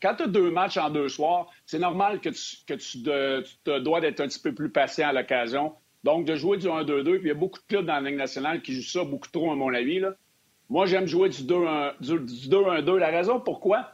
quand, 0.00 0.14
tu 0.16 0.22
as 0.22 0.26
deux 0.26 0.50
matchs 0.50 0.76
en 0.76 0.88
deux 0.88 1.08
soirs, 1.08 1.50
c'est 1.66 1.78
normal 1.78 2.20
que 2.20 2.30
tu, 2.30 3.02
te 3.02 3.78
dois 3.78 4.00
d'être 4.00 4.20
un 4.20 4.28
petit 4.28 4.40
peu 4.40 4.54
plus 4.54 4.70
patient 4.70 5.08
à 5.08 5.12
l'occasion. 5.12 5.74
Donc, 6.04 6.26
de 6.26 6.36
jouer 6.36 6.58
du 6.58 6.66
1-2-2, 6.66 7.02
puis 7.02 7.20
il 7.24 7.28
y 7.28 7.30
a 7.30 7.34
beaucoup 7.34 7.58
de 7.58 7.64
clubs 7.66 7.86
dans 7.86 7.94
la 7.94 8.08
Ligue 8.08 8.18
nationale 8.18 8.62
qui 8.62 8.74
jouent 8.74 9.00
ça 9.00 9.04
beaucoup 9.04 9.28
trop, 9.30 9.50
à 9.50 9.56
mon 9.56 9.72
avis. 9.72 10.00
Moi, 10.70 10.86
j'aime 10.86 11.06
jouer 11.06 11.28
du 11.28 11.42
2-1-2. 11.42 12.96
La 12.96 13.08
raison 13.08 13.40
pourquoi, 13.40 13.90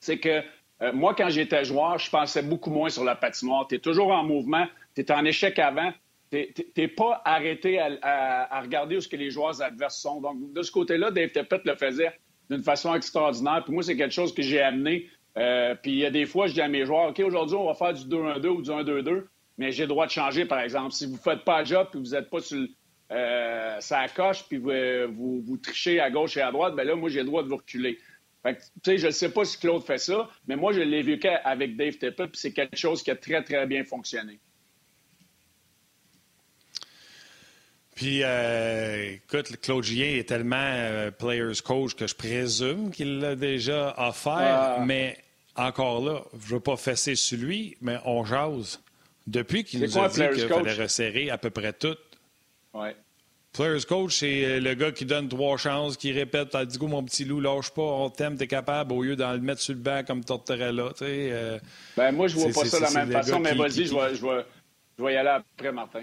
c'est 0.00 0.18
que 0.18 0.42
euh, 0.82 0.92
moi, 0.92 1.14
quand 1.14 1.28
j'étais 1.28 1.64
joueur, 1.64 1.98
je 1.98 2.10
pensais 2.10 2.42
beaucoup 2.42 2.70
moins 2.70 2.88
sur 2.88 3.04
la 3.04 3.14
patinoire. 3.14 3.66
Tu 3.68 3.76
es 3.76 3.78
toujours 3.78 4.10
en 4.10 4.24
mouvement, 4.24 4.66
tu 4.94 5.02
es 5.02 5.12
en 5.12 5.24
échec 5.24 5.58
avant. 5.58 5.92
Tu 6.30 6.52
n'es 6.76 6.88
pas 6.88 7.22
arrêté 7.24 7.78
à, 7.78 8.60
regarder 8.60 8.96
où 8.96 9.00
ce 9.00 9.08
que 9.08 9.16
les 9.16 9.30
joueurs 9.30 9.62
adverses 9.62 9.98
sont. 9.98 10.20
Donc, 10.20 10.52
de 10.52 10.62
ce 10.62 10.72
côté-là, 10.72 11.10
Dave 11.10 11.30
Tepet 11.30 11.60
le 11.64 11.76
faisait 11.76 12.12
d'une 12.50 12.62
façon 12.62 12.94
extraordinaire. 12.94 13.62
Puis 13.64 13.72
moi, 13.72 13.82
c'est 13.82 13.96
quelque 13.96 14.14
chose 14.14 14.34
que 14.34 14.42
j'ai 14.42 14.60
amené. 14.60 15.08
Euh, 15.36 15.74
puis 15.80 15.92
il 15.92 15.98
y 15.98 16.06
a 16.06 16.10
des 16.10 16.26
fois, 16.26 16.46
je 16.46 16.54
dis 16.54 16.60
à 16.60 16.68
mes 16.68 16.84
joueurs, 16.84 17.10
OK, 17.10 17.20
aujourd'hui, 17.20 17.56
on 17.56 17.66
va 17.66 17.74
faire 17.74 17.92
du 17.92 18.04
2-1-2 18.04 18.46
ou 18.48 18.62
du 18.62 18.70
1-2-2, 18.70 19.24
mais 19.58 19.70
j'ai 19.70 19.84
le 19.84 19.88
droit 19.88 20.06
de 20.06 20.10
changer, 20.10 20.44
par 20.44 20.60
exemple. 20.60 20.92
Si 20.92 21.06
vous 21.06 21.14
ne 21.14 21.18
faites 21.18 21.44
pas 21.44 21.60
le 21.60 21.66
job 21.66 21.88
puis 21.90 22.00
vous 22.00 22.10
n'êtes 22.10 22.30
pas 22.30 22.40
sur 22.40 22.66
euh, 23.12 23.76
ça 23.80 24.06
coche 24.08 24.44
puis 24.48 24.58
vous, 24.58 25.42
vous, 25.42 25.56
trichez 25.58 26.00
à 26.00 26.10
gauche 26.10 26.36
et 26.36 26.40
à 26.40 26.50
droite, 26.50 26.74
bien 26.74 26.84
là, 26.84 26.96
moi, 26.96 27.08
j'ai 27.10 27.20
le 27.20 27.26
droit 27.26 27.42
de 27.42 27.48
vous 27.48 27.56
reculer 27.56 27.98
je 28.44 29.06
ne 29.06 29.10
sais 29.10 29.30
pas 29.30 29.44
si 29.44 29.58
Claude 29.58 29.84
fait 29.84 29.98
ça, 29.98 30.28
mais 30.46 30.56
moi, 30.56 30.72
je 30.72 30.80
l'ai 30.80 31.02
vu 31.02 31.18
avec 31.44 31.76
Dave 31.76 31.94
Tippett, 31.94 32.30
puis 32.30 32.40
c'est 32.40 32.52
quelque 32.52 32.76
chose 32.76 33.02
qui 33.02 33.10
a 33.10 33.16
très, 33.16 33.42
très 33.42 33.66
bien 33.66 33.84
fonctionné. 33.84 34.38
Puis, 37.94 38.22
euh, 38.24 39.12
écoute, 39.12 39.60
Claude 39.60 39.84
Gien 39.84 40.16
est 40.16 40.28
tellement 40.28 40.56
euh, 40.58 41.10
players 41.12 41.62
coach 41.64 41.94
que 41.94 42.06
je 42.06 42.14
présume 42.14 42.90
qu'il 42.90 43.20
l'a 43.20 43.36
déjà 43.36 43.94
offert, 43.96 44.32
ah. 44.78 44.84
mais 44.84 45.16
encore 45.54 46.04
là, 46.04 46.22
je 46.32 46.48
ne 46.48 46.54
veux 46.54 46.60
pas 46.60 46.76
fesser 46.76 47.14
sur 47.14 47.38
lui, 47.38 47.76
mais 47.80 47.98
on 48.04 48.24
jase. 48.24 48.80
Depuis 49.26 49.64
qu'il 49.64 49.80
nous 49.80 49.98
a 49.98 50.08
dit 50.08 50.20
qu'il 50.34 50.48
fallait 50.48 50.74
resserrer 50.74 51.30
à 51.30 51.38
peu 51.38 51.50
près 51.50 51.72
tout. 51.72 51.96
Ouais. 52.74 52.94
Players 53.54 53.84
coach, 53.88 54.16
c'est 54.18 54.44
euh, 54.44 54.60
le 54.60 54.74
gars 54.74 54.90
qui 54.90 55.04
donne 55.04 55.28
trois 55.28 55.56
chances, 55.56 55.96
qui 55.96 56.10
répète 56.10 56.50
T'as 56.50 56.64
dit 56.64 56.76
mon 56.80 57.04
petit 57.04 57.24
loup, 57.24 57.40
lâche 57.40 57.70
pas, 57.70 57.82
on 57.82 58.10
t'aime, 58.10 58.36
t'es 58.36 58.48
capable, 58.48 58.92
au 58.92 59.02
lieu 59.02 59.14
d'en 59.14 59.32
le 59.32 59.38
mettre 59.38 59.60
sur 59.60 59.74
le 59.74 59.80
banc 59.80 60.02
comme 60.04 60.24
Tortorella. 60.24 60.88
Tu 60.90 61.04
sais, 61.04 61.28
euh, 61.30 61.58
ben, 61.96 62.10
moi, 62.10 62.26
je 62.26 62.34
vois 62.34 62.48
pas 62.52 62.64
ça 62.64 62.78
de 62.78 62.82
la 62.82 62.90
même 62.90 63.12
façon, 63.12 63.38
mais 63.38 63.54
vas-y, 63.54 63.86
je, 63.86 63.94
vais, 63.94 64.14
je, 64.14 64.42
je 64.98 65.04
vais 65.04 65.14
y 65.14 65.16
aller 65.16 65.28
après, 65.28 65.70
Martin. 65.70 66.02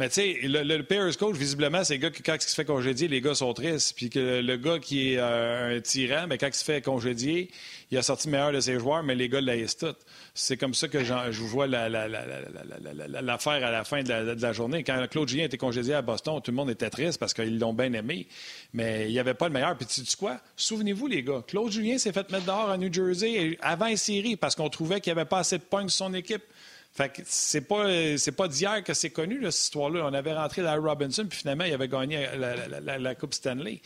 Mais 0.00 0.08
tu 0.08 0.14
sais, 0.14 0.38
le, 0.44 0.62
le 0.62 1.12
coach, 1.12 1.36
visiblement, 1.36 1.84
c'est 1.84 1.96
le 1.96 2.00
gars 2.00 2.08
qui, 2.10 2.22
quand 2.22 2.34
il 2.34 2.40
se 2.40 2.54
fait 2.54 2.64
congédier, 2.64 3.06
les 3.06 3.20
gars 3.20 3.34
sont 3.34 3.52
tristes. 3.52 3.92
Puis 3.94 4.08
que 4.08 4.40
le, 4.40 4.56
gars 4.56 4.78
qui 4.78 5.12
est 5.12 5.18
euh, 5.18 5.76
un 5.76 5.80
tyran, 5.82 6.24
mais 6.26 6.38
quand 6.38 6.46
il 6.46 6.54
se 6.54 6.64
fait 6.64 6.80
congédier, 6.80 7.50
il 7.90 7.98
a 7.98 8.02
sorti 8.02 8.28
le 8.28 8.32
meilleur 8.32 8.50
de 8.50 8.60
ses 8.60 8.78
joueurs, 8.78 9.02
mais 9.02 9.14
les 9.14 9.28
gars 9.28 9.42
laissent 9.42 9.76
tout. 9.76 9.94
C'est 10.32 10.56
comme 10.56 10.72
ça 10.72 10.88
que 10.88 11.04
je 11.04 11.42
vois 11.42 11.66
l'affaire 11.66 13.52
à 13.66 13.70
la 13.70 13.84
fin 13.84 14.02
de 14.02 14.40
la, 14.40 14.52
journée. 14.54 14.84
Quand 14.84 15.06
Claude 15.10 15.28
Julien 15.28 15.44
était 15.44 15.58
congédié 15.58 15.92
à 15.92 16.00
Boston, 16.00 16.40
tout 16.42 16.50
le 16.50 16.56
monde 16.56 16.70
était 16.70 16.88
triste 16.88 17.20
parce 17.20 17.34
qu'ils 17.34 17.58
l'ont 17.58 17.74
bien 17.74 17.92
aimé. 17.92 18.26
Mais 18.72 19.04
il 19.06 19.12
n'y 19.12 19.18
avait 19.18 19.34
pas 19.34 19.48
le 19.48 19.52
meilleur. 19.52 19.76
Puis 19.76 19.84
tu 19.84 20.02
sais 20.02 20.16
quoi? 20.16 20.40
Souvenez-vous, 20.56 21.08
les 21.08 21.22
gars, 21.22 21.44
Claude 21.46 21.70
Julien 21.70 21.98
s'est 21.98 22.12
fait 22.12 22.32
mettre 22.32 22.46
dehors 22.46 22.70
à 22.70 22.78
New 22.78 22.90
Jersey 22.90 23.58
avant 23.60 23.88
une 23.88 23.98
série 23.98 24.36
parce 24.36 24.54
qu'on 24.54 24.70
trouvait 24.70 25.02
qu'il 25.02 25.12
n'y 25.12 25.20
avait 25.20 25.28
pas 25.28 25.40
assez 25.40 25.58
de 25.58 25.62
points 25.62 25.86
sur 25.88 26.06
son 26.06 26.14
équipe. 26.14 26.44
Fait 26.92 27.08
que 27.08 27.22
c'est 27.24 27.60
pas, 27.60 27.86
c'est 28.18 28.32
pas 28.32 28.48
d'hier 28.48 28.82
que 28.82 28.94
c'est 28.94 29.10
connu, 29.10 29.38
cette 29.44 29.62
histoire-là. 29.62 30.04
On 30.06 30.12
avait 30.12 30.32
rentré 30.32 30.60
la 30.60 30.74
Robinson, 30.74 31.24
puis 31.28 31.38
finalement, 31.38 31.64
il 31.64 31.72
avait 31.72 31.86
gagné 31.86 32.26
la, 32.36 33.14
Coupe 33.14 33.32
Stanley. 33.32 33.80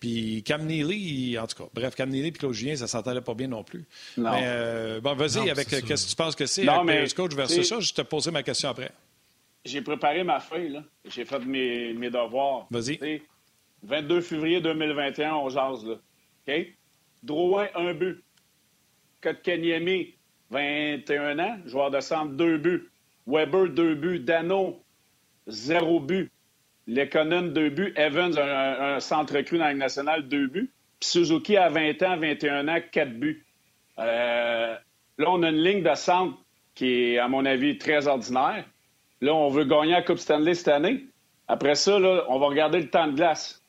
Puis 0.00 0.42
Cam 0.44 0.66
Neely, 0.66 1.38
en 1.38 1.46
tout 1.46 1.62
cas, 1.62 1.70
bref, 1.72 1.94
Cam 1.94 2.10
Neely 2.10 2.28
et 2.28 2.32
Claude 2.32 2.52
Julien, 2.52 2.76
ça 2.76 2.86
s'entendait 2.86 3.22
pas 3.22 3.32
bien 3.32 3.48
non 3.48 3.64
plus. 3.64 3.84
Non. 4.18 4.32
Mais 4.32 4.42
euh, 4.44 5.00
bon, 5.00 5.14
vas-y, 5.14 5.48
avec 5.48 5.68
qu'est-ce 5.68 6.04
que 6.04 6.10
tu 6.10 6.16
penses 6.16 6.36
que 6.36 6.44
c'est, 6.44 6.64
non, 6.64 6.84
mais, 6.84 7.08
coach 7.08 7.34
versus 7.34 7.66
ça, 7.66 7.80
je 7.80 7.92
te 7.92 8.02
poserai 8.02 8.32
ma 8.32 8.42
question 8.42 8.68
après. 8.68 8.90
J'ai 9.64 9.80
préparé 9.80 10.22
ma 10.22 10.40
feuille, 10.40 10.70
là. 10.70 10.82
J'ai 11.08 11.24
fait 11.24 11.38
mes, 11.40 11.94
mes 11.94 12.10
devoirs. 12.10 12.66
Vas-y. 12.70 13.22
22 13.82 14.20
février 14.20 14.60
2021, 14.60 15.34
on 15.34 15.48
jase, 15.48 15.84
là. 15.86 15.94
OK? 16.46 16.66
Drouin, 17.22 17.68
un 17.74 17.94
but. 17.94 18.22
Kotkaniemi, 19.22 20.14
21 20.52 21.38
ans, 21.38 21.56
joueur 21.64 21.90
de 21.90 22.00
centre, 22.00 22.32
deux 22.32 22.58
buts. 22.58 22.90
Weber, 23.26 23.68
deux 23.68 23.94
buts. 23.94 24.20
Dano, 24.20 24.82
zéro 25.46 25.98
but. 25.98 26.30
Lekonen, 26.86 27.52
deux 27.52 27.70
buts. 27.70 27.94
Evans, 27.96 28.36
un, 28.38 29.00
centre 29.00 29.40
cru 29.40 29.58
dans 29.58 29.64
la 29.64 29.74
nationale, 29.74 30.28
deux 30.28 30.46
buts. 30.46 30.70
Suzuki, 31.00 31.56
à 31.56 31.68
20 31.68 32.02
ans, 32.02 32.16
21 32.18 32.68
ans, 32.68 32.78
quatre 32.92 33.18
buts. 33.18 33.44
Euh, 33.98 34.76
là, 35.18 35.26
on 35.28 35.42
a 35.42 35.48
une 35.48 35.62
ligne 35.62 35.82
de 35.82 35.94
centre 35.94 36.36
qui 36.74 37.14
est, 37.14 37.18
à 37.18 37.28
mon 37.28 37.46
avis, 37.46 37.78
très 37.78 38.06
ordinaire. 38.06 38.64
Là, 39.20 39.34
on 39.34 39.48
veut 39.48 39.64
gagner 39.64 39.92
la 39.92 40.02
Coupe 40.02 40.18
Stanley 40.18 40.54
cette 40.54 40.68
année. 40.68 41.06
Après 41.48 41.76
ça, 41.76 41.98
là, 41.98 42.24
on 42.28 42.38
va 42.38 42.46
regarder 42.48 42.80
le 42.80 42.90
temps 42.90 43.06
de 43.06 43.14
glace. 43.14 43.62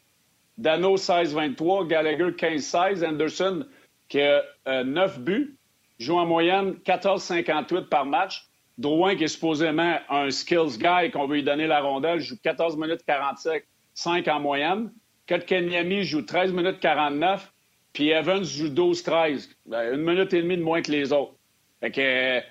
Dano, 0.57 0.97
16-23. 0.97 1.87
Gallagher, 1.87 2.31
15-16. 2.31 3.05
Anderson, 3.05 3.65
qui 4.09 4.21
a 4.21 4.43
euh, 4.67 4.83
9 4.83 5.19
buts 5.21 5.55
joue 6.03 6.17
en 6.17 6.25
moyenne 6.25 6.73
14,58 6.85 7.85
par 7.87 8.05
match. 8.05 8.47
Drouin, 8.77 9.15
qui 9.15 9.25
est 9.25 9.27
supposément 9.27 9.99
un 10.09 10.31
skills 10.31 10.77
guy 10.79 11.11
qu'on 11.11 11.27
veut 11.27 11.35
lui 11.35 11.43
donner 11.43 11.67
la 11.67 11.81
rondelle, 11.81 12.19
joue 12.19 12.37
14 12.41 12.75
minutes 12.75 13.03
45, 13.05 13.63
5 13.93 14.27
en 14.27 14.39
moyenne. 14.39 14.91
Kotkaniemi 15.27 16.03
joue 16.03 16.23
13 16.23 16.51
minutes 16.51 16.79
49, 16.79 17.53
puis 17.93 18.09
Evans 18.09 18.43
joue 18.43 18.69
12-13. 18.69 19.49
Ben, 19.67 19.93
une 19.93 20.01
minute 20.01 20.33
et 20.33 20.41
demie 20.41 20.57
de 20.57 20.63
moins 20.63 20.81
que 20.81 20.91
les 20.91 21.13
autres. 21.13 21.35
Fait 21.79 21.91
que, 21.91 22.41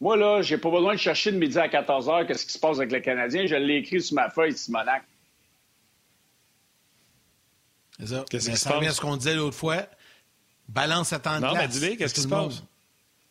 moi, 0.00 0.16
là, 0.16 0.42
j'ai 0.42 0.58
pas 0.58 0.70
besoin 0.70 0.94
de 0.94 0.98
chercher 0.98 1.30
de 1.32 1.38
midi 1.38 1.58
à 1.58 1.68
14 1.68 2.08
heures 2.08 2.26
qu'est-ce 2.26 2.44
qui 2.44 2.52
se 2.52 2.58
passe 2.58 2.78
avec 2.78 2.90
le 2.92 3.00
Canadien. 3.00 3.46
Je 3.46 3.54
l'ai 3.54 3.76
écrit 3.76 4.00
sur 4.00 4.16
ma 4.16 4.30
feuille, 4.30 4.52
Simonac. 4.52 5.04
C'est 7.98 8.06
ça. 8.06 8.24
Qu'est-ce 8.28 8.50
qui 8.50 8.56
se 8.56 8.68
passe? 8.68 8.96
ce 8.96 9.00
qu'on 9.00 9.16
disait 9.16 9.34
l'autre 9.34 9.56
fois. 9.56 9.86
Balance 10.68 11.12
à 11.12 11.18
temps 11.18 11.36
de 11.36 11.46
Non, 11.46 11.54
mais 11.54 11.96
qu'est-ce 11.96 12.14
qui 12.14 12.20
se 12.20 12.28
passe? 12.28 12.62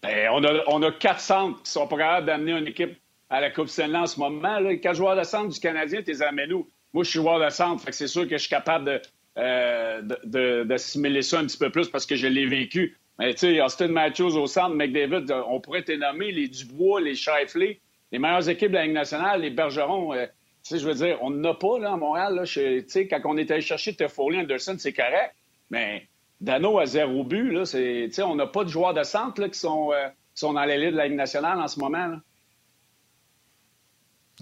Ben, 0.01 0.29
on, 0.31 0.43
a, 0.43 0.63
on 0.67 0.81
a 0.83 0.91
quatre 0.91 1.19
centres 1.19 1.61
qui 1.63 1.71
sont 1.71 1.87
pas 1.87 1.97
capables 1.97 2.27
d'amener 2.27 2.51
une 2.51 2.67
équipe 2.67 2.97
à 3.29 3.41
la 3.41 3.51
Coupe 3.51 3.67
Stanley 3.67 3.97
en 3.97 4.07
ce 4.07 4.19
moment. 4.19 4.59
Là. 4.59 4.75
Quatre 4.77 4.95
joueurs 4.95 5.15
de 5.15 5.23
centre 5.23 5.53
du 5.53 5.59
Canadien, 5.59 6.01
tu 6.01 6.11
les 6.11 6.21
amènes 6.21 6.53
où? 6.53 6.67
Moi, 6.93 7.03
je 7.03 7.09
suis 7.09 7.19
joueur 7.19 7.43
de 7.43 7.49
centre, 7.49 7.83
fait 7.83 7.91
que 7.91 7.97
c'est 7.97 8.07
sûr 8.07 8.23
que 8.27 8.37
je 8.37 8.41
suis 8.41 8.49
capable 8.49 8.85
de, 8.85 9.01
euh, 9.37 10.63
d'assimiler 10.63 11.21
ça 11.21 11.39
un 11.39 11.45
petit 11.45 11.57
peu 11.57 11.69
plus 11.69 11.89
parce 11.89 12.05
que 12.05 12.15
je 12.15 12.27
l'ai 12.27 12.45
vécu. 12.45 12.97
Mais 13.19 13.33
tu 13.33 13.39
sais, 13.39 13.61
Austin 13.61 13.89
Matthews 13.89 14.37
au 14.37 14.47
centre, 14.47 14.75
McDavid, 14.75 15.25
on 15.47 15.59
pourrait 15.59 15.83
nommer 15.97 16.31
les 16.31 16.47
Dubois, 16.47 17.01
les 17.01 17.15
Shifley, 17.15 17.79
les 18.11 18.19
meilleures 18.19 18.47
équipes 18.47 18.69
de 18.69 18.75
la 18.75 18.83
Ligue 18.85 18.93
nationale, 18.93 19.41
les 19.41 19.49
Bergerons. 19.49 20.13
Euh, 20.13 20.25
tu 20.63 20.75
sais, 20.75 20.79
je 20.79 20.87
veux 20.87 20.93
dire, 20.93 21.17
on 21.21 21.31
n'en 21.31 21.51
a 21.51 21.53
pas 21.53 21.79
là, 21.79 21.93
à 21.93 21.97
Montréal. 21.97 22.35
Là, 22.35 22.43
tu 22.45 22.83
sais, 22.87 23.07
quand 23.07 23.19
on 23.25 23.37
est 23.37 23.49
allé 23.51 23.61
chercher 23.61 23.95
Toffoli, 23.95 24.39
Anderson, 24.39 24.75
c'est 24.77 24.93
correct. 24.93 25.33
Mais 25.69 26.07
Dano 26.39 26.79
à 26.79 26.85
zéro 26.85 27.23
but, 27.23 27.51
là, 27.51 27.65
c'est, 27.65 28.09
on 28.21 28.35
n'a 28.35 28.47
pas 28.47 28.63
de 28.63 28.69
joueurs 28.69 28.93
de 28.93 29.03
centre 29.03 29.41
là, 29.41 29.49
qui, 29.49 29.59
sont, 29.59 29.91
euh, 29.91 30.07
sont 30.35 30.53
dans 30.53 30.65
l'élite 30.65 30.91
de 30.91 30.97
la 30.97 31.07
Ligue 31.07 31.17
nationale 31.17 31.59
en 31.59 31.67
ce 31.67 31.79
moment. 31.79 32.17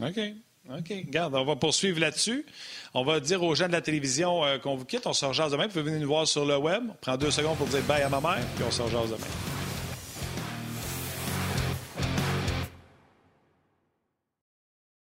OK. 0.02 0.20
OK, 0.68 1.06
garde, 1.10 1.36
on 1.36 1.46
va 1.46 1.56
poursuivre 1.56 2.00
là-dessus. 2.00 2.44
On 2.96 3.04
va 3.04 3.20
dire 3.20 3.44
aux 3.44 3.54
gens 3.54 3.68
de 3.68 3.72
la 3.72 3.82
télévision 3.82 4.44
euh, 4.44 4.58
qu'on 4.58 4.76
vous 4.76 4.86
quitte. 4.86 5.06
On 5.06 5.14
se 5.14 5.24
rejase 5.24 5.52
demain. 5.52 5.68
Vous 5.68 5.74
pouvez 5.74 5.84
venir 5.84 6.00
nous 6.00 6.08
voir 6.08 6.28
sur 6.28 6.44
le 6.44 6.58
web. 6.58 6.84
On 6.90 6.96
prend 7.00 7.18
deux 7.18 7.30
secondes 7.30 7.56
pour 7.58 7.68
dire 7.68 7.84
bye 7.84 8.02
à 8.02 8.10
ma 8.10 8.20
mère, 8.20 8.44
puis 8.56 8.66
on 8.68 8.72
se 8.72 8.82
rejase 8.82 9.12
demain. 9.12 9.28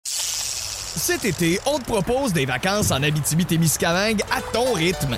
Cet 0.03 1.25
été, 1.25 1.59
on 1.65 1.79
te 1.79 1.85
propose 1.85 2.33
des 2.33 2.45
vacances 2.45 2.91
en 2.91 3.01
Abitibi-Témiscamingue 3.01 4.21
à 4.31 4.41
ton 4.41 4.73
rythme. 4.73 5.17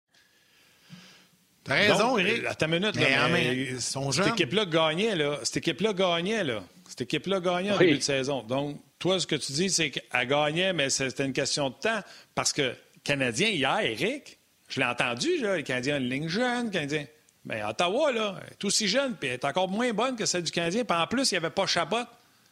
T'as 1.75 1.93
raison, 1.93 2.07
Donc, 2.09 2.19
Eric. 2.19 2.43
euh, 2.43 2.49
Attends 2.49 2.65
une 2.67 2.71
minute. 2.79 2.95
Là, 2.95 3.01
Mais 3.09 3.17
en 3.19 3.29
mais 3.29 3.43
même- 3.45 3.57
ils 3.71 3.81
sont 3.81 4.11
cette 4.11 4.27
équipe-là 4.27 4.65
gagnait, 4.65 5.15
là. 5.15 5.39
Cette 5.43 5.57
équipe-là 5.57 5.93
gagnait, 5.93 6.43
là. 6.43 6.63
Cette 6.87 7.01
équipe-là 7.01 7.39
gagnait 7.39 7.71
en 7.71 7.77
Oui. 7.77 7.85
début 7.87 7.97
de 7.99 8.03
saison. 8.03 8.43
Donc, 8.43 8.77
toi, 8.99 9.19
ce 9.19 9.25
que 9.27 9.35
tu 9.35 9.51
dis, 9.53 9.69
c'est 9.69 9.89
qu'elle 9.89 10.27
gagnait, 10.27 10.73
mais 10.73 10.89
c'était 10.89 11.25
une 11.25 11.33
question 11.33 11.69
de 11.69 11.75
temps. 11.75 12.01
Parce 12.35 12.51
que 12.53 12.73
Canadien, 13.03 13.49
hier, 13.49 13.79
Eric, 13.79 14.37
je 14.69 14.79
l'ai 14.79 14.85
entendu, 14.85 15.37
là, 15.41 15.57
les 15.57 15.63
Canadiens 15.63 15.95
ont 15.97 15.99
une 15.99 16.09
ligne 16.09 16.27
jeune, 16.29 16.65
les 16.65 16.71
Canadiens. 16.71 17.05
Mais 17.45 17.63
Ottawa, 17.63 18.11
là, 18.11 18.35
elle 18.45 18.53
est 18.53 18.65
aussi 18.65 18.87
jeune, 18.87 19.15
puis 19.15 19.29
elle 19.29 19.35
est 19.35 19.45
encore 19.45 19.67
moins 19.67 19.91
bonne 19.93 20.15
que 20.15 20.25
celle 20.25 20.43
du 20.43 20.51
Canadien. 20.51 20.83
Puis 20.83 20.95
en 20.97 21.07
plus, 21.07 21.31
il 21.31 21.33
n'y 21.33 21.37
avait 21.39 21.49
pas 21.49 21.65
Chabot. 21.65 22.03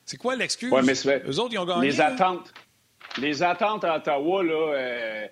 C'est 0.05 0.17
quoi 0.17 0.35
l'excuse? 0.35 0.71
Ouais, 0.71 0.81
mais 0.81 0.95
c'est- 0.95 1.21
Eux 1.27 1.39
autres, 1.39 1.53
ils 1.53 1.59
ont 1.59 1.65
gagné. 1.65 1.91
Les 1.91 1.97
là. 1.97 2.07
attentes. 2.07 2.51
Les 3.19 3.43
attentes 3.43 3.83
à 3.83 3.97
Ottawa, 3.97 4.43
là, 4.43 4.51
euh, 4.53 4.73
euh, 4.75 5.27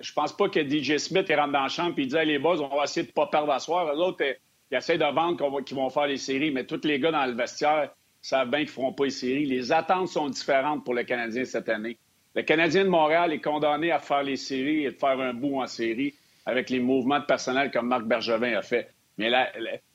je 0.00 0.12
pense 0.12 0.36
pas 0.36 0.48
que 0.48 0.60
DJ 0.60 0.98
Smith 0.98 1.28
rentre 1.30 1.52
dans 1.52 1.62
la 1.62 1.68
chambre 1.68 1.94
et 1.98 2.02
il 2.02 2.08
dit 2.08 2.16
Hey, 2.16 2.26
les 2.26 2.38
on 2.44 2.76
va 2.76 2.84
essayer 2.84 3.06
de 3.06 3.12
pas 3.12 3.26
perdre 3.26 3.52
à 3.52 3.58
soir. 3.58 3.92
Eux 3.94 3.98
autres, 3.98 4.24
euh, 4.24 4.32
ils 4.70 4.76
essaient 4.76 4.98
de 4.98 5.04
vendre 5.04 5.62
qu'ils 5.62 5.76
vont 5.76 5.90
faire 5.90 6.06
les 6.06 6.16
séries, 6.16 6.50
mais 6.50 6.64
tous 6.64 6.80
les 6.84 6.98
gars 6.98 7.12
dans 7.12 7.26
le 7.26 7.34
vestiaire 7.34 7.90
savent 8.20 8.50
bien 8.50 8.60
qu'ils 8.60 8.68
feront 8.68 8.92
pas 8.92 9.04
les 9.04 9.10
séries. 9.10 9.46
Les 9.46 9.70
attentes 9.70 10.08
sont 10.08 10.28
différentes 10.28 10.84
pour 10.84 10.94
le 10.94 11.04
Canadien 11.04 11.44
cette 11.44 11.68
année. 11.68 11.98
Le 12.34 12.42
Canadien 12.42 12.84
de 12.84 12.88
Montréal 12.88 13.32
est 13.32 13.40
condamné 13.40 13.90
à 13.90 13.98
faire 13.98 14.22
les 14.22 14.36
séries 14.36 14.84
et 14.86 14.90
de 14.90 14.96
faire 14.96 15.20
un 15.20 15.34
bout 15.34 15.60
en 15.60 15.66
série 15.66 16.14
avec 16.46 16.70
les 16.70 16.80
mouvements 16.80 17.20
de 17.20 17.24
personnel 17.24 17.70
comme 17.70 17.88
Marc 17.88 18.04
Bergevin 18.04 18.56
a 18.56 18.62
fait. 18.62 18.88
Mais 19.18 19.28
là, 19.28 19.52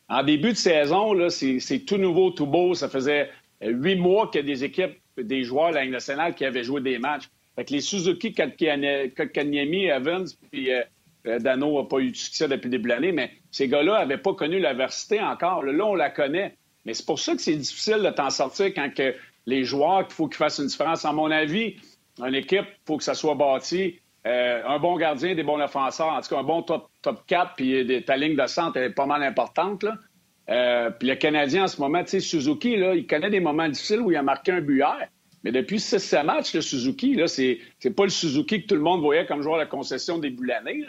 en 0.07 0.23
début 0.23 0.51
de 0.51 0.57
saison, 0.57 1.29
c'est 1.29 1.85
tout 1.85 1.97
nouveau, 1.97 2.29
tout 2.29 2.45
beau. 2.45 2.73
Ça 2.75 2.87
faisait 2.87 3.29
euh, 3.63 3.71
huit 3.71 3.95
mois 3.95 4.29
qu'il 4.29 4.41
y 4.41 4.43
a 4.43 4.55
des 4.55 4.63
équipes, 4.63 4.97
des 5.17 5.43
joueurs 5.43 5.71
de 5.71 5.75
la 5.75 5.83
Ligue 5.83 5.91
nationale 5.91 6.35
qui 6.35 6.45
avaient 6.45 6.63
joué 6.63 6.81
des 6.81 6.99
matchs. 6.99 7.29
Fait 7.57 7.65
que 7.65 7.73
les 7.73 7.81
Suzuki, 7.81 8.33
Kotkaniemi, 8.33 9.85
Evans, 9.85 10.25
puis 10.51 10.71
euh, 10.71 10.81
euh, 11.25 11.39
Dano 11.39 11.81
n'a 11.81 11.87
pas 11.87 11.99
eu 11.99 12.11
de 12.11 12.15
succès 12.15 12.47
depuis 12.47 12.65
le 12.67 12.71
début 12.71 12.83
de 12.89 12.93
l'année, 12.93 13.11
mais 13.11 13.31
ces 13.51 13.67
gars-là 13.67 13.99
n'avaient 13.99 14.17
pas 14.21 14.33
connu 14.33 14.59
l'adversité 14.59 15.19
encore. 15.19 15.63
Là, 15.63 15.85
on 15.85 15.95
la 15.95 16.09
connaît. 16.09 16.55
Mais 16.85 16.93
c'est 16.93 17.05
pour 17.05 17.19
ça 17.19 17.35
que 17.35 17.41
c'est 17.41 17.55
difficile 17.55 17.97
de 18.03 18.09
t'en 18.11 18.29
sortir 18.29 18.67
quand 18.67 18.93
que 18.93 19.15
les 19.45 19.63
joueurs, 19.63 20.05
il 20.09 20.13
faut 20.13 20.27
qu'ils 20.27 20.37
fassent 20.37 20.59
une 20.59 20.67
différence. 20.67 21.03
À 21.03 21.11
mon 21.11 21.31
avis, 21.31 21.75
une 22.19 22.35
équipe, 22.35 22.65
il 22.65 22.85
faut 22.85 22.97
que 22.97 23.03
ça 23.03 23.13
soit 23.15 23.35
bâti. 23.35 23.99
Euh, 24.25 24.61
un 24.65 24.77
bon 24.79 24.95
gardien, 24.97 25.35
des 25.35 25.43
bons 25.43 25.59
offenseurs, 25.59 26.09
en 26.09 26.21
tout 26.21 26.29
cas 26.29 26.37
un 26.39 26.43
bon 26.43 26.61
top, 26.61 26.89
top 27.01 27.25
4, 27.27 27.53
puis 27.55 27.85
des- 27.85 28.03
ta 28.03 28.17
ligne 28.17 28.35
de 28.35 28.45
centre 28.45 28.77
est 28.77 28.89
pas 28.89 29.05
mal 29.05 29.23
importante. 29.23 29.83
Là. 29.83 30.91
Puis 30.99 31.07
le 31.09 31.15
Canadien, 31.15 31.63
en 31.63 31.67
ce 31.67 31.79
moment, 31.81 32.03
tu 32.03 32.11
sais, 32.11 32.19
Suzuki, 32.19 32.75
là, 32.77 32.93
il 32.95 33.05
connaît 33.07 33.29
des 33.29 33.39
moments 33.39 33.67
difficiles 33.67 33.99
où 34.01 34.11
il 34.11 34.17
a 34.17 34.21
marqué 34.23 34.51
un 34.51 34.61
but 34.61 34.77
hier. 34.77 35.07
Mais 35.47 35.53
depuis 35.53 35.77
6-7 35.77 36.25
matchs, 36.25 36.53
le 36.55 36.59
Suzuki, 36.59 37.15
là, 37.15 37.25
c'est, 37.29 37.59
pas 37.95 38.03
le 38.03 38.09
Suzuki 38.09 38.63
que 38.63 38.67
tout 38.67 38.75
le 38.75 38.81
monde 38.81 38.99
voyait 38.99 39.25
comme 39.25 39.41
joueur 39.41 39.55
de 39.55 39.61
la 39.61 39.65
concession 39.65 40.17
début 40.17 40.43
de 40.43 40.47
l'année. 40.49 40.83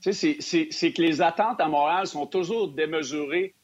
c'est, 0.00 0.12
que 0.34 1.00
les 1.00 1.22
attentes 1.22 1.60
à 1.60 1.68
Montréal 1.68 2.08
sont 2.08 2.26
toujours 2.26 2.66
démesurées 2.72 3.54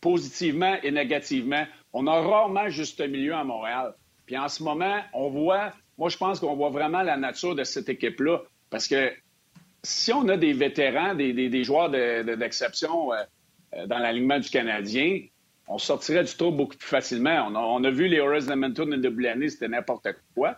positivement 0.00 0.78
et 0.82 0.90
négativement. 0.90 1.66
On 1.92 2.06
a 2.06 2.18
rarement 2.22 2.70
juste 2.70 3.06
milieu 3.06 3.34
à 3.34 3.44
Montréal. 3.44 3.92
Puis 4.24 4.38
en 4.38 4.48
ce 4.48 4.62
moment, 4.62 4.98
on 5.12 5.28
voit, 5.28 5.74
moi 5.98 6.08
je 6.08 6.16
pense 6.16 6.40
qu'on 6.40 6.56
voit 6.56 6.70
vraiment 6.70 7.02
la 7.02 7.18
nature 7.18 7.54
de 7.54 7.62
cette 7.62 7.90
équipe-là. 7.90 8.44
Parce 8.70 8.88
que 8.88 9.12
si 9.82 10.10
on 10.10 10.26
a 10.30 10.38
des 10.38 10.54
vétérans, 10.54 11.14
des, 11.14 11.64
joueurs 11.64 11.90
de- 11.90 12.22
de- 12.22 12.34
d'exception 12.34 13.12
euh, 13.12 13.16
euh, 13.74 13.86
dans 13.86 13.98
l'alignement 13.98 14.38
du 14.38 14.48
Canadien, 14.48 15.20
on 15.68 15.78
sortirait 15.78 16.24
du 16.24 16.34
trou 16.34 16.50
beaucoup 16.50 16.76
plus 16.76 16.88
facilement. 16.88 17.48
On 17.52 17.84
a, 17.84 17.90
vu 17.90 18.06
les 18.06 18.18
Oilers 18.18 18.46
d'Edmonton 18.46 18.92
en 18.92 18.96
début 18.98 19.22
de 19.22 19.28
l'année, 19.28 19.48
c'était 19.48 19.68
n'importe 19.68 20.08
quoi. 20.34 20.56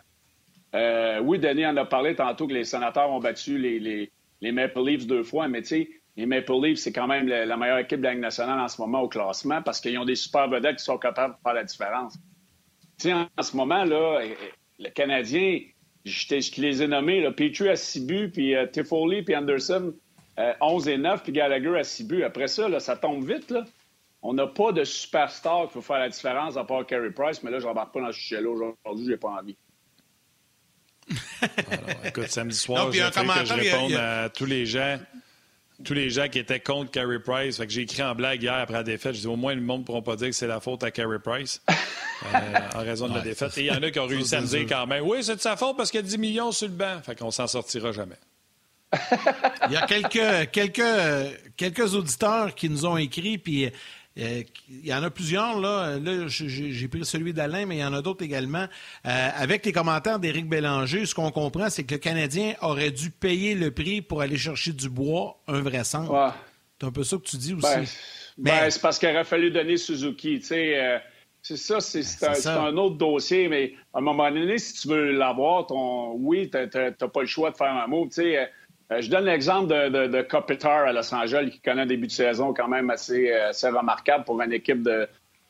Euh, 0.75 1.19
oui, 1.19 1.39
Denis 1.39 1.65
en 1.65 1.75
a 1.77 1.85
parlé 1.85 2.15
tantôt 2.15 2.47
que 2.47 2.53
les 2.53 2.63
sénateurs 2.63 3.09
ont 3.09 3.19
battu 3.19 3.57
les, 3.57 4.11
Maple 4.41 4.81
Leafs 4.85 5.07
deux 5.07 5.23
fois, 5.23 5.47
mais 5.47 5.61
tu 5.61 5.67
sais, 5.67 5.89
les 6.15 6.25
Maple 6.25 6.53
Leafs, 6.61 6.79
c'est 6.79 6.91
quand 6.91 7.07
même 7.07 7.27
la, 7.27 7.57
meilleure 7.57 7.79
équipe 7.79 7.99
de 7.99 8.05
la 8.05 8.15
nationale 8.15 8.59
en 8.59 8.67
ce 8.67 8.79
moment 8.79 9.01
au 9.01 9.07
classement 9.07 9.61
parce 9.61 9.81
qu'ils 9.81 9.97
ont 9.97 10.05
des 10.05 10.15
super 10.15 10.47
vedettes 10.49 10.77
qui 10.77 10.83
sont 10.83 10.97
capables 10.97 11.35
de 11.35 11.39
faire 11.41 11.53
la 11.53 11.63
différence. 11.63 12.13
Tu 12.99 13.09
sais, 13.09 13.13
en, 13.13 13.41
ce 13.41 13.55
moment, 13.55 13.83
là, 13.83 14.21
le 14.77 14.89
Canadien, 14.89 15.61
je, 16.05 16.61
les 16.61 16.83
ai 16.83 16.87
nommés, 16.87 17.21
là, 17.21 17.31
Petrie 17.31 17.69
à 17.69 17.75
6 17.75 18.05
buts, 18.05 18.29
puis 18.31 18.55
euh, 18.55 18.65
Tiffoli, 18.67 19.23
puis 19.23 19.35
Anderson, 19.35 19.93
euh, 20.37 20.53
11 20.61 20.87
et 20.87 20.97
9, 20.97 21.23
puis 21.23 21.31
Gallagher 21.31 21.77
à 21.77 21.83
6 21.83 22.03
buts. 22.05 22.23
Après 22.23 22.47
ça, 22.47 22.69
là, 22.69 22.79
ça 22.79 22.95
tombe 22.95 23.27
vite. 23.27 23.53
On 24.21 24.33
n'a 24.33 24.47
pas 24.47 24.71
de 24.73 24.83
superstar 24.83 25.67
qui 25.67 25.73
peut 25.75 25.81
faire 25.81 25.99
la 25.99 26.09
différence 26.09 26.57
à 26.57 26.63
part 26.65 26.85
Carey 26.85 27.11
Price, 27.11 27.41
mais 27.41 27.51
là, 27.51 27.59
je 27.59 27.65
n'embarque 27.65 27.93
pas 27.93 28.01
dans 28.01 28.11
ce 28.11 28.19
sujet-là 28.19 28.49
aujourd'hui, 28.49 29.05
j'ai 29.07 29.17
pas 29.17 29.29
envie. 29.29 29.55
Alors, 31.41 32.05
écoute, 32.05 32.27
samedi 32.27 32.55
soir, 32.55 32.85
Non, 32.85 32.91
j'ai 32.91 32.99
que 32.99 33.45
je 33.45 33.53
réponde 33.53 33.93
a- 33.93 34.23
à 34.23 34.29
tous 34.29 34.45
les 34.45 34.65
gens. 34.65 34.99
Tous 35.85 35.93
les 35.93 36.09
gens 36.09 36.27
qui 36.27 36.39
étaient 36.39 36.59
contre 36.59 36.91
Carey 36.91 37.19
Price. 37.19 37.55
Fait 37.57 37.65
que 37.65 37.71
j'ai 37.71 37.81
écrit 37.83 38.03
en 38.03 38.13
blague 38.13 38.43
hier 38.43 38.53
après 38.53 38.73
la 38.73 38.83
défaite. 38.83 39.15
Je 39.15 39.21
dis 39.21 39.27
au 39.27 39.37
moins 39.37 39.55
le 39.55 39.61
monde 39.61 39.81
ne 39.81 39.85
pourra 39.85 40.01
pas 40.01 40.17
dire 40.17 40.27
que 40.27 40.35
c'est 40.35 40.45
la 40.47 40.59
faute 40.59 40.83
à 40.83 40.91
Carey 40.91 41.19
Price 41.23 41.61
euh, 41.69 42.37
en 42.75 42.79
raison 42.79 43.07
de 43.07 43.13
la 43.15 43.21
défaite. 43.21 43.57
Et 43.57 43.61
il 43.61 43.67
y 43.67 43.71
en 43.71 43.81
a 43.81 43.89
qui 43.89 43.97
ont 43.99 44.05
réussi 44.05 44.35
à 44.35 44.41
me 44.41 44.45
dire 44.45 44.65
quand 44.67 44.85
même 44.85 45.05
Oui, 45.05 45.23
c'est 45.23 45.37
de 45.37 45.39
sa 45.41 45.55
faute 45.55 45.77
parce 45.77 45.89
qu'il 45.89 46.01
y 46.01 46.03
a 46.03 46.05
10 46.05 46.17
millions 46.17 46.51
sur 46.51 46.67
le 46.67 46.73
banc. 46.73 46.99
Fait 47.01 47.15
qu'on 47.17 47.31
s'en 47.31 47.47
sortira 47.47 47.93
jamais. 47.93 48.17
Il 49.67 49.71
y 49.71 49.77
a 49.77 49.85
quelques, 49.87 50.51
quelques, 50.51 50.83
quelques 51.55 51.93
auditeurs 51.95 52.53
qui 52.55 52.69
nous 52.69 52.85
ont 52.85 52.97
écrit, 52.97 53.37
puis 53.37 53.71
euh, 54.19 54.43
il 54.69 54.85
y 54.85 54.93
en 54.93 55.01
a 55.03 55.09
plusieurs. 55.09 55.59
Là, 55.59 55.97
là 55.99 56.27
j'ai 56.27 56.87
pris 56.87 57.05
celui 57.05 57.33
d'Alain, 57.33 57.65
mais 57.65 57.77
il 57.77 57.79
y 57.79 57.83
en 57.85 57.93
a 57.93 58.01
d'autres 58.01 58.23
également. 58.23 58.65
Euh, 59.05 59.29
avec 59.35 59.65
les 59.65 59.71
commentaires 59.71 60.19
d'Éric 60.19 60.47
Bélanger, 60.47 61.05
ce 61.05 61.15
qu'on 61.15 61.31
comprend, 61.31 61.69
c'est 61.69 61.83
que 61.83 61.95
le 61.95 61.99
Canadien 61.99 62.55
aurait 62.61 62.91
dû 62.91 63.11
payer 63.11 63.55
le 63.55 63.71
prix 63.71 64.01
pour 64.01 64.21
aller 64.21 64.37
chercher 64.37 64.73
du 64.73 64.89
bois, 64.89 65.39
un 65.47 65.61
vrai 65.61 65.83
centre. 65.83 66.11
Ouais. 66.11 66.31
C'est 66.79 66.87
un 66.87 66.91
peu 66.91 67.03
ça 67.03 67.17
que 67.17 67.23
tu 67.23 67.37
dis 67.37 67.53
aussi. 67.53 67.61
Ben, 67.63 67.85
Mais- 68.37 68.51
ben, 68.51 68.69
c'est 68.71 68.81
parce 68.81 68.97
qu'il 68.99 69.09
aurait 69.09 69.23
fallu 69.25 69.51
donner 69.51 69.77
Suzuki. 69.77 70.39
tu 70.39 70.45
sais, 70.45 70.77
euh, 70.77 70.97
c'est 71.41 71.57
ça, 71.57 71.79
c'est 71.79 71.99
un, 71.99 72.03
ça. 72.03 72.33
c'est 72.35 72.47
un 72.49 72.75
autre 72.77 72.95
dossier, 72.97 73.47
mais 73.47 73.73
à 73.93 73.99
un 73.99 74.01
moment 74.01 74.29
donné, 74.31 74.57
si 74.57 74.73
tu 74.81 74.87
veux 74.87 75.11
l'avoir, 75.11 75.67
ton 75.67 76.13
oui, 76.13 76.49
t'as 76.49 76.67
t'as- 76.67 76.91
t'as 76.91 77.07
pas 77.07 77.21
le 77.21 77.27
choix 77.27 77.51
de 77.51 77.57
faire 77.57 77.73
un 77.73 77.87
move. 77.87 78.07
tu 78.09 78.15
sais, 78.15 78.49
euh, 78.91 79.01
je 79.01 79.09
donne 79.09 79.25
l'exemple 79.25 79.67
de, 79.67 79.89
de, 79.89 80.07
de 80.07 80.21
Kopitar 80.21 80.87
à 80.87 80.93
Los 80.93 81.13
Angeles, 81.13 81.49
qui 81.51 81.61
connaît 81.61 81.83
un 81.83 81.85
début 81.85 82.07
de 82.07 82.11
saison 82.11 82.53
quand 82.53 82.67
même 82.67 82.89
assez, 82.89 83.31
euh, 83.31 83.49
assez 83.49 83.69
remarquable 83.69 84.23
pour 84.23 84.41
une 84.41 84.53
équipe 84.53 84.81
de, 84.83 85.07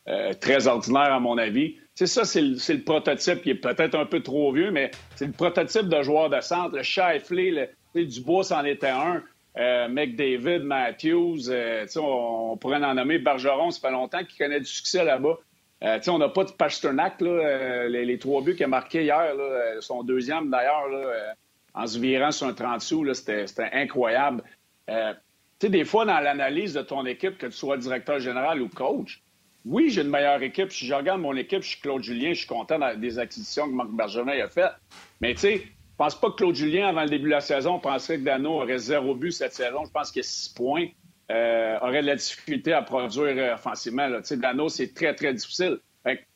euh, 0.08 0.32
très 0.34 0.66
ordinaire, 0.66 1.12
à 1.12 1.20
mon 1.20 1.38
avis. 1.38 1.76
C'est 1.94 2.06
ça, 2.06 2.24
c'est 2.24 2.40
le, 2.40 2.56
le 2.56 2.82
prototype 2.82 3.42
qui 3.42 3.50
est 3.50 3.54
peut-être 3.54 3.94
un 3.94 4.06
peu 4.06 4.20
trop 4.20 4.50
vieux, 4.52 4.70
mais 4.70 4.90
c'est 5.14 5.26
le 5.26 5.32
prototype 5.32 5.88
de 5.88 6.02
joueur 6.02 6.30
de 6.30 6.40
centre. 6.40 6.74
Le 6.74 6.82
Shifley, 6.82 7.68
le, 7.94 8.04
Dubois, 8.06 8.44
c'en 8.44 8.64
était 8.64 8.88
un. 8.88 9.22
Euh, 9.58 9.88
McDavid, 9.88 10.60
Matthews, 10.60 11.50
euh, 11.50 11.84
on, 11.96 12.52
on 12.52 12.56
pourrait 12.56 12.82
en 12.82 12.94
nommer 12.94 13.18
Bergeron, 13.18 13.70
ça 13.70 13.80
fait 13.80 13.92
longtemps 13.92 14.24
qu'il 14.24 14.38
connaît 14.38 14.60
du 14.60 14.66
succès 14.66 15.04
là-bas. 15.04 15.38
Euh, 15.82 15.98
on 16.08 16.18
n'a 16.18 16.28
pas 16.28 16.44
de 16.44 16.52
Pasternak, 16.52 17.20
là, 17.20 17.88
les, 17.88 18.18
trois 18.18 18.42
buts 18.42 18.54
qu'il 18.54 18.64
a 18.64 18.68
marqués 18.68 19.02
hier, 19.02 19.34
là, 19.34 19.80
son 19.80 20.02
deuxième 20.02 20.50
d'ailleurs, 20.50 20.86
en 21.74 21.86
se 21.86 21.98
virant 21.98 22.30
sur 22.30 22.46
un 22.46 22.54
30 22.54 22.80
sous, 22.80 23.14
c'était, 23.14 23.46
incroyable. 23.72 24.42
Euh, 24.88 25.12
tu 25.58 25.66
sais, 25.66 25.70
des 25.70 25.84
fois, 25.84 26.04
dans 26.04 26.20
l'analyse 26.20 26.74
de 26.74 26.82
ton 26.82 27.04
équipe, 27.06 27.38
que 27.38 27.46
tu 27.46 27.52
sois 27.52 27.76
directeur 27.76 28.18
général 28.18 28.62
ou 28.62 28.68
coach, 28.68 29.22
oui, 29.64 29.90
j'ai 29.90 30.02
une 30.02 30.08
meilleure 30.08 30.42
équipe. 30.42 30.72
Si 30.72 30.86
je 30.86 30.94
regarde 30.94 31.20
mon 31.20 31.36
équipe, 31.36 31.62
je 31.62 31.68
suis 31.68 31.80
Claude 31.80 32.02
Julien, 32.02 32.30
je 32.32 32.38
suis 32.40 32.46
content 32.46 32.78
des 32.96 33.18
acquisitions 33.18 33.66
que 33.66 33.74
Marc 33.74 33.90
Bergevin 33.90 34.28
a 34.28 34.48
faites. 34.48 34.72
Mais 35.20 35.34
tu 35.34 35.40
sais, 35.40 35.56
je 35.58 35.96
pense 36.04 36.18
pas 36.18 36.30
que 36.30 36.36
Claude 36.36 36.54
Julien, 36.54 36.88
avant 36.88 37.02
le 37.02 37.10
début 37.10 37.26
de 37.26 37.34
la 37.34 37.42
saison, 37.42 37.78
penserait 37.78 38.18
que 38.18 38.24
Dano 38.24 38.62
aurait 38.62 38.78
zéro 38.78 39.14
but 39.14 39.32
cette 39.32 39.52
saison. 39.52 39.84
Je 39.84 39.90
pense 39.90 40.10
qu'il 40.10 40.20
a 40.20 40.22
six 40.22 40.48
points. 40.48 40.86
Euh, 41.30 41.78
aurait 41.80 42.00
de 42.00 42.06
la 42.06 42.16
difficulté 42.16 42.72
à 42.72 42.82
produire 42.82 43.36
euh, 43.36 43.54
offensivement. 43.54 44.08
Là. 44.08 44.20
Dano, 44.30 44.68
c'est 44.68 44.94
très, 44.94 45.14
très 45.14 45.34
difficile. 45.34 45.78
Fait 46.02 46.26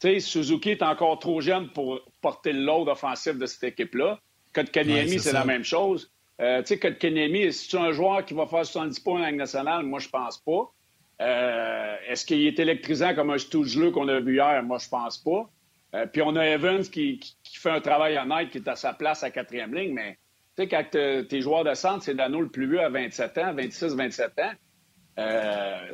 que, 0.00 0.18
Suzuki 0.20 0.70
est 0.70 0.82
encore 0.82 1.18
trop 1.18 1.40
jeune 1.40 1.68
pour 1.68 2.00
porter 2.20 2.52
le 2.52 2.62
load 2.62 2.88
offensif 2.88 3.36
de 3.36 3.46
cette 3.46 3.64
équipe-là. 3.64 4.18
Ouais, 4.58 4.64
Kotkaniemi, 4.64 5.10
c'est 5.12 5.18
c'est 5.18 5.32
la 5.32 5.44
même 5.44 5.64
chose. 5.64 6.10
Euh, 6.40 6.60
tu 6.62 6.68
sais, 6.68 6.78
Kotkaniemi, 6.78 7.52
c'est 7.52 7.76
un 7.76 7.92
joueur 7.92 8.24
qui 8.24 8.34
va 8.34 8.46
faire 8.46 8.64
70 8.64 9.00
points 9.00 9.22
en 9.22 9.26
Ligue 9.26 9.36
nationale? 9.36 9.84
Moi, 9.84 9.98
je 9.98 10.08
pense 10.08 10.38
pas. 10.38 10.72
Euh, 11.20 11.96
est-ce 12.08 12.24
qu'il 12.24 12.46
est 12.46 12.58
électrisant 12.58 13.14
comme 13.14 13.30
un 13.30 13.38
Stougeleux 13.38 13.90
qu'on 13.90 14.08
a 14.08 14.20
vu 14.20 14.34
hier? 14.34 14.62
Moi, 14.62 14.78
je 14.78 14.88
pense 14.88 15.18
pas. 15.18 15.50
Euh, 15.94 16.06
puis 16.06 16.22
on 16.22 16.36
a 16.36 16.46
Evans 16.46 16.82
qui, 16.82 17.20
fait 17.44 17.70
un 17.70 17.80
travail 17.80 18.18
honnête, 18.18 18.50
qui 18.50 18.58
est 18.58 18.68
à 18.68 18.76
sa 18.76 18.92
place 18.92 19.22
à 19.24 19.30
quatrième 19.30 19.74
ligne, 19.74 19.94
mais 19.94 20.18
tu 20.56 20.62
sais, 20.62 20.68
quand 20.68 20.84
tes 20.90 21.40
joueurs 21.40 21.64
de 21.64 21.74
centre, 21.74 22.04
c'est 22.04 22.14
l'anneau 22.14 22.40
le 22.40 22.48
plus 22.48 22.68
vieux 22.68 22.80
à 22.80 22.88
27 22.88 23.38
ans, 23.38 23.54
26, 23.54 23.94
27 23.94 24.32
ans, 24.38 24.52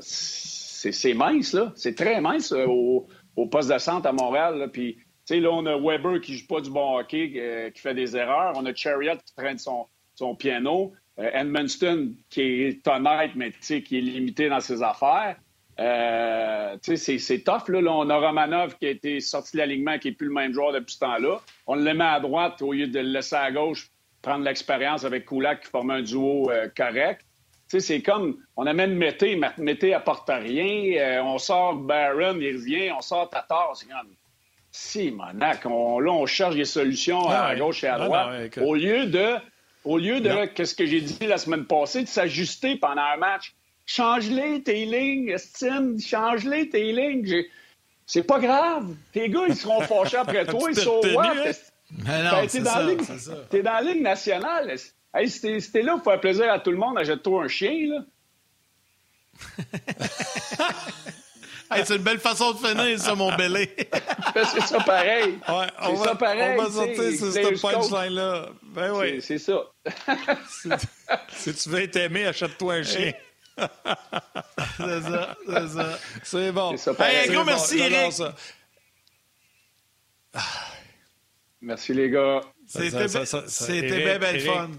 c'est 0.00 1.14
mince, 1.14 1.52
là. 1.52 1.72
C'est 1.76 1.94
très 1.94 2.20
mince 2.20 2.52
au, 2.52 3.06
poste 3.50 3.72
de 3.72 3.78
centre 3.78 4.06
à 4.06 4.12
Montréal. 4.12 4.68
Puis, 4.72 4.98
là, 5.30 5.50
on 5.50 5.66
a 5.66 5.76
Weber 5.76 6.20
qui 6.20 6.36
joue 6.36 6.46
pas 6.46 6.60
du 6.60 6.70
bon 6.70 6.98
hockey, 6.98 7.72
qui 7.74 7.80
fait 7.80 7.94
des 7.94 8.16
erreurs. 8.16 8.54
On 8.56 8.66
a 8.66 8.74
Chariot 8.74 9.16
qui 9.24 9.34
traîne 9.34 9.58
son, 9.58 9.86
son 10.14 10.34
piano. 10.34 10.92
Euh, 11.18 11.30
Edmundston, 11.32 12.14
qui 12.28 12.40
est 12.40 12.88
honnête, 12.88 13.32
mais 13.36 13.52
qui 13.52 13.76
est 13.76 14.00
limité 14.00 14.48
dans 14.48 14.60
ses 14.60 14.82
affaires. 14.82 15.36
Euh, 15.80 16.76
c'est 16.82 17.44
tough. 17.44 17.68
Là. 17.68 17.80
on 17.90 18.08
a 18.10 18.16
Romanov 18.16 18.76
qui 18.78 18.86
a 18.86 18.90
été 18.90 19.20
sorti 19.20 19.52
de 19.52 19.58
l'alignement, 19.58 19.98
qui 19.98 20.08
n'est 20.08 20.14
plus 20.14 20.28
le 20.28 20.34
même 20.34 20.52
joueur 20.52 20.72
depuis 20.72 20.94
ce 20.94 21.00
temps-là. 21.00 21.40
On 21.66 21.76
le 21.76 21.94
met 21.94 22.04
à 22.04 22.20
droite 22.20 22.62
au 22.62 22.72
lieu 22.72 22.88
de 22.88 22.98
le 22.98 23.08
laisser 23.08 23.36
à 23.36 23.50
gauche, 23.50 23.90
prendre 24.22 24.44
l'expérience 24.44 25.04
avec 25.04 25.26
Kulak 25.26 25.62
qui 25.62 25.70
formait 25.70 25.94
un 25.94 26.02
duo 26.02 26.50
euh, 26.50 26.68
correct. 26.76 27.24
C'est 27.68 28.02
comme, 28.02 28.36
on 28.56 28.66
amène 28.66 28.94
Mété, 28.94 29.40
Mété 29.58 29.94
apporte 29.94 30.28
rien, 30.28 31.24
on 31.24 31.38
sort 31.38 31.74
Barron, 31.74 32.38
il 32.38 32.56
revient, 32.56 32.92
on 32.96 33.00
sort 33.00 33.28
Tatar, 33.30 33.72
c'est 33.74 33.88
comme, 33.88 34.14
si, 34.76 35.12
Monac, 35.12 35.64
on, 35.66 36.00
là, 36.00 36.10
on 36.10 36.26
cherche 36.26 36.56
des 36.56 36.64
solutions 36.64 37.28
à, 37.28 37.50
ah 37.50 37.54
gauche 37.54 37.84
et 37.84 37.86
à 37.86 37.96
droite, 37.96 38.58
au 38.58 38.74
lieu 38.74 39.06
de 39.06 39.36
au 39.84 39.98
lieu 39.98 40.20
de, 40.20 40.46
qu'est-ce 40.46 40.74
que 40.74 40.84
j'ai 40.84 41.00
dit 41.00 41.26
la 41.28 41.38
semaine 41.38 41.64
passée, 41.64 42.02
de 42.02 42.08
s'ajuster 42.08 42.74
pendant 42.76 43.02
un 43.02 43.16
match. 43.16 43.54
Change-les 43.86 44.64
tes 44.64 44.84
lignes, 44.84 45.28
estime, 45.28 46.00
change-les 46.00 46.70
tes 46.70 46.90
lignes. 46.90 47.44
C'est 48.04 48.24
pas 48.24 48.40
grave. 48.40 48.88
Tes 49.12 49.28
gars, 49.28 49.44
ils 49.46 49.54
seront 49.54 49.80
fâchés 49.82 50.16
après 50.16 50.44
toi, 50.50 50.68
ils 50.68 50.76
sont 50.76 51.00
ouais, 51.02 51.52
T'es 52.50 52.58
dans, 52.58 53.62
dans, 53.62 53.72
la 53.74 53.82
ligne 53.82 54.02
nationale. 54.02 54.74
Hey, 55.14 55.30
si 55.30 55.70
t'es 55.70 55.82
là 55.82 55.92
pour 55.92 56.04
faire 56.04 56.20
plaisir 56.20 56.50
à 56.52 56.58
tout 56.58 56.72
le 56.72 56.78
monde, 56.78 56.98
achète-toi 56.98 57.44
un 57.44 57.48
chien, 57.48 57.90
là. 57.90 58.04
c'est 61.70 61.96
une 61.96 62.02
belle 62.02 62.18
façon 62.18 62.52
de 62.52 62.58
finir, 62.58 62.98
ça, 62.98 63.14
mon 63.14 63.34
belé. 63.36 63.74
c'est 64.34 64.60
ça 64.62 64.80
pareil. 64.80 65.38
Ouais, 65.48 65.66
c'est 65.82 65.96
ça 65.96 66.14
pareil. 66.14 66.58
On 66.58 66.62
va 66.62 66.70
sortir 66.70 67.18
sur 67.18 67.32
cette 67.32 67.60
punchline-là. 67.60 68.48
Ben 68.62 68.92
oui. 68.92 69.20
C'est 69.22 69.38
ça. 69.38 69.62
si 71.28 71.54
tu 71.54 71.68
veux 71.68 71.82
être 71.82 71.96
aimé, 71.96 72.26
achète-toi 72.26 72.74
un 72.74 72.82
chien. 72.82 73.12
c'est 73.56 75.00
ça, 75.02 75.36
c'est 75.46 75.68
ça. 75.68 75.98
C'est 76.22 76.52
bon. 76.52 76.76
Ça 76.76 76.92
hey, 77.00 77.30
gros 77.30 77.44
merci, 77.44 77.78
Eric. 77.78 78.14
Merci, 81.60 81.94
les 81.94 82.10
gars. 82.10 82.40
C'était 82.66 84.04
bien, 84.04 84.18
bien 84.18 84.38
fun. 84.40 84.70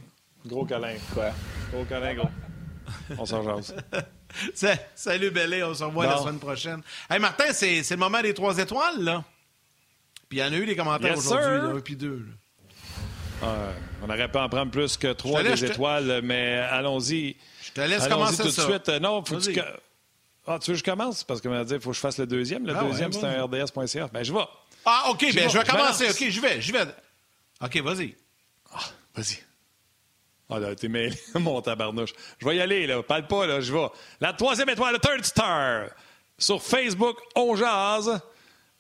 Gros 0.46 0.66
câlin. 0.66 0.96
Quoi? 1.14 1.32
Gros 1.72 1.86
câlin, 1.86 2.14
gros. 2.16 2.30
On 3.18 3.26
s'en 3.26 3.44
jase. 3.44 3.76
Salut 4.96 5.32
Bellé, 5.32 5.64
on 5.64 5.74
se 5.74 5.84
revoit 5.84 6.06
la 6.06 6.18
semaine 6.18 6.40
prochaine. 6.40 6.82
Hey 7.10 7.20
Martin, 7.20 7.54
c'est 7.54 7.90
le 7.90 7.98
moment 7.98 8.22
des 8.22 8.34
trois 8.34 8.58
étoiles, 8.58 9.04
là. 9.04 9.24
Puis 10.30 10.40
il 10.40 10.42
y 10.42 10.44
en 10.44 10.52
a 10.52 10.56
eu 10.56 10.66
des 10.66 10.76
commentaires 10.76 11.18
aujourd'hui, 11.18 11.78
un 11.78 11.80
puis 11.80 11.96
deux. 11.96 12.26
on 13.42 14.10
aurait 14.10 14.32
pu 14.32 14.38
en 14.38 14.50
prendre 14.50 14.72
plus 14.72 14.98
que 14.98 15.14
trois 15.14 15.44
des 15.44 15.66
étoiles, 15.66 16.22
mais 16.24 16.58
allons-y. 16.70 17.36
Je 17.64 17.72
te 17.72 17.82
laisse 17.82 18.08
commencer 18.08 18.44
tout 18.44 18.50
de 18.50 18.62
suite. 18.62 18.90
Non, 19.02 19.24
faut 19.24 19.38
que 19.38 19.52
tu... 19.52 19.60
Ah, 20.48 20.60
tu 20.60 20.72
veux 20.72 20.76
que 20.76 20.80
je 20.80 20.84
commence? 20.84 21.24
Parce 21.24 21.42
que 21.42 21.48
m'a 21.48 21.64
dit, 21.64 21.74
il 21.74 21.80
faut 21.80 21.90
que 21.90 21.96
je 21.96 22.00
fasse 22.00 22.20
le 22.20 22.28
deuxième. 22.28 22.68
Le 22.68 22.76
ah 22.76 22.84
deuxième, 22.84 23.12
c'est 23.12 23.26
un 23.26 23.46
RDS.ca. 23.46 24.10
Ben, 24.14 24.24
je 24.24 24.32
vais. 24.32 24.40
Ah, 24.86 25.06
OK, 25.10 25.26
ben, 25.34 25.50
je 25.50 25.58
vais 25.58 25.64
commencer. 25.64 26.10
OK, 26.10 26.30
je 26.30 26.40
vais, 26.40 26.62
je 26.62 26.72
vais. 26.72 26.86
OK, 27.62 27.78
vas-y. 27.78 28.16
Ah, 28.72 28.80
vas-y. 29.16 29.40
Ah 30.50 30.60
là, 30.60 30.76
t'es 30.76 30.88
mêlé, 30.88 31.18
mon 31.36 31.62
tabarnouche. 31.62 32.14
Je 32.40 32.46
vais 32.46 32.58
y 32.58 32.62
aller, 32.62 32.86
là. 32.88 33.02
Parle 33.02 33.28
pas, 33.28 33.48
là. 33.48 33.62
Je 33.62 33.74
vais. 33.74 33.88
La 34.22 34.34
troisième 34.34 34.70
étoile, 34.70 34.94
le 34.94 35.00
third 35.00 35.26
star. 35.26 35.88
Sur 36.38 36.62
Facebook, 36.62 37.18
on 37.36 37.56
jase. 37.56 38.20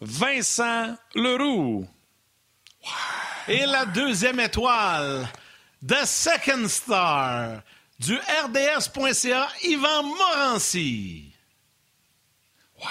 Vincent 0.01 0.95
Leroux. 1.16 1.88
Et 3.47 3.66
la 3.66 3.86
deuxième 3.86 4.39
étoile, 4.39 5.28
The 5.88 6.05
Second 6.05 6.68
Star, 6.68 7.61
du 7.99 8.16
RDS.ca, 8.16 9.47
Yvan 9.63 10.03
Morancy. 10.03 11.32
Ouais. 12.80 12.86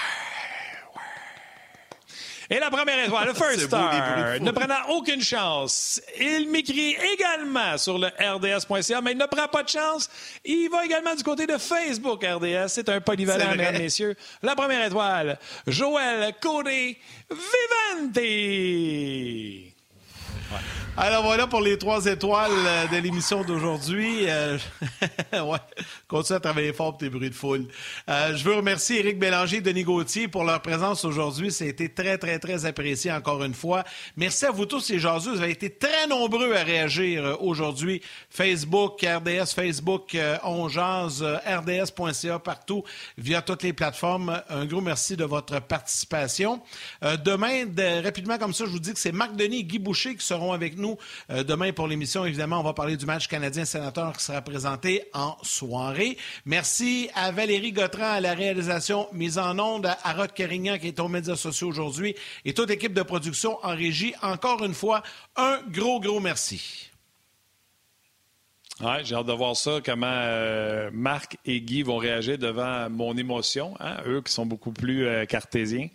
Et 2.51 2.59
la 2.59 2.70
première 2.70 3.05
étoile, 3.05 3.28
le 3.28 3.34
First 3.34 3.66
Star, 3.66 4.40
ne 4.40 4.51
prenant 4.51 4.88
aucune 4.90 5.22
chance. 5.22 6.01
Il 6.20 6.49
m'écrit 6.51 6.97
également 7.14 7.78
sur 7.78 7.99
le 7.99 8.09
RDS.ca, 8.09 9.01
mais 9.01 9.12
il 9.12 9.18
ne 9.18 9.26
prend 9.26 9.49
pas 9.49 9.62
de 9.62 9.68
chance. 9.68 10.11
Il 10.45 10.68
va 10.70 10.84
également 10.84 11.14
du 11.14 11.22
côté 11.22 11.47
de 11.47 11.57
Facebook 11.59 12.24
RDS. 12.24 12.68
C'est 12.68 12.88
un 12.88 13.01
polyvalent, 13.01 13.51
mesdames, 13.57 13.78
messieurs. 13.78 14.14
La 14.42 14.55
première 14.55 14.86
étoile, 14.86 15.38
Joël 15.66 16.34
Cody 16.40 16.97
Vivante. 17.30 18.18
Alors 20.97 21.24
voilà 21.24 21.49
pour 21.49 21.61
les 21.61 21.76
trois 21.76 22.07
étoiles 22.07 22.53
euh, 22.55 22.86
de 22.86 22.99
l'émission 22.99 23.42
d'aujourd'hui. 23.42 24.28
Euh, 24.28 24.59
ouais, 25.32 25.59
continue 26.07 26.36
à 26.36 26.40
travailler 26.40 26.72
fort 26.72 26.92
pour 26.92 26.99
tes 26.99 27.11
bruits 27.11 27.30
de 27.30 27.34
foule. 27.34 27.66
Euh, 28.09 28.36
je 28.36 28.45
veux 28.45 28.55
remercier 28.55 29.01
Éric 29.01 29.18
Bélanger 29.18 29.57
et 29.57 29.61
Denis 29.61 29.82
Gauthier 29.82 30.28
pour 30.28 30.45
leur 30.45 30.62
présence 30.62 31.05
aujourd'hui. 31.05 31.51
Ça 31.51 31.64
a 31.64 31.66
été 31.66 31.88
très, 31.88 32.16
très, 32.16 32.38
très 32.38 32.64
apprécié 32.64 33.11
encore 33.11 33.42
une 33.42 33.55
fois. 33.55 33.82
Merci 34.16 34.47
à 34.47 34.53
vous 34.53 34.66
tous, 34.66 34.88
les 34.88 35.01
jaseux. 35.01 35.32
Vous 35.32 35.42
avez 35.42 35.51
été 35.51 35.68
très 35.68 36.07
nombreux 36.07 36.55
à 36.55 36.62
réagir 36.62 37.38
aujourd'hui. 37.40 38.01
Facebook, 38.30 39.03
RDS, 39.03 39.53
Facebook, 39.53 40.16
on 40.45 40.68
jase, 40.68 41.24
RDS.ca, 41.24 42.38
partout, 42.38 42.84
via 43.18 43.42
toutes 43.42 43.64
les 43.64 43.72
plateformes. 43.72 44.40
Un 44.49 44.64
gros 44.64 44.80
merci 44.80 45.16
de 45.16 45.24
votre 45.24 45.61
participation. 45.61 46.62
demain, 47.24 47.64
rapidement 48.03 48.38
comme 48.38 48.55
ça, 48.55 48.64
je 48.64 48.70
vous 48.70 48.78
dis 48.78 48.92
que 48.92 48.99
c'est 49.01 49.12
Marc 49.12 49.34
Denis 49.34 49.61
et 49.61 49.64
Guy 49.64 49.80
Boucher 49.80 50.14
qui 50.14 50.24
seront 50.24 50.53
avec 50.53 50.78
nous 50.78 50.84
euh, 51.30 51.43
demain, 51.43 51.72
pour 51.72 51.89
l'émission, 51.89 52.24
évidemment, 52.24 52.61
on 52.61 52.62
va 52.62 52.74
parler 52.74 52.97
du 52.97 53.07
match 53.07 53.28
canadien-sénateur 53.28 54.16
qui 54.16 54.24
sera 54.24 54.41
présenté 54.43 55.05
en 55.12 55.37
soirée. 55.43 56.16
Merci 56.45 57.09
à 57.14 57.30
Valérie 57.32 57.72
Gautran 57.72 58.12
à 58.12 58.20
la 58.20 58.35
réalisation 58.35 59.09
mise 59.12 59.39
en 59.39 59.59
onde, 59.59 59.87
à 59.87 60.12
Rod 60.12 60.32
Carignan 60.32 60.78
qui 60.78 60.89
est 60.89 61.01
aux 61.01 61.09
médias 61.09 61.37
sociaux 61.37 61.68
aujourd'hui 61.68 62.14
et 62.45 62.55
toute 62.55 62.68
l'équipe 62.68 62.95
de 62.95 63.03
production 63.03 63.59
en 63.62 63.74
régie. 63.74 64.14
Encore 64.22 64.64
une 64.64 64.74
fois, 64.74 65.03
un 65.37 65.61
gros, 65.70 66.01
gros 66.01 66.20
merci. 66.20 66.93
Ouais, 68.80 69.04
j'ai 69.04 69.14
hâte 69.14 69.26
de 69.26 69.32
voir 69.32 69.54
ça, 69.54 69.78
comment 69.84 70.10
euh, 70.10 70.90
Marc 70.92 71.38
et 71.44 71.60
Guy 71.60 71.82
vont 71.82 71.96
réagir 71.96 72.38
devant 72.38 72.90
mon 72.90 73.16
émotion, 73.16 73.76
hein, 73.78 73.98
eux 74.04 74.20
qui 74.20 74.32
sont 74.32 74.46
beaucoup 74.46 74.72
plus 74.72 75.06
euh, 75.06 75.26
cartésiens. 75.26 75.88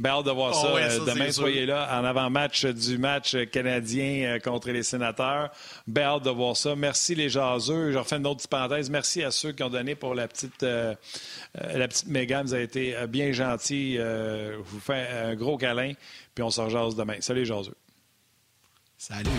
Ben, 0.00 0.10
hâte 0.10 0.26
de 0.26 0.32
voir 0.32 0.50
oh, 0.52 0.60
ça. 0.60 0.66
Euh, 0.66 1.04
demain, 1.06 1.30
soyez 1.30 1.64
là 1.64 1.96
en 1.96 2.04
avant-match 2.04 2.66
du 2.66 2.98
match 2.98 3.36
canadien 3.52 4.40
contre 4.42 4.72
les 4.72 4.82
sénateurs. 4.82 5.50
Ben, 5.86 6.02
hâte 6.02 6.24
de 6.24 6.30
voir 6.30 6.56
ça. 6.56 6.74
Merci 6.74 7.14
les 7.14 7.28
jaseux. 7.28 7.92
Je 7.92 7.98
refais 7.98 8.16
une 8.16 8.26
autre 8.26 8.38
petite 8.38 8.50
parenthèse. 8.50 8.90
Merci 8.90 9.22
à 9.22 9.30
ceux 9.30 9.52
qui 9.52 9.62
ont 9.62 9.70
donné 9.70 9.94
pour 9.94 10.16
la 10.16 10.26
petite, 10.26 10.62
la 10.64 11.88
petite 11.88 12.08
Mégane. 12.08 12.46
Vous 12.46 12.54
avez 12.54 12.64
été 12.64 12.96
bien 13.06 13.30
gentils. 13.30 13.94
je 13.94 14.56
vous 14.56 14.80
fais 14.80 15.06
un 15.24 15.36
gros 15.36 15.56
câlin, 15.56 15.92
puis 16.34 16.42
on 16.42 16.50
se 16.50 16.60
rejase 16.60 16.96
demain. 16.96 17.18
Salut 17.20 17.40
les 17.40 17.46
jaseux. 17.46 17.76
Salut. 18.98 19.30